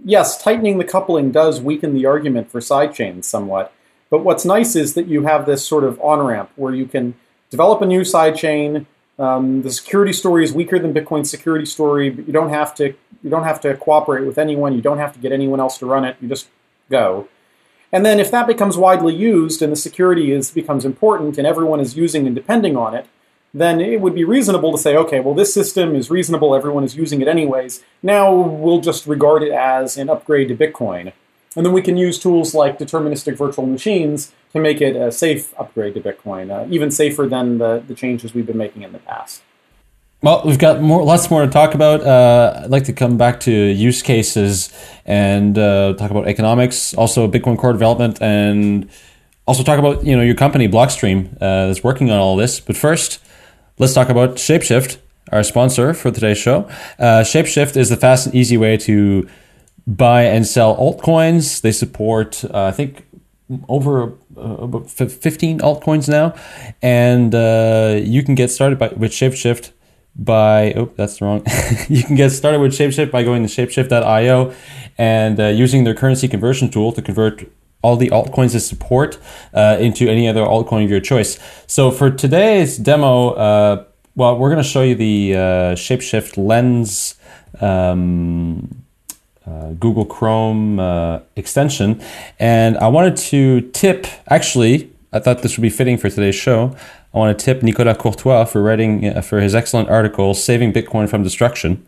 yes, 0.04 0.42
tightening 0.42 0.78
the 0.78 0.84
coupling 0.84 1.32
does 1.32 1.62
weaken 1.62 1.94
the 1.94 2.06
argument 2.06 2.50
for 2.50 2.60
sidechains 2.60 3.26
somewhat. 3.26 3.74
But 4.10 4.24
what's 4.24 4.46
nice 4.46 4.76
is 4.76 4.94
that 4.94 5.08
you 5.08 5.24
have 5.24 5.46
this 5.46 5.66
sort 5.66 5.84
of 5.84 6.00
on-ramp 6.00 6.52
where 6.56 6.74
you 6.74 6.86
can 6.86 7.16
develop 7.50 7.82
a 7.82 7.86
new 7.86 8.02
sidechain, 8.02 8.86
um, 9.20 9.62
the 9.62 9.72
security 9.72 10.14
story 10.14 10.44
is 10.44 10.54
weaker 10.54 10.80
than 10.80 10.94
Bitcoin's 10.94 11.30
security 11.30 11.66
story, 11.66 12.10
but 12.10 12.26
you 12.26 12.34
don't 12.34 12.50
have 12.50 12.74
to 12.76 12.94
you 13.24 13.30
don't 13.30 13.44
have 13.44 13.62
to 13.62 13.76
cooperate 13.78 14.26
with 14.26 14.38
anyone. 14.38 14.74
You 14.74 14.82
don't 14.82 14.98
have 14.98 15.14
to 15.14 15.20
get 15.20 15.32
anyone 15.32 15.60
else 15.60 15.78
to 15.78 15.86
run 15.86 16.04
it. 16.04 16.18
You 16.20 16.28
just 16.28 16.50
go. 16.90 17.28
And 17.92 18.06
then 18.06 18.20
if 18.20 18.32
that 18.32 18.48
becomes 18.48 18.76
widely 18.76 19.16
used 19.16 19.62
and 19.62 19.72
the 19.72 19.78
security 19.78 20.32
is 20.32 20.50
becomes 20.52 20.84
important 20.84 21.38
and 21.38 21.46
everyone 21.46 21.80
is 21.80 21.96
using 21.96 22.26
and 22.26 22.36
depending 22.36 22.76
on 22.76 22.96
it, 22.96 23.06
then 23.54 23.80
it 23.80 24.02
would 24.02 24.16
be 24.16 24.24
reasonable 24.24 24.72
to 24.72 24.78
say, 24.78 24.96
okay, 24.98 25.20
well 25.20 25.36
this 25.36 25.54
system 25.54 25.96
is 25.96 26.10
reasonable. 26.10 26.56
Everyone 26.56 26.84
is 26.84 26.96
using 26.96 27.22
it 27.22 27.28
anyways. 27.28 27.84
Now 28.02 28.34
we'll 28.34 28.82
just 28.82 29.06
regard 29.06 29.44
it 29.44 29.52
as 29.52 29.98
an 29.98 30.10
upgrade 30.10 30.48
to 30.50 30.56
Bitcoin. 30.56 31.14
And 31.56 31.66
then 31.66 31.74
we 31.74 31.84
can 31.84 31.98
use 31.98 32.18
tools 32.18 32.56
like 32.56 32.80
deterministic 32.80 33.38
virtual 33.38 33.68
machines 33.68 34.32
to 34.54 34.60
make 34.60 34.82
it 34.82 34.96
a 34.96 35.12
safe 35.12 35.54
upgrade 35.60 35.94
to 35.94 36.02
Bitcoin, 36.02 36.52
uh, 36.52 36.68
even 36.70 36.90
safer 36.90 37.28
than 37.28 37.60
the, 37.60 37.84
the 37.88 37.94
changes 37.94 38.34
we've 38.34 38.46
been 38.46 38.58
making 38.58 38.82
in 38.82 38.92
the 38.92 39.00
past. 39.00 39.44
Well, 40.24 40.42
we've 40.46 40.58
got 40.58 40.82
more, 40.82 41.04
lots 41.04 41.30
more 41.30 41.46
to 41.46 41.52
talk 41.52 41.76
about. 41.76 42.02
Uh, 42.02 42.62
I'd 42.64 42.70
like 42.70 42.86
to 42.86 42.94
come 42.94 43.18
back 43.18 43.42
to 43.42 43.52
use 43.52 44.02
cases 44.02 44.72
and 45.06 45.58
uh, 45.58 45.94
talk 45.96 46.12
about 46.12 46.28
economics, 46.28 46.94
also 46.94 47.28
Bitcoin 47.28 47.58
core 47.58 47.74
development, 47.74 48.22
and 48.22 48.90
also 49.46 49.64
talk 49.64 49.80
about 49.80 50.06
you 50.06 50.16
know 50.16 50.22
your 50.24 50.36
company 50.36 50.70
Blockstream 50.70 51.36
uh, 51.36 51.68
that's 51.68 51.84
working 51.84 52.10
on 52.10 52.20
all 52.20 52.38
this. 52.38 52.62
But 52.62 52.78
first, 52.78 53.20
let's 53.78 53.94
talk 53.94 54.10
about 54.10 54.36
Shapeshift, 54.36 54.98
our 55.32 55.44
sponsor 55.44 55.94
for 55.94 56.12
today's 56.12 56.38
show. 56.38 56.70
Uh, 57.00 57.24
Shapeshift 57.24 57.76
is 57.78 57.90
the 57.90 57.98
fast 57.98 58.26
and 58.28 58.36
easy 58.36 58.58
way 58.58 58.78
to 58.78 59.28
buy 59.88 60.24
and 60.24 60.46
sell 60.46 60.76
altcoins. 60.78 61.62
They 61.62 61.72
support, 61.72 62.44
uh, 62.46 62.66
I 62.66 62.72
think, 62.72 63.06
over 63.68 64.14
uh, 64.38 64.80
15 64.80 65.60
altcoins 65.60 66.10
now, 66.10 66.34
and 66.82 67.36
uh, 67.36 68.00
you 68.02 68.24
can 68.24 68.36
get 68.36 68.50
started 68.50 68.80
by, 68.80 68.90
with 68.90 69.12
Shapeshift 69.12 69.72
by 70.16 70.72
oh 70.74 70.92
that's 70.96 71.22
wrong 71.22 71.44
you 71.90 72.04
can 72.04 72.16
get 72.16 72.30
started 72.30 72.60
with 72.60 72.72
shapeshift 72.72 73.10
by 73.10 73.24
going 73.24 73.46
to 73.46 73.50
shapeshift.io 73.50 74.54
and 74.98 75.40
uh, 75.40 75.48
using 75.48 75.86
their 75.86 75.96
currency 75.96 76.28
conversion 76.28 76.70
tool 76.70 76.92
to 76.92 77.02
convert 77.02 77.50
all 77.84 77.96
the 77.96 78.10
altcoins 78.10 78.54
they 78.54 78.60
support 78.60 79.20
uh, 79.54 79.78
into 79.80 80.10
any 80.10 80.28
other 80.28 80.42
altcoin 80.42 80.84
of 80.84 80.90
your 80.90 81.00
choice 81.00 81.38
so 81.68 81.92
for 81.92 82.10
today's 82.10 82.78
demo 82.78 83.30
uh, 83.32 83.84
well 84.16 84.36
we're 84.38 84.50
going 84.50 84.64
to 84.64 84.68
show 84.68 84.82
you 84.82 84.96
the 84.96 85.36
uh, 85.36 85.40
shapeshift 85.76 86.38
lens 86.38 87.16
um, 87.62 88.84
uh, 89.46 89.72
Google 89.74 90.06
Chrome 90.06 90.80
uh, 90.80 91.20
extension. 91.36 92.02
And 92.40 92.78
I 92.78 92.88
wanted 92.88 93.18
to 93.18 93.62
tip, 93.72 94.08
actually, 94.28 94.90
I 95.12 95.20
thought 95.20 95.42
this 95.42 95.58
would 95.58 95.62
be 95.62 95.70
fitting 95.70 95.98
for 95.98 96.10
today's 96.10 96.36
show. 96.36 96.76
I 97.14 97.18
want 97.18 97.38
to 97.38 97.46
tip 97.46 97.62
Nicolas 97.62 97.98
Courtois 97.98 98.46
for 98.46 98.64
writing 98.64 99.06
uh, 99.06 99.22
for 99.22 99.42
his 99.42 99.54
excellent 99.54 99.90
article, 99.90 100.34
Saving 100.34 100.74
Bitcoin 100.74 101.10
from 101.10 101.24
Destruction. 101.24 101.86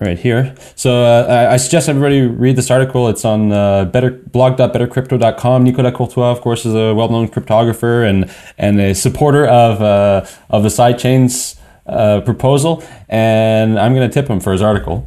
Right 0.00 0.18
here. 0.18 0.54
So 0.76 1.04
uh, 1.04 1.48
I 1.50 1.58
suggest 1.58 1.88
everybody 1.88 2.22
read 2.22 2.56
this 2.56 2.70
article. 2.70 3.08
It's 3.08 3.24
on 3.26 3.52
uh, 3.52 3.84
better 3.84 4.10
blog.bettercrypto.com. 4.10 5.62
Nicolas 5.62 5.94
Courtois, 5.94 6.30
of 6.30 6.40
course, 6.40 6.64
is 6.64 6.74
a 6.74 6.94
well-known 6.94 7.28
cryptographer 7.28 8.08
and 8.08 8.30
and 8.56 8.80
a 8.80 8.94
supporter 8.94 9.46
of 9.46 9.82
uh, 9.82 10.26
of 10.48 10.62
the 10.62 10.70
sidechains 10.70 11.60
uh, 11.86 12.22
proposal. 12.22 12.82
And 13.10 13.78
I'm 13.78 13.94
going 13.94 14.08
to 14.08 14.12
tip 14.12 14.28
him 14.30 14.40
for 14.40 14.52
his 14.52 14.62
article. 14.62 15.06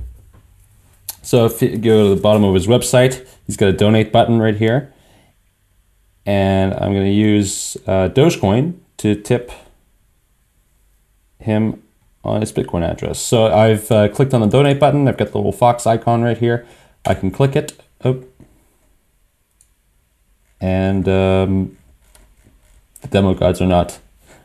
So 1.24 1.46
if 1.46 1.60
you 1.62 1.76
go 1.78 2.10
to 2.10 2.16
the 2.16 2.22
bottom 2.22 2.44
of 2.44 2.54
his 2.54 2.68
website, 2.68 3.28
he's 3.48 3.58
got 3.58 3.70
a 3.70 3.74
donate 3.74 4.12
button 4.12 4.40
right 4.40 4.56
here 4.56 4.94
and 6.26 6.74
I'm 6.74 6.94
going 6.94 7.06
to 7.06 7.12
use 7.12 7.78
uh, 7.88 8.10
Dogecoin 8.10 8.76
to 8.98 9.16
tip 9.16 9.52
him 11.40 11.83
on 12.24 12.42
his 12.42 12.52
Bitcoin 12.52 12.90
address. 12.90 13.20
So 13.20 13.48
I've 13.48 13.92
uh, 13.92 14.08
clicked 14.10 14.34
on 14.34 14.42
the 14.42 14.48
donate 14.48 14.80
button. 14.80 15.08
I've 15.08 15.18
got 15.18 15.32
the 15.32 15.38
little 15.38 15.52
fox 15.52 15.86
icon 15.86 16.22
right 16.22 16.38
here. 16.38 16.66
I 17.06 17.14
can 17.14 17.32
click 17.32 17.56
it. 17.56 17.74
Oh. 18.04 18.24
And 20.62 21.08
um, 21.10 21.78
the 23.02 23.08
demo 23.10 23.34
gods 23.34 23.62
are 23.62 23.68
not 23.68 24.00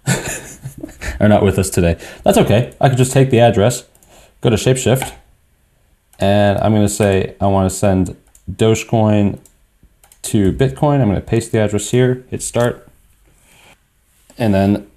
are 1.20 1.28
not 1.28 1.42
with 1.42 1.58
us 1.58 1.70
today. 1.70 1.96
That's 2.24 2.38
okay. 2.38 2.74
I 2.80 2.88
could 2.88 2.98
just 2.98 3.12
take 3.12 3.30
the 3.30 3.40
address, 3.40 3.86
go 4.40 4.50
to 4.50 4.56
Shapeshift, 4.56 5.14
and 6.18 6.58
I'm 6.58 6.72
going 6.72 6.86
to 6.86 6.92
say 6.92 7.36
I 7.40 7.46
want 7.46 7.70
to 7.70 7.76
send 7.76 8.16
Dogecoin 8.50 9.38
to 10.22 10.52
Bitcoin. 10.52 11.00
I'm 11.00 11.08
going 11.08 11.14
to 11.14 11.20
paste 11.20 11.52
the 11.52 11.58
address 11.58 11.90
here, 11.90 12.24
hit 12.28 12.42
start, 12.42 12.88
and 14.36 14.52
then 14.52 14.90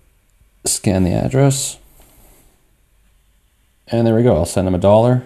scan 0.66 1.04
the 1.04 1.14
address. 1.14 1.78
And 3.92 4.08
there 4.08 4.16
we 4.16 4.24
go. 4.24 4.36
I'll 4.36 4.46
send 4.46 4.68
them 4.68 4.76
a 4.76 4.80
dollar. 4.80 5.24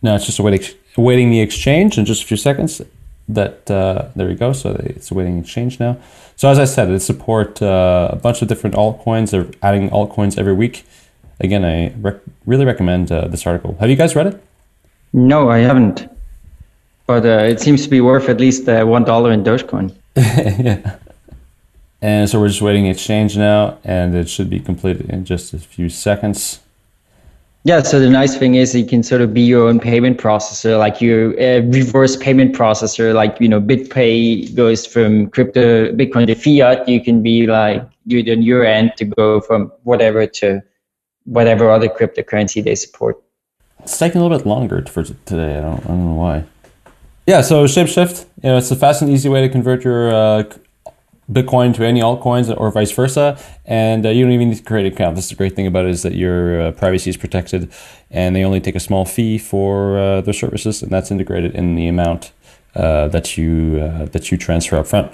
Now 0.00 0.14
it's 0.14 0.26
just 0.26 0.38
awaiting, 0.38 0.74
awaiting 0.96 1.30
the 1.30 1.40
exchange 1.40 1.98
in 1.98 2.04
just 2.04 2.22
a 2.22 2.26
few 2.26 2.36
seconds. 2.36 2.80
That 3.28 3.70
uh, 3.70 4.08
there 4.14 4.28
we 4.28 4.34
go. 4.34 4.52
So 4.52 4.76
it's 4.80 5.10
awaiting 5.10 5.38
exchange 5.38 5.80
now. 5.80 5.96
So 6.36 6.48
as 6.48 6.58
I 6.58 6.66
said, 6.66 6.90
it 6.90 7.00
support 7.00 7.62
uh, 7.62 8.08
a 8.12 8.16
bunch 8.16 8.42
of 8.42 8.48
different 8.48 8.76
altcoins. 8.76 9.30
They're 9.30 9.48
adding 9.62 9.88
altcoins 9.90 10.38
every 10.38 10.52
week. 10.52 10.84
Again, 11.40 11.64
I 11.64 11.94
rec- 12.00 12.20
really 12.46 12.64
recommend 12.64 13.10
uh, 13.10 13.28
this 13.28 13.46
article. 13.46 13.76
Have 13.80 13.88
you 13.88 13.96
guys 13.96 14.14
read 14.14 14.26
it? 14.26 14.44
No, 15.12 15.48
I 15.48 15.58
haven't 15.58 16.08
but 17.06 17.24
uh, 17.24 17.44
it 17.44 17.60
seems 17.60 17.84
to 17.84 17.90
be 17.90 18.00
worth 18.00 18.28
at 18.28 18.40
least 18.40 18.68
uh, 18.68 18.84
one 18.84 19.04
dollar 19.04 19.32
in 19.32 19.44
Dogecoin. 19.44 19.94
yeah. 20.16 20.96
And 22.00 22.28
so 22.28 22.38
we're 22.38 22.48
just 22.48 22.62
waiting 22.62 22.86
exchange 22.86 23.36
now, 23.36 23.78
and 23.82 24.14
it 24.14 24.28
should 24.28 24.50
be 24.50 24.60
completed 24.60 25.08
in 25.08 25.24
just 25.24 25.54
a 25.54 25.58
few 25.58 25.88
seconds. 25.88 26.60
Yeah, 27.66 27.80
so 27.80 27.98
the 27.98 28.10
nice 28.10 28.36
thing 28.36 28.56
is 28.56 28.74
you 28.74 28.84
can 28.84 29.02
sort 29.02 29.22
of 29.22 29.32
be 29.32 29.40
your 29.40 29.66
own 29.66 29.80
payment 29.80 30.18
processor, 30.18 30.78
like 30.78 31.00
your 31.00 31.30
uh, 31.40 31.62
reverse 31.62 32.14
payment 32.14 32.54
processor, 32.54 33.14
like, 33.14 33.40
you 33.40 33.48
know, 33.48 33.58
BitPay 33.58 34.54
goes 34.54 34.86
from 34.86 35.30
crypto, 35.30 35.90
Bitcoin 35.92 36.26
to 36.26 36.34
fiat. 36.34 36.86
You 36.86 37.02
can 37.02 37.22
be 37.22 37.46
like, 37.46 37.82
you 38.04 38.20
on 38.30 38.42
your 38.42 38.66
end 38.66 38.92
to 38.98 39.06
go 39.06 39.40
from 39.40 39.72
whatever 39.84 40.26
to 40.26 40.62
whatever 41.24 41.70
other 41.70 41.88
cryptocurrency 41.88 42.62
they 42.62 42.74
support. 42.74 43.16
It's 43.80 43.98
taking 43.98 44.20
a 44.20 44.24
little 44.24 44.36
bit 44.36 44.46
longer 44.46 44.84
for 44.84 45.02
today. 45.02 45.56
I 45.56 45.62
don't, 45.62 45.82
I 45.86 45.88
don't 45.88 46.04
know 46.04 46.14
why. 46.16 46.44
Yeah, 47.26 47.40
so 47.40 47.64
Shapeshift, 47.64 48.26
you 48.42 48.50
know, 48.50 48.58
it's 48.58 48.70
a 48.70 48.76
fast 48.76 49.00
and 49.00 49.10
easy 49.10 49.30
way 49.30 49.40
to 49.40 49.48
convert 49.48 49.84
your 49.84 50.12
uh, 50.12 50.44
Bitcoin 51.30 51.74
to 51.74 51.84
any 51.84 52.00
altcoins 52.00 52.54
or 52.54 52.70
vice 52.70 52.92
versa, 52.92 53.38
and 53.64 54.04
uh, 54.04 54.10
you 54.10 54.24
don't 54.24 54.32
even 54.32 54.50
need 54.50 54.58
to 54.58 54.62
create 54.62 54.86
an 54.86 54.92
account. 54.92 55.14
That's 55.14 55.30
the 55.30 55.34
great 55.34 55.56
thing 55.56 55.66
about 55.66 55.86
it 55.86 55.90
is 55.90 56.02
that 56.02 56.14
your 56.14 56.60
uh, 56.60 56.72
privacy 56.72 57.10
is 57.10 57.16
protected, 57.16 57.72
and 58.10 58.36
they 58.36 58.44
only 58.44 58.60
take 58.60 58.74
a 58.74 58.80
small 58.80 59.04
fee 59.04 59.38
for 59.38 59.98
uh, 59.98 60.20
their 60.20 60.34
services, 60.34 60.82
and 60.82 60.90
that's 60.90 61.10
integrated 61.10 61.54
in 61.54 61.76
the 61.76 61.88
amount 61.88 62.32
uh, 62.74 63.08
that 63.08 63.38
you 63.38 63.80
uh, 63.80 64.04
that 64.06 64.30
you 64.30 64.36
transfer 64.36 64.76
up 64.76 64.86
front. 64.86 65.12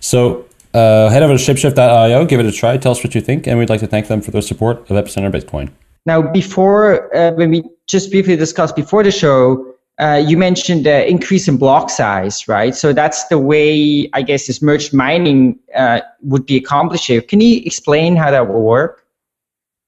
So 0.00 0.44
head 0.74 1.22
over 1.22 1.36
to 1.36 1.42
shapeshift.io, 1.42 2.26
give 2.26 2.40
it 2.40 2.46
a 2.46 2.52
try, 2.52 2.76
tell 2.76 2.92
us 2.92 3.02
what 3.02 3.14
you 3.14 3.22
think, 3.22 3.46
and 3.46 3.58
we'd 3.58 3.70
like 3.70 3.80
to 3.80 3.86
thank 3.86 4.08
them 4.08 4.20
for 4.20 4.30
their 4.32 4.42
support 4.42 4.90
of 4.90 5.04
Epicenter 5.04 5.32
Bitcoin. 5.32 5.70
Now, 6.04 6.20
before 6.20 7.08
when 7.36 7.50
we 7.50 7.64
just 7.86 8.10
briefly 8.10 8.36
discussed 8.36 8.76
before 8.76 9.02
the 9.02 9.10
show 9.10 9.75
uh, 9.98 10.22
you 10.26 10.36
mentioned 10.36 10.84
the 10.84 11.08
increase 11.08 11.48
in 11.48 11.56
block 11.56 11.88
size, 11.88 12.46
right? 12.48 12.74
So 12.74 12.92
that's 12.92 13.24
the 13.28 13.38
way 13.38 14.08
I 14.12 14.22
guess 14.22 14.46
this 14.46 14.60
merged 14.60 14.92
mining 14.92 15.58
uh, 15.74 16.00
would 16.22 16.44
be 16.44 16.56
accomplished 16.56 17.06
here. 17.06 17.22
Can 17.22 17.40
you 17.40 17.62
explain 17.64 18.16
how 18.16 18.30
that 18.30 18.48
will 18.48 18.62
work? 18.62 19.04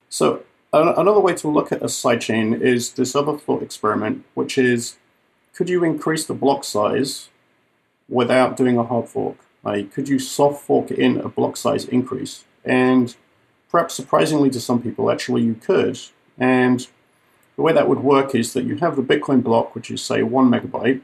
So 0.09 0.43
another 0.73 1.21
way 1.21 1.35
to 1.35 1.49
look 1.49 1.73
at 1.73 1.83
a 1.83 1.87
sidechain 1.87 2.59
is 2.61 2.93
this 2.93 3.15
other 3.15 3.37
thought 3.37 3.63
experiment, 3.63 4.25
which 4.35 4.57
is 4.57 4.97
could 5.55 5.69
you 5.69 5.85
increase 5.85 6.25
the 6.25 6.35
block 6.35 6.65
size 6.65 7.29
without 8.09 8.57
doing 8.57 8.79
a 8.79 8.85
hard 8.85 9.09
fork? 9.09 9.37
Like, 9.63 9.93
could 9.93 10.09
you 10.09 10.19
soft 10.19 10.65
fork 10.65 10.91
in 10.91 11.19
a 11.19 11.29
block 11.29 11.57
size 11.57 11.85
increase? 11.85 12.45
And 12.65 13.15
perhaps 13.69 13.95
surprisingly 13.95 14.51
to 14.51 14.61
some 14.61 14.81
people, 14.81 15.11
actually 15.11 15.43
you 15.43 15.55
could. 15.55 15.99
And 16.39 16.87
the 17.59 17.63
way 17.63 17.73
that 17.73 17.89
would 17.89 17.99
work 17.99 18.37
is 18.37 18.53
that 18.53 18.65
you 18.65 18.77
have 18.77 18.95
the 18.95 19.03
Bitcoin 19.03 19.43
block, 19.43 19.75
which 19.75 19.91
is, 19.91 20.01
say, 20.01 20.23
one 20.23 20.49
megabyte, 20.49 21.01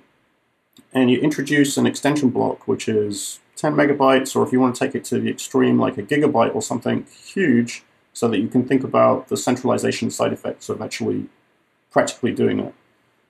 and 0.93 1.11
you 1.11 1.19
introduce 1.19 1.77
an 1.77 1.85
extension 1.85 2.31
block, 2.31 2.69
which 2.69 2.89
is 2.89 3.41
10 3.57 3.75
megabytes, 3.75 4.37
or 4.37 4.47
if 4.47 4.53
you 4.53 4.61
want 4.61 4.77
to 4.77 4.79
take 4.79 4.95
it 4.95 5.05
to 5.07 5.19
the 5.19 5.29
extreme, 5.29 5.81
like 5.81 5.99
a 5.99 6.03
gigabyte 6.05 6.55
or 6.55 6.63
something 6.63 7.07
huge, 7.07 7.83
so 8.13 8.29
that 8.29 8.39
you 8.39 8.47
can 8.47 8.65
think 8.65 8.85
about 8.85 9.27
the 9.27 9.37
centralization 9.37 10.13
side 10.13 10.33
effects 10.33 10.69
of 10.69 10.81
actually 10.81 11.27
practically 11.91 12.33
doing 12.33 12.61
it. 12.61 12.73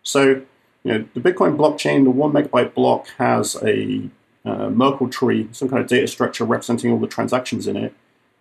So, 0.02 0.42
you 0.82 0.92
know, 0.92 1.08
the 1.14 1.20
Bitcoin 1.20 1.56
blockchain, 1.56 2.04
the 2.04 2.10
one 2.10 2.30
megabyte 2.30 2.74
block 2.74 3.08
has 3.16 3.56
a 3.62 4.10
uh, 4.44 4.68
Merkle 4.68 5.08
tree, 5.08 5.48
some 5.50 5.70
kind 5.70 5.80
of 5.80 5.88
data 5.88 6.08
structure 6.08 6.44
representing 6.44 6.92
all 6.92 6.98
the 6.98 7.06
transactions 7.06 7.66
in 7.66 7.78
it. 7.78 7.94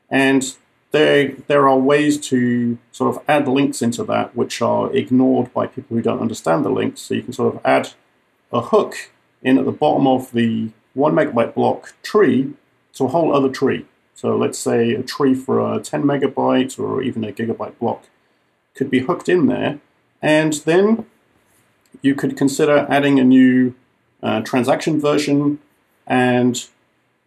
And 0.09 0.57
there, 0.93 1.31
there 1.47 1.67
are 1.67 1.77
ways 1.77 2.19
to 2.29 2.77
sort 2.91 3.13
of 3.13 3.23
add 3.27 3.47
links 3.47 3.81
into 3.81 4.03
that 4.03 4.35
which 4.35 4.61
are 4.61 4.93
ignored 4.95 5.51
by 5.51 5.65
people 5.65 5.97
who 5.97 6.03
don't 6.03 6.21
understand 6.21 6.63
the 6.63 6.69
links. 6.69 7.01
So 7.01 7.15
you 7.15 7.23
can 7.23 7.33
sort 7.33 7.55
of 7.55 7.61
add 7.65 7.89
a 8.53 8.61
hook 8.61 9.09
in 9.41 9.57
at 9.57 9.65
the 9.65 9.71
bottom 9.71 10.05
of 10.05 10.31
the 10.31 10.69
one 10.93 11.13
megabyte 11.13 11.55
block 11.55 11.95
tree 12.03 12.53
to 12.93 13.05
a 13.05 13.07
whole 13.07 13.35
other 13.35 13.49
tree. 13.49 13.87
So 14.13 14.37
let's 14.37 14.59
say 14.59 14.93
a 14.93 15.01
tree 15.01 15.33
for 15.33 15.59
a 15.59 15.79
10 15.79 16.03
megabyte 16.03 16.79
or 16.79 17.01
even 17.01 17.23
a 17.23 17.31
gigabyte 17.31 17.79
block 17.79 18.03
could 18.75 18.91
be 18.91 18.99
hooked 18.99 19.27
in 19.27 19.47
there. 19.47 19.79
And 20.21 20.53
then 20.53 21.07
you 22.03 22.13
could 22.13 22.37
consider 22.37 22.85
adding 22.87 23.19
a 23.19 23.23
new 23.23 23.73
uh, 24.21 24.41
transaction 24.41 25.01
version 25.01 25.57
and 26.05 26.67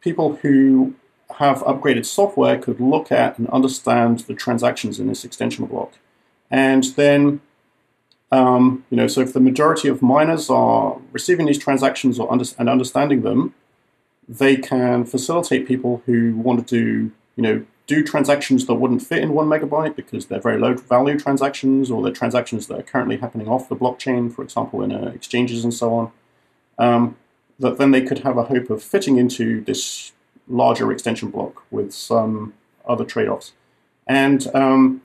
people 0.00 0.36
who 0.36 0.94
have 1.34 1.58
upgraded 1.58 2.06
software 2.06 2.58
could 2.58 2.80
look 2.80 3.10
at 3.10 3.38
and 3.38 3.48
understand 3.48 4.20
the 4.20 4.34
transactions 4.34 5.00
in 5.00 5.08
this 5.08 5.24
extension 5.24 5.66
block. 5.66 5.92
And 6.50 6.84
then, 6.96 7.40
um, 8.30 8.84
you 8.90 8.96
know, 8.96 9.06
so 9.06 9.20
if 9.20 9.32
the 9.32 9.40
majority 9.40 9.88
of 9.88 10.02
miners 10.02 10.48
are 10.48 10.98
receiving 11.12 11.46
these 11.46 11.58
transactions 11.58 12.18
or 12.18 12.30
under, 12.30 12.44
and 12.58 12.68
understanding 12.68 13.22
them, 13.22 13.54
they 14.28 14.56
can 14.56 15.04
facilitate 15.04 15.66
people 15.66 16.02
who 16.06 16.36
want 16.36 16.66
to 16.66 16.74
do, 16.74 17.12
you 17.36 17.42
know, 17.42 17.64
do 17.86 18.02
transactions 18.02 18.66
that 18.66 18.74
wouldn't 18.74 19.02
fit 19.02 19.18
in 19.18 19.32
one 19.32 19.46
megabyte 19.46 19.94
because 19.94 20.26
they're 20.26 20.40
very 20.40 20.58
low 20.58 20.74
value 20.74 21.18
transactions 21.18 21.90
or 21.90 22.02
they're 22.02 22.12
transactions 22.12 22.66
that 22.66 22.78
are 22.78 22.82
currently 22.82 23.16
happening 23.16 23.48
off 23.48 23.68
the 23.68 23.76
blockchain, 23.76 24.32
for 24.32 24.42
example, 24.42 24.82
in 24.82 24.90
uh, 24.90 25.12
exchanges 25.14 25.62
and 25.62 25.72
so 25.72 25.94
on. 25.94 26.12
Um, 26.78 27.16
that 27.58 27.78
then 27.78 27.92
they 27.92 28.02
could 28.02 28.18
have 28.18 28.36
a 28.36 28.44
hope 28.44 28.70
of 28.70 28.82
fitting 28.82 29.16
into 29.16 29.62
this 29.62 30.12
larger 30.48 30.92
extension 30.92 31.30
block 31.30 31.64
with 31.70 31.92
some 31.92 32.54
other 32.86 33.04
trade-offs. 33.04 33.52
And 34.06 34.46
um, 34.54 35.02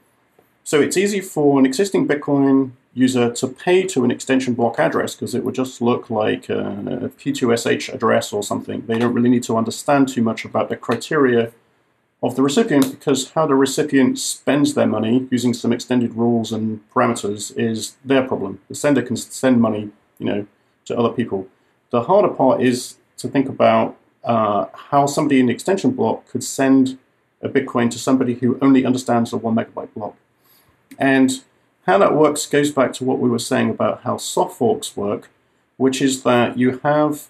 so 0.63 0.79
it's 0.79 0.97
easy 0.97 1.21
for 1.21 1.59
an 1.59 1.65
existing 1.65 2.07
Bitcoin 2.07 2.71
user 2.93 3.31
to 3.31 3.47
pay 3.47 3.83
to 3.83 4.03
an 4.03 4.11
extension 4.11 4.53
block 4.53 4.77
address 4.77 5.15
because 5.15 5.33
it 5.33 5.43
would 5.43 5.55
just 5.55 5.81
look 5.81 6.09
like 6.09 6.49
a, 6.49 6.59
a 6.59 7.09
P2SH 7.09 7.93
address 7.93 8.33
or 8.33 8.43
something. 8.43 8.85
They 8.85 8.99
don't 8.99 9.13
really 9.13 9.29
need 9.29 9.43
to 9.43 9.57
understand 9.57 10.09
too 10.09 10.21
much 10.21 10.43
about 10.45 10.69
the 10.69 10.75
criteria 10.75 11.51
of 12.21 12.35
the 12.35 12.43
recipient 12.43 12.91
because 12.91 13.31
how 13.31 13.47
the 13.47 13.55
recipient 13.55 14.19
spends 14.19 14.73
their 14.73 14.85
money 14.85 15.27
using 15.31 15.53
some 15.53 15.73
extended 15.73 16.13
rules 16.13 16.51
and 16.51 16.81
parameters 16.93 17.57
is 17.57 17.95
their 18.05 18.27
problem. 18.27 18.59
The 18.67 18.75
sender 18.75 19.01
can 19.01 19.15
send 19.15 19.59
money, 19.59 19.89
you 20.19 20.25
know, 20.25 20.47
to 20.85 20.97
other 20.97 21.09
people. 21.09 21.47
The 21.89 22.03
harder 22.03 22.29
part 22.29 22.61
is 22.61 22.97
to 23.17 23.27
think 23.27 23.49
about 23.49 23.97
uh, 24.23 24.65
how 24.73 25.05
somebody 25.05 25.39
in 25.39 25.47
the 25.47 25.53
extension 25.53 25.91
block 25.91 26.27
could 26.27 26.43
send 26.43 26.97
a 27.41 27.49
Bitcoin 27.49 27.89
to 27.91 27.97
somebody 27.97 28.35
who 28.35 28.57
only 28.61 28.85
understands 28.85 29.31
the 29.31 29.37
one 29.37 29.55
megabyte 29.55 29.93
block. 29.93 30.15
And 30.99 31.41
how 31.87 31.97
that 31.97 32.15
works 32.15 32.45
goes 32.45 32.71
back 32.71 32.93
to 32.93 33.03
what 33.03 33.19
we 33.19 33.29
were 33.29 33.39
saying 33.39 33.69
about 33.69 34.01
how 34.01 34.17
soft 34.17 34.57
forks 34.57 34.95
work, 34.95 35.29
which 35.77 36.01
is 36.01 36.23
that 36.23 36.57
you 36.57 36.79
have 36.83 37.27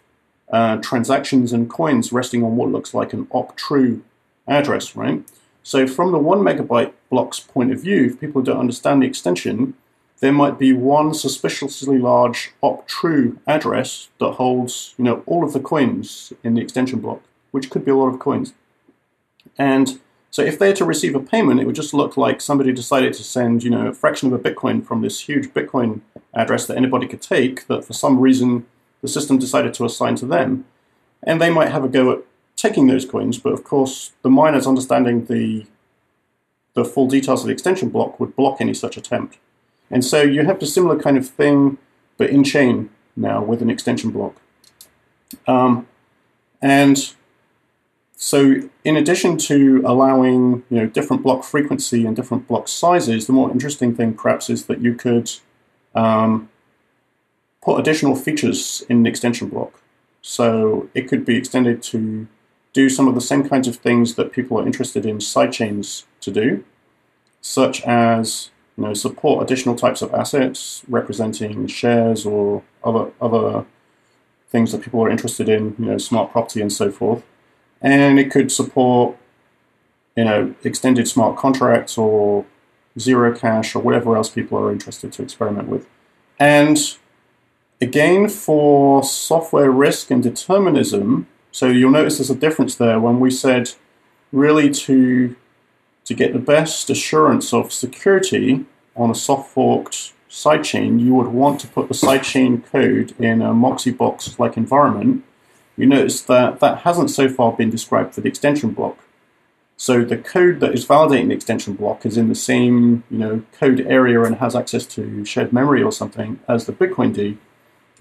uh, 0.51 0.77
transactions 0.77 1.53
and 1.53 1.69
coins 1.69 2.11
resting 2.11 2.43
on 2.43 2.57
what 2.57 2.69
looks 2.69 2.93
like 2.93 3.13
an 3.13 3.27
op 3.31 3.55
true 3.55 4.03
address, 4.47 4.95
right? 4.95 5.23
So 5.63 5.87
from 5.87 6.11
the 6.11 6.19
one 6.19 6.39
megabyte 6.39 6.91
block's 7.09 7.39
point 7.39 7.71
of 7.71 7.81
view, 7.81 8.05
if 8.07 8.19
people 8.19 8.41
don't 8.41 8.59
understand 8.59 9.01
the 9.01 9.07
extension, 9.07 9.75
there 10.21 10.31
might 10.31 10.59
be 10.59 10.71
one 10.71 11.13
suspiciously 11.13 11.97
large 11.97 12.51
op-true 12.61 13.39
address 13.47 14.09
that 14.19 14.33
holds, 14.33 14.93
you 14.97 15.03
know, 15.03 15.23
all 15.25 15.43
of 15.43 15.51
the 15.51 15.59
coins 15.59 16.31
in 16.43 16.53
the 16.53 16.61
extension 16.61 16.99
block, 16.99 17.21
which 17.49 17.71
could 17.71 17.83
be 17.83 17.91
a 17.91 17.95
lot 17.95 18.13
of 18.13 18.19
coins. 18.19 18.53
And 19.57 19.99
so 20.29 20.43
if 20.43 20.59
they 20.59 20.67
had 20.67 20.75
to 20.77 20.85
receive 20.85 21.15
a 21.15 21.19
payment, 21.19 21.59
it 21.59 21.65
would 21.65 21.75
just 21.75 21.93
look 21.93 22.17
like 22.17 22.39
somebody 22.39 22.71
decided 22.71 23.13
to 23.15 23.23
send, 23.23 23.63
you 23.63 23.71
know, 23.71 23.87
a 23.87 23.93
fraction 23.93 24.31
of 24.31 24.39
a 24.39 24.51
Bitcoin 24.51 24.85
from 24.85 25.01
this 25.01 25.21
huge 25.21 25.49
Bitcoin 25.49 26.01
address 26.35 26.67
that 26.67 26.77
anybody 26.77 27.07
could 27.07 27.21
take 27.21 27.65
that 27.65 27.83
for 27.83 27.93
some 27.93 28.19
reason 28.19 28.65
the 29.01 29.07
system 29.07 29.39
decided 29.39 29.73
to 29.73 29.85
assign 29.85 30.15
to 30.17 30.27
them. 30.27 30.65
And 31.23 31.41
they 31.41 31.49
might 31.49 31.71
have 31.71 31.83
a 31.83 31.89
go 31.89 32.11
at 32.11 32.19
taking 32.55 32.85
those 32.85 33.05
coins, 33.05 33.39
but 33.39 33.53
of 33.53 33.63
course 33.63 34.11
the 34.21 34.29
miners 34.29 34.67
understanding 34.67 35.25
the 35.25 35.65
the 36.73 36.85
full 36.85 37.07
details 37.07 37.41
of 37.41 37.47
the 37.47 37.53
extension 37.53 37.89
block 37.89 38.17
would 38.17 38.33
block 38.35 38.61
any 38.61 38.73
such 38.73 38.95
attempt. 38.95 39.37
And 39.91 40.05
so 40.05 40.21
you 40.21 40.45
have 40.45 40.59
the 40.59 40.65
similar 40.65 40.97
kind 40.97 41.17
of 41.17 41.27
thing, 41.27 41.77
but 42.17 42.29
in 42.29 42.43
chain 42.43 42.89
now 43.15 43.43
with 43.43 43.61
an 43.61 43.69
extension 43.69 44.11
block. 44.11 44.35
Um, 45.47 45.87
and 46.61 47.13
so 48.15 48.55
in 48.83 48.95
addition 48.95 49.37
to 49.37 49.81
allowing 49.85 50.63
you 50.69 50.77
know 50.77 50.85
different 50.85 51.23
block 51.23 51.43
frequency 51.43 52.05
and 52.05 52.15
different 52.15 52.47
block 52.47 52.67
sizes, 52.67 53.27
the 53.27 53.33
more 53.33 53.51
interesting 53.51 53.95
thing 53.95 54.13
perhaps 54.13 54.49
is 54.49 54.65
that 54.67 54.81
you 54.81 54.93
could 54.93 55.31
um, 55.95 56.49
put 57.61 57.79
additional 57.79 58.15
features 58.15 58.83
in 58.89 58.97
an 58.97 59.05
extension 59.05 59.49
block. 59.49 59.81
So 60.21 60.89
it 60.93 61.07
could 61.07 61.25
be 61.25 61.35
extended 61.35 61.81
to 61.83 62.27
do 62.73 62.89
some 62.89 63.07
of 63.07 63.15
the 63.15 63.21
same 63.21 63.47
kinds 63.47 63.67
of 63.67 63.75
things 63.77 64.15
that 64.15 64.31
people 64.31 64.59
are 64.59 64.65
interested 64.65 65.05
in 65.05 65.17
sidechains 65.17 66.05
to 66.21 66.31
do, 66.31 66.63
such 67.41 67.81
as 67.81 68.51
you 68.77 68.83
know, 68.83 68.93
support 68.93 69.43
additional 69.43 69.75
types 69.75 70.01
of 70.01 70.13
assets 70.13 70.83
representing 70.87 71.67
shares 71.67 72.25
or 72.25 72.63
other 72.83 73.11
other 73.21 73.65
things 74.49 74.71
that 74.71 74.81
people 74.81 75.01
are 75.01 75.09
interested 75.09 75.47
in, 75.47 75.75
you 75.79 75.85
know, 75.85 75.97
smart 75.97 76.31
property 76.31 76.61
and 76.61 76.71
so 76.71 76.91
forth. 76.91 77.23
And 77.81 78.19
it 78.19 78.29
could 78.29 78.51
support, 78.51 79.17
you 80.15 80.25
know, 80.25 80.53
extended 80.63 81.07
smart 81.07 81.37
contracts 81.37 81.97
or 81.97 82.45
Zerocash 82.97 83.75
or 83.75 83.79
whatever 83.79 84.15
else 84.17 84.29
people 84.29 84.57
are 84.57 84.71
interested 84.71 85.13
to 85.13 85.23
experiment 85.23 85.69
with. 85.69 85.87
And 86.39 86.77
again, 87.79 88.27
for 88.27 89.03
software 89.03 89.71
risk 89.71 90.11
and 90.11 90.21
determinism, 90.21 91.27
so 91.51 91.67
you'll 91.67 91.91
notice 91.91 92.17
there's 92.17 92.29
a 92.29 92.35
difference 92.35 92.75
there 92.75 92.99
when 92.99 93.19
we 93.19 93.31
said 93.31 93.71
really 94.31 94.69
to 94.69 95.35
to 96.05 96.13
get 96.13 96.33
the 96.33 96.39
best 96.39 96.89
assurance 96.89 97.53
of 97.53 97.71
security 97.71 98.65
on 98.95 99.09
a 99.09 99.15
soft 99.15 99.49
forked 99.51 100.13
sidechain, 100.29 100.99
you 100.99 101.13
would 101.13 101.27
want 101.27 101.59
to 101.59 101.67
put 101.67 101.87
the 101.87 101.93
sidechain 101.93 102.65
code 102.65 103.13
in 103.19 103.41
a 103.41 103.53
Moxie 103.53 103.91
box 103.91 104.39
like 104.39 104.57
environment. 104.57 105.23
You 105.77 105.85
notice 105.85 106.21
that 106.21 106.59
that 106.59 106.79
hasn't 106.79 107.09
so 107.09 107.29
far 107.29 107.51
been 107.53 107.69
described 107.69 108.13
for 108.13 108.21
the 108.21 108.29
extension 108.29 108.71
block. 108.71 108.97
So 109.77 110.05
the 110.05 110.17
code 110.17 110.59
that 110.59 110.73
is 110.73 110.85
validating 110.85 111.29
the 111.29 111.33
extension 111.33 111.73
block 111.73 112.05
is 112.05 112.15
in 112.15 112.27
the 112.29 112.35
same 112.35 113.03
you 113.09 113.17
know 113.17 113.43
code 113.51 113.81
area 113.81 114.21
and 114.23 114.35
has 114.35 114.55
access 114.55 114.85
to 114.87 115.25
shared 115.25 115.51
memory 115.51 115.81
or 115.81 115.91
something 115.91 116.39
as 116.47 116.65
the 116.65 116.73
Bitcoin 116.73 117.13
D. 117.13 117.37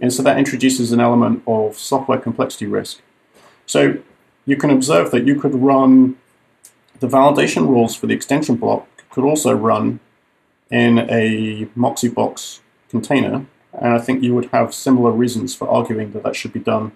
And 0.01 0.13
so 0.13 0.23
that 0.23 0.39
introduces 0.39 0.93
an 0.93 1.01
element 1.01 1.43
of 1.47 1.79
software 1.79 2.19
complexity 2.19 2.67
risk. 2.67 3.01
So 3.67 3.99
you 4.47 4.57
can 4.57 4.71
observe 4.71 5.11
that 5.11 5.27
you 5.27 5.39
could 5.41 5.55
run 5.55 6.17
the 7.01 7.09
validation 7.09 7.69
rules 7.69 7.97
for 7.97 8.07
the 8.07 8.15
extension 8.15 8.57
block 8.57 8.87
could 9.11 9.25
also 9.25 9.53
run 9.53 10.01
in 10.71 10.99
a 11.11 11.69
Moxie-Box 11.75 12.61
container, 12.89 13.47
and 13.73 13.95
I 13.95 13.99
think 13.99 14.23
you 14.23 14.35
would 14.35 14.47
have 14.47 14.73
similar 14.73 15.11
reasons 15.11 15.55
for 15.55 15.69
arguing 15.69 16.13
that 16.13 16.23
that 16.23 16.37
should 16.37 16.53
be 16.53 16.61
done 16.61 16.93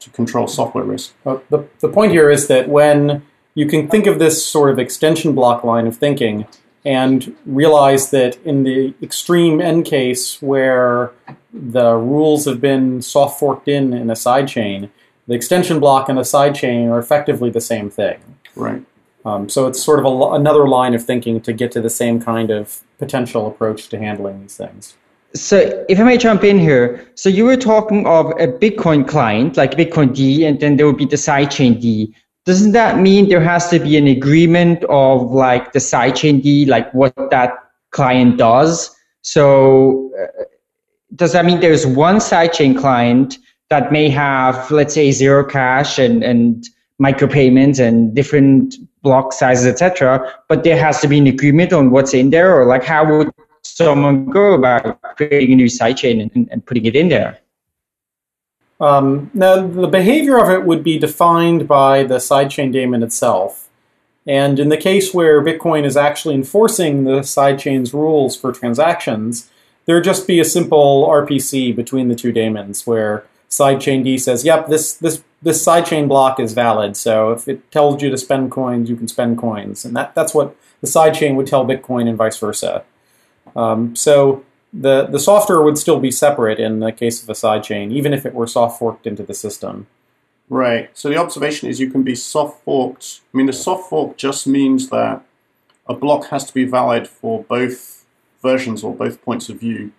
to 0.00 0.10
control 0.10 0.46
software 0.46 0.84
risk. 0.84 1.14
Uh, 1.24 1.38
the, 1.48 1.66
the 1.80 1.88
point 1.88 2.12
here 2.12 2.30
is 2.30 2.46
that 2.48 2.68
when 2.68 3.22
you 3.54 3.66
can 3.66 3.88
think 3.88 4.06
of 4.06 4.18
this 4.18 4.44
sort 4.44 4.70
of 4.70 4.78
extension 4.78 5.34
block 5.34 5.64
line 5.64 5.86
of 5.86 5.96
thinking 5.96 6.46
and 6.84 7.36
realize 7.44 8.10
that 8.10 8.36
in 8.44 8.62
the 8.62 8.94
extreme 9.02 9.60
end 9.60 9.84
case 9.84 10.40
where 10.40 11.12
the 11.52 11.94
rules 11.94 12.44
have 12.44 12.60
been 12.60 13.02
soft 13.02 13.38
forked 13.40 13.66
in 13.66 13.92
in 13.92 14.10
a 14.10 14.14
sidechain, 14.14 14.88
the 15.26 15.34
extension 15.34 15.80
block 15.80 16.08
and 16.08 16.16
the 16.16 16.22
sidechain 16.22 16.88
are 16.88 16.98
effectively 16.98 17.50
the 17.50 17.60
same 17.60 17.90
thing. 17.90 18.20
Right. 18.54 18.82
Um, 19.28 19.48
so 19.48 19.66
it's 19.66 19.82
sort 19.82 19.98
of 19.98 20.06
a, 20.06 20.34
another 20.34 20.66
line 20.68 20.94
of 20.94 21.04
thinking 21.04 21.40
to 21.42 21.52
get 21.52 21.70
to 21.72 21.80
the 21.80 21.90
same 21.90 22.20
kind 22.20 22.50
of 22.50 22.80
potential 22.98 23.46
approach 23.46 23.88
to 23.90 23.98
handling 23.98 24.40
these 24.40 24.56
things. 24.56 24.96
So 25.34 25.84
if 25.88 26.00
I 26.00 26.04
may 26.04 26.16
jump 26.16 26.42
in 26.44 26.58
here, 26.58 27.06
so 27.14 27.28
you 27.28 27.44
were 27.44 27.56
talking 27.56 28.06
of 28.06 28.30
a 28.40 28.48
Bitcoin 28.48 29.06
client 29.06 29.58
like 29.58 29.72
Bitcoin 29.72 30.14
D, 30.14 30.46
and 30.46 30.58
then 30.58 30.76
there 30.76 30.86
would 30.86 30.96
be 30.96 31.04
the 31.04 31.16
sidechain 31.16 31.78
D. 31.80 32.14
Doesn't 32.46 32.72
that 32.72 32.98
mean 32.98 33.28
there 33.28 33.42
has 33.42 33.68
to 33.68 33.78
be 33.78 33.98
an 33.98 34.06
agreement 34.06 34.84
of 34.84 35.30
like 35.30 35.72
the 35.72 35.80
sidechain 35.80 36.42
D, 36.42 36.64
like 36.64 36.92
what 36.94 37.14
that 37.30 37.52
client 37.90 38.38
does? 38.38 38.96
So 39.20 40.10
uh, 40.18 40.44
does 41.14 41.32
that 41.34 41.44
mean 41.44 41.60
there's 41.60 41.86
one 41.86 42.16
sidechain 42.16 42.78
client 42.78 43.36
that 43.68 43.92
may 43.92 44.08
have, 44.08 44.70
let's 44.70 44.94
say, 44.94 45.10
Zerocash 45.10 46.02
and 46.02 46.24
and 46.24 46.66
micropayments 47.00 47.78
and 47.78 48.14
different 48.14 48.74
block 49.08 49.32
sizes, 49.32 49.66
etc. 49.66 49.90
But 50.48 50.64
there 50.64 50.78
has 50.86 51.00
to 51.00 51.08
be 51.08 51.18
an 51.18 51.26
agreement 51.26 51.72
on 51.72 51.90
what's 51.90 52.12
in 52.12 52.30
there, 52.30 52.50
or 52.58 52.66
like 52.66 52.84
how 52.84 53.02
would 53.10 53.30
someone 53.62 54.26
go 54.26 54.52
about 54.52 54.82
creating 55.16 55.52
a 55.52 55.56
new 55.56 55.70
sidechain 55.78 56.16
and, 56.22 56.48
and 56.52 56.64
putting 56.66 56.84
it 56.84 56.94
in 56.94 57.08
there? 57.08 57.38
Um, 58.80 59.30
now, 59.34 59.66
the 59.66 59.88
behavior 59.88 60.38
of 60.38 60.50
it 60.50 60.64
would 60.64 60.84
be 60.84 60.98
defined 60.98 61.66
by 61.66 62.04
the 62.04 62.18
sidechain 62.18 62.70
daemon 62.72 63.02
itself. 63.02 63.68
And 64.26 64.60
in 64.60 64.68
the 64.68 64.76
case 64.76 65.14
where 65.14 65.42
Bitcoin 65.42 65.84
is 65.84 65.96
actually 65.96 66.34
enforcing 66.34 67.04
the 67.04 67.20
sidechain's 67.20 67.94
rules 67.94 68.36
for 68.36 68.52
transactions, 68.52 69.50
there'd 69.86 70.04
just 70.04 70.26
be 70.26 70.38
a 70.38 70.44
simple 70.44 71.08
RPC 71.08 71.74
between 71.74 72.08
the 72.08 72.14
two 72.14 72.30
daemons 72.30 72.86
where 72.86 73.24
sidechain 73.50 74.04
D 74.04 74.18
says, 74.18 74.44
"Yep, 74.44 74.68
this 74.68 74.94
this 74.94 75.22
this 75.42 75.64
sidechain 75.64 76.08
block 76.08 76.40
is 76.40 76.52
valid. 76.52 76.96
So 76.96 77.30
if 77.32 77.48
it 77.48 77.70
tells 77.70 78.02
you 78.02 78.10
to 78.10 78.18
spend 78.18 78.50
coins, 78.50 78.90
you 78.90 78.96
can 78.96 79.08
spend 79.08 79.38
coins, 79.38 79.84
and 79.84 79.94
that 79.96 80.14
that's 80.14 80.34
what 80.34 80.56
the 80.80 80.86
sidechain 80.86 81.34
would 81.36 81.46
tell 81.46 81.64
Bitcoin 81.64 82.08
and 82.08 82.16
vice 82.16 82.38
versa. 82.38 82.84
Um, 83.54 83.94
so 83.94 84.44
the 84.72 85.06
the 85.06 85.20
software 85.20 85.62
would 85.62 85.78
still 85.78 86.00
be 86.00 86.10
separate 86.10 86.58
in 86.58 86.80
the 86.80 86.92
case 86.92 87.22
of 87.22 87.28
a 87.28 87.32
sidechain, 87.32 87.92
even 87.92 88.12
if 88.12 88.26
it 88.26 88.34
were 88.34 88.46
soft 88.46 88.78
forked 88.78 89.06
into 89.06 89.22
the 89.22 89.34
system. 89.34 89.86
Right. 90.50 90.90
So 90.94 91.08
the 91.08 91.18
observation 91.18 91.68
is 91.68 91.78
you 91.78 91.90
can 91.90 92.02
be 92.02 92.14
soft 92.14 92.62
forked. 92.64 93.20
I 93.32 93.36
mean, 93.36 93.46
the 93.46 93.52
soft 93.52 93.90
fork 93.90 94.16
just 94.16 94.46
means 94.46 94.88
that 94.88 95.22
a 95.86 95.94
block 95.94 96.28
has 96.28 96.44
to 96.46 96.54
be 96.54 96.64
valid 96.64 97.06
for 97.06 97.44
both 97.44 98.06
versions 98.42 98.82
or 98.82 98.94
both 98.94 99.22
points 99.22 99.48
of 99.48 99.60
view 99.60 99.92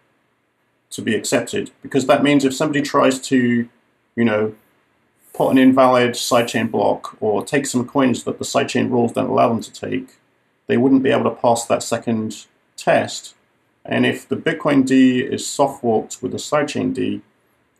to 0.92 1.02
be 1.02 1.16
accepted 1.16 1.72
because 1.82 2.08
that 2.08 2.24
means 2.24 2.44
if 2.44 2.54
somebody 2.54 2.82
tries 2.82 3.20
to, 3.20 3.68
you 4.16 4.26
know, 4.26 4.56
put 5.34 5.52
an 5.52 5.58
invalid 5.58 6.12
sidechain 6.12 6.70
block 6.70 7.16
or 7.22 7.44
take 7.44 7.66
some 7.66 7.88
coins 7.88 8.24
that 8.24 8.40
the 8.40 8.46
sidechain 8.46 8.90
rules 8.90 9.14
don't 9.14 9.30
allow 9.30 9.50
them 9.50 9.62
to 9.62 9.72
take, 9.72 10.18
they 10.68 10.78
wouldn't 10.78 11.04
be 11.04 11.12
able 11.12 11.24
to 11.24 11.36
pass 11.36 11.66
that 11.66 11.84
second 11.84 12.46
test. 12.76 13.36
And 13.86 14.06
if 14.06 14.28
the 14.28 14.36
Bitcoin 14.36 14.86
D 14.86 15.22
is 15.22 15.48
soft 15.48 15.82
forked 15.82 16.22
with 16.22 16.32
the 16.32 16.38
sidechain 16.38 16.94
D, 16.94 17.22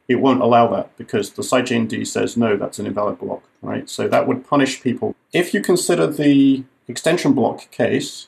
it 0.08 0.16
won't 0.16 0.42
allow 0.42 0.68
that 0.68 0.96
because 0.98 1.32
the 1.32 1.44
sidechain 1.44 1.88
D 1.88 2.04
says 2.06 2.36
no, 2.36 2.58
that's 2.58 2.80
an 2.80 2.88
invalid 2.88 3.20
block, 3.20 3.44
right? 3.62 3.90
So 3.90 4.08
that 4.08 4.28
would 4.28 4.48
punish 4.48 4.82
people. 4.82 5.16
If 5.34 5.54
you 5.54 5.62
consider 5.62 6.08
the 6.08 6.64
extension 6.88 7.34
block 7.34 7.70
case, 7.72 8.28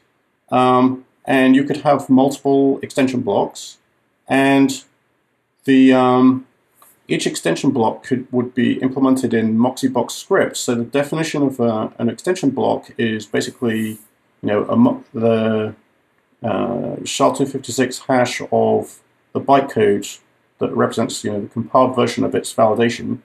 um, 0.51 1.05
and 1.25 1.55
you 1.55 1.63
could 1.63 1.77
have 1.77 2.09
multiple 2.09 2.79
extension 2.83 3.21
blocks, 3.21 3.77
and 4.31 4.85
the 5.65 5.91
um, 5.91 6.47
each 7.09 7.27
extension 7.27 7.71
block 7.71 8.03
could 8.03 8.31
would 8.31 8.55
be 8.55 8.79
implemented 8.79 9.33
in 9.33 9.57
Moxie-Box 9.57 10.13
scripts. 10.13 10.61
So 10.61 10.73
the 10.73 10.85
definition 10.85 11.43
of 11.43 11.59
uh, 11.59 11.89
an 11.99 12.07
extension 12.09 12.49
block 12.51 12.91
is 12.97 13.25
basically, 13.25 13.99
you 14.41 14.49
know, 14.49 14.63
a, 14.63 15.19
the 15.19 15.75
uh, 16.41 16.95
SHA-256 17.03 18.07
hash 18.07 18.41
of 18.51 19.01
the 19.33 19.41
bytecode 19.41 20.19
that 20.59 20.71
represents, 20.71 21.23
you 21.25 21.33
know, 21.33 21.41
the 21.41 21.47
compiled 21.47 21.93
version 21.93 22.23
of 22.23 22.33
its 22.33 22.53
validation. 22.53 23.19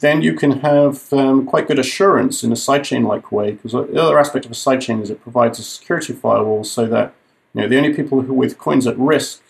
Then 0.00 0.20
you 0.20 0.34
can 0.34 0.60
have 0.60 1.12
um, 1.12 1.46
quite 1.46 1.68
good 1.68 1.78
assurance 1.78 2.42
in 2.42 2.50
a 2.50 2.56
sidechain-like 2.56 3.30
way, 3.30 3.52
because 3.52 3.70
the 3.70 4.02
other 4.02 4.18
aspect 4.18 4.46
of 4.46 4.50
a 4.50 4.54
sidechain 4.54 5.00
is 5.00 5.10
it 5.10 5.22
provides 5.22 5.60
a 5.60 5.62
security 5.62 6.12
firewall 6.12 6.64
so 6.64 6.86
that 6.86 7.14
you 7.54 7.60
know 7.60 7.68
the 7.68 7.76
only 7.76 7.94
people 7.94 8.22
who 8.22 8.34
with 8.34 8.58
coins 8.58 8.88
at 8.88 8.98
risk 8.98 9.42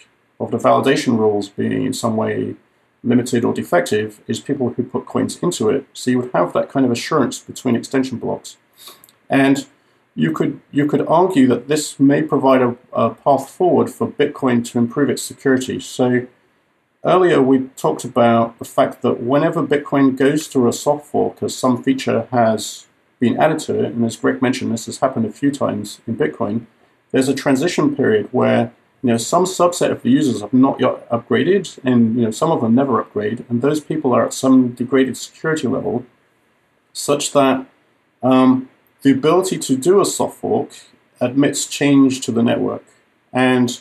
of 0.42 0.50
the 0.50 0.58
validation 0.58 1.18
rules 1.18 1.48
being 1.48 1.84
in 1.86 1.92
some 1.92 2.16
way 2.16 2.56
limited 3.04 3.44
or 3.44 3.52
defective 3.52 4.20
is 4.26 4.40
people 4.40 4.70
who 4.70 4.82
put 4.82 5.06
coins 5.06 5.38
into 5.42 5.70
it. 5.70 5.86
So 5.92 6.10
you 6.10 6.18
would 6.20 6.32
have 6.32 6.52
that 6.52 6.68
kind 6.68 6.84
of 6.86 6.92
assurance 6.92 7.38
between 7.38 7.76
extension 7.76 8.18
blocks. 8.18 8.56
And 9.28 9.66
you 10.14 10.32
could 10.32 10.60
you 10.70 10.86
could 10.86 11.06
argue 11.06 11.46
that 11.48 11.68
this 11.68 11.98
may 11.98 12.22
provide 12.22 12.60
a, 12.60 12.76
a 12.92 13.10
path 13.10 13.48
forward 13.48 13.90
for 13.90 14.06
Bitcoin 14.06 14.64
to 14.70 14.78
improve 14.78 15.08
its 15.10 15.22
security. 15.22 15.80
So 15.80 16.26
earlier 17.04 17.40
we 17.40 17.70
talked 17.76 18.04
about 18.04 18.58
the 18.58 18.64
fact 18.64 19.02
that 19.02 19.22
whenever 19.22 19.66
Bitcoin 19.66 20.16
goes 20.16 20.46
through 20.46 20.68
a 20.68 20.72
soft 20.72 21.06
fork, 21.06 21.42
as 21.42 21.56
some 21.56 21.82
feature 21.82 22.28
has 22.30 22.86
been 23.18 23.40
added 23.40 23.60
to 23.60 23.82
it, 23.82 23.92
and 23.92 24.04
as 24.04 24.16
Greg 24.16 24.42
mentioned, 24.42 24.72
this 24.72 24.86
has 24.86 24.98
happened 24.98 25.24
a 25.24 25.32
few 25.32 25.50
times 25.50 26.00
in 26.06 26.16
Bitcoin, 26.16 26.66
there's 27.10 27.28
a 27.28 27.34
transition 27.34 27.96
period 27.96 28.28
where 28.32 28.72
you 29.02 29.10
know, 29.10 29.16
some 29.16 29.44
subset 29.44 29.90
of 29.90 30.02
the 30.02 30.10
users 30.10 30.40
have 30.42 30.52
not 30.52 30.80
yet 30.80 31.08
upgraded, 31.10 31.78
and 31.84 32.16
you 32.16 32.22
know, 32.22 32.30
some 32.30 32.52
of 32.52 32.60
them 32.60 32.74
never 32.74 33.00
upgrade, 33.00 33.44
and 33.48 33.60
those 33.60 33.80
people 33.80 34.14
are 34.14 34.24
at 34.24 34.32
some 34.32 34.68
degraded 34.70 35.16
security 35.16 35.66
level, 35.66 36.06
such 36.92 37.32
that 37.32 37.66
um, 38.22 38.68
the 39.02 39.10
ability 39.10 39.58
to 39.58 39.76
do 39.76 40.00
a 40.00 40.04
soft 40.04 40.38
fork 40.38 40.70
admits 41.20 41.66
change 41.66 42.20
to 42.20 42.30
the 42.32 42.42
network. 42.42 42.84
And 43.32 43.80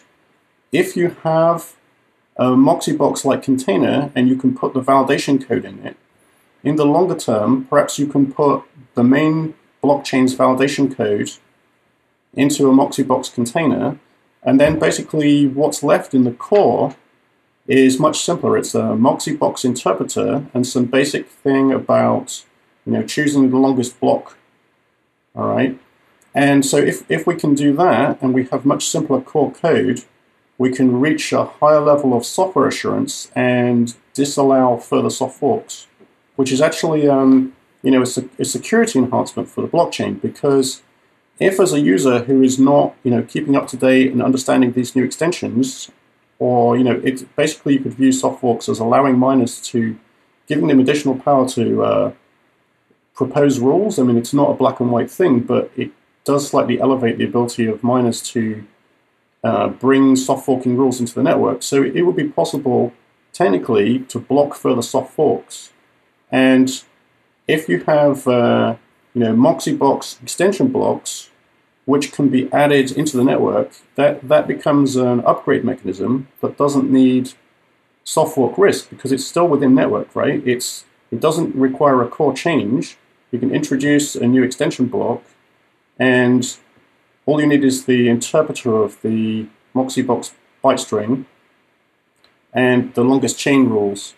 if 0.72 0.96
you 0.98 1.16
have 1.24 1.76
a 2.38 2.56
Moxie-Box 2.56 3.24
like 3.24 3.44
container 3.44 4.12
and 4.16 4.28
you 4.28 4.36
can 4.36 4.58
put 4.58 4.74
the 4.74 4.82
validation 4.82 5.46
code 5.46 5.66
in 5.66 5.86
it, 5.86 5.98
in 6.64 6.78
the 6.78 6.86
longer 6.86 7.16
term, 7.16 7.66
perhaps 7.66 8.00
you 8.00 8.08
can 8.08 8.32
put 8.32 8.64
the 8.96 9.04
main 9.04 9.54
blockchain's 9.84 10.36
validation 10.36 10.96
code 10.96 11.32
into 12.34 12.70
a 12.70 12.74
Moxie-Box 12.74 13.30
container 13.30 14.00
and 14.44 14.60
then 14.60 14.80
basically 14.80 15.48
what's 15.48 15.84
left 15.84 16.14
in 16.14 16.24
the 16.24 16.32
core 16.32 16.96
is 17.68 18.00
much 18.00 18.20
simpler. 18.20 18.58
It's 18.58 18.76
a 18.76 18.96
Moxie-Box 18.96 19.64
interpreter 19.64 20.46
and 20.54 20.66
some 20.66 20.86
basic 20.86 21.30
thing 21.30 21.72
about 21.72 22.44
you 22.86 22.94
know 22.94 23.04
choosing 23.04 23.50
the 23.50 23.58
longest 23.58 24.00
block. 24.00 24.38
All 25.36 25.48
right. 25.48 25.80
And 26.34 26.66
so 26.66 26.78
if, 26.78 27.10
if 27.10 27.28
we 27.28 27.36
can 27.36 27.56
do 27.56 27.76
that 27.76 28.22
and 28.22 28.34
we 28.34 28.46
have 28.46 28.66
much 28.66 28.88
simpler 28.88 29.22
core 29.22 29.52
code, 29.52 30.04
we 30.58 30.72
can 30.72 31.00
reach 31.00 31.34
a 31.34 31.46
higher 31.46 31.82
level 31.82 32.14
of 32.14 32.26
software 32.26 32.68
assurance 32.68 33.32
and 33.36 33.94
disallow 34.14 34.78
further 34.78 35.10
soft 35.10 35.40
forks, 35.40 35.88
which 36.36 36.52
is 36.52 36.62
actually 36.62 37.08
um, 37.08 37.54
you 37.84 37.92
know 37.92 38.02
a, 38.02 38.42
a 38.42 38.46
security 38.46 39.00
enhancement 39.00 39.50
for 39.50 39.62
the 39.62 39.68
blockchain 39.68 40.22
because 40.22 40.82
if 41.42 41.60
as 41.60 41.74
a 41.74 41.80
user 41.80 42.20
who 42.20 42.44
is 42.44 42.60
not, 42.60 42.96
you 43.04 43.10
know, 43.10 43.24
keeping 43.24 43.56
up 43.56 43.68
to 43.70 43.76
date 43.76 44.12
and 44.12 44.22
understanding 44.22 44.72
these 44.72 44.96
new 44.96 45.04
extensions, 45.04 45.90
or 46.38 46.78
you 46.78 46.84
know, 46.84 47.02
it 47.04 47.36
basically 47.36 47.74
you 47.74 47.80
could 47.80 47.96
view 47.96 48.12
soft 48.12 48.40
forks 48.42 48.70
as 48.70 48.80
allowing 48.80 49.18
miners 49.18 49.60
to 49.62 49.98
giving 50.48 50.68
them 50.68 50.80
additional 50.80 51.16
power 51.16 51.50
to 51.50 51.84
uh, 51.84 52.12
propose 53.16 53.60
rules. 53.60 53.98
I 53.98 54.04
mean, 54.04 54.18
it's 54.18 54.34
not 54.34 54.52
a 54.52 54.54
black 54.54 54.80
and 54.80 54.92
white 54.92 55.10
thing, 55.10 55.40
but 55.40 55.72
it 55.76 55.92
does 56.24 56.48
slightly 56.48 56.80
elevate 56.80 57.18
the 57.18 57.26
ability 57.26 57.66
of 57.66 57.84
miners 57.84 58.22
to 58.34 58.64
uh, 59.44 59.70
bring 59.70 60.16
soft 60.16 60.46
forking 60.46 60.78
rules 60.78 61.00
into 61.00 61.16
the 61.16 61.24
network. 61.24 61.64
So 61.64 61.82
it 61.82 62.04
would 62.04 62.16
be 62.16 62.28
possible, 62.28 62.94
technically, 63.34 64.00
to 64.10 64.20
block 64.20 64.54
further 64.54 64.84
soft 64.84 65.12
forks. 65.14 65.74
And 66.32 66.84
if 67.48 67.68
you 67.68 67.84
have, 67.86 68.28
uh, 68.28 68.76
you 69.16 69.22
know, 69.22 69.36
Moxie-Box 69.36 70.20
extension 70.22 70.68
blocks 70.68 71.31
which 71.86 72.12
can 72.12 72.30
be 72.30 72.52
added 72.54 72.92
into 72.92 73.18
the 73.18 73.24
network, 73.24 73.72
that, 73.96 74.28
that 74.28 74.48
becomes 74.48 74.96
an 74.96 75.22
upgrade 75.22 75.64
mechanism 75.64 76.28
that 76.42 76.58
doesn't 76.58 76.92
need 76.92 77.34
soft 78.04 78.36
fork 78.36 78.58
risk 78.58 78.90
because 78.90 79.12
it's 79.12 79.26
still 79.26 79.48
within 79.48 79.76
network, 79.76 80.16
right? 80.16 80.46
It's 80.46 80.86
it 81.12 81.20
doesn't 81.20 81.54
require 81.56 82.02
a 82.02 82.08
core 82.08 82.34
change. 82.34 82.98
You 83.32 83.40
can 83.40 83.54
introduce 83.54 84.16
a 84.16 84.26
new 84.26 84.44
extension 84.44 84.88
block, 84.88 85.24
and 86.00 86.58
all 87.26 87.42
you 87.42 87.48
need 87.48 87.64
is 87.64 87.86
the 87.86 88.10
interpreter 88.10 88.76
of 88.76 89.02
the 89.02 89.48
Moxie-Box 89.74 90.34
byte 90.64 90.80
string 90.80 91.26
and 92.54 92.94
the 92.94 93.04
longest 93.04 93.38
chain 93.40 93.70
rules, 93.70 94.14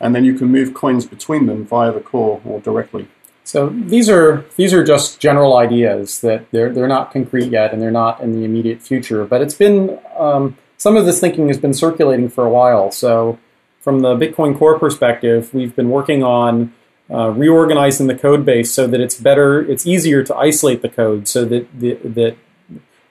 and 0.00 0.14
then 0.14 0.24
you 0.24 0.34
can 0.34 0.48
move 0.48 0.74
coins 0.74 1.06
between 1.06 1.46
them 1.46 1.64
via 1.64 1.92
the 1.92 2.00
core 2.00 2.40
or 2.44 2.60
directly. 2.60 3.08
So 3.46 3.68
these 3.68 4.10
are 4.10 4.44
these 4.56 4.74
are 4.74 4.82
just 4.82 5.20
general 5.20 5.56
ideas 5.56 6.20
that 6.20 6.50
they're 6.50 6.72
they're 6.72 6.88
not 6.88 7.12
concrete 7.12 7.52
yet 7.52 7.72
and 7.72 7.80
they're 7.80 7.92
not 7.92 8.20
in 8.20 8.32
the 8.32 8.44
immediate 8.44 8.82
future. 8.82 9.24
But 9.24 9.40
it's 9.40 9.54
been 9.54 10.00
um, 10.18 10.56
some 10.76 10.96
of 10.96 11.06
this 11.06 11.20
thinking 11.20 11.46
has 11.46 11.56
been 11.56 11.72
circulating 11.72 12.28
for 12.28 12.44
a 12.44 12.50
while. 12.50 12.90
So 12.90 13.38
from 13.80 14.00
the 14.00 14.16
Bitcoin 14.16 14.58
Core 14.58 14.80
perspective, 14.80 15.54
we've 15.54 15.76
been 15.76 15.90
working 15.90 16.24
on 16.24 16.74
uh, 17.08 17.30
reorganizing 17.30 18.08
the 18.08 18.16
code 18.16 18.44
base 18.44 18.72
so 18.72 18.88
that 18.88 19.00
it's 19.00 19.18
better, 19.18 19.62
it's 19.70 19.86
easier 19.86 20.24
to 20.24 20.34
isolate 20.34 20.82
the 20.82 20.88
code, 20.88 21.28
so 21.28 21.44
that 21.44 21.68
the, 21.78 21.94
that 22.02 22.36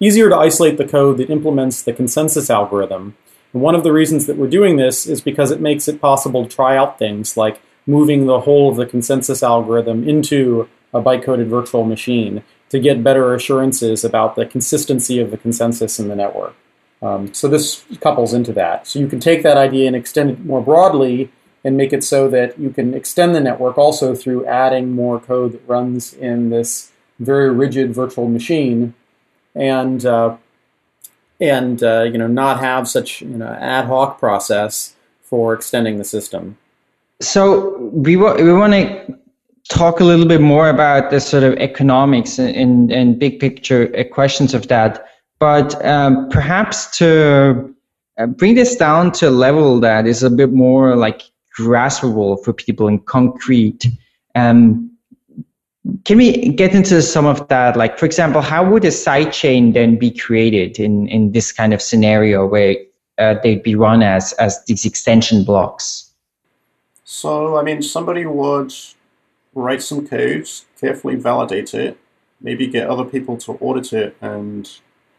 easier 0.01 0.27
to 0.27 0.35
isolate 0.35 0.77
the 0.77 0.85
code 0.85 1.17
that 1.17 1.29
implements 1.29 1.81
the 1.81 1.93
consensus 1.93 2.49
algorithm. 2.49 3.15
And 3.53 3.61
one 3.61 3.73
of 3.73 3.85
the 3.85 3.93
reasons 3.93 4.25
that 4.25 4.35
we're 4.35 4.49
doing 4.49 4.75
this 4.75 5.07
is 5.07 5.21
because 5.21 5.49
it 5.49 5.61
makes 5.61 5.87
it 5.87 6.01
possible 6.01 6.45
to 6.45 6.53
try 6.53 6.75
out 6.75 6.99
things 6.99 7.37
like 7.37 7.61
moving 7.87 8.25
the 8.25 8.41
whole 8.41 8.69
of 8.69 8.77
the 8.77 8.85
consensus 8.85 9.43
algorithm 9.43 10.07
into 10.07 10.67
a 10.93 11.01
byte-coded 11.01 11.47
virtual 11.47 11.83
machine 11.83 12.43
to 12.69 12.79
get 12.79 13.03
better 13.03 13.33
assurances 13.33 14.03
about 14.03 14.35
the 14.35 14.45
consistency 14.45 15.19
of 15.19 15.31
the 15.31 15.37
consensus 15.37 15.99
in 15.99 16.07
the 16.07 16.15
network. 16.15 16.55
Um, 17.01 17.33
so 17.33 17.47
this 17.47 17.85
couples 17.99 18.33
into 18.33 18.53
that. 18.53 18.87
So 18.87 18.99
you 18.99 19.07
can 19.07 19.19
take 19.19 19.43
that 19.43 19.57
idea 19.57 19.87
and 19.87 19.95
extend 19.95 20.31
it 20.31 20.45
more 20.45 20.61
broadly 20.61 21.31
and 21.63 21.75
make 21.75 21.93
it 21.93 22.03
so 22.03 22.29
that 22.29 22.57
you 22.59 22.69
can 22.69 22.93
extend 22.93 23.35
the 23.35 23.39
network 23.39 23.77
also 23.77 24.15
through 24.15 24.45
adding 24.45 24.91
more 24.91 25.19
code 25.19 25.53
that 25.53 25.67
runs 25.67 26.13
in 26.13 26.49
this 26.49 26.91
very 27.19 27.49
rigid 27.49 27.93
virtual 27.93 28.27
machine 28.27 28.93
and 29.55 30.05
uh, 30.05 30.37
and 31.39 31.81
uh, 31.83 32.03
you 32.03 32.17
know 32.17 32.27
not 32.27 32.59
have 32.59 32.87
such 32.87 33.21
you 33.21 33.37
know 33.37 33.47
ad 33.47 33.85
hoc 33.85 34.19
process 34.19 34.95
for 35.21 35.53
extending 35.53 35.97
the 35.97 36.03
system. 36.03 36.57
So 37.21 37.77
we 37.77 38.17
wa- 38.17 38.35
we 38.35 38.51
want 38.53 38.73
to 38.73 39.17
talk 39.69 39.99
a 39.99 40.03
little 40.03 40.27
bit 40.27 40.41
more 40.41 40.69
about 40.69 41.09
the 41.09 41.19
sort 41.19 41.43
of 41.43 41.53
economics 41.53 42.37
and, 42.37 42.91
and 42.91 43.17
big 43.19 43.39
picture 43.39 43.91
uh, 43.97 44.03
questions 44.03 44.53
of 44.53 44.67
that, 44.67 45.05
but 45.39 45.83
um, 45.85 46.29
perhaps 46.29 46.97
to 46.97 47.73
uh, 48.17 48.27
bring 48.27 48.55
this 48.55 48.75
down 48.75 49.11
to 49.13 49.29
a 49.29 49.31
level 49.31 49.79
that 49.79 50.05
is 50.05 50.23
a 50.23 50.29
bit 50.29 50.51
more 50.51 50.95
like 50.95 51.23
graspable 51.57 52.43
for 52.43 52.53
people 52.53 52.87
in 52.87 52.99
concrete. 52.99 53.87
Um, 54.35 54.91
can 56.03 56.17
we 56.17 56.49
get 56.49 56.73
into 56.73 57.01
some 57.01 57.25
of 57.25 57.47
that? 57.47 57.77
Like, 57.77 57.97
for 57.97 58.05
example, 58.05 58.41
how 58.41 58.69
would 58.69 58.83
a 58.85 58.89
sidechain 58.89 59.73
then 59.73 59.97
be 59.97 60.11
created 60.11 60.79
in, 60.79 61.07
in 61.07 61.31
this 61.31 61.51
kind 61.51 61.73
of 61.73 61.81
scenario 61.81 62.45
where 62.45 62.75
uh, 63.17 63.35
they'd 63.41 63.63
be 63.63 63.75
run 63.75 64.03
as, 64.03 64.33
as 64.33 64.63
these 64.65 64.85
extension 64.85 65.43
blocks? 65.43 66.04
So, 67.05 67.55
I 67.55 67.61
mean, 67.61 67.83
somebody 67.83 68.25
would 68.25 68.73
write 69.53 69.83
some 69.83 70.07
code, 70.07 70.49
carefully 70.81 71.15
validate 71.15 71.73
it, 71.75 71.99
maybe 72.41 72.65
get 72.65 72.89
other 72.89 73.05
people 73.05 73.37
to 73.37 73.53
audit 73.53 73.93
it 73.93 74.17
and 74.21 74.69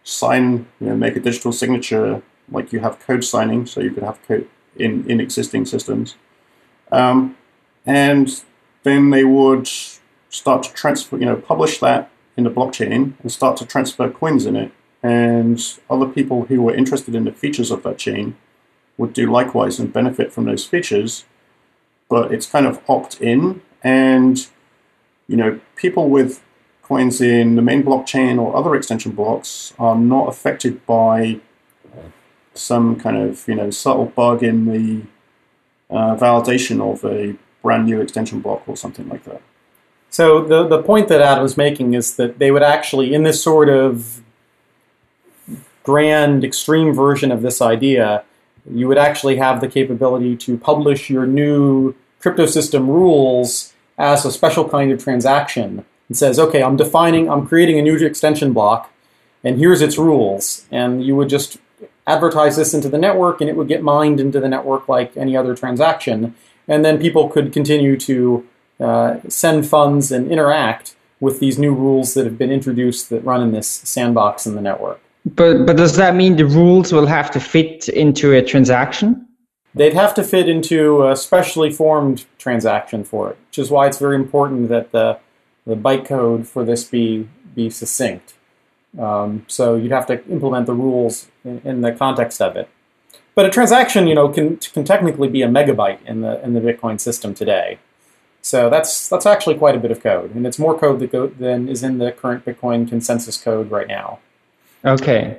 sign, 0.02 0.66
you 0.80 0.88
know, 0.88 0.96
make 0.96 1.16
a 1.16 1.20
digital 1.20 1.52
signature 1.52 2.22
like 2.50 2.72
you 2.72 2.80
have 2.80 2.98
code 2.98 3.24
signing, 3.24 3.66
so 3.66 3.80
you 3.80 3.92
could 3.92 4.02
have 4.02 4.20
code 4.26 4.48
in, 4.74 5.08
in 5.08 5.20
existing 5.20 5.64
systems. 5.64 6.16
Um, 6.90 7.36
and 7.86 8.42
then 8.82 9.10
they 9.10 9.24
would 9.24 9.68
start 10.28 10.64
to 10.64 10.72
transfer, 10.72 11.16
you 11.16 11.24
know, 11.24 11.36
publish 11.36 11.78
that 11.78 12.10
in 12.36 12.44
the 12.44 12.50
blockchain 12.50 13.14
and 13.20 13.30
start 13.30 13.56
to 13.58 13.66
transfer 13.66 14.10
coins 14.10 14.44
in 14.44 14.56
it. 14.56 14.72
And 15.04 15.62
other 15.88 16.06
people 16.06 16.46
who 16.46 16.62
were 16.62 16.74
interested 16.74 17.14
in 17.14 17.24
the 17.24 17.32
features 17.32 17.70
of 17.70 17.84
that 17.84 17.96
chain 17.96 18.36
would 18.98 19.12
do 19.12 19.30
likewise 19.30 19.78
and 19.78 19.92
benefit 19.92 20.32
from 20.32 20.46
those 20.46 20.66
features. 20.66 21.24
But 22.08 22.32
it's 22.32 22.46
kind 22.46 22.66
of 22.66 22.80
opt 22.88 23.20
in, 23.20 23.62
and 23.82 24.46
you 25.26 25.36
know, 25.36 25.60
people 25.74 26.08
with 26.08 26.42
coins 26.82 27.20
in 27.20 27.56
the 27.56 27.62
main 27.62 27.82
blockchain 27.82 28.38
or 28.38 28.56
other 28.56 28.76
extension 28.76 29.12
blocks 29.12 29.74
are 29.78 29.96
not 29.96 30.28
affected 30.28 30.86
by 30.86 31.40
some 32.54 32.96
kind 32.96 33.16
of 33.16 33.46
you 33.48 33.54
know 33.54 33.70
subtle 33.70 34.06
bug 34.06 34.42
in 34.42 34.66
the 34.66 35.02
uh, 35.94 36.16
validation 36.16 36.80
of 36.80 37.04
a 37.04 37.36
brand 37.62 37.86
new 37.86 38.00
extension 38.00 38.40
block 38.40 38.62
or 38.68 38.76
something 38.76 39.08
like 39.08 39.24
that. 39.24 39.42
So 40.10 40.42
the, 40.42 40.66
the 40.66 40.82
point 40.82 41.08
that 41.08 41.20
Adam's 41.20 41.56
making 41.56 41.94
is 41.94 42.16
that 42.16 42.38
they 42.38 42.50
would 42.50 42.62
actually, 42.62 43.12
in 43.12 43.24
this 43.24 43.42
sort 43.42 43.68
of 43.68 44.22
grand 45.82 46.44
extreme 46.44 46.94
version 46.94 47.30
of 47.30 47.42
this 47.42 47.60
idea, 47.60 48.24
you 48.70 48.88
would 48.88 48.98
actually 48.98 49.36
have 49.36 49.60
the 49.60 49.68
capability 49.68 50.36
to 50.36 50.56
publish 50.56 51.10
your 51.10 51.26
new 51.26 51.94
crypto 52.20 52.46
system 52.46 52.88
rules 52.88 53.72
as 53.98 54.24
a 54.24 54.32
special 54.32 54.68
kind 54.68 54.90
of 54.90 55.02
transaction. 55.02 55.84
It 56.10 56.16
says, 56.16 56.38
okay, 56.38 56.62
I'm 56.62 56.76
defining, 56.76 57.30
I'm 57.30 57.46
creating 57.46 57.78
a 57.78 57.82
new 57.82 57.96
extension 57.96 58.52
block, 58.52 58.92
and 59.42 59.58
here's 59.58 59.82
its 59.82 59.98
rules. 59.98 60.66
And 60.70 61.04
you 61.04 61.16
would 61.16 61.28
just 61.28 61.58
advertise 62.06 62.56
this 62.56 62.74
into 62.74 62.88
the 62.88 62.98
network, 62.98 63.40
and 63.40 63.50
it 63.50 63.56
would 63.56 63.68
get 63.68 63.82
mined 63.82 64.20
into 64.20 64.40
the 64.40 64.48
network 64.48 64.88
like 64.88 65.16
any 65.16 65.36
other 65.36 65.54
transaction. 65.54 66.34
And 66.68 66.84
then 66.84 66.98
people 66.98 67.28
could 67.28 67.52
continue 67.52 67.96
to 67.98 68.46
uh, 68.80 69.16
send 69.28 69.66
funds 69.66 70.12
and 70.12 70.30
interact 70.30 70.94
with 71.20 71.40
these 71.40 71.58
new 71.58 71.74
rules 71.74 72.14
that 72.14 72.24
have 72.24 72.38
been 72.38 72.52
introduced 72.52 73.08
that 73.10 73.24
run 73.24 73.42
in 73.42 73.52
this 73.52 73.68
sandbox 73.68 74.46
in 74.46 74.54
the 74.54 74.60
network. 74.60 75.00
But 75.34 75.66
but 75.66 75.76
does 75.76 75.96
that 75.96 76.14
mean 76.14 76.36
the 76.36 76.46
rules 76.46 76.92
will 76.92 77.06
have 77.06 77.30
to 77.32 77.40
fit 77.40 77.88
into 77.88 78.32
a 78.32 78.42
transaction? 78.42 79.26
They'd 79.74 79.94
have 79.94 80.14
to 80.14 80.22
fit 80.22 80.48
into 80.48 81.06
a 81.06 81.16
specially 81.16 81.70
formed 81.70 82.24
transaction 82.38 83.04
for 83.04 83.30
it, 83.30 83.38
which 83.48 83.58
is 83.58 83.70
why 83.70 83.88
it's 83.88 83.98
very 83.98 84.14
important 84.16 84.68
that 84.68 84.92
the 84.92 85.18
the 85.66 85.74
bytecode 85.74 86.46
for 86.46 86.64
this 86.64 86.84
be 86.84 87.28
be 87.54 87.70
succinct. 87.70 88.34
Um, 88.98 89.44
so 89.48 89.74
you'd 89.74 89.92
have 89.92 90.06
to 90.06 90.24
implement 90.30 90.66
the 90.66 90.72
rules 90.72 91.26
in, 91.44 91.60
in, 91.64 91.80
the 91.82 91.92
context 91.92 92.40
of 92.40 92.56
it. 92.56 92.66
But 93.34 93.44
a 93.44 93.50
transaction, 93.50 94.06
you 94.06 94.14
know, 94.14 94.28
can 94.28 94.58
can 94.58 94.84
technically 94.84 95.28
be 95.28 95.42
a 95.42 95.48
megabyte 95.48 96.02
in 96.06 96.20
the 96.20 96.42
in 96.44 96.54
the 96.54 96.60
Bitcoin 96.60 97.00
system 97.00 97.34
today. 97.34 97.78
So 98.42 98.70
that's 98.70 99.08
that's 99.08 99.26
actually 99.26 99.56
quite 99.56 99.74
a 99.74 99.80
bit 99.80 99.90
of 99.90 100.00
code, 100.00 100.34
and 100.36 100.46
it's 100.46 100.58
more 100.58 100.78
code 100.78 101.00
that 101.00 101.10
go, 101.10 101.26
than 101.26 101.68
is 101.68 101.82
in 101.82 101.98
the 101.98 102.12
current 102.12 102.44
Bitcoin 102.44 102.88
consensus 102.88 103.36
code 103.36 103.72
right 103.72 103.88
now. 103.88 104.20
Okay. 104.86 105.38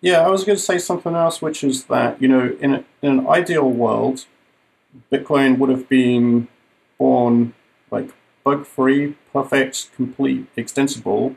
Yeah, 0.00 0.20
I 0.20 0.28
was 0.28 0.44
going 0.44 0.56
to 0.56 0.62
say 0.62 0.78
something 0.78 1.14
else, 1.14 1.40
which 1.40 1.64
is 1.64 1.84
that 1.84 2.20
you 2.20 2.28
know, 2.28 2.56
in, 2.60 2.74
a, 2.74 2.84
in 3.02 3.18
an 3.18 3.26
ideal 3.26 3.68
world, 3.68 4.26
Bitcoin 5.10 5.58
would 5.58 5.70
have 5.70 5.88
been 5.88 6.48
born 6.98 7.54
like 7.90 8.10
bug-free, 8.44 9.16
perfect, 9.32 9.90
complete, 9.96 10.46
extensible, 10.56 11.34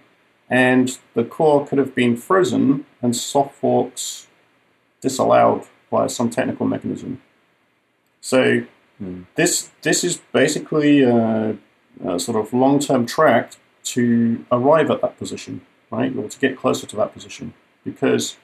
and 0.49 0.99
the 1.13 1.23
core 1.23 1.65
could 1.65 1.77
have 1.77 1.95
been 1.95 2.17
frozen 2.17 2.85
and 3.01 3.15
soft 3.15 3.55
forks 3.55 4.27
disallowed 4.99 5.63
by 5.89 6.07
some 6.07 6.29
technical 6.29 6.65
mechanism. 6.65 7.21
So 8.19 8.63
Mm. 9.01 9.25
This 9.35 9.69
this 9.81 10.03
is 10.03 10.17
basically 10.31 11.03
a, 11.03 11.55
a 12.03 12.19
sort 12.19 12.37
of 12.37 12.53
long 12.53 12.79
term 12.79 13.05
track 13.05 13.53
to 13.83 14.45
arrive 14.51 14.89
at 14.91 15.01
that 15.01 15.17
position, 15.17 15.61
right, 15.91 16.15
or 16.15 16.27
to 16.29 16.39
get 16.39 16.57
closer 16.57 16.87
to 16.87 16.95
that 16.95 17.13
position, 17.13 17.53
because 17.83 18.37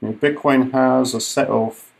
you 0.00 0.08
know, 0.08 0.14
Bitcoin 0.14 0.72
has 0.72 1.14
a 1.14 1.20
set 1.20 1.48
of 1.48 1.90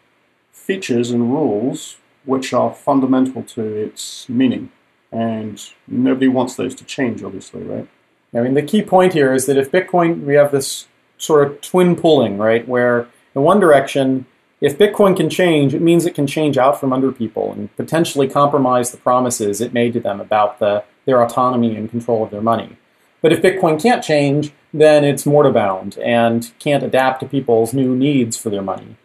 features 0.53 1.11
and 1.11 1.33
rules 1.33 1.97
which 2.25 2.53
are 2.53 2.75
fundamental 2.75 3.43
to 3.43 3.63
its 3.63 4.29
meaning, 4.29 4.71
and 5.11 5.71
nobody 5.89 6.29
wants 6.29 6.55
those 6.55 6.75
to 6.75 6.85
change, 6.85 7.23
obviously, 7.23 7.63
right? 7.63 7.89
I 8.33 8.41
mean, 8.41 8.55
the 8.55 8.63
key 8.63 8.83
point 8.83 9.15
here 9.15 9.33
is 9.33 9.47
that 9.47 9.57
if 9.57 9.73
Bitcoin, 9.73 10.25
we 10.25 10.35
have 10.35 10.53
this 10.53 10.87
sort 11.19 11.47
of 11.47 11.61
twin 11.61 11.97
pulling, 11.97 12.39
right, 12.39 12.67
where 12.69 13.09
in 13.35 13.43
one 13.43 13.59
direction 13.59 14.27
if 14.61 14.77
Bitcoin 14.77 15.17
can 15.17 15.31
change, 15.31 15.75
it 15.75 15.81
means 15.81 16.05
it 16.05 16.15
can 16.15 16.27
change 16.27 16.59
out 16.59 16.79
from 16.79 16.93
under 16.93 17.11
people 17.11 17.53
and 17.53 17.75
potentially 17.77 18.29
compromise 18.29 18.91
the 18.91 18.99
promises 18.99 19.61
it 19.61 19.73
made 19.73 19.95
to 19.95 20.01
them 20.01 20.21
about 20.21 20.59
the, 20.59 20.85
their 21.07 21.23
autonomy 21.23 21.75
and 21.77 21.91
control 21.91 22.23
of 22.23 22.31
their 22.31 22.43
money. 22.43 22.77
But 23.23 23.33
if 23.33 23.41
Bitcoin 23.41 23.83
can't 23.83 24.05
change, 24.05 24.53
then 24.73 25.05
it's 25.05 25.25
mortarbound 25.25 25.99
and 26.05 26.51
can't 26.59 26.83
adapt 26.83 27.21
to 27.21 27.27
people's 27.27 27.75
new 27.75 27.95
needs 27.97 28.37
for 28.37 28.51
their 28.51 28.63
money. 28.63 28.97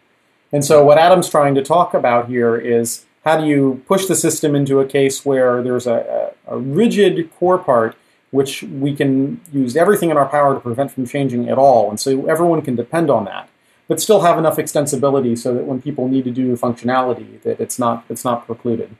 And 0.52 0.64
so, 0.64 0.84
what 0.84 0.98
Adam's 0.98 1.28
trying 1.28 1.54
to 1.56 1.62
talk 1.62 1.94
about 1.94 2.28
here 2.28 2.56
is 2.56 3.04
how 3.24 3.40
do 3.40 3.46
you 3.46 3.82
push 3.86 4.06
the 4.06 4.14
system 4.14 4.54
into 4.54 4.80
a 4.80 4.86
case 4.86 5.24
where 5.24 5.62
there's 5.62 5.86
a, 5.86 6.32
a, 6.46 6.54
a 6.54 6.58
rigid 6.58 7.30
core 7.36 7.58
part 7.58 7.96
which 8.30 8.62
we 8.62 8.94
can 8.94 9.40
use 9.52 9.76
everything 9.76 10.10
in 10.10 10.16
our 10.16 10.28
power 10.28 10.54
to 10.54 10.60
prevent 10.60 10.90
from 10.90 11.06
changing 11.06 11.48
at 11.48 11.58
all, 11.58 11.88
and 11.90 11.98
so 11.98 12.26
everyone 12.26 12.62
can 12.62 12.76
depend 12.76 13.10
on 13.10 13.24
that 13.24 13.48
but 13.88 14.00
still 14.00 14.22
have 14.22 14.38
enough 14.38 14.56
extensibility 14.56 15.36
so 15.38 15.54
that 15.54 15.64
when 15.64 15.80
people 15.80 16.08
need 16.08 16.24
to 16.24 16.30
do 16.30 16.56
functionality, 16.56 17.40
that 17.42 17.60
it's 17.60 17.78
not 17.78 18.04
it's 18.08 18.24
not 18.24 18.46
precluded. 18.46 18.96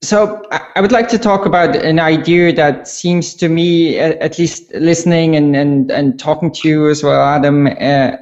So 0.00 0.40
I 0.52 0.80
would 0.80 0.92
like 0.92 1.08
to 1.08 1.18
talk 1.18 1.44
about 1.44 1.74
an 1.74 1.98
idea 1.98 2.52
that 2.52 2.86
seems 2.86 3.34
to 3.34 3.48
me, 3.48 3.98
at 3.98 4.38
least 4.38 4.72
listening 4.72 5.34
and, 5.34 5.56
and, 5.56 5.90
and 5.90 6.18
talking 6.20 6.52
to 6.52 6.68
you 6.68 6.88
as 6.88 7.02
well, 7.02 7.20
Adam, 7.20 7.66
uh, 7.66 7.70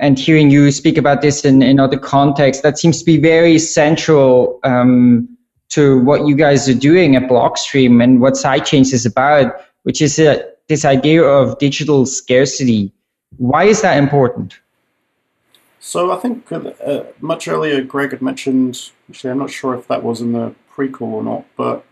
and 0.01 0.19
hearing 0.19 0.51
you 0.51 0.71
speak 0.71 0.97
about 0.97 1.21
this 1.21 1.45
in, 1.45 1.61
in 1.61 1.79
other 1.79 1.99
contexts, 1.99 2.63
that 2.63 2.79
seems 2.79 3.01
to 3.01 3.05
be 3.05 3.19
very 3.19 3.59
central 3.59 4.59
um, 4.65 5.29
to 5.69 6.01
what 6.01 6.27
you 6.27 6.35
guys 6.35 6.67
are 6.67 6.75
doing 6.75 7.15
at 7.15 7.25
Blockstream 7.25 8.03
and 8.03 8.23
what 8.23 8.35
Sidechains 8.35 8.95
is 8.95 9.05
about, 9.05 9.55
which 9.83 10.01
is 10.01 10.19
uh, 10.19 10.43
this 10.69 10.87
idea 10.87 11.23
of 11.23 11.59
digital 11.59 12.07
scarcity. 12.07 12.91
Why 13.37 13.65
is 13.65 13.83
that 13.83 13.99
important? 13.99 14.59
So 15.81 16.11
I 16.11 16.17
think 16.17 16.51
uh, 16.51 17.03
much 17.21 17.47
earlier 17.47 17.83
Greg 17.83 18.13
had 18.13 18.23
mentioned, 18.23 18.91
actually 19.11 19.31
I'm 19.31 19.39
not 19.39 19.51
sure 19.51 19.75
if 19.75 19.87
that 19.89 20.03
was 20.03 20.23
in 20.23 20.33
the 20.33 20.55
prequel 20.77 21.13
or 21.13 21.23
not, 21.23 21.45
but 21.57 21.85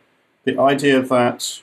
the 0.45 0.59
idea 0.59 1.01
that 1.01 1.63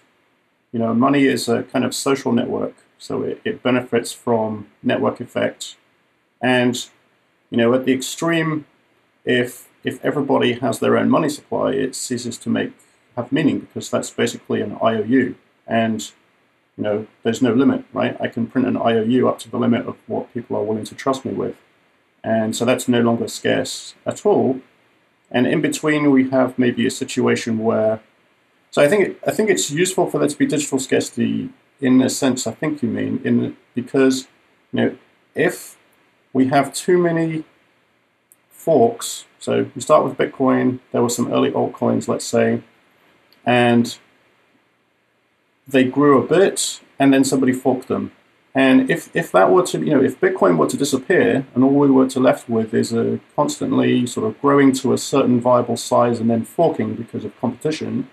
you 0.71 0.79
know 0.79 0.93
money 0.93 1.25
is 1.25 1.47
a 1.47 1.63
kind 1.63 1.85
of 1.85 1.93
social 1.93 2.31
network, 2.31 2.75
so 2.97 3.23
it, 3.23 3.41
it 3.45 3.63
benefits 3.63 4.11
from 4.11 4.67
network 4.81 5.19
effect, 5.19 5.75
and 6.41 6.87
you 7.49 7.57
know 7.57 7.73
at 7.73 7.85
the 7.85 7.93
extreme, 7.93 8.65
if 9.25 9.67
if 9.83 10.03
everybody 10.03 10.53
has 10.53 10.79
their 10.79 10.97
own 10.97 11.09
money 11.09 11.29
supply, 11.29 11.71
it 11.71 11.95
ceases 11.95 12.37
to 12.39 12.49
make 12.49 12.73
have 13.15 13.31
meaning 13.31 13.59
because 13.59 13.89
that's 13.89 14.09
basically 14.09 14.61
an 14.61 14.77
IOU, 14.83 15.35
and 15.67 16.11
you 16.77 16.83
know 16.83 17.07
there's 17.23 17.41
no 17.41 17.53
limit, 17.53 17.85
right? 17.93 18.17
I 18.19 18.27
can 18.27 18.47
print 18.47 18.67
an 18.67 18.77
IOU 18.77 19.27
up 19.27 19.39
to 19.39 19.49
the 19.49 19.57
limit 19.57 19.85
of 19.85 19.97
what 20.07 20.33
people 20.33 20.57
are 20.57 20.63
willing 20.63 20.85
to 20.85 20.95
trust 20.95 21.25
me 21.25 21.33
with, 21.33 21.55
and 22.23 22.55
so 22.55 22.65
that's 22.65 22.87
no 22.87 23.01
longer 23.01 23.27
scarce 23.27 23.95
at 24.05 24.25
all. 24.25 24.61
And 25.31 25.47
in 25.47 25.61
between, 25.61 26.11
we 26.11 26.29
have 26.29 26.59
maybe 26.59 26.85
a 26.85 26.91
situation 26.91 27.59
where. 27.59 28.01
So 28.69 28.81
I 28.81 28.87
think 28.87 29.17
I 29.25 29.31
think 29.31 29.49
it's 29.49 29.71
useful 29.71 30.09
for 30.09 30.19
there 30.19 30.27
to 30.27 30.37
be 30.37 30.45
digital 30.45 30.79
scarcity 30.79 31.49
in 31.79 32.01
a 32.01 32.09
sense 32.09 32.45
I 32.45 32.51
think 32.51 32.83
you 32.83 32.89
mean 32.89 33.19
in 33.25 33.57
because 33.73 34.27
you 34.71 34.79
know 34.79 34.97
if 35.35 35.77
we 36.33 36.47
have 36.47 36.73
too 36.73 36.97
many 36.97 37.43
forks. 38.49 39.25
So 39.39 39.69
we 39.75 39.81
start 39.81 40.05
with 40.05 40.17
Bitcoin. 40.17 40.79
There 40.91 41.01
were 41.01 41.09
some 41.09 41.31
early 41.33 41.51
altcoins, 41.51 42.07
let's 42.07 42.25
say, 42.25 42.61
and 43.45 43.97
they 45.67 45.83
grew 45.83 46.21
a 46.21 46.27
bit, 46.27 46.81
and 46.99 47.13
then 47.13 47.23
somebody 47.23 47.53
forked 47.53 47.87
them. 47.87 48.11
And 48.53 48.89
if, 48.89 49.15
if 49.15 49.31
that 49.31 49.49
were 49.49 49.65
to, 49.67 49.79
you 49.79 49.91
know, 49.91 50.03
if 50.03 50.19
Bitcoin 50.19 50.57
were 50.57 50.67
to 50.67 50.75
disappear 50.75 51.45
and 51.55 51.63
all 51.63 51.71
we 51.71 51.89
were 51.89 52.07
to 52.09 52.19
left 52.19 52.49
with 52.49 52.73
is 52.73 52.91
a 52.91 53.19
constantly 53.35 54.05
sort 54.05 54.27
of 54.27 54.39
growing 54.41 54.73
to 54.73 54.91
a 54.91 54.97
certain 54.97 55.39
viable 55.39 55.77
size 55.77 56.19
and 56.19 56.29
then 56.29 56.43
forking 56.43 56.95
because 56.95 57.23
of 57.23 57.39
competition, 57.39 58.09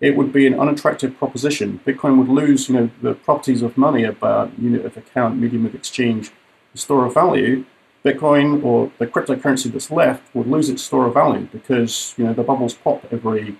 it 0.00 0.16
would 0.16 0.32
be 0.34 0.46
an 0.46 0.58
unattractive 0.58 1.16
proposition. 1.16 1.80
Bitcoin 1.86 2.18
would 2.18 2.28
lose, 2.28 2.68
you 2.68 2.74
know, 2.74 2.90
the 3.00 3.14
properties 3.14 3.62
of 3.62 3.78
money 3.78 4.04
about 4.04 4.58
unit 4.58 4.84
of 4.84 4.98
account, 4.98 5.38
medium 5.38 5.64
of 5.64 5.74
exchange, 5.74 6.30
store 6.74 7.06
of 7.06 7.14
value. 7.14 7.64
Bitcoin 8.04 8.62
or 8.62 8.92
the 8.98 9.06
cryptocurrency 9.06 9.72
that's 9.72 9.90
left 9.90 10.22
would 10.34 10.46
lose 10.46 10.68
its 10.68 10.82
store 10.82 11.06
of 11.06 11.14
value 11.14 11.48
because, 11.50 12.14
you 12.18 12.24
know, 12.24 12.34
the 12.34 12.42
bubbles 12.42 12.74
pop 12.74 13.02
every 13.10 13.56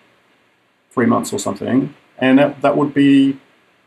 three 0.91 1.07
months 1.07 1.33
or 1.33 1.39
something. 1.39 1.95
And 2.19 2.39
that, 2.39 2.61
that 2.61 2.77
would 2.77 2.93
be, 2.93 3.39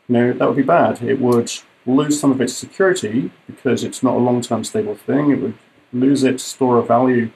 you 0.07 0.09
know, 0.09 0.33
that 0.33 0.47
would 0.47 0.57
be 0.57 0.63
bad. 0.63 1.03
It 1.03 1.21
would 1.21 1.51
lose 1.87 2.19
some 2.19 2.31
of 2.31 2.41
its 2.41 2.53
security 2.53 3.31
because 3.47 3.83
it's 3.83 4.03
not 4.03 4.15
a 4.15 4.19
long-term 4.19 4.63
stable 4.63 4.95
thing. 4.95 5.31
It 5.31 5.41
would 5.41 5.57
lose 5.93 6.23
its 6.23 6.43
store 6.43 6.77
of 6.77 6.87
value 6.87 7.31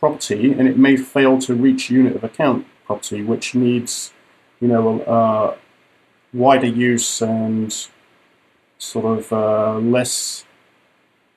property, 0.00 0.52
and 0.52 0.68
it 0.68 0.76
may 0.76 0.96
fail 0.96 1.38
to 1.38 1.54
reach 1.54 1.90
unit 1.90 2.14
of 2.14 2.24
account 2.24 2.66
property, 2.84 3.22
which 3.22 3.54
needs, 3.54 4.12
you 4.60 4.68
know, 4.68 5.00
uh, 5.02 5.56
wider 6.32 6.66
use 6.66 7.22
and 7.22 7.88
sort 8.78 9.18
of 9.18 9.32
uh, 9.32 9.78
less 9.78 10.44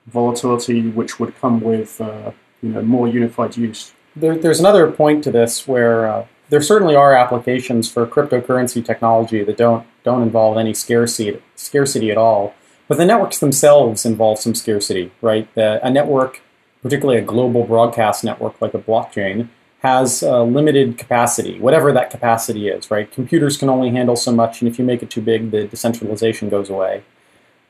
volatility, 0.06 0.88
which 0.90 1.18
would 1.20 1.34
come 1.40 1.60
with, 1.60 2.00
uh, 2.00 2.32
you 2.62 2.70
know, 2.70 2.82
more 2.82 3.08
unified 3.08 3.56
use. 3.56 3.92
There, 4.16 4.36
there's 4.36 4.60
another 4.60 4.90
point 4.90 5.24
to 5.24 5.30
this 5.30 5.68
where 5.68 6.06
uh, 6.08 6.26
there 6.50 6.62
certainly 6.62 6.94
are 6.94 7.14
applications 7.14 7.90
for 7.90 8.06
cryptocurrency 8.06 8.84
technology 8.84 9.44
that 9.44 9.56
don't 9.56 9.86
don't 10.02 10.22
involve 10.22 10.56
any 10.56 10.74
scarcity 10.74 11.42
scarcity 11.54 12.10
at 12.10 12.16
all. 12.16 12.54
But 12.88 12.96
the 12.96 13.04
networks 13.04 13.38
themselves 13.38 14.06
involve 14.06 14.38
some 14.38 14.54
scarcity, 14.54 15.12
right? 15.20 15.52
The, 15.54 15.84
a 15.86 15.90
network, 15.90 16.40
particularly 16.82 17.20
a 17.20 17.24
global 17.24 17.64
broadcast 17.64 18.24
network 18.24 18.60
like 18.62 18.72
a 18.72 18.78
blockchain, 18.78 19.50
has 19.80 20.22
a 20.22 20.42
limited 20.42 20.96
capacity, 20.96 21.60
whatever 21.60 21.92
that 21.92 22.10
capacity 22.10 22.68
is, 22.68 22.90
right? 22.90 23.12
Computers 23.12 23.56
can 23.58 23.68
only 23.68 23.90
handle 23.90 24.16
so 24.16 24.32
much, 24.32 24.60
and 24.60 24.70
if 24.70 24.78
you 24.78 24.84
make 24.84 25.02
it 25.02 25.10
too 25.10 25.20
big, 25.20 25.50
the 25.50 25.68
decentralization 25.68 26.48
goes 26.48 26.70
away. 26.70 27.04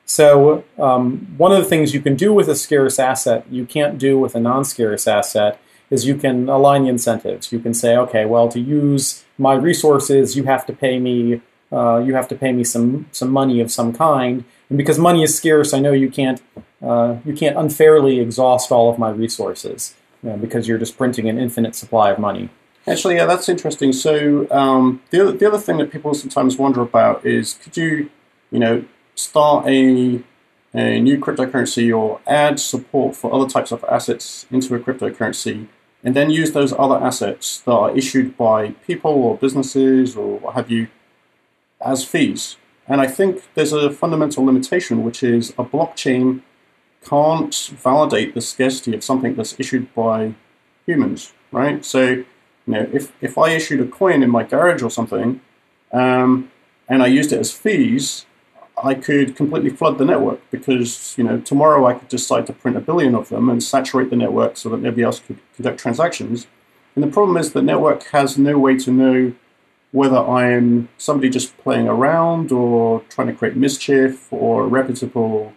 So, 0.07 0.65
um, 0.79 1.35
one 1.37 1.53
of 1.53 1.59
the 1.59 1.69
things 1.69 1.93
you 1.93 2.01
can 2.01 2.17
do 2.17 2.33
with 2.33 2.49
a 2.49 2.55
scarce 2.55 2.99
asset 2.99 3.45
you 3.51 3.67
can't 3.67 3.99
do 3.99 4.19
with 4.19 4.35
a 4.35 4.41
non 4.41 4.65
scarce 4.65 5.07
asset 5.07 5.61
is 5.91 6.07
you 6.07 6.17
can 6.17 6.49
align 6.49 6.85
the 6.85 6.91
incentives. 6.91 7.53
You 7.53 7.59
can 7.59 7.75
say, 7.75 7.97
okay, 7.97 8.25
well, 8.25 8.49
to 8.49 8.61
use 8.61 9.25
my 9.39 9.55
resources, 9.55 10.37
you 10.37 10.45
have 10.45 10.67
to 10.67 10.73
pay 10.73 10.99
me. 10.99 11.41
Uh, 11.71 11.99
you 11.99 12.15
have 12.15 12.29
to 12.29 12.35
pay 12.35 12.53
me 12.53 12.65
some 12.65 13.07
some 13.13 13.31
money 13.31 13.61
of 13.61 13.71
some 13.71 13.93
kind, 13.93 14.45
and 14.71 14.79
because 14.79 14.99
money 14.99 15.23
is 15.23 15.37
scarce, 15.37 15.75
I 15.75 15.81
know 15.81 15.93
you 15.93 16.11
can't 16.11 16.41
uh, 16.83 17.17
you 17.25 17.35
can't 17.35 17.57
unfairly 17.57 18.21
exhaust 18.21 18.73
all 18.73 18.91
of 18.91 18.99
my 18.99 19.11
resources 19.11 19.95
you 20.23 20.31
know, 20.31 20.37
because 20.37 20.67
you're 20.67 20.79
just 20.79 20.97
printing 20.97 21.29
an 21.29 21.39
infinite 21.39 21.75
supply 21.75 22.11
of 22.11 22.19
money. 22.19 22.49
Actually, 22.87 23.17
yeah, 23.17 23.27
that's 23.27 23.49
interesting. 23.51 23.93
So 23.93 24.51
um, 24.51 25.03
the 25.11 25.21
other, 25.21 25.33
the 25.33 25.47
other 25.47 25.59
thing 25.59 25.77
that 25.79 25.91
people 25.91 26.15
sometimes 26.15 26.57
wonder 26.57 26.81
about 26.81 27.27
is 27.27 27.55
could 27.55 27.77
you, 27.77 28.11
you 28.51 28.59
know, 28.59 28.85
start 29.15 29.67
a 29.67 30.23
a 30.75 31.01
new 31.01 31.19
cryptocurrency 31.19 31.97
or 31.97 32.21
add 32.27 32.61
support 32.61 33.17
for 33.17 33.33
other 33.33 33.49
types 33.49 33.73
of 33.73 33.85
assets 33.91 34.47
into 34.51 34.75
a 34.75 34.79
cryptocurrency 34.79 35.67
and 36.05 36.15
then 36.15 36.31
use 36.31 36.53
those 36.53 36.73
other 36.73 36.97
assets 36.97 37.61
that 37.61 37.73
are 37.73 37.97
issued 37.97 38.37
by 38.37 38.71
people 38.87 39.11
or 39.11 39.37
businesses 39.37 40.17
or 40.17 40.39
what 40.39 40.55
have 40.55 40.71
you 40.71 40.89
as 41.81 42.05
fees. 42.05 42.57
And 42.87 43.01
I 43.01 43.07
think 43.07 43.49
there's 43.55 43.73
a 43.73 43.91
fundamental 43.91 44.45
limitation, 44.45 45.05
which 45.05 45.23
is 45.23 45.51
a 45.51 45.65
blockchain 45.65 46.43
can't 47.05 47.55
validate 47.73 48.35
the 48.35 48.41
scarcity 48.41 48.95
of 48.95 49.05
something 49.05 49.35
that's 49.35 49.59
issued 49.59 49.93
by 49.95 50.35
humans, 50.87 51.33
right? 51.53 51.85
So, 51.85 52.03
you 52.07 52.25
know, 52.67 52.89
if, 52.93 53.13
if 53.21 53.39
I 53.39 53.51
issued 53.51 53.81
a 53.81 53.87
coin 53.87 54.23
in 54.23 54.31
my 54.31 54.43
garage 54.43 54.83
or 54.83 54.91
something, 54.91 55.41
um, 55.93 56.51
and 56.89 57.03
I 57.03 57.07
used 57.07 57.33
it 57.33 57.39
as 57.39 57.53
fees, 57.53 58.27
I 58.83 58.95
could 58.95 59.37
completely 59.37 59.71
flood 59.71 59.99
the 59.99 60.05
network 60.05 60.41
because 60.51 61.17
you 61.17 61.25
know 61.25 61.41
tomorrow 61.41 61.87
I 61.87 61.95
could 61.95 62.09
decide 62.09 62.47
to 62.47 62.53
print 62.53 62.77
a 62.77 62.81
billion 62.81 63.15
of 63.15 63.29
them 63.29 63.49
and 63.49 63.63
saturate 63.63 64.11
the 64.11 64.17
network 64.17 64.57
so 64.57 64.69
that 64.71 64.79
nobody 64.79 65.03
else 65.03 65.21
could 65.21 65.39
conduct 65.55 65.79
transactions. 65.79 66.47
And 66.95 67.05
the 67.05 67.09
problem 67.09 67.37
is 67.37 67.53
the 67.53 67.63
network 67.63 68.05
has 68.09 68.39
no 68.39 68.59
way 68.59 68.77
to 68.79 68.91
know 68.91 69.33
whether 69.93 70.19
I 70.19 70.51
am 70.51 70.89
somebody 70.99 71.31
just 71.31 71.57
playing 71.59 71.89
around 71.89 72.53
or 72.53 73.01
trying 73.09 73.29
to 73.29 73.35
create 73.35 73.57
mischief 73.57 74.33
or 74.33 74.65
a 74.65 74.67
reputable 74.67 75.55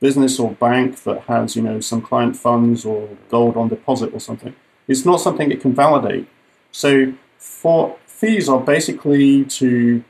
business 0.00 0.38
or 0.38 0.52
bank 0.52 1.02
that 1.04 1.22
has 1.22 1.56
you 1.56 1.62
know 1.62 1.80
some 1.80 2.02
client 2.02 2.36
funds 2.36 2.84
or 2.84 3.08
gold 3.30 3.56
on 3.56 3.68
deposit 3.68 4.12
or 4.12 4.20
something. 4.20 4.54
It's 4.88 5.04
not 5.04 5.20
something 5.20 5.50
it 5.50 5.60
can 5.60 5.74
validate. 5.74 6.28
So 6.72 7.14
for 7.38 7.96
fees 8.06 8.48
are 8.48 8.60
basically 8.60 9.44
to 9.44 10.04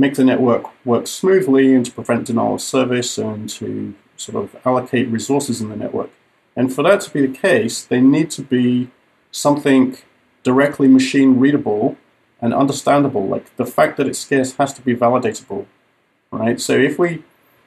make 0.00 0.14
the 0.14 0.24
network 0.24 0.64
work 0.84 1.06
smoothly 1.06 1.74
and 1.74 1.84
to 1.86 1.92
prevent 1.92 2.26
denial 2.26 2.54
of 2.54 2.60
service 2.60 3.18
and 3.18 3.48
to 3.50 3.94
sort 4.16 4.42
of 4.42 4.56
allocate 4.64 5.08
resources 5.08 5.60
in 5.60 5.68
the 5.68 5.76
network. 5.76 6.10
And 6.56 6.74
for 6.74 6.82
that 6.82 7.00
to 7.02 7.10
be 7.10 7.26
the 7.26 7.36
case, 7.36 7.84
they 7.84 8.00
need 8.00 8.30
to 8.32 8.42
be 8.42 8.90
something 9.30 9.96
directly 10.42 10.88
machine 10.88 11.38
readable 11.38 11.96
and 12.40 12.52
understandable. 12.54 13.26
Like 13.26 13.54
the 13.56 13.66
fact 13.66 13.96
that 13.98 14.08
it's 14.08 14.18
scarce 14.18 14.54
has 14.56 14.72
to 14.74 14.82
be 14.82 14.94
validatable, 14.96 15.66
right? 16.30 16.60
So 16.60 16.74
if 16.74 16.98
we 16.98 17.22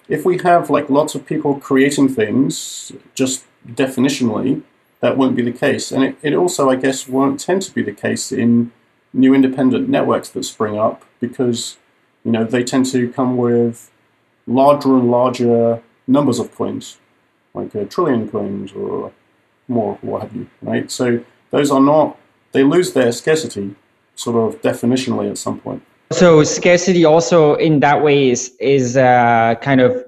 if 0.09 0.25
we 0.25 0.37
have 0.39 0.69
like 0.69 0.89
lots 0.89 1.15
of 1.15 1.25
people 1.25 1.59
creating 1.59 2.09
things 2.09 2.91
just 3.15 3.45
definitionally, 3.67 4.63
that 4.99 5.17
won't 5.17 5.35
be 5.35 5.43
the 5.43 5.51
case. 5.51 5.91
And 5.91 6.03
it, 6.03 6.17
it 6.21 6.33
also, 6.33 6.69
I 6.69 6.75
guess, 6.75 7.07
won't 7.07 7.39
tend 7.39 7.61
to 7.63 7.73
be 7.73 7.81
the 7.81 7.93
case 7.93 8.31
in 8.31 8.71
new 9.13 9.33
independent 9.33 9.87
networks 9.87 10.29
that 10.29 10.43
spring 10.43 10.77
up 10.77 11.05
because 11.19 11.77
you 12.23 12.31
know, 12.31 12.43
they 12.43 12.63
tend 12.63 12.85
to 12.87 13.11
come 13.11 13.37
with 13.37 13.91
larger 14.47 14.97
and 14.97 15.11
larger 15.11 15.81
numbers 16.07 16.39
of 16.39 16.53
coins, 16.55 16.97
like 17.53 17.73
a 17.75 17.85
trillion 17.85 18.29
coins 18.29 18.71
or 18.73 19.11
more, 19.67 19.93
or 19.93 19.97
what 20.01 20.21
have 20.23 20.35
you, 20.35 20.47
right? 20.61 20.89
So 20.91 21.23
those 21.51 21.71
are 21.71 21.81
not, 21.81 22.17
they 22.51 22.63
lose 22.63 22.93
their 22.93 23.11
scarcity 23.11 23.75
sort 24.15 24.35
of 24.35 24.61
definitionally 24.61 25.29
at 25.29 25.37
some 25.37 25.59
point. 25.59 25.83
So 26.11 26.43
scarcity 26.43 27.05
also 27.05 27.55
in 27.55 27.79
that 27.79 28.03
way 28.03 28.29
is, 28.29 28.53
is 28.59 28.97
uh, 28.97 29.55
kind 29.61 29.81
of 29.81 30.05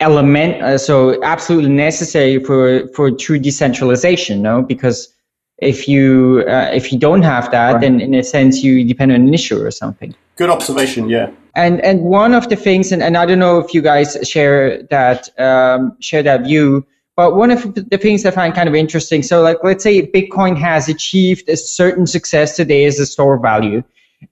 element, 0.00 0.62
uh, 0.62 0.78
so 0.78 1.22
absolutely 1.22 1.70
necessary 1.70 2.42
for 2.42 2.88
for 2.88 3.10
true 3.10 3.38
decentralization. 3.38 4.42
No, 4.42 4.62
because 4.62 5.14
if 5.58 5.88
you 5.88 6.44
uh, 6.48 6.70
if 6.72 6.92
you 6.92 6.98
don't 6.98 7.22
have 7.22 7.50
that, 7.50 7.72
right. 7.72 7.80
then 7.80 8.00
in 8.00 8.14
a 8.14 8.22
sense 8.22 8.62
you 8.62 8.84
depend 8.84 9.12
on 9.12 9.20
an 9.20 9.34
issue 9.34 9.60
or 9.60 9.70
something. 9.70 10.14
Good 10.36 10.50
observation. 10.50 11.08
Yeah. 11.08 11.30
And 11.54 11.80
and 11.82 12.02
one 12.02 12.34
of 12.34 12.48
the 12.48 12.56
things, 12.56 12.90
and, 12.90 13.02
and 13.02 13.16
I 13.16 13.26
don't 13.26 13.38
know 13.38 13.58
if 13.58 13.72
you 13.72 13.82
guys 13.82 14.16
share 14.28 14.82
that 14.84 15.28
um, 15.38 15.96
share 16.00 16.22
that 16.22 16.42
view, 16.42 16.84
but 17.16 17.36
one 17.36 17.52
of 17.52 17.74
the 17.74 17.98
things 17.98 18.26
I 18.26 18.32
find 18.32 18.52
kind 18.52 18.68
of 18.68 18.74
interesting. 18.74 19.22
So 19.22 19.40
like 19.42 19.58
let's 19.62 19.84
say 19.84 20.04
Bitcoin 20.04 20.56
has 20.56 20.88
achieved 20.88 21.48
a 21.48 21.56
certain 21.56 22.06
success 22.06 22.56
today 22.56 22.84
as 22.86 22.98
a 22.98 23.06
store 23.06 23.38
value, 23.38 23.84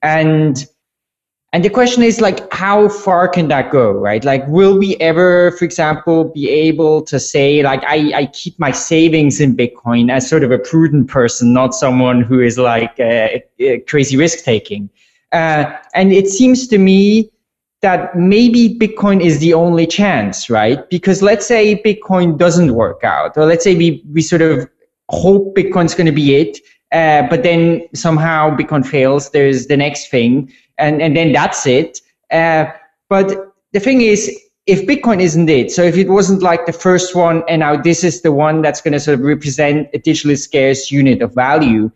and 0.03 0.67
and 1.55 1.63
the 1.63 1.69
question 1.69 2.03
is 2.03 2.21
like, 2.21 2.51
how 2.51 2.89
far 2.89 3.29
can 3.29 3.49
that 3.49 3.71
go, 3.71 3.93
right? 3.93 4.25
Like, 4.25 4.47
will 4.49 4.79
we 4.79 4.97
ever, 4.97 5.51
for 5.59 5.67
example, 5.67 6.25
be 6.25 6.49
able 6.49 7.03
to 7.03 7.21
say 7.21 7.63
like, 7.63 7.85
I, 7.85 8.13
I 8.15 8.27
keep 8.27 8.59
my 8.59 8.71
savings 8.71 9.39
in 9.39 9.55
Bitcoin 9.55 10.11
as 10.11 10.27
sort 10.27 10.45
of 10.45 10.51
a 10.51 10.59
prudent 10.59 11.09
person, 11.09 11.53
not 11.53 11.75
someone 11.75 12.23
who 12.23 12.41
is 12.41 12.57
like 12.57 12.99
uh, 12.99 13.29
crazy 13.87 14.17
risk 14.17 14.45
taking. 14.45 14.89
Uh, 15.33 15.77
and 15.95 16.13
it 16.13 16.29
seems 16.29 16.69
to 16.69 16.79
me 16.79 17.31
that 17.81 18.17
maybe 18.17 18.79
Bitcoin 18.79 19.21
is 19.21 19.41
the 19.41 19.55
only 19.55 19.87
chance, 19.87 20.49
right? 20.49 20.89
Because 20.89 21.23
let's 21.23 21.47
say 21.47 21.83
Bitcoin 21.83 22.39
doesn't 22.39 22.75
work 22.75 23.03
out, 23.03 23.37
or 23.37 23.45
let's 23.45 23.65
say 23.65 23.75
we, 23.75 24.05
we 24.13 24.23
sort 24.23 24.43
of 24.43 24.69
hope 25.09 25.57
Bitcoin's 25.57 25.95
going 25.95 26.07
to 26.07 26.13
be 26.13 26.37
it, 26.37 26.59
uh, 26.93 27.27
but 27.29 27.43
then 27.43 27.83
somehow 27.95 28.55
Bitcoin 28.57 28.87
fails. 28.87 29.31
There's 29.31 29.67
the 29.67 29.77
next 29.77 30.11
thing 30.11 30.53
and, 30.79 31.01
and 31.01 31.17
then 31.17 31.33
that's 31.33 31.67
it. 31.67 32.01
Uh, 32.31 32.67
but 33.09 33.55
the 33.73 33.81
thing 33.81 34.01
is, 34.03 34.31
if 34.67 34.87
Bitcoin 34.87 35.21
isn't 35.21 35.49
it, 35.49 35.71
so 35.71 35.83
if 35.83 35.97
it 35.97 36.09
wasn't 36.09 36.43
like 36.43 36.67
the 36.67 36.73
first 36.73 37.15
one 37.15 37.43
and 37.49 37.61
now 37.61 37.77
this 37.77 38.05
is 38.05 38.23
the 38.23 38.33
one 38.33 38.63
that's 38.63 38.81
going 38.81 38.93
to 38.93 39.01
sort 39.01 39.19
of 39.19 39.25
represent 39.25 39.89
a 39.93 39.99
digitally 39.99 40.39
scarce 40.39 40.91
unit 40.91 41.21
of 41.21 41.35
value, 41.35 41.91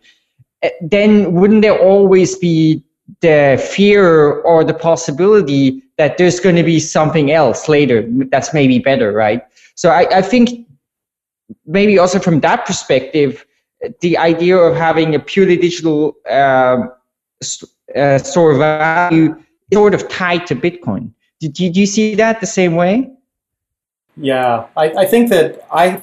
uh, 0.63 0.69
then 0.81 1.33
wouldn't 1.33 1.61
there 1.61 1.79
always 1.79 2.37
be 2.37 2.83
the 3.21 3.63
fear 3.73 4.41
or 4.41 4.63
the 4.63 4.73
possibility 4.73 5.81
that 5.97 6.17
there's 6.17 6.39
going 6.39 6.55
to 6.55 6.63
be 6.63 6.79
something 6.79 7.31
else 7.31 7.67
later 7.67 8.05
that's 8.31 8.53
maybe 8.53 8.79
better, 8.79 9.11
right? 9.11 9.41
So 9.75 9.89
I, 9.89 10.17
I 10.17 10.21
think 10.21 10.67
maybe 11.65 11.97
also 11.97 12.19
from 12.19 12.39
that 12.41 12.65
perspective, 12.65 13.45
the 14.01 14.17
idea 14.17 14.57
of 14.57 14.75
having 14.75 15.15
a 15.15 15.19
purely 15.19 15.57
digital 15.57 16.15
uh, 16.29 16.87
uh, 17.95 18.17
store 18.17 18.51
of 18.51 18.57
value 18.57 19.35
sort 19.73 19.93
of 19.93 20.07
tied 20.09 20.47
to 20.47 20.55
Bitcoin. 20.55 21.11
Did, 21.39 21.77
you 21.77 21.85
see 21.85 22.15
that 22.15 22.41
the 22.41 22.47
same 22.47 22.75
way? 22.75 23.11
Yeah, 24.15 24.65
I, 24.75 24.89
I 24.89 25.05
think 25.05 25.29
that 25.29 25.65
I, 25.71 26.01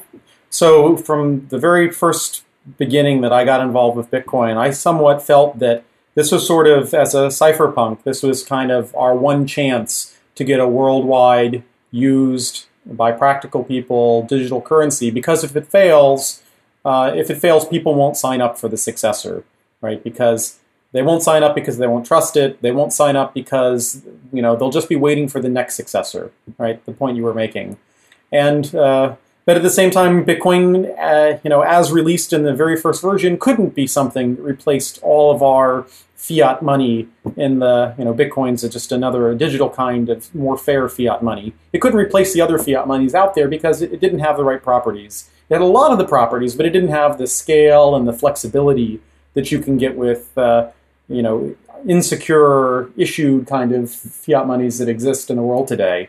so 0.51 0.97
from 0.97 1.49
the 1.49 1.59
very 1.59 1.91
first 1.91 2.45
beginning 2.79 3.23
that 3.23 3.33
I 3.33 3.45
got 3.45 3.61
involved 3.61 3.97
with 3.97 4.11
Bitcoin, 4.11 4.57
I 4.57 4.71
somewhat 4.71 5.23
felt 5.23 5.59
that 5.59 5.85
this 6.15 6.31
was 6.31 6.47
sort 6.47 6.67
of, 6.67 6.95
as 6.95 7.15
a 7.15 7.29
cypherpunk, 7.29 8.03
this 8.05 8.23
was 8.23 8.45
kind 8.45 8.71
of 8.71 8.95
our 8.95 9.15
one 9.15 9.47
chance 9.47 10.17
to 10.35 10.45
get 10.45 10.61
a 10.61 10.69
worldwide 10.69 11.63
used 11.91 12.67
by 12.87 13.13
practical 13.13 13.65
people 13.65 14.25
digital 14.25 14.61
currency 14.61 15.11
because 15.11 15.43
if 15.43 15.57
it 15.57 15.67
fails, 15.67 16.43
uh, 16.85 17.13
if 17.15 17.31
it 17.31 17.37
fails, 17.37 17.67
people 17.67 17.95
won't 17.95 18.17
sign 18.17 18.41
up 18.41 18.59
for 18.59 18.69
the 18.69 18.77
successor, 18.77 19.45
right? 19.81 20.03
Because 20.03 20.59
they 20.93 21.03
won't 21.03 21.23
sign 21.23 21.43
up 21.43 21.55
because 21.55 21.79
they 21.79 21.87
won't 21.87 22.07
trust 22.07 22.37
it. 22.37 22.61
They 22.63 22.73
won't 22.73 22.93
sign 22.93 23.17
up 23.17 23.35
because 23.35 24.03
you 24.33 24.43
know 24.43 24.55
they'll 24.55 24.71
just 24.71 24.89
be 24.89 24.97
waiting 24.97 25.29
for 25.29 25.41
the 25.41 25.49
next 25.49 25.75
successor, 25.75 26.31
right? 26.59 26.85
The 26.85 26.93
point 26.93 27.17
you 27.17 27.25
were 27.25 27.35
making, 27.35 27.79
and 28.31 28.73
uh, 28.75 29.17
but 29.47 29.57
at 29.57 29.63
the 29.63 29.71
same 29.71 29.91
time, 29.91 30.25
Bitcoin, 30.25 30.95
uh, 30.99 31.39
you 31.43 31.51
know, 31.51 31.63
as 31.63 31.93
released 31.93 32.33
in 32.33 32.45
the 32.45 32.55
very 32.55 32.77
first 32.77 33.03
version, 33.03 33.39
couldn't 33.39 33.75
be 33.75 33.87
something 33.87 34.37
that 34.37 34.43
replaced 34.43 34.99
all 35.03 35.35
of 35.35 35.43
our 35.43 35.87
fiat 36.17 36.63
money 36.63 37.07
in 37.37 37.59
the 37.59 37.95
you 37.99 38.05
know 38.05 38.15
Bitcoin's 38.15 38.67
just 38.67 38.91
another 38.91 39.35
digital 39.35 39.69
kind 39.69 40.09
of 40.09 40.35
more 40.35 40.57
fair 40.57 40.89
fiat 40.89 41.23
money. 41.23 41.53
It 41.73 41.81
couldn't 41.81 41.99
replace 41.99 42.33
the 42.33 42.41
other 42.41 42.59
fiat 42.59 42.87
monies 42.87 43.15
out 43.15 43.35
there 43.35 43.49
because 43.49 43.83
it, 43.83 44.01
didn't 44.01 44.21
have 44.21 44.37
the 44.37 44.45
right 44.45 44.63
properties. 44.63 45.29
It 45.51 45.55
had 45.55 45.63
a 45.63 45.67
lot 45.67 45.93
of 45.93 45.99
the 45.99 46.07
properties, 46.07 46.55
but 46.55 46.65
it 46.65 46.71
didn't 46.71 46.89
have 46.89 47.19
the 47.19 47.27
scale 47.27 47.95
and 47.95 48.09
the 48.09 48.13
flexibility 48.15 49.01
that 49.35 49.53
you 49.53 49.59
can 49.59 49.77
get 49.77 49.97
with 49.97 50.37
uh, 50.39 50.71
you 51.09 51.23
know, 51.23 51.55
insecure 51.87 52.91
issued 52.97 53.47
kind 53.47 53.73
of 53.73 53.91
fiat 53.91 54.47
monies 54.47 54.79
that 54.79 54.89
exist 54.89 55.31
in 55.31 55.37
the 55.37 55.43
world 55.43 55.69
today. 55.69 56.09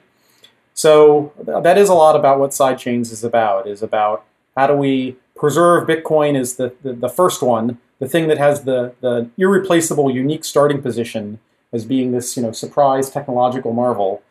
So 0.75 1.31
that 1.39 1.77
is 1.77 1.87
a 1.87 1.93
lot 1.93 2.15
about 2.15 2.37
what 2.39 2.51
sidechains 2.51 3.11
is 3.11 3.23
about, 3.23 3.65
is 3.65 3.81
about 3.81 4.25
how 4.57 4.67
do 4.67 4.73
we 4.75 5.15
preserve 5.35 5.87
Bitcoin 5.87 6.37
as 6.37 6.57
the, 6.57 6.75
the, 6.83 6.93
the, 6.93 7.09
first 7.09 7.41
one, 7.41 7.79
the 7.99 8.09
thing 8.09 8.27
that 8.27 8.37
has 8.37 8.65
the, 8.65 8.93
the 8.99 9.29
irreplaceable, 9.37 10.11
unique 10.11 10.43
starting 10.43 10.81
position 10.81 11.39
as 11.71 11.85
being 11.85 12.11
this, 12.11 12.35
you 12.35 12.43
know, 12.43 12.51
surprise 12.51 13.09
technological 13.09 13.73
marvel, 13.73 14.21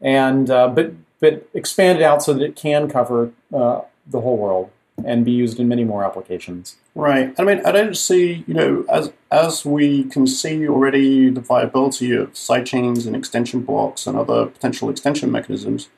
and 0.00 0.50
uh, 0.50 0.68
but 0.68 0.92
but 1.20 1.46
expand 1.52 1.98
it 1.98 2.02
out 2.02 2.22
so 2.22 2.32
that 2.32 2.42
it 2.42 2.56
can 2.56 2.88
cover 2.88 3.30
uh, 3.54 3.82
the 4.06 4.20
whole 4.22 4.38
world 4.38 4.70
and 5.06 5.24
be 5.24 5.30
used 5.30 5.58
in 5.60 5.68
many 5.68 5.84
more 5.84 6.04
applications. 6.04 6.76
Right. 6.94 7.34
I 7.38 7.44
mean, 7.44 7.60
I 7.64 7.72
don't 7.72 7.96
see, 7.96 8.44
you 8.46 8.54
know, 8.54 8.84
as 8.88 9.12
as 9.30 9.64
we 9.64 10.04
can 10.04 10.26
see 10.26 10.68
already 10.68 11.30
the 11.30 11.40
viability 11.40 12.12
of 12.12 12.32
sidechains 12.32 13.06
and 13.06 13.14
extension 13.14 13.60
blocks 13.62 14.06
and 14.06 14.18
other 14.18 14.46
potential 14.46 14.90
extension 14.90 15.30
mechanisms, 15.30 15.88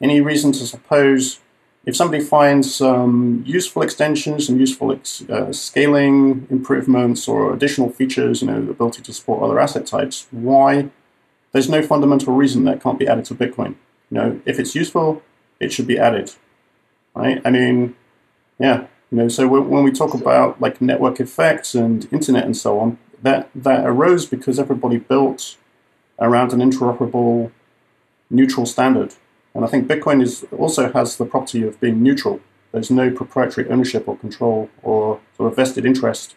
any 0.00 0.20
reason 0.20 0.52
to 0.52 0.66
suppose 0.66 1.40
if 1.86 1.96
somebody 1.96 2.22
finds 2.22 2.74
some 2.74 3.42
useful 3.46 3.82
extensions 3.82 4.48
and 4.48 4.60
useful 4.60 4.92
ex, 4.92 5.22
uh, 5.30 5.52
scaling 5.52 6.46
improvements 6.50 7.26
or 7.26 7.54
additional 7.54 7.90
features, 7.90 8.42
you 8.42 8.48
know, 8.48 8.62
the 8.62 8.70
ability 8.70 9.02
to 9.02 9.12
support 9.12 9.42
other 9.42 9.58
asset 9.58 9.86
types, 9.86 10.26
why 10.30 10.90
there's 11.52 11.68
no 11.68 11.82
fundamental 11.82 12.34
reason 12.34 12.64
that 12.64 12.82
can't 12.82 12.98
be 12.98 13.08
added 13.08 13.24
to 13.26 13.34
Bitcoin. 13.34 13.76
You 14.10 14.18
know, 14.18 14.40
if 14.44 14.58
it's 14.58 14.74
useful, 14.74 15.22
it 15.58 15.72
should 15.72 15.86
be 15.86 15.98
added. 15.98 16.32
Right? 17.14 17.40
I 17.44 17.50
mean, 17.50 17.96
yeah, 18.60 18.86
you 19.10 19.18
know, 19.18 19.28
so 19.28 19.48
when 19.48 19.82
we 19.82 19.90
talk 19.90 20.12
about 20.14 20.60
like 20.60 20.80
network 20.80 21.18
effects 21.18 21.74
and 21.74 22.06
internet 22.12 22.44
and 22.44 22.56
so 22.56 22.78
on, 22.78 22.98
that 23.22 23.50
that 23.54 23.86
arose 23.86 24.26
because 24.26 24.58
everybody 24.58 24.98
built 24.98 25.56
around 26.18 26.52
an 26.52 26.60
interoperable, 26.60 27.50
neutral 28.28 28.66
standard. 28.66 29.14
And 29.54 29.64
I 29.64 29.68
think 29.68 29.88
Bitcoin 29.88 30.22
is 30.22 30.44
also 30.56 30.92
has 30.92 31.16
the 31.16 31.24
property 31.24 31.62
of 31.62 31.80
being 31.80 32.02
neutral. 32.02 32.40
There's 32.70 32.90
no 32.90 33.10
proprietary 33.10 33.68
ownership 33.68 34.06
or 34.06 34.16
control 34.16 34.70
or 34.82 35.20
sort 35.36 35.50
of 35.50 35.56
vested 35.56 35.86
interest 35.86 36.36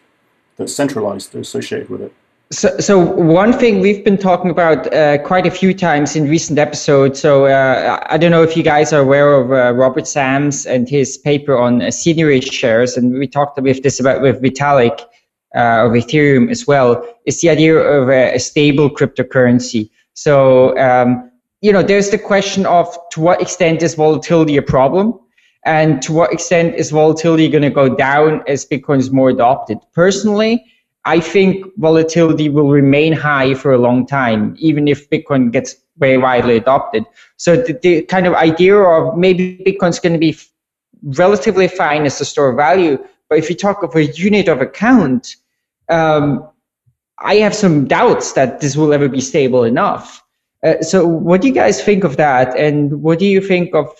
that's 0.56 0.74
centralized 0.74 1.34
associated 1.34 1.90
with 1.90 2.00
it. 2.00 2.14
So, 2.50 2.76
so 2.78 2.98
one 2.98 3.52
thing 3.52 3.80
we've 3.80 4.04
been 4.04 4.18
talking 4.18 4.50
about 4.50 4.92
uh, 4.92 5.18
quite 5.18 5.46
a 5.46 5.50
few 5.50 5.74
times 5.74 6.14
in 6.14 6.28
recent 6.28 6.58
episodes. 6.58 7.18
So 7.18 7.46
uh, 7.46 8.06
I 8.06 8.18
don't 8.18 8.30
know 8.30 8.42
if 8.42 8.56
you 8.56 8.62
guys 8.62 8.92
are 8.92 9.00
aware 9.00 9.34
of 9.34 9.50
uh, 9.50 9.72
Robert 9.74 10.06
Sams 10.06 10.66
and 10.66 10.88
his 10.88 11.16
paper 11.18 11.56
on 11.56 11.82
uh, 11.82 11.86
seigniorage 11.86 12.52
shares, 12.52 12.96
and 12.96 13.14
we 13.14 13.26
talked 13.26 13.60
with 13.60 13.82
this 13.82 13.98
about 13.98 14.20
with 14.20 14.42
Vitalik 14.42 15.00
uh, 15.54 15.86
of 15.86 15.92
Ethereum 15.92 16.50
as 16.50 16.66
well. 16.66 17.04
It's 17.24 17.40
the 17.40 17.48
idea 17.48 17.76
of 17.76 18.08
a, 18.08 18.34
a 18.34 18.38
stable 18.38 18.90
cryptocurrency. 18.90 19.90
So 20.12 20.78
um, 20.78 21.30
you 21.62 21.72
know, 21.72 21.82
there's 21.82 22.10
the 22.10 22.18
question 22.18 22.66
of 22.66 22.94
to 23.12 23.20
what 23.20 23.40
extent 23.40 23.82
is 23.82 23.94
volatility 23.94 24.58
a 24.58 24.62
problem, 24.62 25.18
and 25.64 26.02
to 26.02 26.12
what 26.12 26.30
extent 26.32 26.74
is 26.74 26.90
volatility 26.90 27.48
going 27.48 27.62
to 27.62 27.70
go 27.70 27.88
down 27.96 28.42
as 28.46 28.66
Bitcoin 28.66 28.98
is 28.98 29.10
more 29.10 29.30
adopted. 29.30 29.78
Personally. 29.94 30.62
I 31.06 31.20
think 31.20 31.66
volatility 31.76 32.48
will 32.48 32.70
remain 32.70 33.12
high 33.12 33.54
for 33.54 33.72
a 33.72 33.78
long 33.78 34.06
time, 34.06 34.56
even 34.58 34.88
if 34.88 35.08
Bitcoin 35.10 35.52
gets 35.52 35.76
very 35.98 36.16
widely 36.16 36.56
adopted. 36.56 37.04
So 37.36 37.56
the, 37.56 37.74
the 37.74 38.02
kind 38.02 38.26
of 38.26 38.34
idea 38.34 38.76
of 38.76 39.16
maybe 39.16 39.62
Bitcoin's 39.66 39.98
going 39.98 40.14
to 40.14 40.18
be 40.18 40.36
relatively 41.02 41.68
fine 41.68 42.06
as 42.06 42.20
a 42.20 42.24
store 42.24 42.50
of 42.50 42.56
value, 42.56 42.98
but 43.28 43.38
if 43.38 43.50
you 43.50 43.56
talk 43.56 43.82
of 43.82 43.94
a 43.94 44.06
unit 44.06 44.48
of 44.48 44.60
account, 44.60 45.36
um, 45.88 46.48
I 47.18 47.36
have 47.36 47.54
some 47.54 47.86
doubts 47.86 48.32
that 48.32 48.60
this 48.60 48.76
will 48.76 48.92
ever 48.92 49.08
be 49.08 49.20
stable 49.20 49.64
enough. 49.64 50.22
Uh, 50.64 50.80
so 50.80 51.06
what 51.06 51.42
do 51.42 51.48
you 51.48 51.54
guys 51.54 51.82
think 51.82 52.04
of 52.04 52.16
that? 52.16 52.56
And 52.56 53.02
what 53.02 53.18
do 53.18 53.26
you 53.26 53.40
think 53.40 53.74
of 53.74 53.94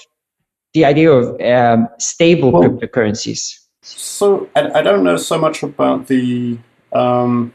the 0.73 0.85
idea 0.87 1.13
of 1.13 1.41
um, 1.41 1.89
stable 1.99 2.51
well, 2.51 2.63
cryptocurrencies? 2.63 3.61
So 3.83 4.49
I, 4.57 4.79
I 4.79 4.83
don't 4.83 5.05
know 5.05 5.19
so 5.19 5.39
much 5.39 5.63
about 5.63 6.07
the 6.07 6.59
um, 6.95 7.53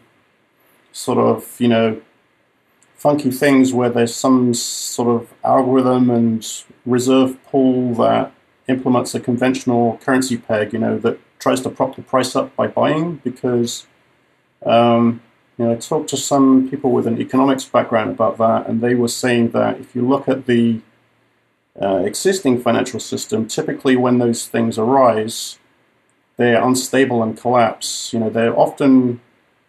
sort 0.92 1.18
of, 1.18 1.60
you 1.60 1.68
know, 1.68 2.02
funky 2.96 3.32
things 3.32 3.74
where 3.74 3.90
there's 3.90 4.14
some 4.14 4.54
sort 4.54 5.08
of 5.10 5.34
algorithm 5.44 6.10
and 6.10 6.64
reserve 6.86 7.42
pool 7.46 7.94
that 7.96 8.32
implements 8.68 9.16
a 9.16 9.20
conventional 9.20 9.98
currency 10.04 10.38
peg, 10.38 10.74
you 10.74 10.80
know, 10.80 10.98
that 11.00 11.18
tries 11.40 11.62
to 11.62 11.70
prop 11.70 11.96
the 11.96 12.02
price 12.02 12.36
up 12.36 12.54
by 12.56 12.68
buying 12.68 13.16
because, 13.24 13.88
um, 14.66 15.22
you 15.58 15.66
know, 15.66 15.72
I 15.72 15.76
talked 15.76 16.10
to 16.10 16.18
some 16.18 16.70
people 16.70 16.92
with 16.92 17.08
an 17.08 17.20
economics 17.22 17.66
background 17.66 18.12
about 18.12 18.38
that, 18.38 18.68
and 18.68 18.82
they 18.82 18.96
were 18.96 19.08
saying 19.08 19.52
that 19.52 19.80
if 19.80 19.96
you 19.96 20.08
look 20.08 20.28
at 20.28 20.46
the 20.46 20.82
uh, 21.82 22.04
existing 22.06 22.62
financial 22.62 23.00
system, 23.00 23.48
typically 23.48 23.96
when 23.96 24.20
those 24.20 24.46
things 24.46 24.78
arise, 24.78 25.58
they're 26.38 26.62
unstable 26.62 27.24
and 27.24 27.38
collapse. 27.38 28.14
You 28.14 28.20
know, 28.20 28.30
they're 28.30 28.58
often 28.58 29.22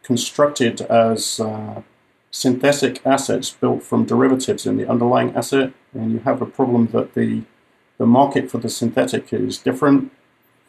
constructed 0.02 0.80
as 0.82 1.40
uh, 1.40 1.82
synthetic 2.30 3.04
assets 3.04 3.50
built 3.50 3.82
from 3.82 4.04
derivatives 4.04 4.66
in 4.66 4.76
the 4.76 4.88
underlying 4.88 5.34
asset, 5.34 5.72
and 5.92 6.12
you 6.12 6.18
have 6.20 6.40
a 6.40 6.46
problem 6.46 6.88
that 6.88 7.14
the 7.14 7.42
the 7.98 8.06
market 8.06 8.50
for 8.50 8.56
the 8.56 8.70
synthetic 8.70 9.30
is 9.30 9.58
different 9.58 10.10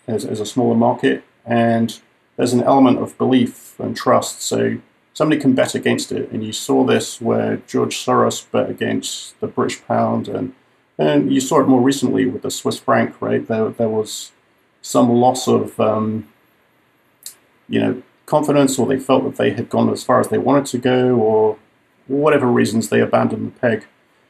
as, 0.05 0.25
as 0.25 0.41
a 0.41 0.45
smaller 0.45 0.75
market, 0.75 1.23
and 1.45 2.01
there's 2.35 2.51
an 2.51 2.61
element 2.63 2.99
of 2.99 3.17
belief 3.17 3.79
and 3.79 3.95
trust. 3.95 4.41
So 4.41 4.79
somebody 5.13 5.39
can 5.39 5.55
bet 5.55 5.73
against 5.73 6.11
it, 6.11 6.29
and 6.31 6.43
you 6.43 6.51
saw 6.51 6.83
this 6.83 7.21
where 7.21 7.57
George 7.67 7.95
Soros 7.95 8.51
bet 8.51 8.69
against 8.69 9.39
the 9.39 9.47
British 9.47 9.81
pound, 9.85 10.27
and 10.27 10.53
and 10.97 11.31
you 11.33 11.39
saw 11.39 11.61
it 11.61 11.67
more 11.67 11.81
recently 11.81 12.25
with 12.25 12.41
the 12.41 12.51
Swiss 12.51 12.79
franc. 12.79 13.21
Right 13.21 13.47
there, 13.47 13.69
there 13.69 13.89
was 13.89 14.31
some 14.81 15.09
loss 15.09 15.47
of 15.47 15.79
um, 15.79 16.27
you 17.69 17.79
know 17.79 18.03
confidence, 18.35 18.79
or 18.79 18.85
they 18.87 18.99
felt 19.09 19.23
that 19.25 19.35
they 19.41 19.51
had 19.51 19.67
gone 19.75 19.89
as 19.91 20.03
far 20.09 20.19
as 20.23 20.27
they 20.29 20.41
wanted 20.47 20.65
to 20.73 20.77
go, 20.77 20.99
or 21.27 21.57
whatever 22.07 22.47
reasons 22.47 22.89
they 22.89 23.01
abandoned 23.01 23.45
the 23.47 23.55
peg, 23.59 23.79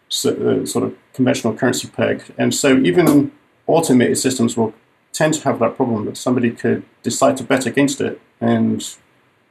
so, 0.09 0.29
uh, 0.47 0.65
sort 0.65 0.83
of 0.87 0.91
conventional 1.13 1.53
currency 1.53 1.87
peg. 1.87 2.15
And 2.37 2.53
so 2.61 2.69
even 2.89 3.31
automated 3.67 4.17
systems 4.17 4.57
will 4.57 4.73
tend 5.13 5.33
to 5.35 5.41
have 5.47 5.57
that 5.59 5.75
problem 5.77 6.05
that 6.05 6.17
somebody 6.17 6.51
could 6.51 6.83
decide 7.03 7.35
to 7.37 7.43
bet 7.43 7.65
against 7.71 8.01
it, 8.01 8.19
and 8.39 8.77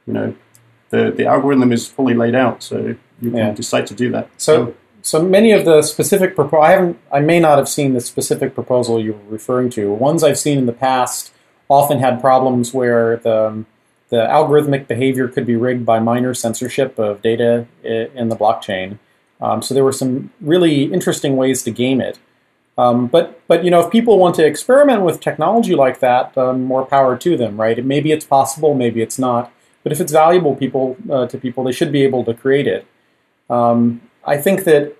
you 0.07 0.13
know 0.13 0.27
the 0.89 1.01
the 1.17 1.25
algorithm 1.25 1.71
is 1.71 1.87
fully 1.87 2.15
laid 2.23 2.35
out, 2.35 2.57
so 2.67 2.75
you 3.21 3.29
can 3.31 3.37
yeah. 3.37 3.51
decide 3.63 3.85
to 3.87 3.95
do 4.03 4.07
that. 4.11 4.25
So. 4.37 4.53
So 5.03 5.19
many 5.37 5.51
of 5.51 5.65
the 5.65 5.81
specific 5.81 6.35
proposals, 6.35 6.65
I 6.67 6.71
haven't, 6.73 6.97
I 7.11 7.21
may 7.21 7.39
not 7.39 7.57
have 7.57 7.67
seen 7.67 7.95
the 7.95 8.01
specific 8.01 8.53
proposal 8.53 9.01
you 9.05 9.13
were 9.13 9.29
referring 9.37 9.71
to. 9.71 9.91
Ones 9.91 10.23
I've 10.23 10.37
seen 10.37 10.59
in 10.59 10.67
the 10.67 10.77
past 10.89 11.33
often 11.67 11.97
had 11.97 12.21
problems 12.21 12.71
where 12.71 13.17
the 13.17 13.65
the 14.11 14.17
algorithmic 14.17 14.87
behavior 14.87 15.27
could 15.27 15.47
be 15.47 15.55
rigged 15.55 15.85
by 15.85 15.99
miner 15.99 16.33
censorship 16.33 16.99
of 16.99 17.21
data 17.21 17.65
in 17.83 18.29
the 18.29 18.35
blockchain. 18.35 18.99
Um, 19.39 19.61
so 19.61 19.73
there 19.73 19.83
were 19.83 19.93
some 19.93 20.31
really 20.39 20.83
interesting 20.93 21.35
ways 21.35 21.63
to 21.63 21.71
game 21.71 21.99
it. 21.99 22.19
Um, 22.77 23.07
but 23.07 23.41
but 23.47 23.63
you 23.63 23.71
know, 23.71 23.79
if 23.79 23.91
people 23.91 24.17
want 24.17 24.35
to 24.35 24.45
experiment 24.45 25.01
with 25.01 25.19
technology 25.19 25.75
like 25.75 25.99
that, 25.99 26.37
um, 26.37 26.63
more 26.63 26.85
power 26.85 27.17
to 27.17 27.37
them, 27.37 27.59
right? 27.59 27.83
Maybe 27.83 28.11
it's 28.11 28.25
possible, 28.25 28.73
maybe 28.73 29.01
it's 29.01 29.17
not. 29.17 29.51
But 29.83 29.91
if 29.91 29.99
it's 29.99 30.11
valuable 30.11 30.55
people 30.55 30.95
uh, 31.09 31.27
to 31.27 31.37
people, 31.37 31.63
they 31.63 31.71
should 31.71 31.91
be 31.91 32.03
able 32.03 32.23
to 32.25 32.33
create 32.33 32.67
it. 32.67 32.85
Um, 33.49 34.01
I 34.23 34.37
think 34.37 34.65
that 34.65 34.95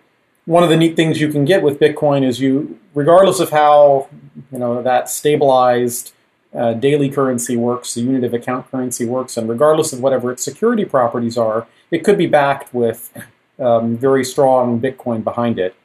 one 0.45 0.63
of 0.63 0.69
the 0.69 0.77
neat 0.77 0.95
things 0.95 1.21
you 1.21 1.29
can 1.29 1.45
get 1.45 1.61
with 1.61 1.79
Bitcoin 1.79 2.25
is 2.25 2.39
you, 2.39 2.79
regardless 2.93 3.39
of 3.39 3.51
how 3.51 4.09
you 4.51 4.59
know 4.59 4.81
that 4.81 5.09
stabilized 5.09 6.13
uh, 6.53 6.73
daily 6.73 7.09
currency 7.09 7.55
works, 7.55 7.93
the 7.93 8.01
unit 8.01 8.23
of 8.23 8.33
account 8.33 8.69
currency 8.69 9.05
works, 9.05 9.37
and 9.37 9.47
regardless 9.47 9.93
of 9.93 10.01
whatever 10.01 10.31
its 10.31 10.43
security 10.43 10.85
properties 10.85 11.37
are, 11.37 11.67
it 11.91 12.03
could 12.03 12.17
be 12.17 12.27
backed 12.27 12.73
with 12.73 13.11
um, 13.59 13.97
very 13.97 14.23
strong 14.23 14.79
Bitcoin 14.79 15.23
behind 15.23 15.59
it. 15.59 15.75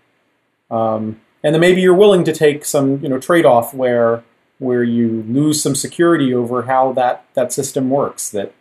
Um, 0.71 1.21
and 1.45 1.55
then 1.55 1.61
maybe 1.61 1.81
you're 1.81 1.95
willing 1.95 2.25
to 2.25 2.33
take 2.33 2.64
some 2.64 3.01
you 3.03 3.09
know 3.09 3.19
trade-off 3.19 3.73
where 3.73 4.25
where 4.59 4.83
you 4.83 5.23
lose 5.29 5.62
some 5.62 5.75
security 5.75 6.33
over 6.33 6.62
how 6.62 6.93
that, 6.93 7.27
that 7.35 7.53
system 7.53 7.91
works. 7.91 8.31
That 8.31 8.53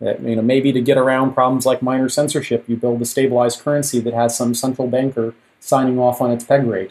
that 0.00 0.20
you 0.20 0.36
know 0.36 0.42
maybe 0.42 0.72
to 0.72 0.80
get 0.80 0.98
around 0.98 1.32
problems 1.32 1.64
like 1.64 1.80
miner 1.80 2.08
censorship, 2.08 2.64
you 2.68 2.76
build 2.76 3.00
a 3.00 3.06
stabilized 3.06 3.60
currency 3.60 4.00
that 4.00 4.12
has 4.12 4.36
some 4.36 4.54
central 4.54 4.88
banker 4.88 5.34
signing 5.60 5.98
off 5.98 6.20
on 6.20 6.30
its 6.30 6.44
peg 6.44 6.66
rate, 6.66 6.90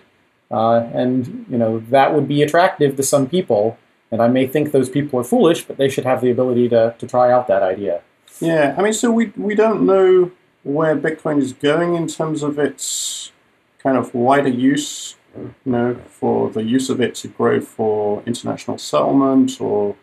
uh, 0.49 0.77
and 0.93 1.45
you 1.49 1.57
know 1.57 1.79
that 1.89 2.13
would 2.13 2.27
be 2.27 2.41
attractive 2.41 2.95
to 2.95 3.03
some 3.03 3.27
people. 3.27 3.77
And 4.13 4.21
I 4.21 4.27
may 4.27 4.45
think 4.45 4.71
those 4.71 4.91
people 4.91 5.19
are 5.19 5.23
foolish, 5.23 5.63
but 5.63 5.77
they 5.77 5.89
should 5.89 6.05
have 6.05 6.21
the 6.21 6.29
ability 6.29 6.69
to, 6.69 6.93
to 6.99 7.07
try 7.07 7.31
out 7.31 7.47
that 7.47 7.63
idea. 7.63 8.03
Yeah, 8.39 8.75
I 8.77 8.83
mean, 8.83 8.93
so 8.93 9.11
we 9.11 9.33
we 9.35 9.55
don't 9.55 9.87
know 9.87 10.31
where 10.61 10.95
Bitcoin 10.95 11.39
is 11.39 11.51
going 11.51 11.95
in 11.95 12.05
terms 12.07 12.43
of 12.43 12.59
its 12.59 13.31
kind 13.79 13.97
of 13.97 14.13
wider 14.13 14.49
use, 14.49 15.15
you 15.35 15.53
know, 15.65 15.95
for 16.07 16.51
the 16.51 16.61
use 16.61 16.91
of 16.91 17.01
it 17.01 17.15
to 17.15 17.27
grow 17.27 17.59
for 17.59 18.21
international 18.27 18.77
settlement 18.77 19.59
or 19.59 19.95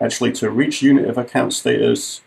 actually 0.00 0.32
to 0.32 0.48
reach 0.50 0.80
unit 0.80 1.06
of 1.06 1.18
account 1.18 1.52
status. 1.52 2.22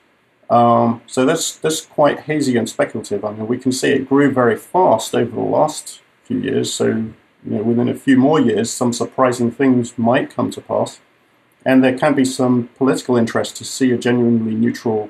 Um, 0.47 1.01
so 1.07 1.25
that's 1.25 1.55
that's 1.55 1.81
quite 1.81 2.19
hazy 2.21 2.55
and 2.55 2.69
speculative. 2.69 3.25
I 3.25 3.31
mean, 3.31 3.47
we 3.47 3.57
can 3.57 3.71
see 3.71 3.93
it 3.93 4.07
grew 4.07 4.29
very 4.29 4.57
fast 4.57 5.15
over 5.15 5.31
the 5.31 5.41
last 5.41 6.01
few 6.25 6.37
years. 6.37 6.71
So 6.71 7.13
you 7.45 7.55
know, 7.55 7.63
within 7.63 7.89
a 7.89 7.95
few 7.95 8.17
more 8.17 8.39
years, 8.39 8.69
some 8.69 8.93
surprising 8.93 9.51
things 9.51 9.97
might 9.97 10.29
come 10.29 10.51
to 10.51 10.61
pass, 10.61 10.99
and 11.65 11.83
there 11.83 11.97
can 11.97 12.13
be 12.13 12.25
some 12.25 12.69
political 12.75 13.15
interest 13.17 13.55
to 13.57 13.65
see 13.65 13.91
a 13.91 13.97
genuinely 13.97 14.55
neutral 14.55 15.09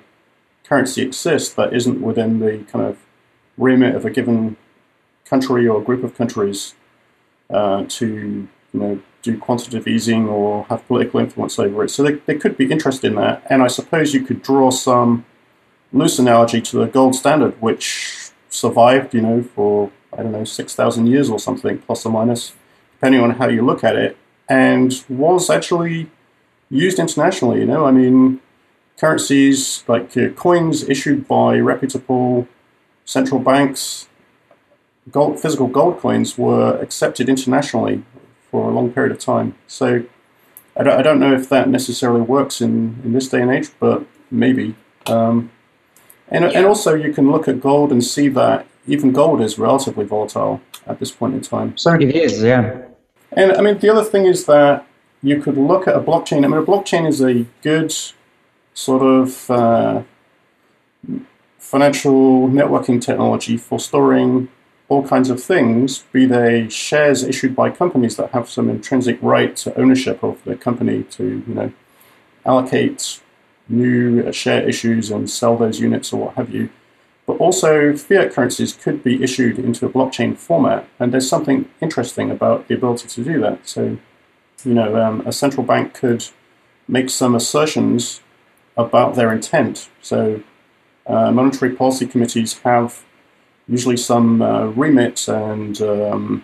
currency 0.63 1.01
exist 1.01 1.55
that 1.55 1.73
isn't 1.73 2.01
within 2.01 2.39
the 2.39 2.63
kind 2.71 2.85
of 2.85 2.97
remit 3.57 3.95
of 3.95 4.05
a 4.05 4.09
given 4.09 4.55
country 5.25 5.67
or 5.67 5.81
group 5.81 6.03
of 6.03 6.15
countries 6.15 6.75
uh, 7.49 7.83
to 7.87 8.47
you 8.73 8.79
know 8.79 9.01
do 9.21 9.37
quantitative 9.37 9.87
easing 9.87 10.27
or 10.27 10.65
have 10.65 10.85
political 10.87 11.19
influence 11.19 11.59
over 11.59 11.83
it. 11.83 11.89
So 11.89 12.03
they, 12.03 12.13
they 12.13 12.35
could 12.35 12.57
be 12.57 12.71
interested 12.71 13.07
in 13.07 13.15
that. 13.15 13.43
And 13.49 13.61
I 13.61 13.67
suppose 13.67 14.13
you 14.13 14.21
could 14.21 14.41
draw 14.41 14.71
some 14.71 15.25
loose 15.91 16.19
analogy 16.19 16.61
to 16.61 16.77
the 16.77 16.85
gold 16.85 17.15
standard, 17.15 17.61
which 17.61 18.31
survived, 18.49 19.13
you 19.13 19.21
know, 19.21 19.43
for, 19.43 19.91
I 20.13 20.23
don't 20.23 20.31
know, 20.31 20.43
6,000 20.43 21.07
years 21.07 21.29
or 21.29 21.39
something, 21.39 21.79
plus 21.79 22.05
or 22.05 22.11
minus, 22.11 22.53
depending 22.95 23.21
on 23.21 23.31
how 23.31 23.47
you 23.47 23.65
look 23.65 23.83
at 23.83 23.95
it, 23.95 24.17
and 24.47 25.03
was 25.07 25.49
actually 25.49 26.09
used 26.69 26.99
internationally, 26.99 27.59
you 27.59 27.65
know. 27.65 27.85
I 27.85 27.91
mean, 27.91 28.41
currencies 28.97 29.83
like 29.87 30.15
uh, 30.17 30.29
coins 30.29 30.83
issued 30.83 31.27
by 31.27 31.57
reputable 31.59 32.47
central 33.05 33.39
banks, 33.39 34.07
gold, 35.11 35.39
physical 35.39 35.67
gold 35.67 35.99
coins 35.99 36.37
were 36.37 36.77
accepted 36.81 37.29
internationally 37.29 38.03
for 38.51 38.69
a 38.69 38.73
long 38.73 38.91
period 38.91 39.11
of 39.11 39.19
time. 39.19 39.55
So 39.67 40.03
I 40.75 40.83
don't, 40.83 40.99
I 40.99 41.01
don't 41.01 41.19
know 41.19 41.33
if 41.33 41.49
that 41.49 41.69
necessarily 41.69 42.21
works 42.21 42.61
in, 42.61 42.99
in 43.03 43.13
this 43.13 43.27
day 43.29 43.41
and 43.41 43.51
age, 43.51 43.69
but 43.79 44.05
maybe. 44.31 44.75
Um, 45.05 45.51
and, 46.27 46.43
yeah. 46.43 46.59
and 46.59 46.65
also, 46.65 46.93
you 46.93 47.11
can 47.11 47.31
look 47.31 47.47
at 47.47 47.59
gold 47.59 47.91
and 47.91 48.03
see 48.03 48.27
that 48.29 48.67
even 48.87 49.11
gold 49.11 49.41
is 49.41 49.59
relatively 49.59 50.05
volatile 50.05 50.61
at 50.87 50.99
this 50.99 51.11
point 51.11 51.35
in 51.35 51.41
time. 51.41 51.77
So 51.77 51.93
it 51.93 52.15
is, 52.15 52.41
yeah. 52.41 52.81
And 53.31 53.51
I 53.53 53.61
mean, 53.61 53.77
the 53.77 53.89
other 53.89 54.03
thing 54.03 54.25
is 54.25 54.45
that 54.45 54.85
you 55.21 55.41
could 55.41 55.57
look 55.57 55.87
at 55.87 55.95
a 55.95 55.99
blockchain. 55.99 56.43
I 56.43 56.47
mean, 56.47 56.53
a 56.53 56.63
blockchain 56.63 57.07
is 57.07 57.21
a 57.21 57.45
good 57.61 57.93
sort 58.73 59.03
of 59.03 59.51
uh, 59.51 60.03
financial 61.57 62.47
networking 62.47 63.01
technology 63.01 63.57
for 63.57 63.79
storing 63.79 64.49
all 64.87 65.07
kinds 65.07 65.29
of 65.29 65.41
things, 65.41 65.99
be 66.11 66.25
they 66.25 66.67
shares 66.67 67.23
issued 67.23 67.55
by 67.55 67.69
companies 67.69 68.15
that 68.15 68.31
have 68.31 68.49
some 68.49 68.69
intrinsic 68.69 69.19
right 69.21 69.55
to 69.55 69.79
ownership 69.79 70.23
of 70.23 70.43
the 70.45 70.55
company 70.55 71.03
to, 71.03 71.43
you 71.47 71.53
know, 71.53 71.71
allocate 72.43 73.21
new 73.67 74.31
share 74.31 74.67
issues 74.67 75.11
and 75.11 75.29
sell 75.29 75.55
those 75.55 75.79
units 75.79 76.11
or 76.11 76.25
what 76.25 76.35
have 76.35 76.49
you. 76.49 76.69
But 77.29 77.37
also, 77.37 77.95
fiat 77.95 78.33
currencies 78.33 78.73
could 78.73 79.03
be 79.03 79.21
issued 79.21 79.59
into 79.59 79.85
a 79.85 79.89
blockchain 79.89 80.35
format, 80.35 80.87
and 80.97 81.13
there's 81.13 81.29
something 81.29 81.69
interesting 81.79 82.31
about 82.31 82.67
the 82.67 82.73
ability 82.73 83.07
to 83.07 83.23
do 83.23 83.39
that. 83.41 83.69
So, 83.69 83.99
you 84.63 84.73
know, 84.73 84.99
um, 84.99 85.21
a 85.27 85.31
central 85.31 85.63
bank 85.63 85.93
could 85.93 86.25
make 86.87 87.11
some 87.11 87.35
assertions 87.35 88.21
about 88.75 89.13
their 89.13 89.31
intent. 89.31 89.91
So, 90.01 90.41
uh, 91.05 91.31
monetary 91.31 91.75
policy 91.75 92.07
committees 92.07 92.57
have 92.63 93.05
usually 93.67 93.97
some 93.97 94.41
uh, 94.41 94.65
remit 94.65 95.27
and 95.27 95.79
um, 95.83 96.43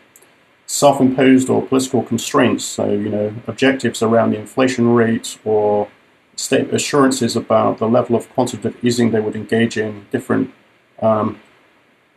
self-imposed 0.67 1.49
or 1.49 1.65
political 1.65 2.03
constraints. 2.03 2.63
So 2.63 2.91
you 2.91 3.09
know 3.09 3.33
objectives 3.47 4.03
around 4.03 4.33
the 4.33 4.39
inflation 4.39 4.93
rate 4.93 5.39
or 5.43 5.87
state 6.35 6.71
assurances 6.71 7.35
about 7.35 7.79
the 7.79 7.87
level 7.87 8.15
of 8.15 8.29
quantitative 8.35 8.77
easing 8.85 9.09
they 9.09 9.19
would 9.19 9.35
engage 9.35 9.77
in 9.79 10.05
different 10.11 10.53
um, 11.01 11.39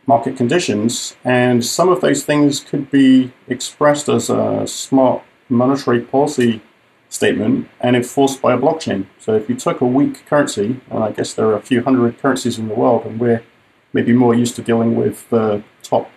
market 0.07 0.37
conditions. 0.37 1.15
And 1.23 1.63
some 1.63 1.89
of 1.89 2.01
those 2.01 2.23
things 2.23 2.59
could 2.59 2.89
be 2.89 3.31
expressed 3.47 4.09
as 4.09 4.29
a 4.29 4.65
smart 4.67 5.23
monetary 5.49 6.01
policy 6.01 6.61
statement 7.09 7.67
and 7.81 7.95
enforced 7.95 8.41
by 8.41 8.53
a 8.53 8.57
blockchain. 8.57 9.07
So 9.19 9.33
if 9.33 9.49
you 9.49 9.55
took 9.55 9.81
a 9.81 9.85
weak 9.85 10.25
currency, 10.25 10.79
and 10.89 11.03
I 11.03 11.11
guess 11.11 11.33
there 11.33 11.47
are 11.47 11.55
a 11.55 11.61
few 11.61 11.83
hundred 11.83 12.19
currencies 12.19 12.59
in 12.59 12.67
the 12.67 12.75
world, 12.75 13.05
and 13.05 13.19
we're 13.19 13.43
maybe 13.93 14.13
more 14.13 14.35
used 14.35 14.55
to 14.57 14.61
dealing 14.61 14.95
with 14.95 15.29
the 15.29 15.63
top 15.81 16.11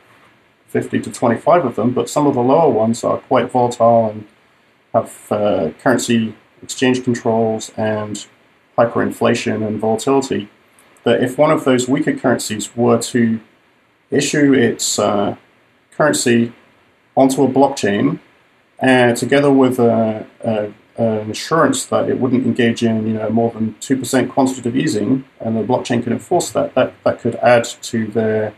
50 0.68 1.00
to 1.00 1.12
25 1.12 1.64
of 1.64 1.76
them, 1.76 1.92
but 1.92 2.08
some 2.08 2.26
of 2.26 2.34
the 2.34 2.40
lower 2.40 2.70
ones 2.70 3.04
are 3.04 3.18
quite 3.18 3.50
volatile 3.50 4.10
and 4.10 4.26
have 4.94 5.26
uh, 5.30 5.70
currency 5.82 6.34
exchange 6.62 7.02
controls 7.04 7.72
and 7.76 8.26
hyperinflation 8.78 9.66
and 9.66 9.78
volatility. 9.78 10.48
That 11.04 11.22
if 11.22 11.36
one 11.36 11.50
of 11.50 11.64
those 11.64 11.88
weaker 11.88 12.14
currencies 12.14 12.76
were 12.76 12.98
to 12.98 13.40
issue 14.10 14.52
its 14.52 14.98
uh, 14.98 15.36
currency 15.90 16.52
onto 17.16 17.42
a 17.42 17.48
blockchain, 17.48 18.20
and 18.78 19.16
together 19.16 19.50
with 19.50 19.78
a, 19.78 20.26
a, 20.40 20.72
an 20.96 21.30
assurance 21.30 21.86
that 21.86 22.08
it 22.08 22.18
wouldn't 22.18 22.44
engage 22.46 22.82
in 22.82 23.06
you 23.06 23.14
know 23.14 23.30
more 23.30 23.50
than 23.50 23.74
two 23.80 23.96
percent 23.96 24.30
quantitative 24.30 24.76
easing, 24.76 25.24
and 25.40 25.56
the 25.56 25.62
blockchain 25.62 26.02
could 26.02 26.12
enforce 26.12 26.50
that, 26.50 26.74
that 26.74 26.94
that 27.04 27.20
could 27.20 27.36
add 27.36 27.64
to 27.64 28.06
their 28.06 28.54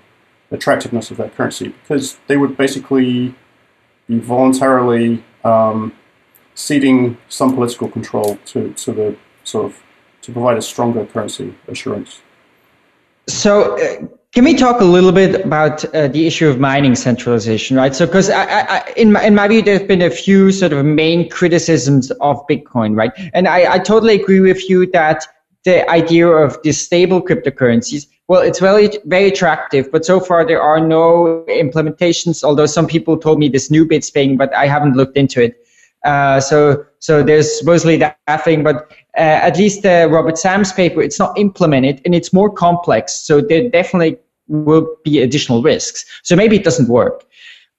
attractiveness 0.50 1.10
of 1.10 1.16
their 1.16 1.30
currency 1.30 1.68
because 1.68 2.18
they 2.26 2.36
would 2.36 2.56
basically 2.56 3.34
be 4.06 4.18
voluntarily 4.18 5.24
um, 5.44 5.92
ceding 6.54 7.16
some 7.28 7.54
political 7.54 7.88
control 7.88 8.38
to, 8.46 8.72
to 8.74 8.92
the 8.92 9.16
sort 9.42 9.66
of 9.66 9.82
to 10.22 10.32
provide 10.32 10.56
a 10.56 10.62
stronger 10.62 11.04
currency 11.04 11.54
assurance. 11.68 12.20
So, 13.26 13.76
uh, 13.78 14.06
can 14.32 14.44
we 14.44 14.54
talk 14.54 14.80
a 14.80 14.84
little 14.84 15.12
bit 15.12 15.44
about 15.44 15.84
uh, 15.94 16.08
the 16.08 16.26
issue 16.26 16.48
of 16.48 16.58
mining 16.58 16.96
centralization, 16.96 17.76
right? 17.76 17.94
So, 17.94 18.04
because 18.04 18.28
in, 18.96 19.12
my, 19.12 19.22
in 19.24 19.34
my 19.34 19.46
view, 19.46 19.62
there's 19.62 19.84
been 19.84 20.02
a 20.02 20.10
few 20.10 20.50
sort 20.50 20.72
of 20.72 20.84
main 20.84 21.30
criticisms 21.30 22.10
of 22.20 22.44
Bitcoin, 22.48 22.96
right? 22.96 23.12
And 23.32 23.46
I, 23.46 23.74
I 23.74 23.78
totally 23.78 24.20
agree 24.20 24.40
with 24.40 24.68
you 24.68 24.86
that 24.90 25.24
the 25.64 25.88
idea 25.88 26.26
of 26.28 26.58
these 26.62 26.80
stable 26.80 27.22
cryptocurrencies, 27.22 28.06
well, 28.28 28.42
it's 28.42 28.58
very, 28.58 28.90
very 29.04 29.28
attractive, 29.28 29.90
but 29.90 30.04
so 30.04 30.20
far 30.20 30.44
there 30.44 30.60
are 30.60 30.80
no 30.80 31.44
implementations, 31.48 32.44
although 32.44 32.66
some 32.66 32.86
people 32.86 33.16
told 33.16 33.38
me 33.38 33.48
this 33.48 33.70
NuBits 33.70 34.10
thing, 34.12 34.36
but 34.36 34.54
I 34.54 34.66
haven't 34.66 34.94
looked 34.94 35.16
into 35.16 35.42
it. 35.42 35.66
Uh, 36.04 36.38
so, 36.40 36.84
so 36.98 37.22
there's 37.22 37.58
supposedly 37.58 37.96
that 37.96 38.18
thing, 38.44 38.62
but 38.62 38.92
at 39.16 39.56
least 39.56 39.84
uh, 39.86 40.08
Robert 40.10 40.38
Sams' 40.38 40.72
paper, 40.72 41.00
it's 41.00 41.18
not 41.18 41.38
implemented 41.38 42.00
and 42.04 42.14
it's 42.14 42.32
more 42.32 42.50
complex. 42.50 43.12
So 43.14 43.40
there 43.40 43.68
definitely 43.68 44.18
will 44.48 44.96
be 45.04 45.20
additional 45.20 45.62
risks. 45.62 46.04
So 46.22 46.36
maybe 46.36 46.56
it 46.56 46.64
doesn't 46.64 46.88
work. 46.88 47.24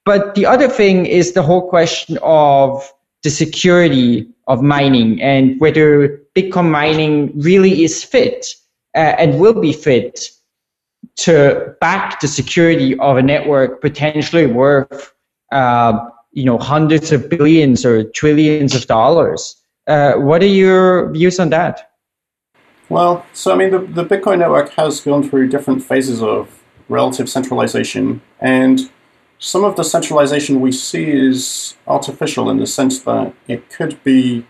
But 0.05 0.35
the 0.35 0.45
other 0.45 0.67
thing 0.67 1.05
is 1.05 1.33
the 1.33 1.41
whole 1.41 1.67
question 1.67 2.17
of 2.21 2.91
the 3.23 3.29
security 3.29 4.27
of 4.47 4.61
mining 4.61 5.21
and 5.21 5.59
whether 5.59 6.21
Bitcoin 6.35 6.69
mining 6.69 7.31
really 7.39 7.83
is 7.83 8.03
fit 8.03 8.53
uh, 8.95 9.15
and 9.17 9.39
will 9.39 9.59
be 9.59 9.73
fit 9.73 10.29
to 11.17 11.75
back 11.81 12.19
the 12.19 12.27
security 12.27 12.97
of 12.99 13.17
a 13.17 13.21
network 13.21 13.81
potentially 13.81 14.45
worth 14.45 15.13
uh, 15.51 15.97
you 16.33 16.43
know 16.43 16.57
hundreds 16.57 17.11
of 17.11 17.29
billions 17.29 17.85
or 17.85 18.03
trillions 18.11 18.75
of 18.75 18.85
dollars. 18.87 19.55
Uh, 19.87 20.13
what 20.13 20.41
are 20.41 20.47
your 20.47 21.11
views 21.11 21.39
on 21.39 21.49
that? 21.51 21.91
Well, 22.89 23.25
so 23.33 23.53
I 23.53 23.55
mean, 23.55 23.71
the, 23.71 23.79
the 23.79 24.05
Bitcoin 24.05 24.39
network 24.39 24.71
has 24.73 25.01
gone 25.01 25.27
through 25.27 25.49
different 25.49 25.83
phases 25.83 26.21
of 26.21 26.63
relative 26.89 27.29
centralization, 27.29 28.21
and 28.39 28.89
some 29.39 29.63
of 29.63 29.75
the 29.75 29.83
centralization 29.83 30.61
we 30.61 30.71
see 30.71 31.09
is 31.09 31.75
artificial 31.87 32.49
in 32.49 32.57
the 32.57 32.67
sense 32.67 32.99
that 33.01 33.33
it 33.47 33.69
could 33.69 34.03
be 34.03 34.45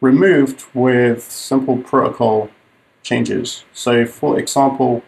removed 0.00 0.64
with 0.74 1.22
simple 1.22 1.78
protocol 1.78 2.50
changes. 3.02 3.64
So, 3.72 4.04
for 4.06 4.38
example, 4.38 5.02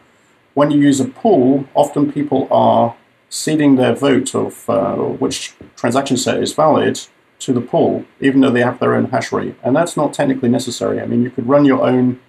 when 0.55 0.71
you 0.71 0.81
use 0.81 1.01
a 1.01 1.07
pool, 1.07 1.67
often 1.75 2.13
people 2.13 2.49
are 2.51 2.97
ceding 3.29 3.77
their 3.77 3.95
vote 3.95 4.35
of 4.35 4.69
uh, 4.71 4.95
which 4.95 5.55
transaction 5.77 6.17
set 6.17 6.43
is 6.43 6.55
valid 6.55 7.01
to 7.45 7.53
the 7.53 7.61
pool, 7.61 8.05
even 8.21 8.41
though 8.41 8.51
they 8.51 8.63
have 8.63 8.79
their 8.81 8.95
own 8.95 9.07
hash 9.07 9.33
rate. 9.33 9.57
And 9.63 9.75
that's 9.77 9.97
not 9.97 10.13
technically 10.13 10.49
necessary. 10.49 11.01
I 11.01 11.07
mean, 11.07 11.23
you 11.23 11.31
could 11.31 11.49
run 11.49 11.65
your 11.65 11.83
own 11.87 12.21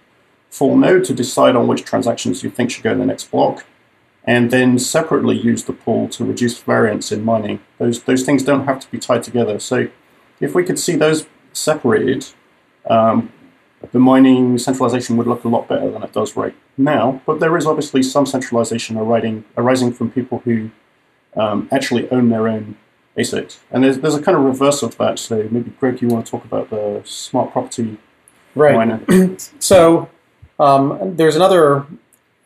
full 0.50 0.78
node 0.78 1.04
to 1.06 1.14
decide 1.14 1.56
on 1.56 1.68
which 1.68 1.84
transactions 1.84 2.44
you 2.44 2.50
think 2.50 2.72
should 2.72 2.84
go 2.84 2.92
in 2.92 3.00
the 3.00 3.06
next 3.06 3.32
block, 3.32 3.66
and 4.24 4.52
then 4.52 4.80
separately 4.80 5.38
use 5.38 5.64
the 5.66 5.74
pool 5.74 6.08
to 6.10 6.26
reduce 6.26 6.60
variance 6.62 7.12
in 7.12 7.24
mining. 7.24 7.60
Those, 7.78 8.04
those 8.04 8.24
things 8.24 8.44
don't 8.44 8.66
have 8.66 8.80
to 8.80 8.90
be 8.90 8.98
tied 8.98 9.24
together. 9.24 9.60
So 9.60 9.88
if 10.40 10.56
we 10.56 10.64
could 10.64 10.80
see 10.80 10.96
those 10.96 11.28
separated, 11.54 12.28
um, 12.90 13.32
the 13.92 14.00
mining 14.00 14.58
centralization 14.58 15.16
would 15.18 15.28
look 15.28 15.44
a 15.44 15.48
lot 15.48 15.68
better 15.68 15.92
than 15.92 16.04
it 16.04 16.12
does 16.12 16.36
right 16.36 16.56
now. 16.78 17.22
But 17.26 17.40
there 17.40 17.56
is 17.58 17.66
obviously 17.66 18.02
some 18.02 18.26
centralization 18.26 18.98
arising, 18.98 19.46
arising 19.58 19.94
from 19.94 20.10
people 20.10 20.40
who 20.40 20.72
um, 21.36 21.70
actually 21.72 22.10
own 22.10 22.30
their 22.30 22.48
own 22.48 22.78
ASICs. 23.18 23.58
And 23.72 23.84
there's, 23.84 24.00
there's 24.00 24.16
a 24.16 24.22
kind 24.22 24.38
of 24.38 24.44
reverse 24.44 24.84
of 24.84 24.98
that. 24.98 25.20
So 25.20 25.48
maybe, 25.50 25.72
Greg, 25.80 26.02
you 26.02 26.08
want 26.08 26.26
to 26.26 26.32
talk 26.32 26.46
about 26.46 26.70
the 26.70 27.02
smart 27.06 27.52
property 27.52 27.98
right. 28.56 28.76
miner. 28.76 29.38
so 29.60 30.10
um, 30.60 31.16
there's 31.16 31.36
another 31.36 31.86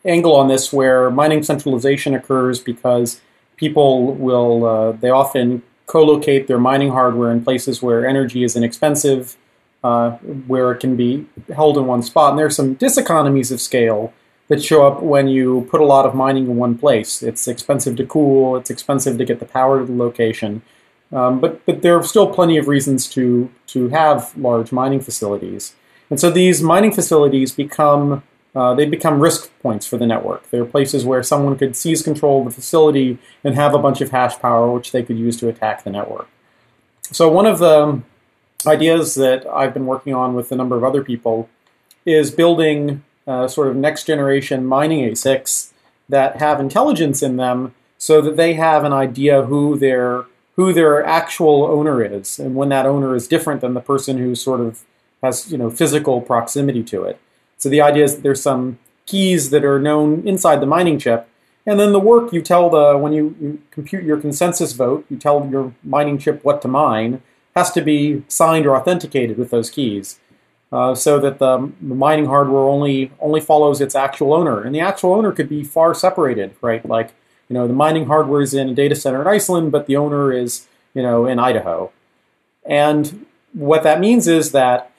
angle 0.04 0.34
on 0.34 0.48
this 0.48 0.72
where 0.72 1.10
mining 1.10 1.42
centralization 1.42 2.14
occurs 2.14 2.60
because 2.60 3.20
people 3.56 4.14
will, 4.14 4.64
uh, 4.64 4.92
they 4.92 5.10
often 5.10 5.62
co-locate 5.86 6.46
their 6.46 6.58
mining 6.58 6.90
hardware 6.90 7.32
in 7.32 7.42
places 7.42 7.82
where 7.82 8.06
energy 8.06 8.44
is 8.44 8.54
inexpensive, 8.54 9.36
uh, 9.82 10.12
where 10.46 10.70
it 10.70 10.78
can 10.78 10.96
be 10.96 11.26
held 11.54 11.76
in 11.76 11.86
one 11.86 12.02
spot. 12.02 12.30
And 12.30 12.38
there's 12.38 12.54
some 12.54 12.76
diseconomies 12.76 13.50
of 13.50 13.60
scale 13.60 14.12
that 14.50 14.62
show 14.62 14.84
up 14.84 15.00
when 15.00 15.28
you 15.28 15.66
put 15.70 15.80
a 15.80 15.84
lot 15.84 16.04
of 16.04 16.14
mining 16.14 16.44
in 16.44 16.56
one 16.56 16.76
place. 16.76 17.22
It's 17.22 17.46
expensive 17.46 17.96
to 17.96 18.04
cool, 18.04 18.56
it's 18.56 18.68
expensive 18.68 19.16
to 19.16 19.24
get 19.24 19.38
the 19.38 19.46
power 19.46 19.78
to 19.78 19.86
the 19.86 19.96
location. 19.96 20.62
Um, 21.12 21.40
but, 21.40 21.64
but 21.64 21.82
there 21.82 21.96
are 21.96 22.02
still 22.02 22.32
plenty 22.32 22.58
of 22.58 22.66
reasons 22.66 23.08
to, 23.10 23.50
to 23.68 23.88
have 23.88 24.36
large 24.36 24.72
mining 24.72 25.00
facilities. 25.00 25.74
And 26.10 26.18
so 26.18 26.30
these 26.30 26.60
mining 26.60 26.92
facilities 26.92 27.52
become 27.52 28.24
uh, 28.52 28.74
they 28.74 28.84
become 28.84 29.20
risk 29.20 29.48
points 29.60 29.86
for 29.86 29.96
the 29.96 30.06
network. 30.06 30.50
They're 30.50 30.64
places 30.64 31.04
where 31.04 31.22
someone 31.22 31.56
could 31.56 31.76
seize 31.76 32.02
control 32.02 32.40
of 32.40 32.46
the 32.46 32.50
facility 32.50 33.16
and 33.44 33.54
have 33.54 33.74
a 33.74 33.78
bunch 33.78 34.00
of 34.00 34.10
hash 34.10 34.36
power, 34.40 34.72
which 34.72 34.90
they 34.90 35.04
could 35.04 35.16
use 35.16 35.36
to 35.38 35.48
attack 35.48 35.84
the 35.84 35.90
network. 35.90 36.28
So 37.12 37.30
one 37.30 37.46
of 37.46 37.60
the 37.60 38.02
ideas 38.66 39.14
that 39.14 39.46
I've 39.46 39.72
been 39.72 39.86
working 39.86 40.14
on 40.14 40.34
with 40.34 40.50
a 40.50 40.56
number 40.56 40.76
of 40.76 40.82
other 40.82 41.04
people 41.04 41.48
is 42.04 42.32
building 42.32 43.04
uh, 43.30 43.46
sort 43.46 43.68
of 43.68 43.76
next 43.76 44.04
generation 44.04 44.66
mining 44.66 45.08
ASICs 45.08 45.70
that 46.08 46.38
have 46.38 46.58
intelligence 46.58 47.22
in 47.22 47.36
them 47.36 47.72
so 47.96 48.20
that 48.20 48.36
they 48.36 48.54
have 48.54 48.82
an 48.82 48.92
idea 48.92 49.42
who 49.42 49.78
their 49.78 50.24
who 50.56 50.72
their 50.72 51.04
actual 51.04 51.64
owner 51.64 52.02
is 52.02 52.40
and 52.40 52.56
when 52.56 52.70
that 52.70 52.86
owner 52.86 53.14
is 53.14 53.28
different 53.28 53.60
than 53.60 53.74
the 53.74 53.80
person 53.80 54.18
who 54.18 54.34
sort 54.34 54.60
of 54.60 54.82
has 55.22 55.52
you 55.52 55.56
know 55.56 55.70
physical 55.70 56.20
proximity 56.20 56.82
to 56.82 57.04
it. 57.04 57.20
So 57.56 57.68
the 57.68 57.80
idea 57.80 58.04
is 58.04 58.16
that 58.16 58.22
there's 58.22 58.42
some 58.42 58.80
keys 59.06 59.50
that 59.50 59.64
are 59.64 59.78
known 59.78 60.26
inside 60.26 60.60
the 60.60 60.66
mining 60.66 60.98
chip 60.98 61.28
and 61.66 61.78
then 61.78 61.92
the 61.92 62.00
work 62.00 62.32
you 62.32 62.42
tell 62.42 62.68
the 62.68 62.98
when 62.98 63.12
you, 63.12 63.36
you 63.40 63.62
compute 63.70 64.02
your 64.02 64.20
consensus 64.20 64.72
vote 64.72 65.04
you 65.08 65.16
tell 65.16 65.48
your 65.50 65.72
mining 65.84 66.18
chip 66.18 66.42
what 66.44 66.62
to 66.62 66.68
mine 66.68 67.22
has 67.54 67.70
to 67.72 67.80
be 67.80 68.22
signed 68.28 68.66
or 68.66 68.76
authenticated 68.76 69.36
with 69.36 69.50
those 69.50 69.70
keys 69.70 70.18
uh, 70.72 70.94
so 70.94 71.18
that 71.18 71.38
the 71.38 71.72
mining 71.80 72.26
hardware 72.26 72.62
only 72.62 73.10
only 73.20 73.40
follows 73.40 73.80
its 73.80 73.94
actual 73.94 74.32
owner, 74.32 74.62
and 74.62 74.74
the 74.74 74.80
actual 74.80 75.12
owner 75.12 75.32
could 75.32 75.48
be 75.48 75.64
far 75.64 75.94
separated, 75.94 76.54
right? 76.60 76.84
Like 76.86 77.12
you 77.48 77.54
know, 77.54 77.66
the 77.66 77.74
mining 77.74 78.06
hardware 78.06 78.40
is 78.40 78.54
in 78.54 78.68
a 78.68 78.74
data 78.74 78.94
center 78.94 79.20
in 79.20 79.26
Iceland, 79.26 79.72
but 79.72 79.86
the 79.86 79.96
owner 79.96 80.32
is 80.32 80.68
you 80.94 81.02
know 81.02 81.26
in 81.26 81.38
Idaho, 81.38 81.90
and 82.64 83.26
what 83.52 83.82
that 83.82 83.98
means 83.98 84.28
is 84.28 84.52
that 84.52 84.92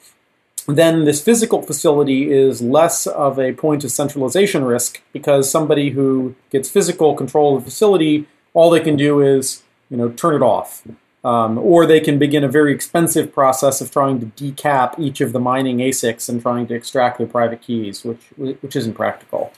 then 0.68 1.06
this 1.06 1.24
physical 1.24 1.62
facility 1.62 2.32
is 2.32 2.62
less 2.62 3.08
of 3.08 3.40
a 3.40 3.54
point 3.54 3.84
of 3.84 3.92
centralization 3.92 4.64
risk 4.64 5.02
because 5.12 5.50
somebody 5.50 5.92
who 5.92 6.36
gets 6.52 6.70
physical 6.70 7.16
control 7.16 7.56
of 7.56 7.64
the 7.64 7.72
facility, 7.72 8.28
all 8.54 8.70
they 8.70 8.80
can 8.80 8.96
do 8.96 9.22
is 9.22 9.64
you 9.90 9.98
know 9.98 10.10
turn 10.10 10.36
it 10.36 10.42
off 10.42 10.84
um, 11.24 11.58
or 11.58 11.86
they 11.86 12.00
can 12.00 12.18
begin 12.18 12.44
a 12.44 12.48
very 12.48 12.74
expensive 12.74 13.32
process 13.32 13.80
of 13.82 13.92
trying 13.92 14.20
to 14.20 14.26
decap 14.26 14.98
each 15.00 15.22
of 15.22 15.34
the 15.34 15.40
mining 15.40 15.78
ASICs 15.78 16.28
and 16.30 16.42
trying 16.42 16.68
to 16.68 16.74
extract 16.74 17.18
their 17.18 17.28
private 17.28 17.62
keys, 17.62 18.04
which 18.04 18.28
which 18.38 18.76
isn't 18.76 18.94
practical. 18.94 19.54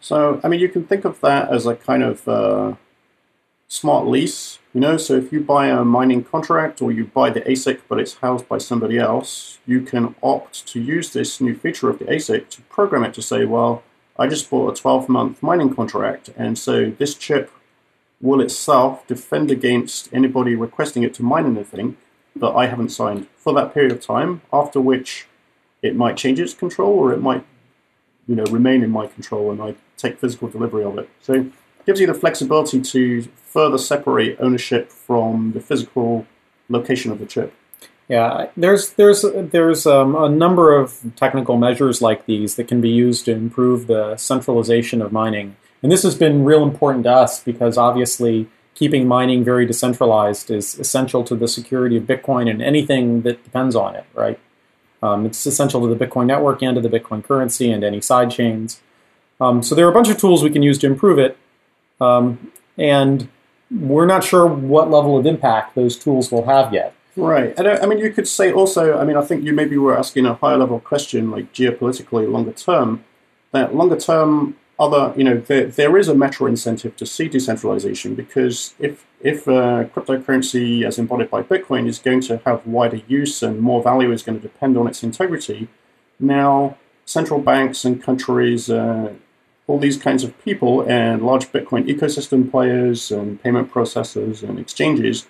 So, 0.00 0.40
I 0.42 0.48
mean, 0.48 0.60
you 0.60 0.68
can 0.68 0.84
think 0.84 1.04
of 1.04 1.20
that 1.20 1.50
as 1.50 1.64
a 1.64 1.76
kind 1.76 2.02
of 2.02 2.26
uh, 2.28 2.74
smart 3.68 4.06
lease. 4.06 4.58
You 4.74 4.80
know, 4.80 4.96
so 4.96 5.14
if 5.14 5.32
you 5.32 5.40
buy 5.40 5.68
a 5.68 5.84
mining 5.84 6.24
contract 6.24 6.82
or 6.82 6.90
you 6.92 7.04
buy 7.04 7.30
the 7.30 7.42
ASIC 7.42 7.80
but 7.88 8.00
it's 8.00 8.14
housed 8.14 8.48
by 8.48 8.58
somebody 8.58 8.98
else, 8.98 9.58
you 9.66 9.82
can 9.82 10.14
opt 10.22 10.66
to 10.68 10.80
use 10.80 11.12
this 11.12 11.40
new 11.40 11.54
feature 11.54 11.88
of 11.88 11.98
the 11.98 12.06
ASIC 12.06 12.48
to 12.50 12.62
program 12.62 13.04
it 13.04 13.14
to 13.14 13.22
say, 13.22 13.44
well, 13.44 13.82
I 14.18 14.26
just 14.26 14.50
bought 14.50 14.76
a 14.76 14.80
12 14.80 15.08
month 15.08 15.42
mining 15.42 15.74
contract, 15.74 16.30
and 16.36 16.58
so 16.58 16.90
this 16.90 17.14
chip 17.14 17.50
will 18.22 18.40
itself 18.40 19.06
defend 19.06 19.50
against 19.50 20.08
anybody 20.14 20.54
requesting 20.54 21.02
it 21.02 21.12
to 21.14 21.22
mine 21.22 21.44
anything 21.44 21.96
that 22.36 22.50
I 22.50 22.66
haven't 22.66 22.90
signed 22.90 23.26
for 23.36 23.52
that 23.54 23.74
period 23.74 23.92
of 23.92 24.00
time, 24.00 24.40
after 24.52 24.80
which 24.80 25.26
it 25.82 25.96
might 25.96 26.16
change 26.16 26.40
its 26.40 26.54
control 26.54 26.92
or 26.92 27.12
it 27.12 27.20
might 27.20 27.44
you 28.26 28.36
know, 28.36 28.44
remain 28.44 28.82
in 28.82 28.90
my 28.90 29.06
control 29.06 29.50
and 29.50 29.60
I 29.60 29.74
take 29.96 30.18
physical 30.18 30.48
delivery 30.48 30.84
of 30.84 30.96
it. 30.98 31.08
So 31.20 31.32
it 31.34 31.52
gives 31.84 32.00
you 32.00 32.06
the 32.06 32.14
flexibility 32.14 32.80
to 32.80 33.22
further 33.44 33.78
separate 33.78 34.36
ownership 34.40 34.90
from 34.90 35.52
the 35.52 35.60
physical 35.60 36.26
location 36.68 37.10
of 37.10 37.18
the 37.18 37.26
chip. 37.26 37.52
Yeah, 38.08 38.48
there's 38.56 38.90
there's 38.90 39.24
there's 39.34 39.86
um, 39.86 40.14
a 40.16 40.28
number 40.28 40.76
of 40.76 41.00
technical 41.16 41.56
measures 41.56 42.02
like 42.02 42.26
these 42.26 42.56
that 42.56 42.68
can 42.68 42.80
be 42.80 42.90
used 42.90 43.24
to 43.24 43.32
improve 43.32 43.86
the 43.86 44.16
centralization 44.16 45.00
of 45.00 45.12
mining. 45.12 45.56
And 45.82 45.90
this 45.90 46.02
has 46.04 46.14
been 46.14 46.44
real 46.44 46.62
important 46.62 47.04
to 47.04 47.10
us 47.10 47.42
because 47.42 47.76
obviously 47.76 48.48
keeping 48.74 49.06
mining 49.06 49.44
very 49.44 49.66
decentralized 49.66 50.50
is 50.50 50.78
essential 50.78 51.24
to 51.24 51.34
the 51.34 51.48
security 51.48 51.96
of 51.96 52.04
Bitcoin 52.04 52.50
and 52.50 52.62
anything 52.62 53.22
that 53.22 53.42
depends 53.44 53.76
on 53.76 53.94
it, 53.94 54.04
right? 54.14 54.38
Um, 55.02 55.26
it's 55.26 55.44
essential 55.44 55.80
to 55.80 55.92
the 55.92 56.06
Bitcoin 56.06 56.26
network 56.26 56.62
and 56.62 56.76
to 56.76 56.80
the 56.80 56.88
Bitcoin 56.88 57.24
currency 57.24 57.70
and 57.70 57.82
any 57.82 58.00
side 58.00 58.30
chains. 58.30 58.80
Um, 59.40 59.62
so 59.62 59.74
there 59.74 59.86
are 59.86 59.90
a 59.90 59.94
bunch 59.94 60.08
of 60.08 60.18
tools 60.18 60.42
we 60.42 60.50
can 60.50 60.62
use 60.62 60.78
to 60.78 60.86
improve 60.86 61.18
it, 61.18 61.36
um, 62.00 62.52
and 62.78 63.28
we're 63.70 64.06
not 64.06 64.22
sure 64.22 64.46
what 64.46 64.90
level 64.90 65.18
of 65.18 65.26
impact 65.26 65.74
those 65.74 65.96
tools 65.96 66.30
will 66.30 66.46
have 66.46 66.72
yet. 66.72 66.94
Right. 67.16 67.52
And 67.58 67.66
I, 67.66 67.78
I 67.78 67.86
mean, 67.86 67.98
you 67.98 68.12
could 68.12 68.28
say 68.28 68.52
also, 68.52 68.98
I 68.98 69.04
mean, 69.04 69.16
I 69.16 69.22
think 69.22 69.44
you 69.44 69.52
maybe 69.52 69.76
were 69.76 69.98
asking 69.98 70.26
a 70.26 70.34
higher 70.34 70.56
level 70.56 70.80
question, 70.80 71.30
like 71.30 71.52
geopolitically 71.52 72.30
longer 72.30 72.52
term, 72.52 73.04
that 73.50 73.74
longer 73.74 73.98
term, 73.98 74.56
other, 74.82 75.14
you 75.16 75.22
know, 75.22 75.38
there, 75.38 75.66
there 75.66 75.96
is 75.96 76.08
a 76.08 76.14
meta 76.14 76.44
incentive 76.46 76.96
to 76.96 77.06
see 77.06 77.28
decentralization 77.28 78.16
because 78.16 78.74
if, 78.80 79.06
if 79.20 79.46
uh, 79.46 79.84
cryptocurrency 79.94 80.84
as 80.84 80.98
embodied 80.98 81.30
by 81.30 81.42
Bitcoin 81.42 81.86
is 81.86 82.00
going 82.00 82.20
to 82.22 82.38
have 82.44 82.66
wider 82.66 83.00
use 83.06 83.42
and 83.44 83.60
more 83.60 83.80
value 83.80 84.10
is 84.10 84.24
going 84.24 84.40
to 84.40 84.42
depend 84.42 84.76
on 84.76 84.88
its 84.88 85.04
integrity, 85.04 85.68
now 86.18 86.76
central 87.04 87.40
banks 87.40 87.84
and 87.84 88.02
countries, 88.02 88.68
uh, 88.68 89.12
all 89.68 89.78
these 89.78 89.96
kinds 89.96 90.24
of 90.24 90.36
people 90.44 90.82
and 90.88 91.22
large 91.22 91.46
Bitcoin 91.52 91.86
ecosystem 91.86 92.50
players 92.50 93.12
and 93.12 93.40
payment 93.40 93.72
processors 93.72 94.42
and 94.42 94.58
exchanges 94.58 95.28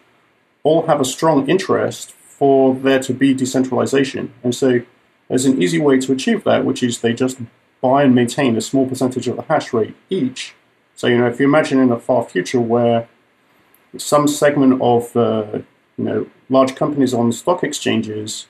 all 0.62 0.86
have 0.86 1.00
a 1.00 1.04
strong 1.04 1.48
interest 1.48 2.12
for 2.12 2.74
there 2.74 3.00
to 3.00 3.12
be 3.12 3.34
decentralization. 3.34 4.32
And 4.42 4.54
so 4.54 4.80
there's 5.28 5.44
an 5.44 5.62
easy 5.62 5.78
way 5.78 5.98
to 6.00 6.12
achieve 6.12 6.44
that, 6.44 6.64
which 6.64 6.82
is 6.82 7.00
they 7.00 7.12
just 7.12 7.38
buy 7.82 8.04
and 8.04 8.14
maintain 8.14 8.56
a 8.56 8.62
small 8.62 8.88
percentage 8.88 9.28
of 9.28 9.36
the 9.36 9.42
hash 9.42 9.74
rate 9.74 9.94
each. 10.08 10.54
So, 10.94 11.08
you 11.08 11.18
know, 11.18 11.26
if 11.26 11.38
you 11.38 11.46
imagine 11.46 11.80
in 11.80 11.90
a 11.90 11.98
far 11.98 12.24
future 12.24 12.60
where 12.60 13.08
some 13.98 14.26
segment 14.26 14.80
of 14.80 15.14
uh, 15.14 15.60
you 15.98 16.04
know, 16.04 16.26
large 16.48 16.74
companies 16.74 17.12
on 17.12 17.32
stock 17.32 17.62
exchanges 17.62 18.46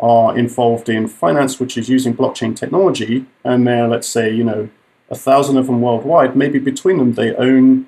are 0.00 0.38
involved 0.38 0.88
in 0.88 1.08
finance, 1.08 1.58
which 1.58 1.76
is 1.76 1.88
using 1.88 2.16
blockchain 2.16 2.54
technology, 2.54 3.26
and 3.44 3.66
they're, 3.66 3.88
let's 3.88 4.08
say, 4.08 4.32
you 4.32 4.44
know, 4.44 4.68
a 5.10 5.16
thousand 5.16 5.56
of 5.56 5.66
them 5.66 5.80
worldwide, 5.80 6.36
maybe 6.36 6.58
between 6.58 6.98
them 6.98 7.14
they 7.14 7.34
own 7.34 7.86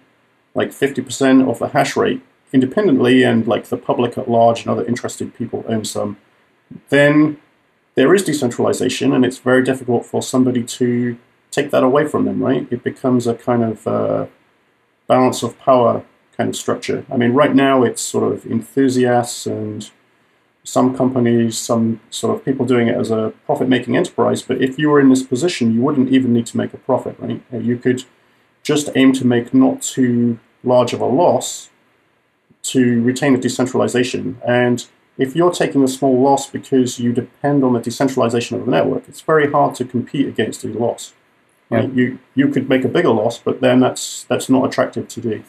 like 0.54 0.70
50% 0.70 1.48
of 1.48 1.58
the 1.58 1.68
hash 1.68 1.96
rate 1.96 2.22
independently 2.52 3.22
and 3.22 3.46
like 3.46 3.66
the 3.66 3.76
public 3.76 4.16
at 4.16 4.30
large 4.30 4.60
and 4.60 4.70
other 4.70 4.84
interested 4.84 5.34
people 5.34 5.64
own 5.68 5.84
some, 5.84 6.16
then 6.88 7.38
there 7.98 8.14
is 8.14 8.22
decentralization 8.22 9.12
and 9.12 9.24
it's 9.24 9.38
very 9.38 9.64
difficult 9.64 10.06
for 10.06 10.22
somebody 10.22 10.62
to 10.62 11.18
take 11.50 11.72
that 11.72 11.82
away 11.82 12.06
from 12.06 12.26
them, 12.26 12.40
right? 12.40 12.64
It 12.70 12.84
becomes 12.84 13.26
a 13.26 13.34
kind 13.34 13.64
of 13.64 13.88
uh, 13.88 14.26
balance 15.08 15.42
of 15.42 15.58
power 15.58 16.04
kind 16.36 16.48
of 16.48 16.54
structure. 16.54 17.04
I 17.12 17.16
mean, 17.16 17.32
right 17.32 17.52
now 17.52 17.82
it's 17.82 18.00
sort 18.00 18.32
of 18.32 18.46
enthusiasts 18.46 19.46
and 19.46 19.90
some 20.62 20.96
companies, 20.96 21.58
some 21.58 22.00
sort 22.08 22.36
of 22.36 22.44
people 22.44 22.64
doing 22.64 22.86
it 22.86 22.96
as 22.96 23.10
a 23.10 23.32
profit 23.46 23.68
making 23.68 23.96
enterprise. 23.96 24.42
But 24.42 24.62
if 24.62 24.78
you 24.78 24.90
were 24.90 25.00
in 25.00 25.08
this 25.08 25.24
position, 25.24 25.74
you 25.74 25.80
wouldn't 25.80 26.10
even 26.10 26.32
need 26.32 26.46
to 26.46 26.56
make 26.56 26.72
a 26.72 26.78
profit, 26.78 27.16
right? 27.18 27.42
You 27.50 27.76
could 27.78 28.04
just 28.62 28.90
aim 28.94 29.12
to 29.14 29.26
make 29.26 29.52
not 29.52 29.82
too 29.82 30.38
large 30.62 30.92
of 30.92 31.00
a 31.00 31.06
loss 31.06 31.70
to 32.74 33.02
retain 33.02 33.32
the 33.32 33.40
decentralization. 33.40 34.40
And 34.46 34.86
if 35.18 35.34
you're 35.34 35.52
taking 35.52 35.82
a 35.82 35.88
small 35.88 36.20
loss 36.22 36.48
because 36.48 36.98
you 36.98 37.12
depend 37.12 37.64
on 37.64 37.72
the 37.72 37.80
decentralization 37.80 38.58
of 38.58 38.64
the 38.64 38.70
network, 38.70 39.08
it's 39.08 39.20
very 39.20 39.50
hard 39.50 39.74
to 39.76 39.84
compete 39.84 40.28
against 40.28 40.64
a 40.64 40.68
loss. 40.68 41.12
Right? 41.70 41.92
You 41.92 42.18
you 42.34 42.48
could 42.48 42.68
make 42.68 42.84
a 42.84 42.88
bigger 42.88 43.10
loss, 43.10 43.38
but 43.38 43.60
then 43.60 43.80
that's 43.80 44.24
that's 44.24 44.48
not 44.48 44.64
attractive 44.64 45.08
to 45.08 45.20
do. 45.20 45.44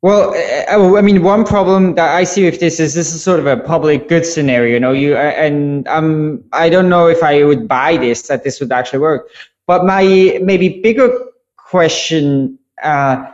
Well, 0.00 0.34
I 0.68 1.00
mean, 1.00 1.22
one 1.22 1.44
problem 1.44 1.94
that 1.94 2.14
I 2.14 2.24
see 2.24 2.44
with 2.44 2.60
this 2.60 2.78
is 2.78 2.94
this 2.94 3.14
is 3.14 3.22
sort 3.22 3.40
of 3.40 3.46
a 3.46 3.56
public 3.56 4.08
good 4.08 4.24
scenario. 4.24 4.74
You 4.74 4.80
know, 4.80 4.92
you 4.92 5.16
and 5.16 5.86
um, 5.88 6.44
I 6.52 6.68
don't 6.70 6.88
know 6.88 7.06
if 7.06 7.22
I 7.22 7.44
would 7.44 7.66
buy 7.66 7.96
this 7.96 8.22
that 8.28 8.44
this 8.44 8.60
would 8.60 8.72
actually 8.72 9.00
work. 9.00 9.28
But 9.66 9.84
my 9.84 10.38
maybe 10.42 10.80
bigger 10.80 11.10
question 11.56 12.58
uh, 12.82 13.30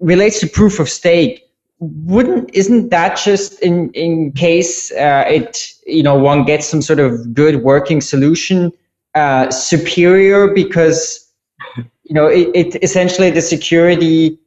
relates 0.00 0.40
to 0.40 0.46
proof 0.46 0.78
of 0.78 0.88
stake 0.88 1.47
wouldn't 1.80 2.50
isn't 2.54 2.90
that 2.90 3.16
just 3.16 3.60
in 3.62 3.90
in 3.92 4.32
case 4.32 4.90
uh, 4.92 5.24
it 5.28 5.72
you 5.86 6.02
know 6.02 6.16
one 6.16 6.44
gets 6.44 6.66
some 6.66 6.82
sort 6.82 6.98
of 6.98 7.32
good 7.32 7.62
working 7.62 8.00
solution 8.00 8.72
uh, 9.14 9.50
superior 9.50 10.48
because 10.52 11.30
you 11.76 12.14
know 12.14 12.26
it, 12.26 12.48
it 12.54 12.82
essentially 12.82 13.30
the 13.30 13.42
security 13.42 14.38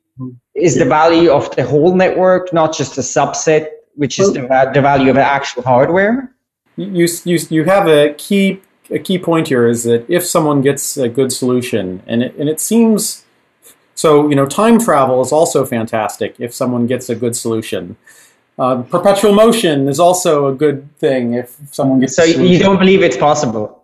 is 0.56 0.78
the 0.78 0.86
value 0.86 1.32
of 1.32 1.56
the 1.56 1.66
whole 1.66 1.96
network 1.96 2.52
not 2.54 2.76
just 2.76 2.98
a 2.98 3.02
subset 3.02 3.68
which 3.96 4.20
is 4.20 4.34
the, 4.34 4.42
the 4.74 4.82
value 4.82 5.10
of 5.10 5.16
the 5.16 5.24
actual 5.24 5.64
hardware? 5.64 6.34
You, 6.76 7.08
you 7.26 7.38
you 7.50 7.64
have 7.66 7.88
a 7.88 8.14
key 8.14 8.62
a 8.90 9.00
key 9.00 9.18
point 9.18 9.48
here 9.48 9.68
is 9.68 9.84
that 9.84 10.06
if 10.10 10.26
someone 10.26 10.62
gets 10.62 10.98
a 10.98 11.08
good 11.08 11.32
solution 11.32 12.02
and 12.08 12.24
it, 12.24 12.36
and 12.36 12.50
it 12.50 12.60
seems 12.60 13.24
so, 13.96 14.30
you 14.30 14.36
know, 14.36 14.46
time 14.46 14.80
travel 14.80 15.22
is 15.22 15.32
also 15.32 15.66
fantastic 15.66 16.36
if 16.40 16.54
someone 16.54 16.88
gets 16.88 17.10
a 17.10 17.16
good 17.16 17.36
solution. 17.36 17.98
Uh, 18.58 18.84
perpetual 18.84 19.34
motion 19.34 19.88
is 19.88 20.00
also 20.00 20.48
a 20.48 20.54
good 20.54 20.96
thing 20.98 21.34
if 21.34 21.58
someone 21.72 22.00
gets. 22.00 22.16
So 22.16 22.24
you 22.24 22.60
don't 22.60 22.78
believe 22.78 23.02
it's 23.02 23.18
possible? 23.18 23.84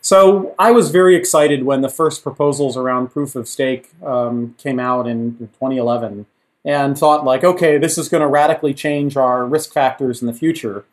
So 0.00 0.54
I 0.58 0.70
was 0.70 0.90
very 0.90 1.16
excited 1.16 1.64
when 1.64 1.80
the 1.80 1.88
first 1.88 2.22
proposals 2.22 2.76
around 2.76 3.08
proof 3.08 3.34
of 3.34 3.48
stake 3.48 3.90
um, 4.04 4.54
came 4.58 4.78
out 4.78 5.08
in 5.08 5.36
2011, 5.38 6.26
and 6.64 6.96
thought 6.96 7.24
like, 7.24 7.42
okay, 7.42 7.78
this 7.78 7.98
is 7.98 8.08
going 8.08 8.20
to 8.20 8.28
radically 8.28 8.74
change 8.74 9.16
our 9.16 9.44
risk 9.44 9.72
factors 9.72 10.20
in 10.20 10.26
the 10.26 10.32
future. 10.32 10.84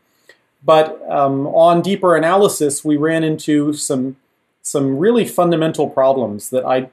But 0.63 0.99
um, 1.11 1.45
on 1.47 1.81
deeper 1.81 2.15
analysis, 2.15 2.83
we 2.83 2.97
ran 2.97 3.23
into 3.23 3.73
some 3.73 4.15
some 4.61 4.97
really 4.97 5.25
fundamental 5.25 5.89
problems 5.89 6.49
that 6.49 6.65
I 6.65 6.89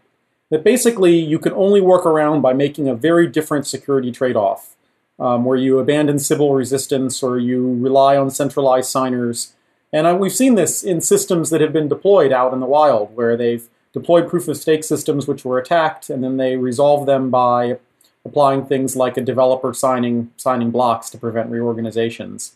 that 0.50 0.64
basically 0.64 1.18
you 1.18 1.38
can 1.38 1.52
only 1.52 1.80
work 1.80 2.04
around 2.04 2.42
by 2.42 2.52
making 2.52 2.88
a 2.88 2.94
very 2.94 3.26
different 3.26 3.66
security 3.66 4.12
trade-off, 4.12 4.76
um, 5.18 5.44
where 5.44 5.56
you 5.56 5.78
abandon 5.78 6.18
Sybil 6.18 6.54
resistance 6.54 7.22
or 7.22 7.38
you 7.38 7.74
rely 7.74 8.16
on 8.16 8.30
centralized 8.30 8.90
signers. 8.90 9.54
And 9.92 10.06
uh, 10.06 10.16
we've 10.18 10.32
seen 10.32 10.54
this 10.54 10.82
in 10.82 11.00
systems 11.00 11.50
that 11.50 11.60
have 11.60 11.72
been 11.72 11.88
deployed 11.88 12.32
out 12.32 12.52
in 12.52 12.60
the 12.60 12.66
wild, 12.66 13.14
where 13.16 13.36
they've 13.36 13.68
deployed 13.92 14.28
proof-of-stake 14.28 14.84
systems 14.84 15.26
which 15.26 15.44
were 15.44 15.58
attacked, 15.58 16.10
and 16.10 16.22
then 16.22 16.36
they 16.36 16.56
resolve 16.56 17.06
them 17.06 17.30
by 17.30 17.78
applying 18.24 18.64
things 18.64 18.96
like 18.96 19.16
a 19.16 19.22
developer 19.22 19.72
signing 19.72 20.30
signing 20.36 20.70
blocks 20.70 21.10
to 21.10 21.18
prevent 21.18 21.50
reorganizations. 21.50 22.54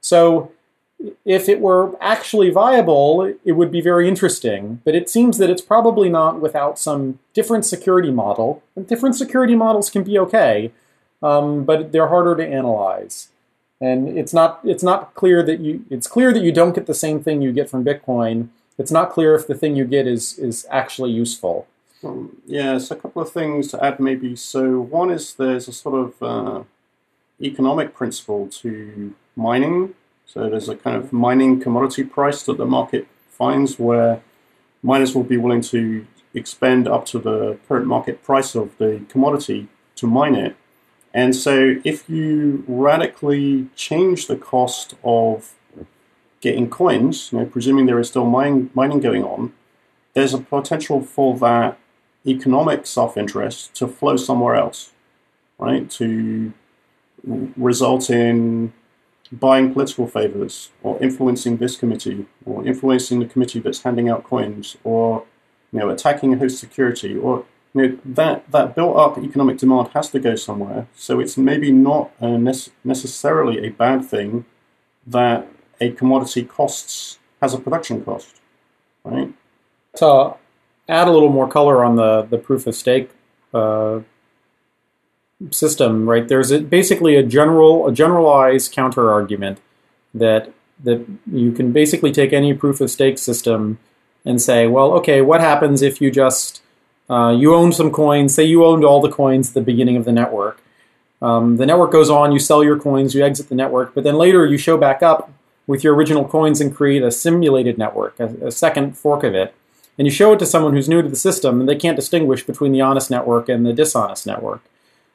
So 0.00 0.52
if 1.24 1.48
it 1.48 1.60
were 1.60 1.96
actually 2.00 2.50
viable, 2.50 3.34
it 3.44 3.52
would 3.52 3.70
be 3.70 3.80
very 3.80 4.08
interesting. 4.08 4.80
But 4.84 4.94
it 4.94 5.08
seems 5.08 5.38
that 5.38 5.50
it's 5.50 5.62
probably 5.62 6.08
not 6.08 6.40
without 6.40 6.78
some 6.78 7.18
different 7.32 7.64
security 7.64 8.10
model. 8.10 8.62
And 8.76 8.86
different 8.86 9.16
security 9.16 9.54
models 9.54 9.90
can 9.90 10.02
be 10.02 10.18
okay, 10.18 10.72
um, 11.22 11.64
but 11.64 11.92
they're 11.92 12.08
harder 12.08 12.36
to 12.36 12.46
analyze. 12.46 13.28
And 13.80 14.18
it's 14.18 14.34
not 14.34 14.60
it's 14.62 14.82
not 14.82 15.14
clear 15.14 15.42
that 15.42 15.60
you 15.60 15.86
it's 15.88 16.06
clear 16.06 16.34
that 16.34 16.42
you 16.42 16.52
don't 16.52 16.74
get 16.74 16.86
the 16.86 16.94
same 16.94 17.22
thing 17.22 17.40
you 17.40 17.52
get 17.52 17.70
from 17.70 17.84
Bitcoin. 17.84 18.48
It's 18.76 18.90
not 18.90 19.10
clear 19.10 19.34
if 19.34 19.46
the 19.46 19.54
thing 19.54 19.74
you 19.76 19.86
get 19.86 20.06
is 20.06 20.38
is 20.38 20.66
actually 20.70 21.12
useful. 21.12 21.66
Um, 22.04 22.36
yeah, 22.46 22.76
so 22.78 22.94
a 22.94 22.98
couple 22.98 23.22
of 23.22 23.30
things 23.30 23.68
to 23.68 23.82
add 23.82 24.00
maybe. 24.00 24.36
So 24.36 24.80
one 24.80 25.10
is 25.10 25.34
there's 25.34 25.68
a 25.68 25.72
sort 25.72 25.94
of 25.94 26.22
uh, 26.22 26.62
economic 27.40 27.94
principle 27.94 28.48
to 28.48 29.14
mining 29.34 29.94
so 30.32 30.48
there's 30.48 30.68
a 30.68 30.76
kind 30.76 30.96
of 30.96 31.12
mining 31.12 31.58
commodity 31.58 32.04
price 32.04 32.44
that 32.44 32.56
the 32.56 32.64
market 32.64 33.08
finds 33.30 33.80
where 33.80 34.22
miners 34.80 35.12
will 35.12 35.24
be 35.24 35.36
willing 35.36 35.60
to 35.60 36.06
expend 36.34 36.86
up 36.86 37.04
to 37.06 37.18
the 37.18 37.58
current 37.66 37.86
market 37.86 38.22
price 38.22 38.54
of 38.54 38.78
the 38.78 39.02
commodity 39.08 39.66
to 39.96 40.06
mine 40.06 40.36
it. 40.36 40.54
And 41.12 41.34
so 41.34 41.80
if 41.82 42.08
you 42.08 42.62
radically 42.68 43.70
change 43.74 44.28
the 44.28 44.36
cost 44.36 44.94
of 45.02 45.54
getting 46.40 46.70
coins, 46.70 47.32
you 47.32 47.40
know, 47.40 47.46
presuming 47.46 47.86
there 47.86 47.98
is 47.98 48.08
still 48.08 48.24
mining, 48.24 48.70
mining 48.72 49.00
going 49.00 49.24
on, 49.24 49.52
there's 50.14 50.32
a 50.32 50.38
potential 50.38 51.02
for 51.02 51.36
that 51.38 51.76
economic 52.24 52.86
self-interest 52.86 53.74
to 53.74 53.88
flow 53.88 54.16
somewhere 54.16 54.54
else, 54.54 54.92
right? 55.58 55.90
To 55.90 56.52
result 57.24 58.10
in 58.10 58.72
buying 59.32 59.72
political 59.72 60.06
favors 60.06 60.70
or 60.82 61.00
influencing 61.02 61.56
this 61.58 61.76
committee 61.76 62.26
or 62.44 62.66
influencing 62.66 63.20
the 63.20 63.26
committee 63.26 63.60
that's 63.60 63.82
handing 63.82 64.08
out 64.08 64.24
coins 64.24 64.76
or 64.82 65.24
you 65.72 65.78
know 65.78 65.88
attacking 65.88 66.38
host 66.38 66.58
security 66.58 67.16
or 67.16 67.44
you 67.74 67.82
know 67.82 67.98
that 68.04 68.50
that 68.50 68.74
built 68.74 68.96
up 68.96 69.18
economic 69.18 69.58
demand 69.58 69.88
has 69.94 70.10
to 70.10 70.18
go 70.18 70.34
somewhere. 70.34 70.88
So 70.94 71.20
it's 71.20 71.36
maybe 71.36 71.70
not 71.70 72.18
nece- 72.20 72.70
necessarily 72.84 73.64
a 73.66 73.70
bad 73.70 74.04
thing 74.04 74.44
that 75.06 75.46
a 75.80 75.90
commodity 75.92 76.44
costs 76.44 77.18
has 77.40 77.54
a 77.54 77.58
production 77.58 78.04
cost 78.04 78.40
right? 79.04 79.32
To 79.96 80.34
add 80.88 81.08
a 81.08 81.10
little 81.10 81.30
more 81.30 81.48
color 81.48 81.84
on 81.84 81.96
the 81.96 82.22
the 82.22 82.38
proof 82.38 82.66
of 82.66 82.74
stake 82.74 83.10
uh, 83.52 84.00
system, 85.50 86.08
right? 86.08 86.28
There's 86.28 86.50
a, 86.50 86.60
basically 86.60 87.16
a 87.16 87.22
general, 87.22 87.86
a 87.86 87.92
generalized 87.92 88.72
counter 88.72 89.10
argument 89.10 89.58
that 90.14 90.52
that 90.82 91.06
you 91.30 91.52
can 91.52 91.72
basically 91.72 92.10
take 92.10 92.32
any 92.32 92.54
proof 92.54 92.80
of 92.80 92.90
stake 92.90 93.18
system 93.18 93.78
and 94.24 94.40
say, 94.40 94.66
well, 94.66 94.92
okay, 94.92 95.20
what 95.20 95.40
happens 95.40 95.82
if 95.82 96.00
you 96.00 96.10
just 96.10 96.62
uh, 97.08 97.34
you 97.36 97.54
own 97.54 97.72
some 97.72 97.90
coins? 97.90 98.34
Say 98.34 98.44
you 98.44 98.64
owned 98.64 98.84
all 98.84 99.00
the 99.00 99.10
coins 99.10 99.48
at 99.48 99.54
the 99.54 99.60
beginning 99.60 99.96
of 99.96 100.04
the 100.04 100.12
network. 100.12 100.62
Um, 101.22 101.58
the 101.58 101.66
network 101.66 101.92
goes 101.92 102.08
on, 102.08 102.32
you 102.32 102.38
sell 102.38 102.64
your 102.64 102.78
coins, 102.78 103.14
you 103.14 103.22
exit 103.22 103.50
the 103.50 103.54
network, 103.54 103.94
but 103.94 104.04
then 104.04 104.14
later 104.14 104.46
you 104.46 104.56
show 104.56 104.78
back 104.78 105.02
up 105.02 105.30
with 105.66 105.84
your 105.84 105.94
original 105.94 106.26
coins 106.26 106.60
and 106.60 106.74
create 106.74 107.02
a 107.02 107.10
simulated 107.10 107.76
network, 107.76 108.18
a, 108.18 108.46
a 108.46 108.50
second 108.50 108.96
fork 108.96 109.22
of 109.22 109.34
it, 109.34 109.54
and 109.98 110.06
you 110.06 110.10
show 110.10 110.32
it 110.32 110.38
to 110.38 110.46
someone 110.46 110.72
who's 110.72 110.88
new 110.88 111.02
to 111.02 111.08
the 111.08 111.16
system, 111.16 111.60
and 111.60 111.68
they 111.68 111.76
can't 111.76 111.96
distinguish 111.96 112.44
between 112.44 112.72
the 112.72 112.80
honest 112.80 113.10
network 113.10 113.50
and 113.50 113.66
the 113.66 113.72
dishonest 113.74 114.26
network. 114.26 114.62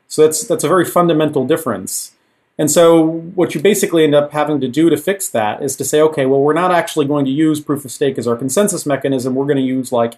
So 0.07 0.23
that's 0.23 0.48
that's 0.48 0.64
a 0.64 0.68
very 0.68 0.86
fundamental 0.86 1.45
difference. 1.45 2.11
And 2.57 2.72
so 2.72 3.03
what 3.06 3.53
you 3.53 3.61
basically 3.61 4.06
end 4.06 4.15
up 4.15 4.32
having 4.32 4.61
to 4.61 4.68
do 4.68 4.90
to 4.90 4.95
fix 4.95 5.27
that 5.30 5.61
is 5.61 5.76
to 5.76 5.84
say, 5.84 5.99
okay, 6.02 6.26
well, 6.26 6.40
we're 6.40 6.53
not 6.53 6.72
actually 6.72 7.06
going 7.06 7.26
to 7.26 7.32
use 7.32 7.60
proof 7.60 7.84
of 7.84 7.91
stake 7.91 8.18
as 8.18 8.27
our 8.27 8.38
consensus 8.38 8.86
mechanism. 8.86 9.36
We're 9.36 9.45
going 9.45 9.57
to 9.57 9.64
use 9.64 9.91
like 9.91 10.14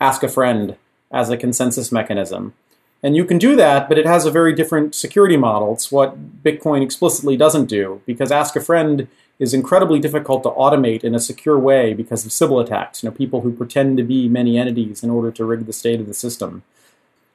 ask 0.00 0.22
a 0.22 0.28
friend 0.28 0.76
as 1.10 1.28
a 1.28 1.36
consensus 1.36 1.92
mechanism. 1.92 2.54
And 3.02 3.16
you 3.16 3.24
can 3.24 3.36
do 3.36 3.56
that, 3.56 3.88
but 3.88 3.98
it 3.98 4.06
has 4.06 4.24
a 4.24 4.30
very 4.30 4.54
different 4.54 4.94
security 4.94 5.36
model. 5.36 5.72
It's 5.74 5.90
what 5.90 6.42
Bitcoin 6.42 6.82
explicitly 6.82 7.36
doesn't 7.36 7.66
do 7.66 8.00
because 8.06 8.30
ask 8.30 8.54
a 8.54 8.60
friend 8.60 9.08
is 9.38 9.52
incredibly 9.52 9.98
difficult 9.98 10.44
to 10.44 10.50
automate 10.50 11.02
in 11.02 11.14
a 11.14 11.20
secure 11.20 11.58
way 11.58 11.94
because 11.94 12.24
of 12.24 12.30
Sybil 12.32 12.60
attacks, 12.60 13.02
you 13.02 13.08
know, 13.08 13.14
people 13.14 13.40
who 13.40 13.52
pretend 13.52 13.96
to 13.96 14.04
be 14.04 14.28
many 14.28 14.56
entities 14.56 15.02
in 15.02 15.10
order 15.10 15.32
to 15.32 15.44
rig 15.44 15.66
the 15.66 15.72
state 15.72 16.00
of 16.00 16.06
the 16.06 16.14
system. 16.14 16.62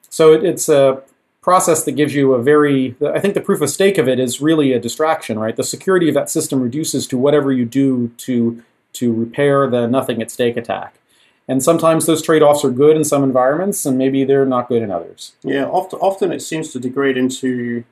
So 0.09 0.33
it, 0.33 0.43
it's 0.45 0.69
a 0.69 1.03
process 1.47 1.85
that 1.85 1.93
gives 1.93 2.13
you 2.13 2.33
a 2.33 2.43
very, 2.43 2.93
I 3.01 3.21
think 3.21 3.33
the 3.33 3.39
proof 3.39 3.61
of 3.61 3.69
stake 3.69 3.97
of 3.97 4.05
it 4.09 4.19
is 4.19 4.41
really 4.41 4.73
a 4.73 4.79
distraction, 4.81 5.39
right? 5.39 5.55
The 5.55 5.63
security 5.63 6.09
of 6.09 6.13
that 6.13 6.29
system 6.29 6.59
reduces 6.59 7.07
to 7.07 7.17
whatever 7.17 7.53
you 7.53 7.63
do 7.63 8.09
to, 8.17 8.61
to 8.91 9.13
repair 9.13 9.65
the 9.69 9.87
nothing 9.87 10.21
at 10.21 10.29
stake 10.29 10.57
attack. 10.57 10.99
And 11.47 11.63
sometimes 11.63 12.05
those 12.05 12.21
trade-offs 12.21 12.65
are 12.65 12.69
good 12.69 12.97
in 12.97 13.05
some 13.05 13.23
environments, 13.23 13.85
and 13.85 13.97
maybe 13.97 14.25
they're 14.25 14.45
not 14.45 14.67
good 14.67 14.81
in 14.81 14.91
others. 14.91 15.37
Yeah, 15.41 15.67
often, 15.67 15.99
often 15.99 16.33
it 16.33 16.41
seems 16.41 16.73
to 16.73 16.81
degrade 16.81 17.15
into 17.15 17.85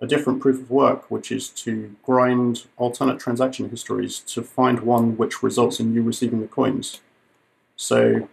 a 0.00 0.06
different 0.06 0.40
proof 0.40 0.62
of 0.62 0.70
work, 0.70 1.10
which 1.10 1.30
is 1.30 1.50
to 1.50 1.94
grind 2.02 2.64
alternate 2.78 3.18
transaction 3.20 3.68
histories 3.68 4.20
to 4.20 4.42
find 4.42 4.80
one 4.80 5.18
which 5.18 5.42
results 5.42 5.78
in 5.78 5.92
you 5.92 6.02
receiving 6.02 6.40
the 6.40 6.48
coins. 6.48 7.02
So 7.76 8.30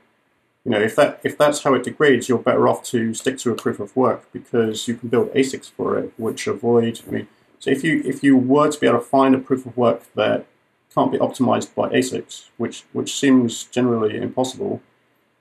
you 0.64 0.72
know, 0.72 0.80
if 0.80 0.96
that 0.96 1.20
if 1.24 1.38
that's 1.38 1.64
how 1.64 1.74
it 1.74 1.84
degrades, 1.84 2.30
you're 2.30 2.38
better 2.38 2.68
off 2.68 2.84
to 2.86 3.14
stick 3.14 3.38
to 3.40 3.52
a 3.52 3.56
proof 3.56 3.80
of 3.80 3.96
work 3.96 4.32
because 4.32 4.88
you 4.88 4.96
can 4.96 5.10
build 5.10 5.34
ASICs 5.34 5.72
for 5.72 5.98
it, 5.98 6.14
which 6.18 6.46
avoid. 6.46 7.02
I 7.08 7.12
mean, 7.12 7.28
so 7.60 7.72
if 7.72 7.84
you 7.84 8.02
if 8.06 8.24
you 8.24 8.38
were 8.38 8.70
to 8.72 8.80
be 8.80 8.88
able 8.88 9.00
to 9.00 9.06
find 9.06 9.34
a 9.34 9.40
proof 9.40 9.66
of 9.66 9.76
work 9.76 10.04
that 10.14 10.46
can't 10.94 11.12
be 11.12 11.18
optimized 11.18 11.74
by 11.74 11.90
ASICs, 11.90 12.50
which 12.58 12.84
which 12.94 13.18
seems 13.18 13.64
generally 13.66 14.18
impossible, 14.18 14.82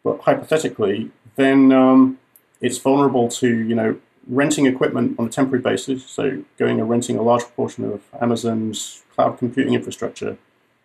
but 0.03 0.21
hypothetically, 0.23 1.11
then 1.37 1.71
um, 1.71 2.19
it's 2.63 2.79
vulnerable 2.79 3.29
to 3.29 3.49
you 3.49 3.75
know 3.75 4.01
renting 4.27 4.65
equipment 4.65 5.19
on 5.19 5.27
a 5.27 5.31
temporary 5.31 5.63
basis. 5.63 6.07
So 6.07 6.45
going 6.57 6.81
and 6.81 6.89
renting 6.89 7.19
a 7.19 7.23
large 7.23 7.45
portion 7.57 7.85
of 7.85 8.03
Amazon's 8.23 9.03
cloud 9.15 9.37
computing 9.39 9.75
infrastructure. 9.75 10.39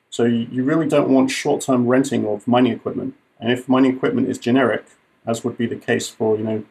So 0.09 0.23
you 0.23 0.63
really 0.63 0.87
don't 0.87 1.09
want 1.09 1.29
short-term 1.29 1.87
renting 1.87 2.25
of 2.25 2.47
mining 2.47 2.71
equipment 2.71 3.15
and 3.39 3.51
if 3.51 3.67
mining 3.67 3.95
equipment 3.95 4.29
is 4.29 4.37
generic, 4.37 4.85
as 5.25 5.43
would 5.43 5.57
be 5.57 5.65
the 5.65 5.75
case 5.75 6.07
for 6.09 6.37
you 6.37 6.43
know 6.43 6.63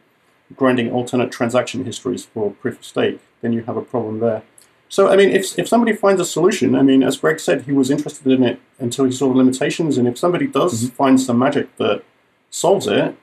grinding 0.57 0.91
alternate 0.91 1.33
transaction 1.33 1.85
histories 1.85 2.25
for 2.25 2.51
proof 2.53 2.79
of 2.79 2.85
stake, 2.85 3.21
then 3.41 3.53
you 3.53 3.63
have 3.63 3.77
a 3.77 3.83
problem 3.83 4.21
there. 4.21 4.43
So 4.89 5.09
I 5.09 5.17
mean, 5.17 5.31
if 5.31 5.59
if 5.59 5.67
somebody 5.69 5.93
finds 5.93 6.21
a 6.21 6.25
solution, 6.25 6.75
I 6.75 6.83
mean, 6.83 7.03
as 7.03 7.17
Greg 7.17 7.41
said, 7.41 7.63
he 7.63 7.73
was 7.73 7.91
interested 7.91 8.31
in 8.31 8.45
it 8.45 8.61
until 8.79 9.05
he 9.05 9.13
saw 9.13 9.29
the 9.29 9.37
limitations, 9.37 9.99
and 9.99 10.07
if 10.07 10.19
somebody 10.19 10.47
does 10.47 10.85
mm-hmm. 10.85 10.95
find 10.95 11.21
some 11.21 11.39
magic 11.39 11.77
that 11.77 12.05
solves 12.51 12.87
it, 12.87 13.17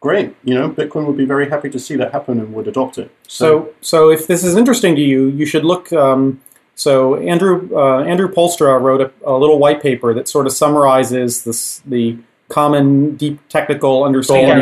great. 0.00 0.34
You 0.44 0.54
know, 0.54 0.70
Bitcoin 0.70 1.06
would 1.06 1.16
be 1.16 1.24
very 1.24 1.48
happy 1.48 1.70
to 1.70 1.78
see 1.78 1.96
that 1.96 2.12
happen 2.12 2.40
and 2.40 2.52
would 2.54 2.68
adopt 2.68 2.98
it. 2.98 3.10
So, 3.28 3.46
so, 3.46 3.74
so 3.80 4.10
if 4.10 4.26
this 4.26 4.42
is 4.42 4.56
interesting 4.56 4.96
to 4.96 5.02
you, 5.02 5.28
you 5.28 5.46
should 5.46 5.64
look. 5.64 5.92
Um, 5.92 6.40
so 6.74 7.16
Andrew 7.16 7.70
uh, 7.74 8.02
Andrew 8.04 8.28
Poelstra 8.28 8.80
wrote 8.80 9.00
a, 9.00 9.10
a, 9.24 9.36
little 9.38 9.58
white 9.58 9.80
paper 9.80 10.12
that 10.12 10.28
sort 10.28 10.46
of 10.46 10.52
summarizes 10.52 11.44
this 11.44 11.80
the 11.86 12.18
common 12.48 13.16
deep 13.16 13.40
technical 13.48 14.04
understanding. 14.04 14.58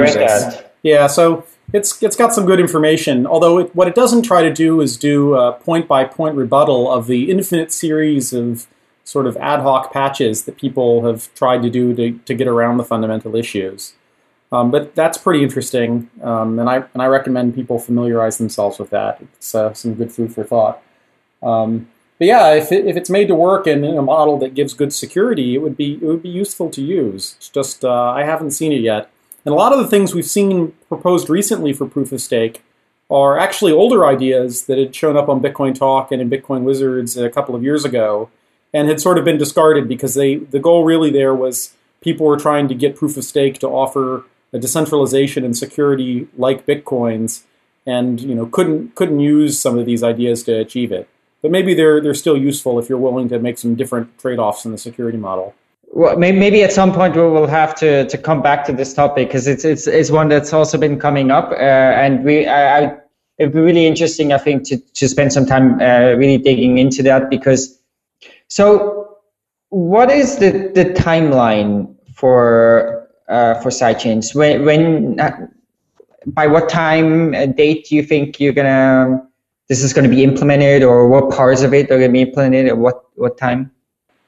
Yeah, 0.82 1.06
so 1.06 1.44
it's 1.72 2.02
it's 2.02 2.16
got 2.16 2.34
some 2.34 2.46
good 2.46 2.60
information. 2.60 3.26
Although 3.26 3.58
it, 3.58 3.74
what 3.74 3.88
it 3.88 3.94
doesn't 3.94 4.22
try 4.22 4.42
to 4.42 4.52
do 4.52 4.80
is 4.80 4.96
do 4.96 5.34
a 5.34 5.52
point 5.52 5.88
by 5.88 6.04
point 6.04 6.36
rebuttal 6.36 6.90
of 6.90 7.06
the 7.06 7.30
infinite 7.30 7.72
series 7.72 8.32
of 8.32 8.66
sort 9.04 9.26
of 9.26 9.36
ad 9.36 9.60
hoc 9.60 9.92
patches 9.92 10.44
that 10.44 10.56
people 10.56 11.04
have 11.06 11.32
tried 11.34 11.62
to 11.62 11.70
do 11.70 11.94
to, 11.94 12.18
to 12.20 12.34
get 12.34 12.48
around 12.48 12.78
the 12.78 12.84
fundamental 12.84 13.36
issues. 13.36 13.94
Um, 14.50 14.70
but 14.70 14.94
that's 14.94 15.18
pretty 15.18 15.42
interesting, 15.42 16.08
um, 16.22 16.58
and 16.58 16.70
I 16.70 16.76
and 16.92 17.02
I 17.02 17.06
recommend 17.06 17.54
people 17.54 17.78
familiarize 17.78 18.38
themselves 18.38 18.78
with 18.78 18.90
that. 18.90 19.20
It's 19.20 19.54
uh, 19.54 19.74
some 19.74 19.94
good 19.94 20.12
food 20.12 20.32
for 20.32 20.44
thought. 20.44 20.82
Um, 21.42 21.88
but 22.18 22.28
yeah, 22.28 22.52
if, 22.52 22.70
it, 22.70 22.86
if 22.86 22.96
it's 22.96 23.10
made 23.10 23.28
to 23.28 23.34
work 23.34 23.66
in, 23.66 23.84
in, 23.84 23.96
a 23.96 24.02
model 24.02 24.38
that 24.38 24.54
gives 24.54 24.72
good 24.72 24.92
security, 24.92 25.54
it 25.54 25.58
would 25.58 25.76
be 25.76 25.94
it 25.94 26.04
would 26.04 26.22
be 26.22 26.28
useful 26.28 26.70
to 26.70 26.82
use. 26.82 27.34
It's 27.38 27.48
just 27.48 27.84
uh, 27.84 28.10
I 28.10 28.24
haven't 28.24 28.52
seen 28.52 28.72
it 28.72 28.80
yet. 28.80 29.10
And 29.44 29.52
a 29.52 29.56
lot 29.56 29.72
of 29.72 29.78
the 29.78 29.88
things 29.88 30.14
we've 30.14 30.24
seen 30.24 30.72
proposed 30.88 31.28
recently 31.28 31.72
for 31.72 31.86
proof 31.86 32.12
of 32.12 32.20
stake 32.20 32.62
are 33.10 33.38
actually 33.38 33.72
older 33.72 34.06
ideas 34.06 34.66
that 34.66 34.78
had 34.78 34.94
shown 34.94 35.16
up 35.16 35.28
on 35.28 35.42
Bitcoin 35.42 35.74
Talk 35.74 36.12
and 36.12 36.22
in 36.22 36.30
Bitcoin 36.30 36.62
Wizards 36.62 37.16
a 37.16 37.28
couple 37.28 37.54
of 37.54 37.62
years 37.62 37.84
ago, 37.84 38.30
and 38.72 38.88
had 38.88 39.00
sort 39.00 39.18
of 39.18 39.24
been 39.24 39.36
discarded 39.36 39.88
because 39.88 40.14
they 40.14 40.36
the 40.36 40.60
goal 40.60 40.84
really 40.84 41.10
there 41.10 41.34
was 41.34 41.74
people 42.00 42.26
were 42.26 42.38
trying 42.38 42.68
to 42.68 42.74
get 42.74 42.94
proof 42.94 43.16
of 43.16 43.24
stake 43.24 43.58
to 43.58 43.68
offer 43.68 44.24
a 44.52 44.58
decentralization 44.58 45.44
and 45.44 45.56
security 45.56 46.28
like 46.38 46.64
Bitcoins, 46.64 47.42
and 47.84 48.20
you 48.20 48.36
know 48.36 48.46
couldn't 48.46 48.94
couldn't 48.94 49.18
use 49.18 49.60
some 49.60 49.76
of 49.76 49.84
these 49.84 50.04
ideas 50.04 50.44
to 50.44 50.54
achieve 50.60 50.92
it 50.92 51.08
but 51.44 51.50
maybe 51.50 51.74
they're 51.74 52.00
they're 52.00 52.14
still 52.14 52.38
useful 52.38 52.78
if 52.78 52.88
you're 52.88 53.04
willing 53.06 53.28
to 53.28 53.38
make 53.38 53.58
some 53.58 53.74
different 53.74 54.06
trade-offs 54.18 54.64
in 54.64 54.72
the 54.72 54.78
security 54.78 55.18
model. 55.18 55.54
Well, 55.92 56.16
maybe 56.16 56.62
at 56.64 56.72
some 56.72 56.90
point 56.90 57.14
we 57.14 57.20
will 57.20 57.46
have 57.46 57.74
to, 57.76 58.06
to 58.08 58.16
come 58.16 58.40
back 58.40 58.64
to 58.64 58.72
this 58.72 58.94
topic 58.94 59.28
because 59.28 59.46
it's 59.46 59.62
it's 59.62 59.86
it's 59.86 60.10
one 60.10 60.30
that's 60.30 60.54
also 60.54 60.78
been 60.78 60.98
coming 60.98 61.30
up, 61.30 61.50
uh, 61.50 62.02
and 62.04 62.24
we 62.24 62.46
I, 62.46 62.78
I, 62.78 62.96
it'd 63.36 63.52
be 63.52 63.60
really 63.60 63.84
interesting 63.84 64.32
I 64.32 64.38
think 64.38 64.66
to 64.68 64.78
to 64.78 65.06
spend 65.06 65.34
some 65.34 65.44
time 65.44 65.82
uh, 65.82 66.14
really 66.16 66.38
digging 66.38 66.78
into 66.78 67.02
that 67.02 67.28
because 67.28 67.78
so 68.48 69.18
what 69.68 70.10
is 70.10 70.38
the 70.38 70.72
the 70.74 70.86
timeline 70.94 71.94
for 72.14 73.06
uh, 73.28 73.60
for 73.60 73.68
sidechains 73.68 74.34
when 74.34 74.64
when 74.64 75.20
uh, 75.20 75.46
by 76.26 76.46
what 76.46 76.70
time 76.70 77.34
uh, 77.34 77.44
date 77.44 77.88
do 77.90 77.96
you 77.96 78.02
think 78.02 78.40
you're 78.40 78.54
gonna 78.54 79.20
this 79.68 79.82
is 79.82 79.92
going 79.92 80.08
to 80.08 80.14
be 80.14 80.22
implemented 80.22 80.82
or 80.82 81.08
what 81.08 81.34
parts 81.34 81.62
of 81.62 81.72
it 81.72 81.90
are 81.90 81.98
going 81.98 82.10
to 82.10 82.12
be 82.12 82.22
implemented 82.22 82.66
at 82.66 82.76
what, 82.76 83.04
what 83.14 83.38
time? 83.38 83.70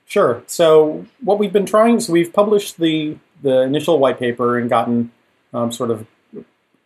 Sure. 0.07 0.43
So 0.47 1.05
what 1.21 1.39
we've 1.39 1.53
been 1.53 1.67
trying, 1.67 2.01
so 2.01 2.13
we've 2.13 2.33
published 2.33 2.79
the, 2.79 3.17
the 3.43 3.63
initial 3.63 3.99
white 3.99 4.19
paper 4.19 4.59
and 4.59 4.71
gotten 4.71 5.11
um, 5.53 5.73
sort 5.73 5.91
of 5.91 6.07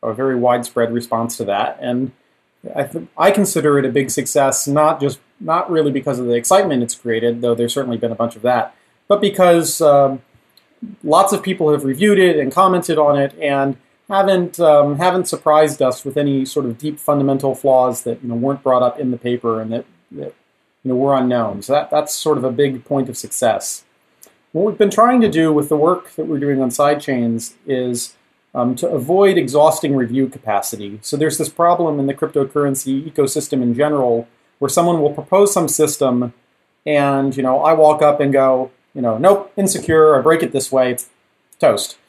a 0.03 0.15
very 0.15 0.35
widespread 0.35 0.93
response 0.93 1.37
to 1.37 1.45
that. 1.45 1.79
And 1.81 2.13
I, 2.75 2.85
th- 2.85 3.07
I 3.17 3.31
consider 3.31 3.79
it 3.79 3.85
a 3.85 3.91
big 3.91 4.11
success, 4.11 4.67
not 4.67 5.01
just, 5.01 5.21
not 5.39 5.71
really 5.71 5.93
because 5.93 6.19
of 6.19 6.27
the 6.27 6.35
excitement 6.35 6.83
it's 6.83 6.95
created, 6.95 7.43
though 7.43 7.55
there's 7.55 7.75
certainly 7.75 7.99
been 7.99 8.13
a 8.13 8.17
bunch 8.17 8.37
of 8.37 8.43
that, 8.43 8.75
but 9.09 9.21
because 9.21 9.81
um, 9.81 10.23
lots 11.05 11.33
of 11.33 11.43
people 11.43 11.71
have 11.73 11.85
reviewed 11.85 12.19
it 12.19 12.37
and 12.37 12.53
commented 12.53 12.99
on 12.99 13.19
it 13.19 13.35
and 13.41 13.77
haven't 14.11 14.59
um, 14.59 14.99
haven't 14.99 15.29
surprised 15.29 15.81
us 15.81 16.05
with 16.05 16.17
any 16.17 16.45
sort 16.45 16.67
of 16.67 16.77
deep 16.77 16.99
fundamental 16.99 17.55
flaws 17.55 18.03
that 18.03 18.23
you 18.23 18.29
know 18.29 18.35
weren't 18.35 18.63
brought 18.63 18.83
up 18.83 18.99
in 18.99 19.13
the 19.13 19.17
paper 19.17 19.61
and 19.61 19.73
that, 19.73 19.87
that 20.11 20.35
you 20.83 20.91
know 20.91 20.97
were 20.97 21.15
unknown. 21.15 21.63
So 21.63 21.73
that 21.73 21.91
that's 21.91 22.15
sort 22.15 22.37
of 22.37 22.45
a 22.45 22.51
big 22.51 22.85
point 22.85 23.09
of 23.09 23.17
success. 23.17 23.85
What 24.53 24.67
we've 24.67 24.79
been 24.79 24.91
trying 24.91 25.21
to 25.21 25.29
do 25.29 25.53
with 25.53 25.69
the 25.69 25.77
work 25.77 26.11
that 26.17 26.27
we're 26.27 26.41
doing 26.41 26.61
on 26.61 26.71
sidechains 26.71 27.55
is 27.67 28.17
um, 28.53 28.75
to 28.77 28.89
avoid 28.89 29.39
exhausting 29.39 29.95
review 29.95 30.29
capacity. 30.29 30.99
So 31.03 31.17
there's 31.17 31.39
this 31.39 31.49
problem 31.49 32.01
in 32.01 32.07
the 32.09 32.15
cryptocurrency 32.15 33.09
ecosystem 33.09 33.63
in 33.63 33.75
general 33.75 34.27
where 34.59 34.69
someone 34.69 35.01
will 35.01 35.13
propose 35.13 35.55
some 35.55 35.69
system 35.69 36.35
and 36.85 37.37
you 37.37 37.45
know 37.45 37.63
I 37.63 37.75
walk 37.75 38.03
up 38.03 38.19
and 38.19 38.33
go, 38.33 38.73
you 38.93 39.03
know, 39.03 39.19
nope, 39.19 39.53
insecure, 39.57 40.19
I 40.19 40.21
break 40.21 40.43
it 40.43 40.51
this 40.51 40.73
way, 40.73 40.97
toast. 41.61 41.97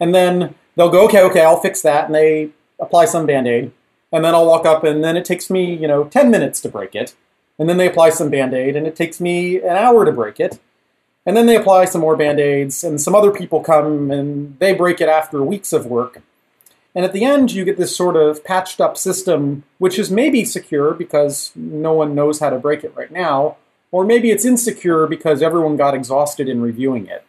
And 0.00 0.14
then 0.14 0.54
they'll 0.78 0.88
go, 0.88 1.04
okay, 1.06 1.22
okay, 1.24 1.42
I'll 1.42 1.60
fix 1.60 1.82
that, 1.82 2.06
and 2.06 2.14
they 2.14 2.50
apply 2.80 3.06
some 3.06 3.26
band-aid, 3.26 3.72
and 4.12 4.24
then 4.24 4.32
I'll 4.34 4.46
walk 4.46 4.64
up, 4.64 4.84
and 4.84 5.02
then 5.02 5.16
it 5.16 5.24
takes 5.24 5.50
me, 5.50 5.74
you 5.74 5.88
know, 5.88 6.04
10 6.04 6.30
minutes 6.30 6.60
to 6.60 6.68
break 6.68 6.94
it, 6.94 7.14
and 7.58 7.68
then 7.68 7.78
they 7.78 7.88
apply 7.88 8.10
some 8.10 8.30
band-aid, 8.30 8.76
and 8.76 8.86
it 8.86 8.94
takes 8.94 9.20
me 9.20 9.56
an 9.56 9.76
hour 9.76 10.04
to 10.04 10.12
break 10.12 10.38
it, 10.38 10.60
and 11.26 11.36
then 11.36 11.46
they 11.46 11.56
apply 11.56 11.84
some 11.84 12.00
more 12.00 12.16
band-aids, 12.16 12.84
and 12.84 13.00
some 13.00 13.16
other 13.16 13.32
people 13.32 13.60
come, 13.60 14.12
and 14.12 14.56
they 14.60 14.72
break 14.72 15.00
it 15.00 15.08
after 15.08 15.42
weeks 15.42 15.72
of 15.72 15.84
work, 15.84 16.22
And 16.94 17.04
at 17.04 17.12
the 17.12 17.24
end, 17.24 17.52
you 17.52 17.64
get 17.64 17.76
this 17.76 17.94
sort 17.94 18.16
of 18.16 18.42
patched 18.44 18.80
up 18.80 18.96
system, 18.96 19.62
which 19.78 19.98
is 19.98 20.10
maybe 20.10 20.44
secure 20.44 20.94
because 20.94 21.52
no 21.54 21.92
one 21.92 22.14
knows 22.14 22.40
how 22.40 22.50
to 22.50 22.58
break 22.58 22.82
it 22.82 22.92
right 22.96 23.12
now, 23.12 23.56
or 23.92 24.04
maybe 24.04 24.30
it's 24.30 24.44
insecure 24.44 25.06
because 25.06 25.42
everyone 25.42 25.76
got 25.76 25.94
exhausted 25.94 26.48
in 26.48 26.60
reviewing 26.60 27.06
it. 27.06 27.24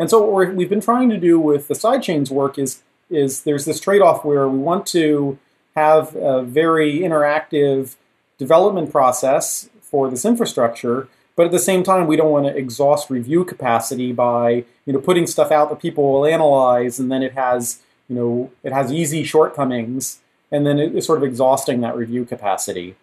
And 0.00 0.08
so 0.08 0.22
what 0.22 0.54
we 0.54 0.64
have 0.64 0.70
been 0.70 0.80
trying 0.80 1.10
to 1.10 1.18
do 1.18 1.38
with 1.38 1.68
the 1.68 1.74
sidechains 1.74 2.30
work 2.30 2.58
is, 2.58 2.82
is 3.10 3.42
there's 3.42 3.66
this 3.66 3.78
trade-off 3.78 4.24
where 4.24 4.48
we 4.48 4.56
want 4.58 4.86
to 4.86 5.38
have 5.76 6.16
a 6.16 6.42
very 6.42 7.00
interactive 7.00 7.96
development 8.38 8.90
process 8.90 9.68
for 9.82 10.08
this 10.08 10.24
infrastructure, 10.24 11.06
but 11.36 11.44
at 11.44 11.52
the 11.52 11.58
same 11.58 11.82
time, 11.82 12.06
we 12.06 12.16
don't 12.16 12.30
want 12.30 12.46
to 12.46 12.56
exhaust 12.56 13.10
review 13.10 13.44
capacity 13.44 14.10
by 14.12 14.64
you 14.86 14.92
know 14.94 15.00
putting 15.00 15.26
stuff 15.26 15.52
out 15.52 15.68
that 15.68 15.80
people 15.80 16.10
will 16.10 16.24
analyze, 16.24 16.98
and 16.98 17.12
then 17.12 17.22
it 17.22 17.34
has 17.34 17.80
you 18.08 18.16
know 18.16 18.50
it 18.62 18.72
has 18.72 18.90
easy 18.90 19.22
shortcomings, 19.22 20.20
and 20.50 20.66
then 20.66 20.78
it's 20.78 21.06
sort 21.06 21.18
of 21.18 21.24
exhausting 21.24 21.82
that 21.82 21.94
review 21.94 22.24
capacity. 22.24 22.96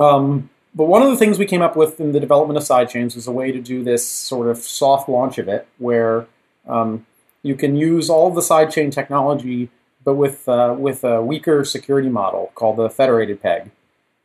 Um, 0.00 0.48
but 0.78 0.84
one 0.84 1.02
of 1.02 1.10
the 1.10 1.16
things 1.16 1.40
we 1.40 1.44
came 1.44 1.60
up 1.60 1.74
with 1.74 1.98
in 1.98 2.12
the 2.12 2.20
development 2.20 2.56
of 2.56 2.62
sidechains 2.62 3.16
was 3.16 3.26
a 3.26 3.32
way 3.32 3.50
to 3.50 3.60
do 3.60 3.82
this 3.82 4.06
sort 4.06 4.46
of 4.46 4.58
soft 4.58 5.08
launch 5.08 5.36
of 5.36 5.48
it, 5.48 5.66
where 5.78 6.28
um, 6.68 7.04
you 7.42 7.56
can 7.56 7.74
use 7.74 8.08
all 8.08 8.30
the 8.30 8.40
sidechain 8.40 8.92
technology, 8.92 9.70
but 10.04 10.14
with 10.14 10.48
uh, 10.48 10.76
with 10.78 11.02
a 11.02 11.20
weaker 11.20 11.64
security 11.64 12.08
model 12.08 12.52
called 12.54 12.76
the 12.76 12.88
federated 12.88 13.42
peg. 13.42 13.72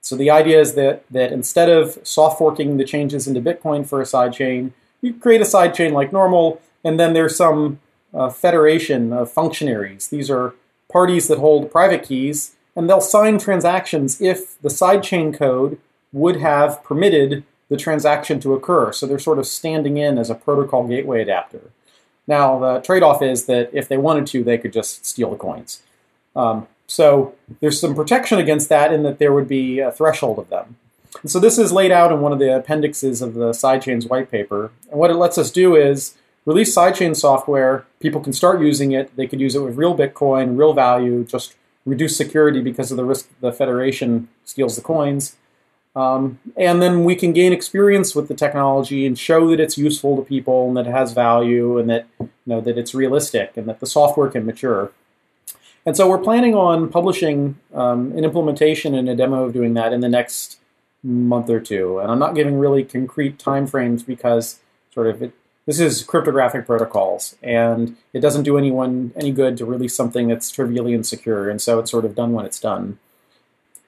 So 0.01 0.15
the 0.15 0.29
idea 0.29 0.61
is 0.61 0.75
that 0.75 1.03
that 1.09 1.31
instead 1.31 1.69
of 1.69 1.97
soft 2.03 2.37
forking 2.37 2.77
the 2.77 2.85
changes 2.85 3.27
into 3.27 3.41
Bitcoin 3.41 3.83
for 3.83 3.99
a 3.99 4.05
sidechain, 4.05 4.73
you 5.01 5.15
create 5.15 5.41
a 5.41 5.45
sidechain 5.45 5.91
like 5.91 6.13
normal, 6.13 6.61
and 6.83 6.99
then 6.99 7.13
there's 7.13 7.35
some 7.35 7.79
uh, 8.13 8.29
federation 8.29 9.11
of 9.11 9.31
functionaries. 9.31 10.09
These 10.09 10.29
are 10.29 10.53
parties 10.87 11.27
that 11.29 11.39
hold 11.39 11.71
private 11.71 12.03
keys, 12.03 12.55
and 12.75 12.87
they'll 12.87 13.01
sign 13.01 13.39
transactions 13.39 14.21
if 14.21 14.61
the 14.61 14.69
sidechain 14.69 15.35
code 15.35 15.79
would 16.13 16.37
have 16.37 16.83
permitted 16.83 17.43
the 17.69 17.77
transaction 17.77 18.39
to 18.39 18.53
occur. 18.53 18.93
So 18.93 19.05
they're 19.05 19.19
sort 19.19 19.39
of 19.39 19.47
standing 19.47 19.97
in 19.97 20.17
as 20.17 20.29
a 20.29 20.35
protocol 20.35 20.87
gateway 20.87 21.21
adapter. 21.21 21.71
Now, 22.27 22.59
the 22.59 22.79
trade 22.79 23.03
off 23.03 23.21
is 23.21 23.45
that 23.45 23.69
if 23.73 23.89
they 23.89 23.97
wanted 23.97 24.27
to, 24.27 24.43
they 24.43 24.57
could 24.57 24.71
just 24.71 25.05
steal 25.05 25.31
the 25.31 25.37
coins. 25.37 25.81
Um, 26.35 26.67
so 26.87 27.35
there's 27.59 27.79
some 27.79 27.95
protection 27.95 28.39
against 28.39 28.69
that 28.69 28.93
in 28.93 29.03
that 29.03 29.19
there 29.19 29.33
would 29.33 29.47
be 29.47 29.79
a 29.79 29.91
threshold 29.91 30.39
of 30.39 30.49
them. 30.49 30.77
And 31.21 31.31
so 31.31 31.39
this 31.39 31.57
is 31.57 31.71
laid 31.71 31.91
out 31.91 32.11
in 32.11 32.21
one 32.21 32.31
of 32.31 32.39
the 32.39 32.55
appendixes 32.55 33.21
of 33.21 33.33
the 33.33 33.49
sidechains 33.49 34.09
white 34.09 34.31
paper. 34.31 34.71
And 34.89 34.99
what 34.99 35.11
it 35.11 35.15
lets 35.15 35.37
us 35.37 35.51
do 35.51 35.75
is 35.75 36.15
release 36.45 36.75
sidechain 36.75 37.15
software. 37.15 37.85
People 37.99 38.21
can 38.21 38.33
start 38.33 38.61
using 38.61 38.91
it. 38.91 39.15
They 39.15 39.27
could 39.27 39.39
use 39.39 39.55
it 39.55 39.61
with 39.61 39.77
real 39.77 39.95
Bitcoin, 39.95 40.57
real 40.57 40.73
value, 40.73 41.23
just 41.23 41.55
reduce 41.85 42.15
security 42.17 42.61
because 42.61 42.91
of 42.91 42.97
the 42.97 43.05
risk 43.05 43.29
the 43.41 43.51
Federation 43.51 44.29
steals 44.45 44.75
the 44.75 44.81
coins. 44.81 45.35
Um, 45.95 46.39
and 46.57 46.81
then 46.81 47.03
we 47.03 47.15
can 47.15 47.33
gain 47.33 47.53
experience 47.53 48.15
with 48.15 48.27
the 48.27 48.33
technology 48.33 49.05
and 49.05 49.17
show 49.17 49.47
that 49.49 49.59
it's 49.59 49.77
useful 49.77 50.15
to 50.17 50.23
people 50.23 50.67
and 50.67 50.77
that 50.77 50.87
it 50.87 50.91
has 50.91 51.13
value 51.13 51.77
and 51.77 51.89
that 51.89 52.07
you 52.19 52.29
know 52.47 52.61
that 52.61 52.77
it's 52.77 52.95
realistic 52.95 53.55
and 53.55 53.67
that 53.67 53.79
the 53.79 53.85
software 53.85 54.29
can 54.29 54.45
mature. 54.45 54.91
And 55.85 55.95
so 55.95 56.09
we're 56.09 56.17
planning 56.17 56.55
on 56.55 56.89
publishing 56.89 57.57
um, 57.73 58.11
an 58.13 58.23
implementation 58.23 58.95
and 58.95 59.09
a 59.09 59.15
demo 59.15 59.43
of 59.43 59.53
doing 59.53 59.73
that 59.75 59.93
in 59.93 59.99
the 59.99 60.09
next 60.09 60.57
month 61.03 61.49
or 61.49 61.59
two. 61.59 61.99
And 61.99 62.09
I'm 62.09 62.19
not 62.19 62.35
giving 62.35 62.57
really 62.57 62.83
concrete 62.83 63.37
timeframes 63.37 64.05
because 64.05 64.59
sort 64.93 65.07
of 65.07 65.21
it, 65.21 65.33
this 65.65 65.79
is 65.79 66.03
cryptographic 66.03 66.65
protocols, 66.65 67.37
and 67.41 67.95
it 68.11 68.19
doesn't 68.19 68.43
do 68.43 68.57
anyone 68.57 69.13
any 69.15 69.31
good 69.31 69.57
to 69.57 69.65
release 69.65 69.95
something 69.95 70.27
that's 70.27 70.51
trivially 70.51 70.93
insecure. 70.93 71.49
And 71.49 71.61
so 71.61 71.79
it's 71.79 71.91
sort 71.91 72.05
of 72.05 72.15
done 72.15 72.33
when 72.33 72.45
it's 72.45 72.59
done. 72.59 72.99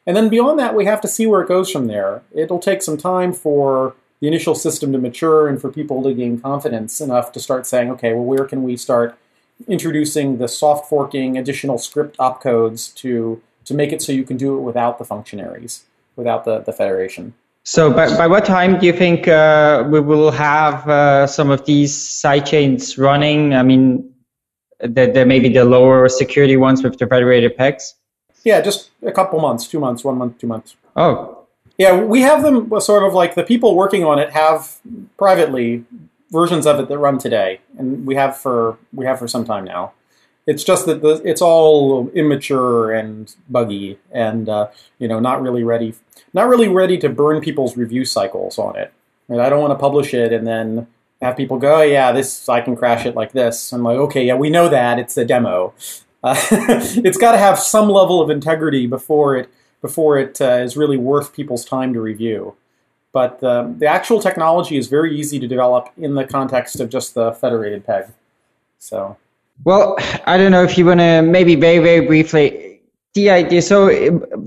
And 0.06 0.16
then 0.16 0.30
beyond 0.30 0.60
that, 0.60 0.76
we 0.76 0.86
have 0.86 1.02
to 1.02 1.08
see 1.08 1.26
where 1.26 1.42
it 1.42 1.48
goes 1.48 1.70
from 1.72 1.88
there. 1.88 2.22
It'll 2.34 2.60
take 2.60 2.82
some 2.82 2.98
time 2.98 3.34
for 3.34 3.96
the 4.20 4.28
initial 4.28 4.56
system 4.56 4.92
to 4.92 4.98
mature 4.98 5.48
and 5.48 5.60
for 5.60 5.72
people 5.72 6.04
to 6.04 6.14
gain 6.14 6.40
confidence 6.40 7.02
enough 7.02 7.32
to 7.34 7.40
start 7.40 7.66
saying, 7.66 7.92
okay, 7.92 8.14
well, 8.14 8.24
where 8.24 8.46
can 8.46 8.64
we 8.64 8.78
start 8.78 9.18
introducing 9.68 10.38
the 10.38 10.48
soft 10.48 10.90
forking 10.90 11.38
additional 11.38 11.78
script 11.78 12.18
opcodes 12.18 12.94
to, 12.96 13.42
to 13.66 13.74
make 13.74 13.92
it 13.92 14.02
so 14.02 14.12
you 14.12 14.24
can 14.24 14.38
do 14.38 14.58
it 14.58 14.62
without 14.62 14.98
the 14.98 15.06
functionaries, 15.06 15.84
without 16.16 16.46
the, 16.46 16.60
the 16.60 16.74
federation. 16.74 17.34
So 17.64 17.92
by, 17.92 18.16
by 18.16 18.28
what 18.28 18.46
time 18.46 18.80
do 18.80 18.86
you 18.86 18.94
think 18.94 19.28
uh, 19.28 19.86
we 19.90 20.00
will 20.00 20.30
have 20.30 20.88
uh, 20.88 21.26
some 21.26 21.50
of 21.50 21.66
these 21.66 21.94
sidechains 21.96 22.98
running? 23.02 23.56
I 23.56 23.64
mean, 23.64 24.14
the, 24.80 25.08
the, 25.08 25.26
maybe 25.26 25.50
the 25.50 25.66
lower 25.66 26.08
security 26.10 26.58
ones 26.58 26.84
with 26.84 27.00
the 27.00 27.08
federated 27.08 27.58
pegs? 27.58 27.96
Yeah, 28.46 28.62
just 28.62 28.92
a 29.02 29.12
couple 29.12 29.40
months, 29.40 29.68
two 29.68 29.80
months, 29.80 30.04
one 30.04 30.18
month, 30.18 30.38
two 30.38 30.48
months. 30.48 30.78
Oh. 30.96 31.46
Yeah, 31.78 32.00
we 32.00 32.22
have 32.22 32.44
them 32.44 32.72
sort 32.80 33.04
of 33.04 33.14
like 33.14 33.36
the 33.36 33.44
people 33.44 33.76
working 33.76 34.06
on 34.06 34.20
it 34.20 34.30
have 34.30 34.78
privately 35.18 35.84
versions 36.32 36.66
of 36.66 36.80
it 36.80 36.88
that 36.88 36.98
run 36.98 37.18
today, 37.18 37.60
and 37.78 38.06
we 38.06 38.16
have 38.16 38.38
for 38.38 38.78
we 38.94 39.06
have 39.06 39.20
for 39.20 39.28
some 39.28 39.44
time 39.44 39.66
now. 39.66 39.92
It's 40.48 40.64
just 40.64 40.86
that 40.86 41.02
the, 41.02 41.22
it's 41.26 41.42
all 41.42 42.10
immature 42.10 42.94
and 42.94 43.36
buggy, 43.50 44.00
and 44.12 44.48
uh, 44.48 44.68
you 45.00 45.08
know, 45.08 45.20
not 45.20 45.42
really 45.42 45.64
ready, 45.64 45.96
not 46.34 46.48
really 46.48 46.70
ready 46.70 46.98
to 47.00 47.10
burn 47.10 47.42
people's 47.42 47.76
review 47.76 48.06
cycles 48.06 48.58
on 48.58 48.78
it. 48.78 48.94
And 49.28 49.42
I 49.42 49.50
don't 49.50 49.60
want 49.60 49.72
to 49.72 49.80
publish 49.80 50.14
it 50.14 50.32
and 50.32 50.46
then 50.46 50.88
have 51.22 51.36
people 51.36 51.58
go, 51.58 51.80
oh, 51.80 51.82
"Yeah, 51.82 52.12
this 52.12 52.48
I 52.48 52.62
can 52.62 52.76
crash 52.76 53.06
it 53.06 53.16
like 53.16 53.32
this." 53.34 53.74
I'm 53.74 53.84
like, 53.84 53.98
"Okay, 53.98 54.26
yeah, 54.26 54.36
we 54.36 54.50
know 54.50 54.70
that 54.70 55.00
it's 55.00 55.18
a 55.18 55.26
demo." 55.26 55.74
Uh, 56.26 56.36
it's 57.06 57.20
got 57.20 57.34
to 57.34 57.38
have 57.38 57.60
some 57.60 57.88
level 57.88 58.20
of 58.20 58.32
integrity 58.32 58.88
before 58.88 59.38
it 59.38 59.48
before 59.82 60.18
it 60.18 60.42
uh, 60.42 60.58
is 60.66 60.76
really 60.76 60.98
worth 60.98 61.32
people's 61.32 61.64
time 61.64 61.94
to 61.94 62.02
review. 62.02 62.56
But 63.12 63.44
uh, 63.44 63.70
the 63.78 63.86
actual 63.86 64.20
technology 64.20 64.76
is 64.76 64.88
very 64.88 65.16
easy 65.16 65.40
to 65.40 65.48
develop 65.48 65.90
in 65.98 66.16
the 66.16 66.26
context 66.26 66.80
of 66.80 66.90
just 66.90 67.14
the 67.14 67.34
federated 67.34 67.86
peg. 67.86 68.06
So, 68.80 69.16
well, 69.64 69.96
I 70.26 70.38
don't 70.38 70.52
know 70.52 70.64
if 70.64 70.80
you 70.80 70.88
want 70.88 71.00
to 71.00 71.22
maybe 71.22 71.54
very 71.54 71.78
very 71.78 72.08
briefly 72.08 72.82
the 73.14 73.30
idea. 73.30 73.62
So 73.62 73.86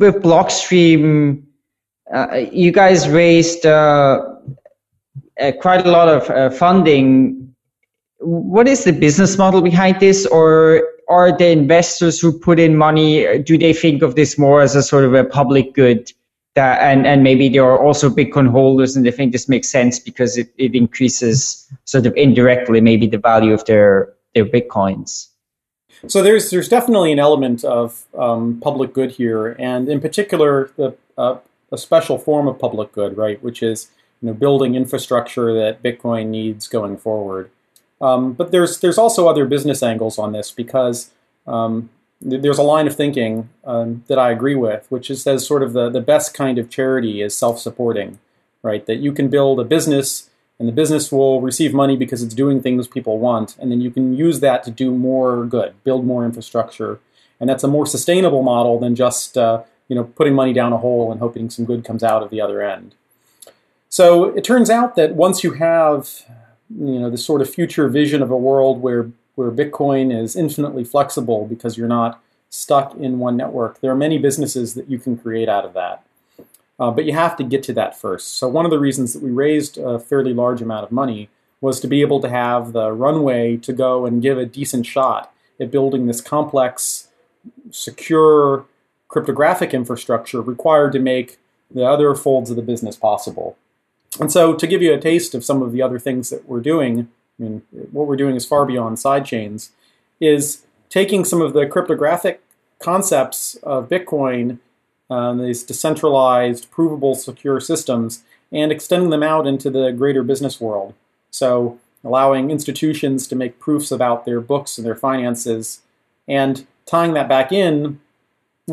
with 0.03 0.17
Blockstream, 0.17 1.45
uh, 2.13 2.41
you 2.51 2.73
guys 2.73 3.09
raised 3.09 3.65
uh, 3.67 4.35
uh, 5.41 5.53
quite 5.61 5.87
a 5.87 5.91
lot 5.91 6.09
of 6.09 6.59
funding. 6.59 7.55
What 8.19 8.67
is 8.67 8.83
the 8.83 8.93
business 8.93 9.39
model 9.39 9.63
behind 9.63 10.01
this, 10.01 10.27
or 10.27 10.83
are 11.09 11.37
the 11.37 11.49
investors 11.49 12.21
who 12.21 12.39
put 12.39 12.59
in 12.59 12.77
money, 12.77 13.39
do 13.39 13.57
they 13.57 13.73
think 13.73 14.03
of 14.03 14.15
this 14.15 14.39
more 14.39 14.61
as 14.61 14.77
a 14.77 14.83
sort 14.83 15.05
of 15.05 15.15
a 15.15 15.25
public 15.25 15.75
good? 15.75 16.13
That, 16.55 16.81
and, 16.81 17.07
and 17.07 17.23
maybe 17.23 17.49
they 17.49 17.59
are 17.59 17.79
also 17.79 18.11
Bitcoin 18.11 18.51
holders 18.51 18.97
and 18.97 19.07
they 19.07 19.13
think 19.13 19.33
this 19.33 19.49
makes 19.49 19.69
sense 19.69 20.01
because 20.01 20.37
it, 20.37 20.53
it 20.59 20.75
increases 20.75 21.71
sort 21.85 22.05
of 22.05 22.17
indirectly 22.17 22.81
maybe 22.81 23.07
the 23.07 23.19
value 23.19 23.53
of 23.53 23.65
their, 23.67 24.13
their 24.35 24.45
Bitcoins. 24.45 25.29
So 26.07 26.23
there's 26.23 26.51
there's 26.51 26.69
definitely 26.69 27.11
an 27.11 27.19
element 27.19 27.65
of 27.65 28.07
um, 28.17 28.61
public 28.61 28.93
good 28.93 29.11
here, 29.11 29.57
and 29.59 29.89
in 29.89 30.01
particular, 30.01 30.71
the 30.77 30.97
uh, 31.17 31.39
a 31.73 31.79
special 31.79 32.19
form 32.19 32.47
of 32.47 32.59
public 32.59 32.93
good, 32.93 33.17
right, 33.17 33.43
which 33.43 33.63
is 33.63 33.91
you 34.23 34.29
know 34.29 34.35
building 34.35 34.77
infrastructure 34.77 35.53
that 35.55 35.83
Bitcoin 35.83 36.29
needs 36.29 36.69
going 36.69 36.97
forward. 36.97 37.51
Um, 38.01 38.33
but 38.33 38.53
there's 38.53 38.79
there's 38.81 38.99
also 38.99 39.29
other 39.29 39.45
business 39.45 39.83
angles 39.83 40.19
on 40.19 40.33
this 40.33 40.51
because 40.51 41.11
um, 41.47 41.91
th- 42.23 42.43
there's 42.43 42.59
a 42.59 42.63
line 42.63 42.87
of 42.87 42.97
thinking 42.97 43.49
um, 43.65 44.05
that 44.07 44.19
I 44.19 44.31
agree 44.31 44.55
with, 44.55 44.87
which 44.89 45.11
is 45.11 45.23
says 45.23 45.47
sort 45.47 45.63
of 45.63 45.73
the, 45.73 45.91
the 45.91 46.01
best 46.01 46.35
kind 46.35 46.59
of 46.59 46.71
charity 46.71 47.23
is 47.23 47.37
self-supporting, 47.37 48.19
right? 48.63 48.87
That 48.87 48.97
you 48.97 49.13
can 49.13 49.29
build 49.29 49.59
a 49.59 49.65
business 49.65 50.31
and 50.59 50.67
the 50.67 50.73
business 50.73 51.13
will 51.13 51.41
receive 51.41 51.73
money 51.73 51.97
because 51.97 52.23
it's 52.23 52.35
doing 52.35 52.61
things 52.61 52.89
people 52.89 53.19
want, 53.19 53.57
and 53.59 53.71
then 53.71 53.81
you 53.81 53.91
can 53.91 54.17
use 54.17 54.41
that 54.41 54.65
to 54.65 54.73
do 54.73 54.91
more 54.91 55.45
good, 55.47 55.73
build 55.85 56.05
more 56.05 56.25
infrastructure, 56.25 56.99
and 57.39 57.49
that's 57.49 57.63
a 57.63 57.69
more 57.69 57.87
sustainable 57.87 58.43
model 58.43 58.79
than 58.79 58.95
just 58.95 59.39
uh, 59.39 59.63
you 59.89 59.95
know 59.95 60.05
putting 60.05 60.35
money 60.35 60.53
down 60.53 60.73
a 60.73 60.79
hole 60.79 61.11
and 61.11 61.21
hoping 61.21 61.51
some 61.51 61.65
good 61.65 61.85
comes 61.85 62.03
out 62.03 62.23
of 62.23 62.31
the 62.31 62.41
other 62.41 62.63
end. 62.63 62.95
So 63.89 64.25
it 64.25 64.45
turns 64.45 64.69
out 64.69 64.97
that 64.97 65.15
once 65.15 65.43
you 65.43 65.53
have 65.55 66.25
you 66.71 66.99
know, 66.99 67.11
the 67.11 67.19
sort 67.19 67.41
of 67.41 67.51
future 67.51 67.89
vision 67.89 68.23
of 68.23 68.31
a 68.31 68.37
world 68.37 68.81
where 68.81 69.11
where 69.35 69.51
Bitcoin 69.53 70.13
is 70.13 70.35
infinitely 70.35 70.83
flexible 70.83 71.47
because 71.47 71.79
you're 71.79 71.87
not 71.87 72.21
stuck 72.51 72.97
in 72.97 73.21
one 73.21 73.37
network. 73.37 73.81
There 73.81 73.93
are 73.93 73.97
many 73.97 74.19
businesses 74.19 74.75
that 74.75 74.91
you 74.91 74.99
can 74.99 75.17
create 75.17 75.49
out 75.49 75.65
of 75.65 75.75
that. 75.75 76.05
Uh, 76.81 76.91
but 76.91 77.05
you 77.05 77.13
have 77.13 77.37
to 77.37 77.45
get 77.45 77.63
to 77.65 77.73
that 77.75 77.99
first. 77.99 78.37
So 78.37 78.49
one 78.49 78.65
of 78.65 78.71
the 78.71 78.79
reasons 78.79 79.13
that 79.13 79.23
we 79.23 79.31
raised 79.31 79.79
a 79.79 79.99
fairly 79.99 80.33
large 80.33 80.61
amount 80.61 80.85
of 80.85 80.93
money 80.93 81.29
was 81.61 81.81
to 81.81 81.89
be 81.89 82.01
able 82.01 82.21
to 82.21 82.29
have 82.29 82.73
the 82.73 82.93
runway 82.93 83.57
to 83.59 83.73
go 83.73 84.07
and 84.07 84.23
give 84.23 84.39
a 84.39 84.47
decent 84.47 84.87
shot 84.87 85.33
at 85.61 85.71
building 85.71 86.07
this 86.07 86.21
complex, 86.21 87.09
secure 87.71 88.65
cryptographic 89.09 89.75
infrastructure 89.75 90.41
required 90.41 90.93
to 90.93 91.01
make 91.01 91.39
the 91.71 91.85
other 91.85 92.15
folds 92.15 92.51
of 92.51 92.57
the 92.57 92.63
business 92.63 92.97
possible. 92.97 93.57
And 94.21 94.33
so, 94.33 94.55
to 94.55 94.67
give 94.67 94.83
you 94.83 94.93
a 94.93 95.01
taste 95.01 95.35
of 95.35 95.45
some 95.45 95.63
of 95.63 95.73
the 95.73 95.83
other 95.83 95.99
things 95.99 96.31
that 96.31 96.49
we're 96.49 96.61
doing, 96.61 97.09
I 97.39 97.43
mean, 97.43 97.63
what 97.93 98.07
we're 98.07 98.17
doing 98.17 98.37
is 98.37 98.45
far 98.45 98.67
beyond 98.67 98.97
sidechains, 98.97 99.71
is 100.21 100.65
taking 100.89 101.25
some 101.25 101.41
of 101.41 101.53
the 101.53 101.67
cryptographic 101.67 102.43
concepts 102.81 103.57
of 103.63 103.89
Bitcoin, 103.89 104.59
um, 105.11 105.39
these 105.39 105.63
decentralized, 105.63 106.71
provable, 106.71 107.15
secure 107.15 107.61
systems, 107.61 108.25
and 108.51 108.73
extending 108.73 109.11
them 109.11 109.23
out 109.23 109.47
into 109.47 109.71
the 109.71 109.93
greater 109.93 110.23
business 110.23 110.61
world. 110.61 110.95
So, 111.31 111.79
allowing 112.05 112.51
institutions 112.51 113.27
to 113.29 113.37
make 113.37 113.59
proofs 113.59 113.91
about 113.91 114.25
their 114.25 114.41
books 114.41 114.79
and 114.79 114.87
their 114.87 114.97
finances, 114.97 115.81
and 116.27 116.67
tying 116.87 117.15
that 117.15 117.29
back 117.29 117.53
in 117.53 118.01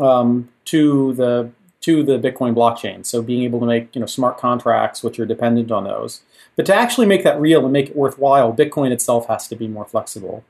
um, 0.00 0.48
to 0.66 1.14
the 1.14 1.50
to 1.86 2.02
the 2.02 2.18
Bitcoin 2.18 2.52
blockchain. 2.52 3.06
So, 3.06 3.22
being 3.22 3.44
able 3.44 3.60
to 3.60 3.66
make 3.66 3.94
you 3.94 4.00
know 4.00 4.06
smart 4.06 4.38
contracts 4.38 5.04
which 5.04 5.20
are 5.20 5.26
dependent 5.26 5.70
on 5.70 5.84
those. 5.84 6.22
But 6.56 6.66
to 6.66 6.74
actually 6.74 7.06
make 7.06 7.22
that 7.22 7.40
real 7.40 7.62
and 7.62 7.72
make 7.72 7.90
it 7.90 7.96
worthwhile, 7.96 8.52
Bitcoin 8.52 8.90
itself 8.90 9.28
has 9.28 9.46
to 9.48 9.56
be 9.56 9.68
more 9.68 9.84
flexible. 9.84 10.44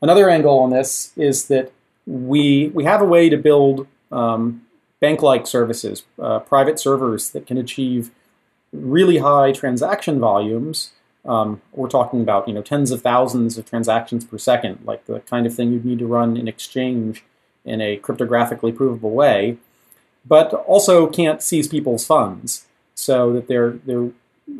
Another 0.00 0.30
angle 0.30 0.58
on 0.58 0.70
this 0.70 1.12
is 1.16 1.48
that 1.48 1.72
we 2.06 2.68
we 2.68 2.84
have 2.84 3.02
a 3.02 3.04
way 3.04 3.28
to 3.28 3.36
build 3.36 3.86
um, 4.10 4.62
bank-like 5.00 5.46
services, 5.46 6.04
uh, 6.20 6.38
private 6.38 6.80
servers 6.80 7.30
that 7.30 7.46
can 7.46 7.58
achieve 7.58 8.10
really 8.72 9.18
high 9.18 9.52
transaction 9.52 10.18
volumes. 10.18 10.92
Um, 11.26 11.60
we're 11.72 11.88
talking 11.88 12.22
about 12.22 12.48
you 12.48 12.54
know 12.54 12.62
tens 12.62 12.90
of 12.90 13.02
thousands 13.02 13.58
of 13.58 13.68
transactions 13.68 14.24
per 14.24 14.38
second, 14.38 14.78
like 14.86 15.04
the 15.04 15.20
kind 15.20 15.44
of 15.44 15.54
thing 15.54 15.72
you'd 15.72 15.84
need 15.84 15.98
to 15.98 16.06
run 16.06 16.38
in 16.38 16.48
exchange 16.48 17.24
in 17.66 17.82
a 17.82 17.98
cryptographically 17.98 18.74
provable 18.74 19.10
way, 19.10 19.58
but 20.26 20.52
also 20.52 21.06
can't 21.06 21.42
seize 21.42 21.68
people's 21.68 22.06
funds, 22.06 22.66
so 22.94 23.32
that 23.32 23.48
they're 23.48 23.72
they 23.86 24.10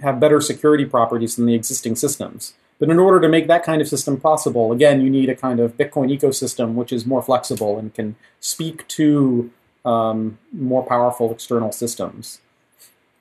have 0.03 0.21
better 0.21 0.41
security 0.41 0.85
properties 0.85 1.37
than 1.37 1.47
the 1.47 1.55
existing 1.55 1.97
systems. 1.97 2.55
But 2.79 2.91
in 2.91 2.99
order 2.99 3.21
to 3.21 3.29
make 3.29 3.47
that 3.47 3.65
kind 3.65 3.81
of 3.81 3.89
system 3.89 4.21
possible, 4.21 4.73
again, 4.73 5.01
you 5.01 5.09
need 5.09 5.31
a 5.31 5.35
kind 5.35 5.61
of 5.61 5.77
Bitcoin 5.77 6.15
ecosystem 6.15 6.75
which 6.75 6.93
is 6.93 7.07
more 7.07 7.23
flexible 7.23 7.79
and 7.79 7.95
can 7.95 8.17
speak 8.41 8.87
to 8.89 9.51
um, 9.85 10.39
more 10.53 10.85
powerful 10.85 11.33
external 11.33 11.73
systems. 11.73 12.41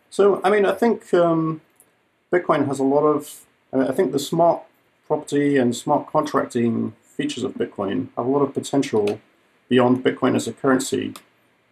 So, 0.10 0.42
I 0.44 0.50
mean, 0.50 0.66
I 0.66 0.74
think 0.74 1.14
um, 1.14 1.62
Bitcoin 2.32 2.68
has 2.68 2.80
a 2.80 2.84
lot 2.84 3.04
of. 3.04 3.42
I 3.72 3.92
think 3.92 4.14
the 4.14 4.20
smart 4.20 4.64
property 5.06 5.58
and 5.58 5.76
smart 5.76 6.08
contracting 6.08 6.94
features 7.02 7.44
of 7.44 7.54
Bitcoin 7.54 8.08
have 8.16 8.26
a 8.26 8.30
lot 8.30 8.42
of 8.42 8.54
potential 8.54 9.20
beyond 9.68 10.04
Bitcoin 10.04 10.36
as 10.36 10.48
a 10.48 10.54
currency, 10.54 11.14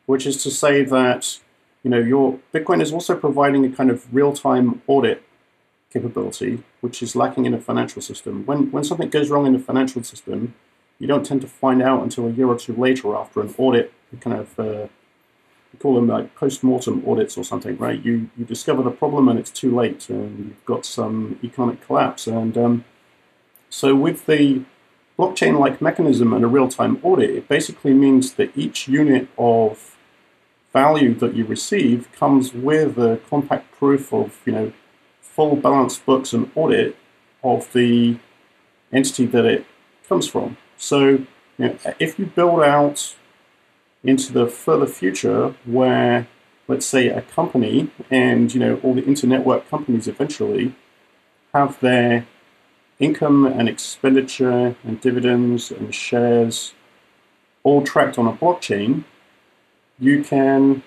which 0.06 0.26
is 0.26 0.42
to 0.44 0.52
say 0.52 0.84
that 0.84 1.40
you 1.84 1.90
know 1.90 2.00
your 2.00 2.40
Bitcoin 2.54 2.82
is 2.82 2.92
also 2.92 3.16
providing 3.16 3.66
a 3.66 3.70
kind 3.70 3.90
of 3.90 4.14
real-time 4.14 4.82
audit 4.88 5.24
capability, 5.92 6.64
which 6.82 7.04
is 7.04 7.16
lacking 7.16 7.46
in 7.46 7.54
a 7.54 7.60
financial 7.60 8.02
system. 8.02 8.46
When 8.46 8.72
when 8.72 8.84
something 8.84 9.10
goes 9.10 9.30
wrong 9.30 9.46
in 9.46 9.54
the 9.54 9.60
financial 9.60 10.04
system, 10.04 10.56
you 11.00 11.08
don't 11.08 11.26
tend 11.26 11.42
to 11.42 11.48
find 11.48 11.82
out 11.82 12.04
until 12.04 12.28
a 12.28 12.32
year 12.32 12.48
or 12.48 12.58
two 12.58 12.76
later 12.76 13.16
after 13.16 13.42
an 13.42 13.54
audit, 13.58 13.94
kind 14.20 14.38
of 14.40 14.60
uh, 14.60 14.88
we 15.72 15.80
call 15.80 15.96
them 15.96 16.08
like 16.08 16.36
post-mortem 16.36 17.04
audits 17.08 17.38
or 17.38 17.44
something, 17.44 17.78
right? 17.78 18.04
You 18.04 18.30
you 18.38 18.46
discover 18.46 18.84
the 18.84 18.92
problem 18.92 19.28
and 19.28 19.40
it's 19.40 19.52
too 19.52 19.76
late, 19.76 20.10
and 20.10 20.48
you've 20.50 20.66
got 20.66 20.86
some 20.86 21.40
economic 21.44 21.86
collapse. 21.86 22.28
And 22.28 22.58
um, 22.58 22.86
so 23.70 23.96
with 23.96 24.26
the 24.26 24.64
blockchain-like 25.18 25.82
mechanism 25.82 26.34
and 26.34 26.44
a 26.44 26.48
real-time 26.48 27.00
audit, 27.04 27.30
it 27.30 27.48
basically 27.48 27.94
means 27.94 28.34
that 28.34 28.52
each 28.56 28.88
unit 28.88 29.28
of 29.38 29.93
value 30.74 31.14
that 31.16 31.36
you 31.36 31.46
receive 31.46 32.12
comes 32.12 32.54
with 32.54 32.98
a 32.98 33.22
compact 33.30 33.72
proof 33.72 34.12
of 34.14 34.42
you 34.46 34.52
know 34.52 34.74
full 35.22 35.56
balance 35.56 35.98
books 35.98 36.34
and 36.34 36.52
audit 36.56 36.96
of 37.44 37.72
the 37.74 38.18
entity 38.92 39.26
that 39.26 39.46
it 39.46 39.66
comes 40.08 40.28
from. 40.28 40.58
So 40.78 41.00
you 41.00 41.28
know, 41.60 41.78
if 42.00 42.20
you 42.20 42.26
build 42.26 42.62
out 42.62 43.16
into 44.04 44.34
the 44.34 44.48
further 44.48 44.88
future 44.88 45.56
where 45.66 46.28
let's 46.68 46.86
say 46.86 47.08
a 47.08 47.22
company 47.22 47.90
and 48.12 48.54
you 48.54 48.60
know 48.60 48.80
all 48.84 48.94
the 48.94 49.02
internetwork 49.04 49.70
companies 49.70 50.08
eventually 50.08 50.76
have 51.54 51.80
their 51.80 52.26
income 53.00 53.46
and 53.46 53.70
expenditure 53.70 54.76
and 54.84 55.02
dividends 55.02 55.72
and 55.72 55.94
shares 55.94 56.74
all 57.64 57.82
tracked 57.82 58.18
on 58.18 58.28
a 58.28 58.34
blockchain, 58.34 59.04
you 60.00 60.24
can 60.24 60.84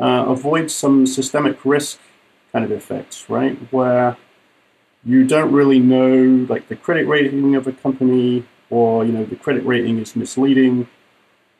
uh, 0.00 0.24
avoid 0.28 0.70
some 0.70 1.06
systemic 1.06 1.64
risk 1.64 1.98
kind 2.52 2.64
of 2.64 2.72
effects, 2.72 3.28
right? 3.28 3.56
Where 3.72 4.16
you 5.04 5.26
don't 5.26 5.52
really 5.52 5.78
know 5.78 6.46
like 6.48 6.68
the 6.68 6.76
credit 6.76 7.06
rating 7.06 7.54
of 7.54 7.66
a 7.66 7.72
company 7.72 8.44
or 8.70 9.04
you 9.04 9.12
know 9.12 9.24
the 9.24 9.36
credit 9.36 9.64
rating 9.64 9.98
is 9.98 10.16
misleading 10.16 10.88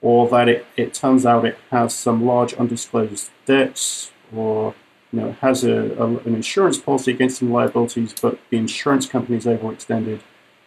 or 0.00 0.28
that 0.28 0.48
it, 0.48 0.66
it 0.76 0.94
turns 0.94 1.24
out 1.24 1.44
it 1.44 1.56
has 1.70 1.94
some 1.94 2.24
large 2.24 2.54
undisclosed 2.54 3.30
debts 3.46 4.10
or 4.34 4.74
you 5.12 5.20
know 5.20 5.32
has 5.40 5.64
a, 5.64 5.92
a, 5.98 6.06
an 6.06 6.34
insurance 6.34 6.78
policy 6.78 7.12
against 7.12 7.38
some 7.38 7.50
liabilities 7.50 8.14
but 8.20 8.38
the 8.50 8.58
insurance 8.58 9.06
company 9.06 9.38
is 9.38 9.44
overextended 9.44 10.20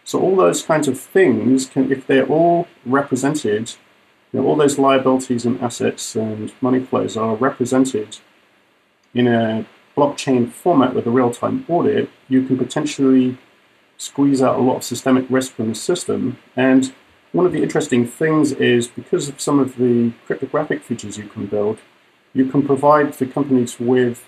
so 0.03 0.19
all 0.19 0.35
those 0.35 0.63
kinds 0.63 0.87
of 0.87 0.99
things 0.99 1.65
can 1.67 1.91
if 1.91 2.07
they're 2.07 2.27
all 2.27 2.67
represented 2.85 3.75
know, 4.39 4.45
all 4.45 4.55
those 4.55 4.79
liabilities 4.79 5.45
and 5.45 5.61
assets 5.61 6.15
and 6.15 6.53
money 6.61 6.79
flows 6.79 7.17
are 7.17 7.35
represented 7.35 8.17
in 9.13 9.27
a 9.27 9.65
blockchain 9.97 10.49
format 10.49 10.93
with 10.95 11.05
a 11.05 11.09
real-time 11.09 11.65
audit, 11.67 12.09
you 12.29 12.45
can 12.45 12.57
potentially 12.57 13.37
squeeze 13.97 14.41
out 14.41 14.57
a 14.57 14.61
lot 14.61 14.77
of 14.77 14.83
systemic 14.83 15.25
risk 15.29 15.53
from 15.53 15.69
the 15.69 15.75
system. 15.75 16.37
And 16.55 16.93
one 17.33 17.45
of 17.45 17.51
the 17.51 17.61
interesting 17.61 18.07
things 18.07 18.51
is 18.53 18.87
because 18.87 19.29
of 19.29 19.39
some 19.39 19.59
of 19.59 19.77
the 19.77 20.13
cryptographic 20.25 20.81
features 20.81 21.17
you 21.17 21.27
can 21.27 21.45
build, 21.45 21.79
you 22.33 22.45
can 22.45 22.65
provide 22.65 23.13
the 23.13 23.25
companies 23.25 23.79
with 23.79 24.25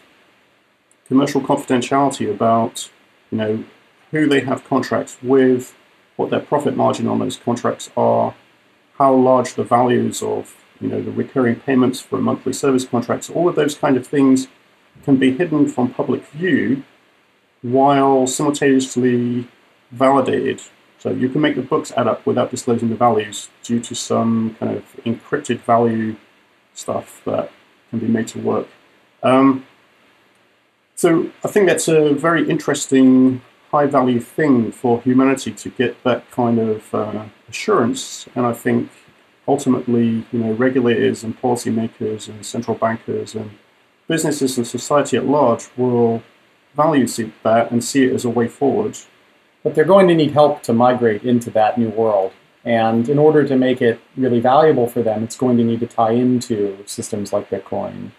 commercial 1.07 1.41
confidentiality 1.41 2.29
about, 2.29 2.89
you 3.31 3.37
know, 3.37 3.63
who 4.11 4.27
they 4.27 4.41
have 4.41 4.63
contracts 4.65 5.17
with, 5.21 5.75
what 6.17 6.29
their 6.29 6.39
profit 6.39 6.77
margin 6.77 7.07
on 7.07 7.19
those 7.19 7.37
contracts 7.37 7.89
are, 7.97 8.35
how 8.97 9.13
large 9.13 9.55
the 9.55 9.63
values 9.63 10.21
of, 10.21 10.55
you 10.79 10.87
know, 10.87 11.01
the 11.01 11.11
recurring 11.11 11.55
payments 11.55 11.99
for 11.99 12.19
monthly 12.19 12.53
service 12.53 12.85
contracts, 12.85 13.29
all 13.29 13.47
of 13.49 13.55
those 13.55 13.75
kind 13.75 13.97
of 13.97 14.05
things 14.05 14.47
can 15.03 15.17
be 15.17 15.35
hidden 15.35 15.67
from 15.67 15.93
public 15.93 16.25
view 16.27 16.83
while 17.61 18.27
simultaneously 18.27 19.47
validated. 19.91 20.61
So 20.99 21.09
you 21.09 21.27
can 21.29 21.41
make 21.41 21.55
the 21.55 21.61
books 21.61 21.91
add 21.97 22.07
up 22.07 22.25
without 22.25 22.51
disclosing 22.51 22.89
the 22.89 22.95
values 22.95 23.49
due 23.63 23.79
to 23.81 23.95
some 23.95 24.55
kind 24.59 24.77
of 24.77 24.83
encrypted 25.05 25.59
value 25.59 26.15
stuff 26.73 27.21
that 27.25 27.51
can 27.89 27.99
be 27.99 28.07
made 28.07 28.27
to 28.29 28.39
work. 28.39 28.67
Um, 29.21 29.65
so 30.95 31.29
I 31.43 31.47
think 31.47 31.67
that's 31.67 31.87
a 31.87 32.13
very 32.13 32.49
interesting 32.49 33.41
high 33.73 33.87
value 33.87 34.19
thing 34.19 34.71
for 34.71 35.01
humanity 35.01 35.51
to 35.51 35.67
get 35.69 35.91
that 36.03 36.29
kind 36.29 36.59
of 36.59 36.93
uh, 36.93 37.25
assurance. 37.49 38.27
And 38.35 38.45
I 38.45 38.53
think 38.53 38.91
ultimately, 39.47 40.25
you 40.31 40.39
know, 40.39 40.51
regulators 40.53 41.23
and 41.23 41.31
policymakers 41.41 42.29
and 42.29 42.45
central 42.45 42.77
bankers 42.77 43.33
and 43.33 43.49
businesses 44.07 44.57
and 44.59 44.67
society 44.67 45.17
at 45.17 45.25
large 45.25 45.63
will 45.75 46.21
value 46.75 47.07
that 47.41 47.71
and 47.71 47.83
see 47.83 48.05
it 48.05 48.13
as 48.13 48.25
a 48.25 48.29
way 48.29 48.47
forward. 48.47 48.95
But 49.63 49.73
they're 49.73 49.93
going 49.95 50.07
to 50.07 50.15
need 50.15 50.31
help 50.31 50.61
to 50.63 50.73
migrate 50.73 51.23
into 51.23 51.49
that 51.51 51.79
new 51.79 51.89
world. 51.89 52.31
And 52.63 53.09
in 53.09 53.17
order 53.17 53.41
to 53.47 53.55
make 53.57 53.81
it 53.81 53.99
really 54.15 54.39
valuable 54.39 54.87
for 54.87 55.01
them, 55.01 55.23
it's 55.23 55.35
going 55.35 55.57
to 55.57 55.63
need 55.63 55.79
to 55.79 55.87
tie 55.87 56.11
into 56.11 56.77
systems 56.85 57.33
like 57.33 57.49
Bitcoin. 57.49 58.11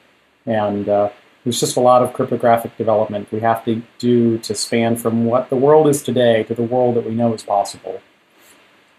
And 0.47 0.89
uh, 0.89 1.11
there's 1.45 1.61
just 1.61 1.77
a 1.77 1.81
lot 1.81 2.03
of 2.03 2.13
cryptographic 2.15 2.77
development 2.77 3.31
we 3.31 3.41
have 3.41 3.65
to 3.67 3.83
do 3.99 4.39
to 4.39 4.55
span 4.55 4.97
from 4.97 5.27
what 5.27 5.51
the 5.51 5.57
world 5.57 5.87
is 5.87 6.03
today 6.03 6.43
to 6.45 6.55
the 6.55 6.63
world 6.63 6.97
that 6.97 7.05
we 7.05 7.15
know 7.15 7.33
is 7.35 7.43
possible. 7.43 8.01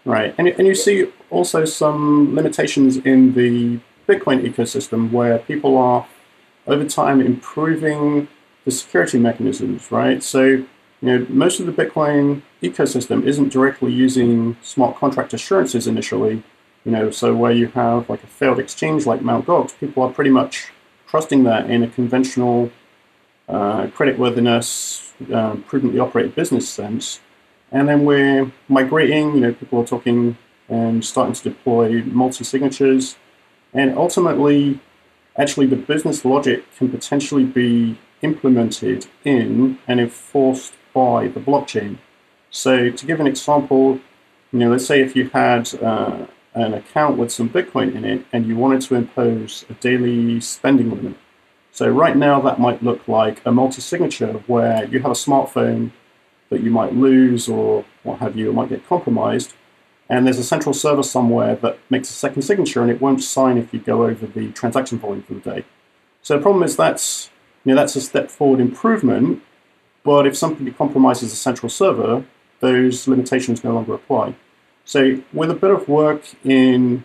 Right. 0.04 0.32
And, 0.38 0.46
and 0.46 0.66
you 0.68 0.74
see 0.76 1.08
also 1.30 1.64
some 1.64 2.36
limitations 2.36 2.96
in 2.98 3.34
the 3.34 3.80
Bitcoin 4.08 4.48
ecosystem 4.48 5.10
where 5.10 5.38
people 5.40 5.76
are 5.76 6.06
over 6.68 6.84
time 6.84 7.20
improving 7.20 8.28
the 8.64 8.70
security 8.70 9.18
mechanisms, 9.18 9.90
right? 9.90 10.22
So, 10.22 10.44
you 10.44 10.66
know, 11.02 11.26
most 11.28 11.58
of 11.58 11.66
the 11.66 11.72
Bitcoin 11.72 12.42
ecosystem 12.62 13.24
isn't 13.24 13.52
directly 13.52 13.92
using 13.92 14.56
smart 14.62 14.96
contract 14.96 15.34
assurances 15.34 15.88
initially. 15.88 16.44
You 16.84 16.92
know, 16.92 17.10
so 17.10 17.34
where 17.34 17.50
you 17.50 17.66
have 17.68 18.08
like 18.08 18.22
a 18.22 18.28
failed 18.28 18.60
exchange 18.60 19.06
like 19.06 19.20
Mt. 19.20 19.46
Gox, 19.46 19.76
people 19.76 20.04
are 20.04 20.12
pretty 20.12 20.30
much 20.30 20.70
trusting 21.16 21.44
that 21.44 21.70
in 21.70 21.82
a 21.82 21.88
conventional 21.88 22.70
uh, 23.48 23.86
creditworthiness, 23.96 25.14
uh, 25.32 25.56
prudently 25.66 25.98
operated 25.98 26.34
business 26.34 26.68
sense. 26.68 27.20
And 27.72 27.88
then 27.88 28.04
we're 28.04 28.52
migrating, 28.68 29.34
you 29.34 29.40
know, 29.40 29.54
people 29.54 29.80
are 29.80 29.86
talking 29.86 30.36
and 30.68 31.02
starting 31.02 31.32
to 31.32 31.42
deploy 31.42 32.02
multi 32.02 32.44
signatures. 32.44 33.16
And 33.72 33.96
ultimately, 33.96 34.78
actually 35.38 35.68
the 35.68 35.76
business 35.76 36.22
logic 36.22 36.58
can 36.76 36.90
potentially 36.90 37.44
be 37.44 37.96
implemented 38.20 39.06
in 39.24 39.78
and 39.88 39.98
enforced 39.98 40.74
by 40.92 41.28
the 41.28 41.40
blockchain. 41.40 41.96
So 42.50 42.90
to 42.90 43.06
give 43.06 43.20
an 43.20 43.26
example, 43.26 44.00
you 44.52 44.58
know, 44.58 44.68
let's 44.70 44.84
say 44.84 45.00
if 45.00 45.16
you 45.16 45.30
had 45.30 45.74
uh, 45.82 46.26
an 46.56 46.72
account 46.74 47.18
with 47.18 47.30
some 47.30 47.48
Bitcoin 47.48 47.94
in 47.94 48.04
it 48.04 48.24
and 48.32 48.46
you 48.46 48.56
wanted 48.56 48.80
to 48.80 48.94
impose 48.94 49.64
a 49.68 49.74
daily 49.74 50.40
spending 50.40 50.90
limit. 50.90 51.14
So 51.70 51.88
right 51.88 52.16
now 52.16 52.40
that 52.40 52.58
might 52.58 52.82
look 52.82 53.06
like 53.06 53.42
a 53.44 53.52
multi-signature 53.52 54.32
where 54.46 54.86
you 54.86 55.00
have 55.00 55.10
a 55.10 55.14
smartphone 55.14 55.92
that 56.48 56.62
you 56.62 56.70
might 56.70 56.94
lose 56.94 57.48
or 57.48 57.84
what 58.02 58.20
have 58.20 58.36
you, 58.36 58.52
might 58.52 58.70
get 58.70 58.88
compromised, 58.88 59.52
and 60.08 60.24
there's 60.24 60.38
a 60.38 60.44
central 60.44 60.72
server 60.72 61.02
somewhere 61.02 61.56
that 61.56 61.78
makes 61.90 62.08
a 62.08 62.14
second 62.14 62.42
signature 62.42 62.80
and 62.80 62.90
it 62.90 63.02
won't 63.02 63.22
sign 63.22 63.58
if 63.58 63.74
you 63.74 63.80
go 63.80 64.04
over 64.04 64.26
the 64.26 64.50
transaction 64.52 64.98
volume 64.98 65.22
for 65.22 65.34
the 65.34 65.40
day. 65.40 65.64
So 66.22 66.36
the 66.36 66.42
problem 66.42 66.62
is 66.62 66.76
that's 66.76 67.28
you 67.64 67.74
know 67.74 67.80
that's 67.80 67.96
a 67.96 68.00
step 68.00 68.30
forward 68.30 68.60
improvement, 68.60 69.42
but 70.04 70.26
if 70.26 70.36
somebody 70.36 70.70
compromises 70.70 71.30
the 71.30 71.36
central 71.36 71.68
server, 71.68 72.24
those 72.60 73.06
limitations 73.06 73.62
no 73.62 73.74
longer 73.74 73.94
apply. 73.94 74.34
So 74.86 75.20
with 75.32 75.50
a 75.50 75.54
bit 75.54 75.70
of 75.70 75.88
work 75.88 76.22
in 76.44 77.04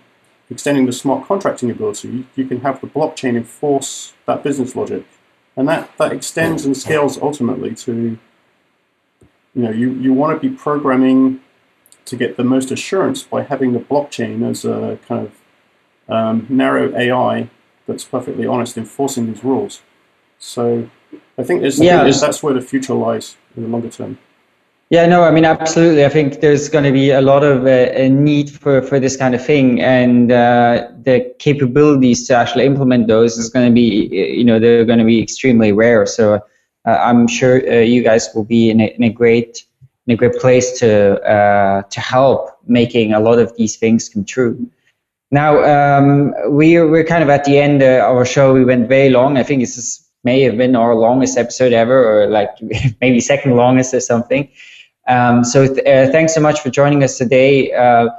extending 0.49 0.85
the 0.85 0.93
smart 0.93 1.27
contracting 1.27 1.71
ability, 1.71 2.27
you 2.35 2.45
can 2.45 2.61
have 2.61 2.79
the 2.79 2.87
blockchain 2.87 3.35
enforce 3.35 4.13
that 4.27 4.43
business 4.43 4.75
logic. 4.75 5.05
And 5.57 5.67
that, 5.67 5.89
that 5.97 6.13
extends 6.13 6.63
and 6.65 6.77
scales 6.77 7.17
ultimately 7.17 7.75
to, 7.75 8.17
you 9.55 9.61
know, 9.61 9.71
you, 9.71 9.91
you 9.93 10.13
want 10.13 10.39
to 10.39 10.49
be 10.49 10.55
programming 10.55 11.41
to 12.05 12.15
get 12.15 12.37
the 12.37 12.43
most 12.43 12.71
assurance 12.71 13.23
by 13.23 13.43
having 13.43 13.73
the 13.73 13.79
blockchain 13.79 14.47
as 14.47 14.63
a 14.63 14.99
kind 15.07 15.27
of 15.27 16.13
um, 16.13 16.45
narrow 16.49 16.95
AI 16.95 17.49
that's 17.87 18.03
perfectly 18.03 18.45
honest 18.45 18.77
enforcing 18.77 19.27
these 19.27 19.43
rules. 19.43 19.81
So 20.37 20.89
I 21.37 21.43
think, 21.43 21.61
there's, 21.61 21.79
yeah. 21.79 22.01
I 22.01 22.03
think 22.03 22.21
that's 22.21 22.43
where 22.43 22.53
the 22.53 22.61
future 22.61 22.93
lies 22.93 23.37
in 23.55 23.63
the 23.63 23.69
longer 23.69 23.89
term. 23.89 24.19
Yeah, 24.91 25.05
no, 25.05 25.23
I 25.23 25.31
mean, 25.31 25.45
absolutely. 25.45 26.03
I 26.03 26.09
think 26.09 26.41
there's 26.41 26.68
going 26.68 26.84
to 26.84 26.91
be 26.91 27.11
a 27.11 27.22
lot 27.22 27.45
of 27.45 27.65
uh, 27.65 27.89
a 27.93 28.09
need 28.09 28.49
for, 28.49 28.81
for 28.81 28.99
this 28.99 29.15
kind 29.15 29.34
of 29.34 29.43
thing, 29.43 29.81
and 29.81 30.30
uh, 30.30 30.89
the 31.03 31.34
capabilities 31.39 32.27
to 32.27 32.35
actually 32.35 32.65
implement 32.65 33.07
those 33.07 33.38
is 33.38 33.49
going 33.49 33.69
to 33.69 33.73
be, 33.73 34.09
you 34.11 34.43
know, 34.43 34.59
they're 34.59 34.84
going 34.84 34.99
to 34.99 35.05
be 35.05 35.23
extremely 35.23 35.72
rare. 35.72 36.05
So 36.05 36.41
uh, 36.85 36.89
I'm 36.89 37.26
sure 37.30 37.65
uh, 37.65 37.80
you 37.80 38.03
guys 38.03 38.27
will 38.35 38.43
be 38.43 38.69
in 38.69 38.81
a, 38.81 38.88
in 38.88 39.03
a 39.03 39.09
great 39.09 39.63
in 40.07 40.13
a 40.13 40.18
great 40.18 40.34
place 40.34 40.77
to 40.80 41.22
uh, 41.22 41.84
to 41.84 42.01
help 42.01 42.49
making 42.68 43.13
a 43.13 43.22
lot 43.22 43.39
of 43.39 43.55
these 43.55 43.77
things 43.77 44.09
come 44.09 44.26
true. 44.26 44.69
Now 45.31 45.63
um, 45.63 46.34
we 46.49 46.77
we're 46.81 47.05
kind 47.05 47.23
of 47.23 47.30
at 47.30 47.45
the 47.45 47.57
end 47.59 47.81
uh, 47.81 48.09
of 48.09 48.18
our 48.18 48.26
show. 48.26 48.53
We 48.53 48.65
went 48.65 48.89
very 48.89 49.09
long. 49.09 49.38
I 49.38 49.43
think 49.43 49.61
this 49.61 49.77
is, 49.77 50.05
may 50.26 50.41
have 50.41 50.57
been 50.57 50.76
our 50.76 50.95
longest 50.95 51.38
episode 51.38 51.72
ever, 51.72 51.97
or 52.03 52.27
like 52.27 52.49
maybe 52.99 53.22
second 53.22 53.55
longest 53.55 53.93
or 53.93 54.01
something. 54.01 54.49
Um, 55.07 55.44
so 55.44 55.68
th- 55.68 55.86
uh, 55.86 56.11
thanks 56.11 56.34
so 56.34 56.41
much 56.41 56.61
for 56.61 56.69
joining 56.69 57.03
us 57.03 57.18
today. 57.18 57.73
Uh, 57.73 58.10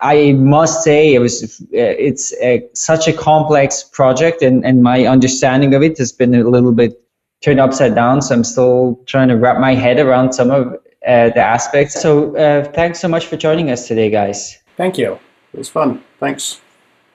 I 0.00 0.32
must 0.32 0.82
say 0.82 1.14
it 1.14 1.20
was 1.20 1.60
uh, 1.60 1.66
it's 1.72 2.32
a, 2.40 2.68
such 2.74 3.06
a 3.06 3.12
complex 3.12 3.84
project, 3.84 4.42
and, 4.42 4.64
and 4.64 4.82
my 4.82 5.06
understanding 5.06 5.74
of 5.74 5.82
it 5.82 5.98
has 5.98 6.12
been 6.12 6.34
a 6.34 6.42
little 6.44 6.72
bit 6.72 7.00
turned 7.42 7.60
upside 7.60 7.94
down. 7.94 8.22
So 8.22 8.34
I'm 8.34 8.44
still 8.44 9.00
trying 9.06 9.28
to 9.28 9.36
wrap 9.36 9.58
my 9.58 9.74
head 9.74 9.98
around 9.98 10.32
some 10.32 10.50
of 10.50 10.74
uh, 11.06 11.30
the 11.30 11.40
aspects. 11.40 12.00
So 12.00 12.36
uh, 12.36 12.64
thanks 12.72 13.00
so 13.00 13.08
much 13.08 13.26
for 13.26 13.36
joining 13.36 13.70
us 13.70 13.86
today, 13.88 14.10
guys. 14.10 14.58
Thank 14.76 14.98
you. 14.98 15.18
It 15.52 15.58
was 15.58 15.68
fun. 15.68 16.02
Thanks. 16.18 16.60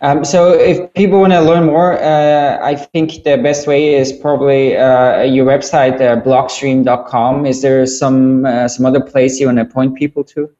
Um, 0.01 0.23
so 0.23 0.53
if 0.53 0.93
people 0.93 1.21
want 1.21 1.33
to 1.33 1.41
learn 1.41 1.65
more, 1.65 1.93
uh, 1.93 2.59
I 2.61 2.75
think 2.75 3.23
the 3.23 3.37
best 3.37 3.65
way 3.65 3.95
is 3.95 4.13
probably 4.13 4.77
uh, 4.77 5.23
your 5.23 5.45
website, 5.45 5.99
uh, 5.99 6.21
blockstream.com. 6.21 7.45
Is 7.47 7.63
there 7.63 7.85
some 7.87 8.45
uh, 8.45 8.67
some 8.67 8.85
other 8.85 9.01
place 9.01 9.39
you 9.39 9.47
want 9.47 9.57
to 9.57 9.65
point 9.65 9.95
people 9.95 10.23
to? 10.25 10.51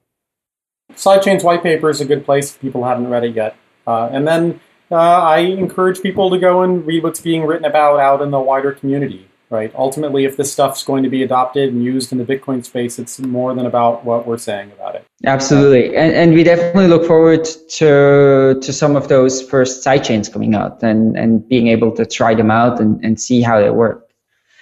Sidechain's 0.94 1.44
white 1.44 1.62
paper 1.62 1.90
is 1.90 2.02
a 2.02 2.06
good 2.06 2.26
place 2.26 2.56
if 2.56 2.62
people 2.62 2.84
haven't 2.84 3.10
read 3.10 3.24
it 3.24 3.36
yet. 3.36 3.56
Uh, 3.86 4.10
and 4.12 4.28
then 4.28 4.60
uh, 4.90 4.96
I 4.96 5.40
encourage 5.40 6.02
people 6.02 6.32
to 6.32 6.40
go 6.40 6.64
and 6.64 6.86
read 6.88 7.04
what's 7.04 7.22
being 7.22 7.46
written 7.46 7.66
about 7.66 8.00
out 8.00 8.22
in 8.24 8.32
the 8.32 8.40
wider 8.40 8.72
community 8.72 9.27
right? 9.50 9.74
Ultimately, 9.76 10.26
if 10.26 10.38
this 10.38 10.52
stuff's 10.52 10.84
going 10.84 11.04
to 11.04 11.10
be 11.10 11.24
adopted 11.24 11.74
and 11.74 11.84
used 11.84 12.12
in 12.12 12.18
the 12.18 12.26
Bitcoin 12.26 12.64
space, 12.66 13.00
it's 13.00 13.20
more 13.20 13.54
than 13.54 13.66
about 13.66 14.04
what 14.04 14.28
we're 14.28 14.38
saying 14.38 14.72
about 14.72 14.96
it. 14.96 15.06
Absolutely, 15.26 15.96
and, 15.96 16.14
and 16.14 16.34
we 16.34 16.44
definitely 16.44 16.88
look 16.88 17.06
forward 17.06 17.46
to 17.70 18.60
to 18.62 18.74
some 18.74 18.96
of 18.96 19.08
those 19.08 19.42
first 19.42 19.86
sidechains 19.86 20.32
coming 20.32 20.56
out 20.56 20.84
and 20.84 21.18
and 21.18 21.48
being 21.48 21.68
able 21.68 21.92
to 21.96 22.06
try 22.06 22.36
them 22.36 22.52
out 22.52 22.80
and, 22.80 23.04
and 23.04 23.20
see 23.20 23.42
how 23.42 23.60
they 23.60 23.70
work. 23.70 24.08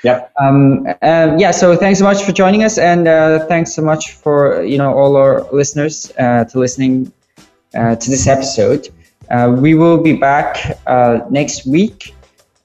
Yep. 0.03 0.33
Um, 0.39 0.85
um, 1.01 1.39
yeah. 1.39 1.49
So 1.51 1.75
thanks 1.75 1.99
so 1.99 2.05
much 2.05 2.23
for 2.23 2.31
joining 2.31 2.63
us, 2.63 2.77
and 2.77 3.07
uh, 3.07 3.45
thanks 3.47 3.73
so 3.73 3.81
much 3.81 4.11
for 4.11 4.63
you 4.63 4.77
know 4.77 4.93
all 4.93 5.15
our 5.15 5.41
listeners 5.51 6.11
uh, 6.19 6.45
to 6.45 6.59
listening 6.59 7.11
uh, 7.73 7.95
to 7.95 8.09
this 8.09 8.27
episode. 8.27 8.89
Uh, 9.31 9.55
we 9.57 9.73
will 9.73 9.97
be 9.97 10.13
back 10.13 10.77
uh, 10.85 11.21
next 11.31 11.65
week 11.65 12.13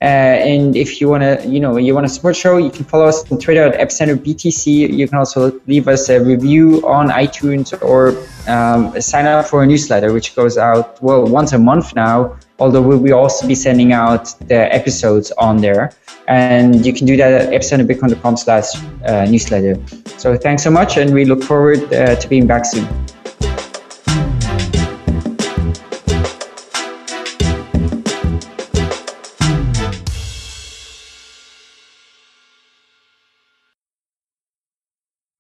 uh, 0.03 0.05
and 0.05 0.77
if 0.77 0.99
you 0.99 1.11
want 1.11 1.23
to, 1.23 1.47
you 1.47 1.61
know, 1.61 1.77
you 1.77 1.95
want 1.95 2.07
to 2.07 2.13
support 2.13 2.35
show, 2.35 2.57
you 2.57 2.71
can 2.71 2.87
follow 2.87 3.05
us 3.05 3.31
on 3.31 3.39
Twitter 3.39 3.65
at 3.65 3.79
Epicenter 3.79 4.17
BTC. 4.17 4.95
You 4.95 5.07
can 5.07 5.19
also 5.19 5.61
leave 5.67 5.89
us 5.89 6.09
a 6.09 6.25
review 6.25 6.81
on 6.89 7.11
iTunes 7.11 7.71
or 7.83 8.17
um, 8.51 8.99
sign 8.99 9.27
up 9.27 9.45
for 9.45 9.63
a 9.63 9.67
newsletter, 9.67 10.11
which 10.15 10.35
goes 10.35 10.57
out 10.57 11.03
well 11.03 11.27
once 11.27 11.53
a 11.53 11.59
month 11.59 11.95
now. 11.95 12.35
Although 12.59 12.81
we'll 12.81 13.15
also 13.15 13.47
be 13.47 13.55
sending 13.55 13.93
out 13.93 14.35
the 14.49 14.75
episodes 14.75 15.33
on 15.33 15.59
there, 15.59 15.93
and 16.29 16.85
you 16.85 16.95
can 16.95 17.07
do 17.07 17.17
that 17.19 17.33
at 17.33 17.49
epicenterbitcoin.com 17.51 18.37
slash 18.39 18.75
uh, 19.05 19.27
newsletter. 19.27 19.79
So 20.19 20.37
thanks 20.37 20.63
so 20.63 20.71
much, 20.71 20.97
and 20.97 21.13
we 21.13 21.27
look 21.27 21.43
forward 21.43 21.93
uh, 21.93 22.17
to 22.17 22.29
being 22.29 22.47
back 22.47 22.65
soon. 22.65 22.87